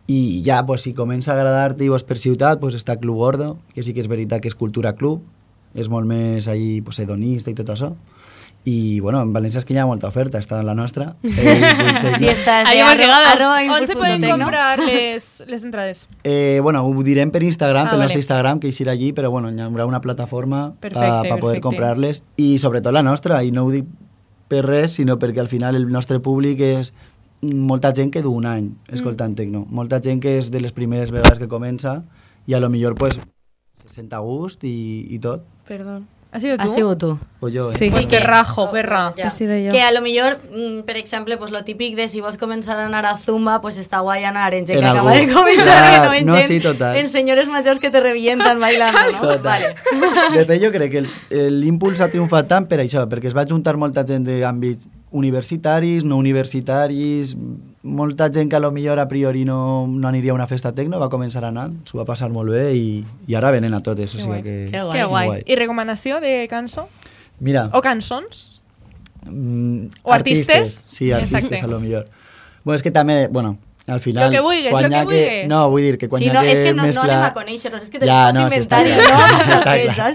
I 0.09 0.41
ja, 0.45 0.63
pues, 0.65 0.85
si 0.85 0.93
comença 0.97 1.33
a 1.33 1.35
agradar-te 1.37 1.85
i 1.85 1.89
vas 1.89 2.05
per 2.05 2.17
ciutat, 2.17 2.59
pues, 2.61 2.77
està 2.77 2.97
Club 3.01 3.17
Gordo, 3.21 3.57
que 3.73 3.83
sí 3.85 3.93
que 3.93 4.01
és 4.01 4.09
veritat 4.09 4.41
que 4.41 4.49
és 4.49 4.57
cultura 4.57 4.95
club, 4.97 5.21
és 5.77 5.89
molt 5.89 6.09
més 6.09 6.47
ahí, 6.49 6.81
pues, 6.81 6.97
hedonista 6.99 7.51
i 7.51 7.57
tot 7.57 7.69
això. 7.69 7.93
I, 8.65 8.99
bueno, 8.99 9.21
en 9.23 9.31
València 9.33 9.57
és 9.57 9.65
que 9.65 9.73
hi 9.73 9.77
ha 9.81 9.85
molta 9.87 10.07
oferta, 10.11 10.37
està 10.37 10.59
en 10.59 10.65
la 10.67 10.75
nostra. 10.75 11.15
Eh, 11.23 12.17
Fiestas 12.19 12.67
Ahí 12.67 12.77
de 12.77 12.81
hemos 12.81 12.93
arro- 12.93 12.99
llegado. 13.01 13.25
arroba 13.25 13.77
On 13.79 13.87
se 13.87 13.95
pueden 13.95 14.21
tecno. 14.21 14.37
comprar 14.37 14.79
les, 14.79 15.43
les 15.47 15.63
entrades? 15.63 16.07
Eh, 16.23 16.59
bueno, 16.61 16.83
ho 16.85 17.03
direm 17.03 17.31
per 17.31 17.41
Instagram, 17.43 17.87
Ah, 17.87 17.89
per 17.89 17.97
vale. 17.97 18.03
nostre 18.03 18.19
Instagram, 18.19 18.59
que 18.59 18.67
eixirà 18.67 18.91
allí, 18.91 19.13
però 19.13 19.29
bueno, 19.31 19.49
hi 19.49 19.59
haurà 19.59 19.85
una 19.85 20.01
plataforma 20.01 20.73
per 20.79 20.91
Perfecte, 20.93 21.29
pa 21.29 21.37
poder 21.37 21.61
comprar-les. 21.61 22.21
I 22.37 22.57
sobretot 22.59 22.93
la 22.93 23.01
nostra, 23.01 23.41
i 23.43 23.51
no 23.51 23.63
ho 23.65 23.71
dic 23.71 23.85
per 24.49 24.65
res, 24.65 24.93
sinó 24.99 25.17
perquè 25.17 25.39
al 25.39 25.47
final 25.47 25.75
el 25.75 25.87
nostre 25.89 26.19
públic 26.19 26.59
és 26.59 26.93
molta 27.41 27.93
gent 27.95 28.11
que 28.11 28.21
du 28.21 28.31
un 28.35 28.45
any 28.45 28.69
escoltant 28.91 29.33
tecno. 29.37 29.65
Molta 29.69 30.01
gent 30.03 30.19
que 30.19 30.37
és 30.37 30.51
de 30.51 30.59
les 30.59 30.73
primeres 30.73 31.11
vegades 31.11 31.39
que 31.39 31.47
comença 31.47 32.03
i 32.45 32.53
a 32.53 32.59
lo 32.59 32.69
millor 32.69 32.95
pues, 32.95 33.15
se 33.81 33.87
sent 33.93 34.11
a 34.13 34.19
gust 34.19 34.63
i, 34.67 35.07
i 35.09 35.19
tot. 35.19 35.45
Perdó. 35.67 36.01
¿Has 36.31 36.43
sido 36.43 36.57
tú? 36.57 36.63
Has 36.63 36.73
sido 36.75 36.95
tú. 36.97 37.19
O 37.39 37.49
jo, 37.49 37.71
eh? 37.71 37.73
Sí, 37.75 37.89
pues 37.89 38.07
te 38.07 38.19
rajo, 38.19 38.69
perra. 38.69 39.13
Ja. 39.17 39.27
He 39.27 39.31
sido 39.31 39.57
yo. 39.57 39.71
Que 39.71 39.81
a 39.81 39.91
lo 39.91 40.01
millor, 40.01 40.37
mm, 40.53 40.81
per 40.85 40.95
exemple, 40.97 41.37
pues 41.37 41.49
lo 41.49 41.63
típic 41.63 41.95
de 41.95 42.07
si 42.07 42.21
vols 42.21 42.37
començar 42.37 42.77
a 42.77 42.85
anar 42.85 43.07
a 43.07 43.17
Zumba, 43.17 43.61
pues 43.61 43.79
està 43.79 44.01
guai 44.01 44.23
anar 44.25 44.53
en 44.53 44.67
gent 44.67 44.77
En 44.77 44.83
que 44.83 44.89
acaba 44.91 45.11
algú. 45.11 45.25
de 45.27 45.33
començar, 45.33 46.01
que 46.01 46.05
no 46.07 46.13
en 46.13 46.25
no, 46.27 46.35
gent, 46.35 46.47
sí, 46.47 46.59
total. 46.59 46.97
en 46.97 47.07
senyores 47.07 47.47
majors 47.49 47.79
que 47.79 47.89
te 47.89 47.99
revientan 47.99 48.59
bailando, 48.65 48.99
no? 49.13 49.19
Total. 49.21 49.41
Vale. 49.73 49.75
De 50.37 50.45
fet, 50.45 50.63
jo 50.63 50.71
crec 50.71 50.91
que 50.91 51.03
el- 51.31 51.59
l'impuls 51.61 51.99
ha 52.01 52.09
triomfat 52.09 52.47
tant 52.47 52.67
per 52.67 52.79
això, 52.81 53.07
perquè 53.09 53.25
es 53.27 53.35
va 53.35 53.45
juntar 53.49 53.75
molta 53.77 54.05
gent 54.05 54.27
d'àmbits 54.27 54.85
universitaris, 55.09 56.03
no 56.03 56.17
universitaris, 56.17 57.35
molta 57.83 58.29
gent 58.31 58.49
que 58.49 58.57
a 58.57 58.59
lo 58.59 58.71
millor 58.71 58.99
a 58.99 59.07
priori 59.07 59.45
no, 59.45 59.87
no 59.87 60.07
aniria 60.07 60.31
a 60.31 60.35
una 60.35 60.47
festa 60.47 60.73
tecno 60.75 60.99
va 60.99 61.07
començar 61.09 61.43
a 61.45 61.47
anar, 61.47 61.69
s'ho 61.87 61.97
va 61.97 62.05
passar 62.05 62.27
molt 62.29 62.51
bé 62.51 62.73
i, 62.75 63.05
i 63.27 63.35
ara 63.39 63.51
venen 63.55 63.73
a 63.73 63.79
totes, 63.79 64.13
o 64.15 64.17
Que 64.17 64.23
sigui 64.23 64.41
guai. 64.41 64.43
que... 64.43 64.71
Que 64.71 65.03
guai. 65.05 65.25
guai. 65.27 65.43
I 65.47 65.55
recomanació 65.55 66.19
de 66.19 66.47
cançó? 66.51 66.87
Mira, 67.39 67.69
O 67.73 67.81
cançons? 67.81 68.61
mm, 69.29 69.85
o 70.03 70.11
artistes? 70.13 70.83
Sí, 70.87 71.11
artistes 71.11 71.45
Exacte. 71.45 71.65
a 71.65 71.67
lo 71.69 71.79
millor. 71.79 72.05
Bueno, 72.65 72.75
és 72.75 72.83
que 72.83 72.91
també, 72.91 73.27
bueno, 73.31 73.57
al 73.89 73.99
final... 73.99 74.31
Lo 74.31 74.31
que 74.31 74.89
lo 74.89 75.07
que. 75.07 75.45
No, 75.47 75.69
vull 75.69 75.83
dir 75.83 75.97
que 75.97 76.09
quan 76.09 76.21
Sí, 76.21 76.27
hi 76.27 76.29
ha 76.29 76.37
no, 76.37 76.43
que 76.45 76.51
és 76.53 76.59
que 76.59 76.71
no, 76.73 76.81
no 76.81 76.87
mesclar... 76.87 77.09
anem 77.09 77.25
a 77.27 77.33
conèixer-los, 77.35 77.83
és 77.83 77.89
que 77.93 77.99
te 78.01 78.09
Ja, 78.09 78.19
no, 78.35 78.45
inventar 78.47 78.81
i 78.87 78.93
no 78.95 79.09
vas 79.15 79.99
a? 80.05 80.09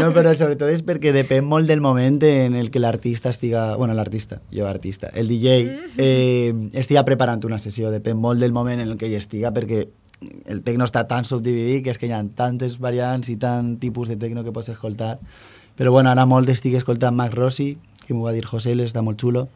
No, 0.00 0.10
però 0.16 0.34
sobretot 0.38 0.72
és 0.72 0.82
perquè 0.86 1.12
depèn 1.16 1.46
molt 1.46 1.70
del 1.70 1.82
moment 1.84 2.18
en 2.28 2.58
el 2.58 2.72
que 2.74 2.82
l'artista 2.82 3.32
estiga... 3.34 3.76
Bueno, 3.76 3.94
l'artista, 3.94 4.40
jo 4.54 4.66
artista. 4.66 5.12
El 5.14 5.28
DJ 5.28 5.56
eh, 5.96 6.52
estiga 6.72 7.04
preparant 7.08 7.44
una 7.48 7.60
sessió, 7.62 7.92
depèn 7.94 8.18
molt 8.18 8.40
del 8.40 8.52
moment 8.56 8.80
en 8.80 8.88
el 8.88 8.96
que 9.00 9.10
hi 9.10 9.16
estiga, 9.18 9.52
perquè 9.54 9.86
el 10.50 10.62
tecno 10.66 10.86
està 10.88 11.04
tan 11.06 11.26
subdividit 11.28 11.84
que 11.84 11.92
és 11.94 12.00
que 12.00 12.08
hi 12.08 12.14
ha 12.16 12.22
tantes 12.36 12.78
variants 12.82 13.30
i 13.30 13.36
tant 13.38 13.76
tipus 13.82 14.10
de 14.10 14.16
tecno 14.18 14.44
que 14.44 14.54
pots 14.54 14.72
escoltar. 14.72 15.16
Però 15.78 15.92
bueno, 15.94 16.10
ara 16.10 16.26
molt 16.26 16.48
estic 16.50 16.74
escoltant 16.74 17.14
Max 17.14 17.36
Rossi, 17.36 17.76
que 18.06 18.14
m'ho 18.14 18.24
va 18.26 18.34
dir 18.34 18.46
José, 18.48 18.74
està 18.82 19.02
molt 19.04 19.20
xulo. 19.20 19.46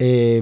Eh, 0.00 0.40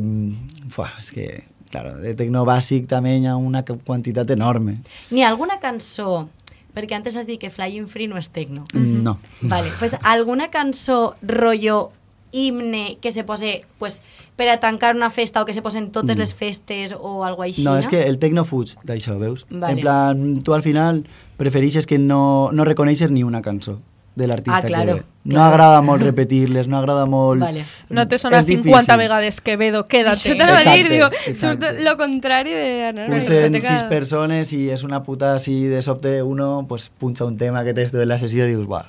fuà, 0.71 0.93
és 1.01 1.11
que, 1.11 1.27
claro, 1.71 1.97
de 1.99 2.15
tecno 2.15 2.45
bàsic 2.45 2.87
també 2.89 3.17
hi 3.19 3.27
ha 3.27 3.37
una 3.37 3.65
quantitat 3.65 4.31
enorme. 4.31 4.79
Ni 5.11 5.23
alguna 5.23 5.59
cançó, 5.61 6.29
perquè 6.75 6.95
antes 6.97 7.17
has 7.17 7.27
dit 7.27 7.41
que 7.41 7.51
Flying 7.51 7.89
Free 7.89 8.09
no 8.09 8.17
és 8.19 8.31
tecno. 8.31 8.65
No. 8.75 9.19
Vale, 9.43 9.71
pues 9.79 9.97
alguna 10.03 10.49
cançó 10.51 11.15
rollo 11.23 11.91
himne 12.31 12.99
que 13.01 13.11
se 13.11 13.25
pose 13.25 13.63
pues, 13.79 14.03
per 14.37 14.51
a 14.51 14.61
tancar 14.61 14.95
una 14.95 15.09
festa 15.11 15.41
o 15.41 15.47
que 15.47 15.55
se 15.55 15.63
posen 15.63 15.91
totes 15.91 16.15
Mm. 16.17 16.21
les 16.21 16.35
festes 16.35 16.95
o 16.99 17.25
algo 17.25 17.43
així, 17.43 17.65
No, 17.65 17.77
és 17.79 17.89
que 17.89 18.03
el 18.07 18.19
tecno 18.19 18.45
fuig 18.45 18.75
d'això, 18.85 19.19
veus? 19.19 19.47
Vale. 19.51 19.73
En 19.73 19.81
plan, 19.81 20.39
tu 20.45 20.53
al 20.55 20.63
final 20.63 21.05
prefereixes 21.39 21.87
que 21.87 21.99
no, 21.99 22.51
no 22.53 22.65
reconeixes 22.65 23.11
ni 23.11 23.23
una 23.25 23.41
cançó 23.43 23.79
de 24.19 24.27
l'artista 24.29 24.59
Ah, 24.59 24.63
claro, 24.67 24.95
que 24.97 25.01
ve. 25.01 25.07
No 25.25 25.35
claro. 25.37 25.53
agrada 25.55 25.81
molt 25.83 26.03
repetir-les, 26.09 26.69
no 26.69 26.79
agrada 26.79 27.07
molt... 27.07 27.41
Vale. 27.41 27.65
No 27.89 28.05
te 28.09 28.19
sona 28.19 28.41
És 28.43 28.47
50 28.51 28.69
difícil. 28.81 28.99
vegades 28.99 29.41
Quevedo, 29.41 29.85
quédate. 29.87 30.17
Això 30.19 30.37
t'anava 30.37 30.59
a 30.61 30.75
dir, 30.77 30.89
digo, 30.91 31.09
exacte. 31.27 31.73
lo 31.85 31.97
contrari 31.97 32.53
d'anar 32.57 33.05
a 33.05 33.09
una 33.09 33.17
Punxen 33.17 33.53
discoteca. 33.53 33.79
sis 33.79 33.85
persones 33.89 34.53
i 34.53 34.65
és 34.75 34.85
una 34.85 35.03
puta 35.07 35.35
així 35.37 35.63
de 35.71 35.81
sobte 35.83 36.19
uno 36.23 36.67
pues, 36.69 36.91
punxa 36.99 37.25
un 37.25 37.37
tema 37.39 37.65
que 37.65 37.75
tens 37.75 37.95
en 37.95 38.09
la 38.09 38.19
sessió 38.19 38.45
i 38.47 38.53
dius, 38.57 38.67
buah, 38.67 38.85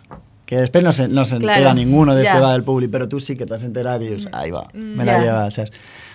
que 0.49 0.57
després 0.63 0.84
no 0.84 0.91
se, 0.91 1.07
no 1.07 1.25
se 1.25 1.38
Claro, 1.38 1.59
entera 1.61 1.73
ninguno 1.77 2.15
ja. 2.17 2.34
que 2.34 2.39
va 2.41 2.51
del 2.53 2.63
públic, 2.63 2.89
però 2.89 3.07
tu 3.07 3.19
sí 3.19 3.36
que 3.38 3.45
t'has 3.45 3.63
enterat 3.63 4.01
i 4.01 4.07
dius, 4.15 4.27
ai 4.34 4.49
va, 4.51 4.63
me 4.73 5.05
la 5.05 5.19
lleva, 5.21 5.43
saps? 5.51 5.69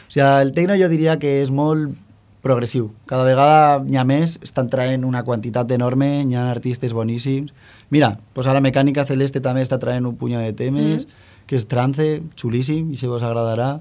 O 0.09 0.11
sigui, 0.15 0.27
el 0.43 0.53
tecno 0.57 0.75
jo 0.77 0.89
diria 0.91 1.19
que 1.19 1.41
és 1.43 1.51
molt 1.55 1.95
progressiu. 2.45 2.91
Cada 3.09 3.25
vegada 3.25 3.81
n'hi 3.83 3.97
ha 3.97 4.05
més, 4.05 4.37
estan 4.45 4.69
traient 4.71 5.03
una 5.09 5.25
quantitat 5.25 5.71
enorme, 5.75 6.23
hi 6.29 6.37
ha 6.37 6.51
artistes 6.53 6.93
boníssims. 6.95 7.55
Mira, 7.91 8.19
pues 8.37 8.47
ara 8.47 8.61
Mecànica 8.61 9.07
Celeste 9.09 9.41
també 9.41 9.65
està 9.65 9.81
traient 9.83 10.05
un 10.07 10.15
puño 10.21 10.39
de 10.45 10.53
temes, 10.53 11.09
que 11.49 11.57
és 11.57 11.67
trance, 11.69 12.23
xulíssim, 12.37 12.93
i 12.93 12.97
si 13.01 13.09
vos 13.11 13.25
agradarà. 13.25 13.81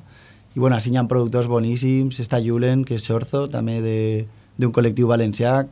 I 0.56 0.60
bueno, 0.60 0.76
així 0.78 0.92
hi 0.94 0.98
ha 0.98 1.04
productors 1.10 1.48
boníssims, 1.52 2.20
està 2.24 2.40
Julen, 2.44 2.84
que 2.86 2.96
és 2.96 3.06
Xorzo, 3.06 3.48
també 3.50 3.82
de- 3.82 4.26
d'un 4.58 4.72
col·lectiu 4.72 5.08
valencià, 5.10 5.68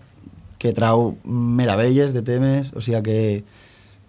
que 0.61 0.71
trau 0.73 1.15
meravelles 1.25 2.13
de 2.13 2.21
temes, 2.21 2.71
o 2.75 2.81
sigui 2.81 3.01
que, 3.03 3.43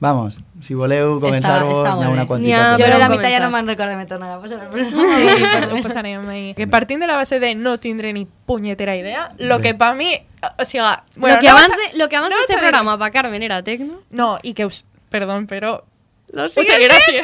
vamos, 0.03 0.41
si 0.59 0.75
voleu 0.75 1.21
començar-vos, 1.23 1.79
està 1.79 1.95
n'hi 1.95 2.09
ha 2.09 2.11
una 2.11 2.25
quantitat. 2.27 2.81
Jo 2.81 2.89
la 2.99 3.09
mitad 3.13 3.31
ja 3.31 3.39
no 3.45 3.53
me'n 3.55 3.69
recordo, 3.71 3.95
me 3.95 4.09
tornarà 4.11 4.35
a 4.35 4.41
passar 4.43 4.59
programa. 4.73 5.07
Sí, 5.15 5.29
pues 5.39 5.69
ho 5.73 5.83
passarem 5.85 6.27
ahí. 6.29 6.55
Que 6.59 6.67
partint 6.67 7.05
de 7.05 7.07
la 7.07 7.15
base 7.21 7.39
de 7.39 7.55
no 7.55 7.79
tindré 7.79 8.13
ni 8.13 8.27
punyetera 8.27 8.97
idea, 8.99 9.31
lo 9.39 9.61
que 9.63 9.75
pa 9.79 9.95
mi... 9.95 10.11
O 10.59 10.65
sigui, 10.67 10.83
bueno, 11.15 11.37
lo 11.37 11.41
que 11.41 11.47
no 11.47 11.53
abans, 11.53 11.77
de, 11.79 11.99
lo 11.99 12.09
que 12.09 12.17
abans 12.17 12.35
no 12.35 12.41
este 12.41 12.59
programa 12.59 12.99
pa 12.99 13.13
Carmen 13.15 13.47
era 13.47 13.63
tecno. 13.63 14.03
No, 14.11 14.39
i 14.43 14.55
que 14.59 14.67
us... 14.67 14.85
Perdón, 15.09 15.47
però... 15.47 15.85
Sent. 16.33 16.51
sent. 16.51 16.65
Ho 16.65 16.69
seguirà 16.73 16.99
sent, 17.07 17.23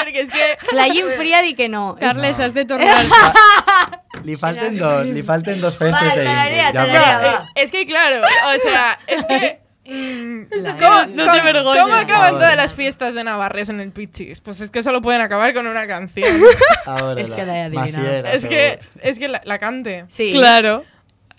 perquè 0.00 0.26
és 0.26 0.30
que... 0.34 0.52
Flying 0.66 1.14
Free 1.14 1.34
ha 1.36 1.42
dit 1.46 1.56
que 1.56 1.68
no. 1.70 1.94
Carles, 2.00 2.40
has 2.40 2.54
de 2.58 2.66
tornar. 2.66 2.98
Li 4.26 4.36
falten 4.38 4.78
dos, 4.78 5.08
li 5.08 5.22
falten 5.26 5.60
dos 5.60 5.74
festes 5.74 5.98
Va, 5.98 6.14
de 6.14 6.24
tararea, 6.26 6.68
indie. 6.70 7.00
Ja 7.00 7.18
va. 7.18 7.32
Es 7.54 7.72
que 7.72 7.86
claro, 7.86 8.22
o 8.22 8.60
sea, 8.60 8.98
es 9.06 9.24
que... 9.26 9.61
mm, 9.84 10.42
La 10.62 10.76
¿Cómo. 10.76 11.06
No 11.14 11.32
te 11.32 11.40
vergüenza. 11.40 11.82
cómo 11.82 11.94
acaban 11.94 12.24
Ahora. 12.26 12.38
todas 12.38 12.56
las 12.56 12.74
fiestas 12.74 13.14
de 13.14 13.24
Navarres 13.24 13.68
en 13.68 13.80
el 13.80 13.90
Pichis? 13.92 14.40
Pues 14.40 14.60
es 14.60 14.70
que 14.70 14.82
solo 14.82 15.00
pueden 15.00 15.20
acabar 15.20 15.52
con 15.54 15.66
una 15.66 15.86
canción. 15.86 16.40
Ahora 16.86 17.20
Es 17.20 17.28
la- 17.30 17.36
que 17.36 17.46
la 17.46 17.56
he 17.58 17.62
adivinado. 17.62 17.98
Masiera, 17.98 18.32
es 18.32 18.46
que, 18.46 18.80
es 19.02 19.18
que 19.18 19.28
la, 19.28 19.40
la 19.44 19.58
cante. 19.58 20.04
Sí. 20.08 20.32
Claro. 20.32 20.84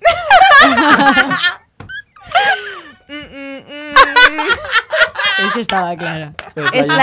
Mm, 3.06 3.16
mm, 3.16 3.58
mm. 3.68 3.96
Es 5.46 5.54
que 5.54 5.62
estaba. 5.62 5.94
Pero 6.56 6.72
Es 6.74 6.88
¿no? 6.88 6.96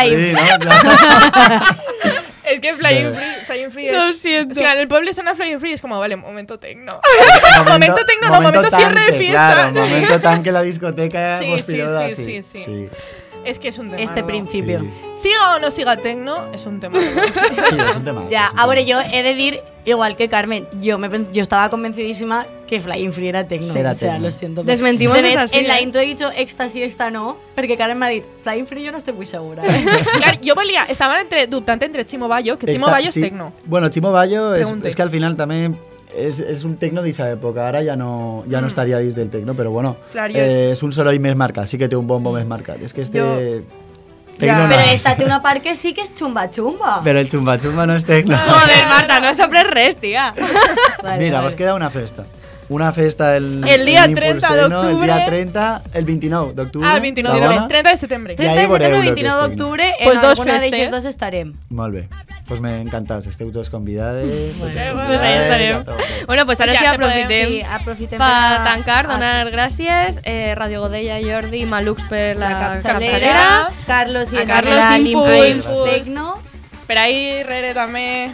Claro. 0.59 0.80
Es 2.51 2.61
que 2.61 2.74
Flying. 2.74 3.14
Free, 3.14 3.46
Flying 3.46 3.70
Free 3.70 3.88
es... 3.88 3.92
Lo 3.94 4.12
siento. 4.12 4.53
O 4.53 4.55
sea, 4.55 4.72
en 4.72 4.80
el 4.80 4.88
pueblo 4.88 5.12
suena 5.12 5.34
Flying 5.34 5.61
Free 5.61 5.70
y 5.70 5.74
es 5.74 5.80
como, 5.80 5.98
vale, 5.98 6.16
momento 6.16 6.59
tecno. 6.59 7.01
Momento, 7.59 7.70
Momento 7.72 8.05
tecno, 8.07 8.28
no, 8.28 8.40
momento 8.40 8.76
cierre 8.76 8.88
de 8.88 9.07
tanque, 9.07 9.18
fiesta. 9.18 9.53
Claro, 9.53 9.72
momento 9.72 10.20
tan 10.20 10.42
que 10.42 10.53
la 10.53 10.62
discoteca 10.62 11.38
Sí, 11.40 11.57
sí, 11.59 11.82
sí, 12.14 12.42
sí, 12.42 12.42
sí. 12.42 12.90
Es 13.45 13.59
que 13.59 13.68
es 13.68 13.78
un 13.78 13.91
tema. 13.91 14.03
Este 14.03 14.22
principio. 14.22 14.86
Siga 15.14 15.57
o 15.57 15.59
no 15.61 15.70
siga 15.70 15.97
tecno, 15.97 16.53
es 16.53 16.66
un 16.66 16.80
tema. 16.80 16.99
Sí, 17.70 17.80
és 17.80 17.97
un 17.97 18.05
tema. 18.05 18.24
Ya, 18.28 18.47
ahora 18.57 18.80
yo 18.82 19.01
he 19.01 19.22
de 19.22 19.34
decir, 19.34 19.61
igual 19.84 20.16
que 20.16 20.28
Carmen, 20.28 20.66
yo, 20.80 20.99
me, 20.99 21.09
yo 21.32 21.43
estaba 21.43 21.70
convencidísima 21.70 22.47
que 22.66 22.80
Flying 22.80 23.12
Free 23.12 23.28
era 23.28 23.47
tecno. 23.47 23.74
Era 23.74 23.93
o 23.93 23.95
sea, 23.95 24.12
tecno. 24.12 24.26
lo 24.26 24.30
siento. 24.30 24.64
Desmentimos 24.64 25.20
De 25.20 25.30
esa 25.30 25.43
vez, 25.43 25.55
En 25.55 25.68
la 25.68 25.76
sí, 25.76 25.84
intro 25.84 26.01
he 26.01 26.07
dicho 26.07 26.30
éxtasis, 26.36 26.82
esta 26.82 27.11
no, 27.11 27.36
porque 27.55 27.76
Carmen 27.76 27.99
me 27.99 28.07
ha 28.07 28.09
dicho 28.09 28.28
Flying 28.43 28.66
Free 28.66 28.82
yo 28.82 28.93
no 28.93 28.99
estoy 28.99 29.14
muy 29.14 29.26
segura. 29.26 29.64
¿eh? 29.64 29.84
Claro, 30.16 30.38
yo 30.43 30.55
valía, 30.55 30.84
estaba 30.84 31.20
entre, 31.20 31.47
dubtante 31.47 31.86
entre 31.86 32.05
Chimo 32.07 32.28
Bayo, 32.28 32.59
que 32.59 32.66
Chimo 32.66 32.86
Bayo 32.86 33.09
es 33.09 33.14
tecno. 33.14 33.53
Bueno, 33.64 33.88
Chimo 33.88 34.12
Bayo 34.12 34.55
és 34.55 34.97
que 34.97 35.03
al 35.03 35.11
final 35.11 35.36
també 35.36 35.70
és, 36.16 36.40
és 36.40 36.64
un 36.64 36.76
tecno 36.76 37.00
d'aquesta 37.02 37.30
època, 37.32 37.66
ara 37.68 37.82
ja 37.84 37.96
no, 37.96 38.44
ja 38.50 38.61
no 38.61 38.66
Mm. 38.66 38.70
estaria 38.70 38.98
dins 38.98 39.14
del 39.14 39.30
tecno, 39.30 39.54
però 39.54 39.70
bueno, 39.70 39.96
Clar, 40.12 40.30
jo- 40.30 40.38
eh, 40.38 40.72
és 40.72 40.82
un 40.82 40.92
soroll 40.92 41.18
més 41.20 41.36
marcat, 41.36 41.66
sí 41.66 41.78
que 41.78 41.88
té 41.88 41.96
un 41.96 42.06
bombo 42.06 42.32
més 42.32 42.46
marcat. 42.46 42.80
És 42.82 42.92
que 42.94 43.02
este 43.02 43.20
Jo- 43.20 43.62
tecno 44.38 44.62
no 44.64 44.68
Pero 44.70 44.80
és. 44.82 44.92
esta 44.94 45.16
tiene 45.16 45.32
una 45.32 45.42
part 45.42 45.62
que 45.62 45.74
sí 45.74 45.92
que 45.92 46.00
es 46.02 46.14
chumba 46.14 46.50
chumba. 46.50 47.02
Però 47.04 47.18
el 47.20 47.28
xumba 47.28 47.58
xumba 47.58 47.86
no 47.86 47.94
és 47.94 48.04
tecno. 48.04 48.36
Joder, 48.46 48.86
Marta, 48.88 49.20
no 49.20 49.34
soples 49.40 49.66
res, 49.70 49.96
tía. 49.96 50.32
Vale, 51.02 51.18
Mira, 51.22 51.36
vale. 51.38 51.46
vos 51.48 51.54
queda 51.56 51.74
una 51.74 51.90
festa. 51.90 52.24
Una 52.70 52.92
festa 52.92 53.36
el, 53.36 53.62
El 53.66 53.84
día 53.84 54.04
Impulse 54.06 54.14
30 54.40 54.48
Tecno, 54.48 54.82
d'octubre. 54.82 55.08
El 55.10 55.16
dia 55.16 55.26
30, 55.26 55.82
el 55.92 56.04
29 56.04 56.52
d'octubre. 56.54 56.88
Ah, 56.88 56.94
el 56.94 57.00
29 57.02 57.34
de 57.34 57.40
la 57.40 57.46
septiembre. 57.48 57.56
bona. 57.56 57.68
30 57.68 57.90
de 57.90 57.96
septiembre. 57.96 58.32
Ja 58.34 58.36
30 58.36 58.54
hi 58.54 58.54
de 58.54 58.68
que 58.78 59.00
29 59.00 59.10
és 59.10 59.14
tecno. 59.24 59.48
d'octubre, 59.48 59.88
en 59.98 60.04
Pues 60.04 60.20
dos 60.20 60.30
alguna 60.30 60.52
festes. 60.52 60.70
d'eixes 60.70 60.90
dos 60.92 61.04
estarem. 61.04 61.52
Molt 61.68 61.94
bé. 61.94 62.08
Pues 62.46 62.60
m'he 62.60 62.80
encantat, 62.80 63.26
esteu 63.26 63.50
tots 63.52 63.70
convidades. 63.70 64.24
Bé. 64.26 64.52
Pues 64.58 64.76
ahí 64.76 64.90
convidades, 64.92 65.78
estarem. 65.80 66.26
Bueno, 66.26 66.46
pues 66.46 66.60
ara 66.60 66.72
Ja 66.74 66.78
sí 66.78 66.86
aprofitem 66.86 67.48
Sí, 67.48 67.62
aprofitem 67.68 68.18
per 68.18 68.28
per- 68.28 68.64
tancar, 68.64 69.06
a- 69.06 69.12
donar 69.14 69.50
gràcies. 69.50 70.20
Eh, 70.22 70.54
Radio 70.54 70.80
Godella, 70.82 71.18
Jordi, 71.22 71.66
Malux 71.66 72.02
per 72.04 72.36
la, 72.36 72.50
La 72.50 72.58
capçalera, 72.60 72.92
capçalera. 73.00 73.68
Carlos 73.86 74.32
el 74.32 74.46
Carlos 74.46 74.74
general 74.74 75.06
Impulse. 75.06 75.48
Impulse 75.50 75.90
Tecno, 75.90 76.38
Pero 76.86 77.00
ahí, 77.00 77.42
Rere 77.44 77.72
también. 77.74 78.32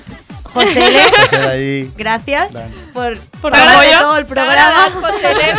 José 0.57 0.87
L, 0.89 1.91
gracias 1.97 2.53
por, 2.93 3.19
Por 3.41 3.53
todo 3.53 4.17
el 4.17 4.27
programa. 4.27 4.85
José 4.91 5.31
L, 5.33 5.55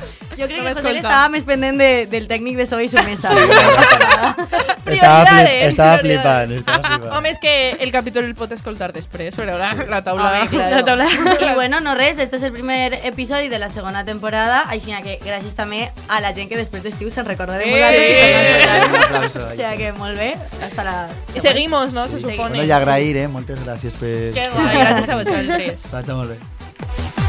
Yo 0.36 0.46
creo 0.46 0.62
No 0.62 0.68
que 0.70 0.74
José 0.74 0.96
estaba 0.96 1.28
más 1.28 1.44
pendiente 1.44 1.82
de- 1.84 2.06
del 2.06 2.28
técnico 2.28 2.58
de 2.58 2.66
Soy 2.66 2.84
y 2.84 2.88
su 2.88 2.96
mesa. 3.02 3.28
Estava, 3.34 4.34
flip, 4.34 4.84
Prioridades, 4.84 5.68
estava 5.70 5.98
flipant, 5.98 6.50
estava 6.52 6.88
flipant. 6.88 7.12
Home, 7.12 7.30
és 7.30 7.38
que 7.38 7.70
el 7.80 7.92
capítol 7.92 8.24
el 8.24 8.34
pot 8.34 8.52
escoltar 8.52 8.92
després, 8.92 9.36
però 9.36 9.58
la, 9.58 9.74
la 9.88 10.00
taula... 10.02 10.30
Home, 10.40 10.48
claro. 10.48 10.76
La 10.76 10.84
taula... 10.84 11.06
Y 11.50 11.54
bueno, 11.54 11.80
no 11.80 11.94
res, 11.94 12.18
este 12.18 12.36
es 12.36 12.42
el 12.42 12.52
primer 12.52 12.94
episodio 13.04 13.50
de 13.50 13.58
la 13.58 13.68
segunda 13.70 14.04
temporada, 14.04 14.64
així 14.68 14.90
que 15.02 15.18
gràcies 15.24 15.54
també 15.54 15.90
a 16.08 16.20
la 16.20 16.32
gent 16.34 16.48
que 16.48 16.56
després 16.56 16.82
d'estiu 16.82 17.10
se'n 17.10 17.26
recorda 17.26 17.58
de 17.58 17.66
vosaltres 17.70 18.10
i 18.10 18.14
torna 19.04 19.18
a. 19.20 19.52
O 19.52 19.54
sea 19.56 19.76
que 19.76 19.92
molt 19.92 20.18
bé, 20.18 20.34
hasta 20.64 20.84
la 20.84 21.08
I 21.34 21.40
seguimos, 21.40 21.92
no? 21.92 22.08
Se 22.08 22.18
Sí, 22.18 22.24
supone. 22.24 22.56
Bueno, 22.58 22.64
i 22.64 22.70
agrair, 22.72 23.16
eh? 23.16 23.28
Moltes 23.28 23.60
gràcies 23.64 23.94
per... 24.00 24.32
Que 24.34 24.48
guai, 24.54 24.76
gràcies 24.76 25.08
a 25.10 25.16
vosaltres. 25.16 25.90
Vaig 25.92 26.08
molt 26.16 26.30
bé. 26.34 27.19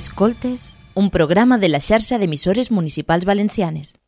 Escoltes, 0.00 0.78
un 0.94 1.10
programa 1.10 1.58
de 1.58 1.68
la 1.68 1.78
xarxa 1.78 2.16
d'emissores 2.16 2.70
municipals 2.72 3.26
valencianes. 3.28 3.98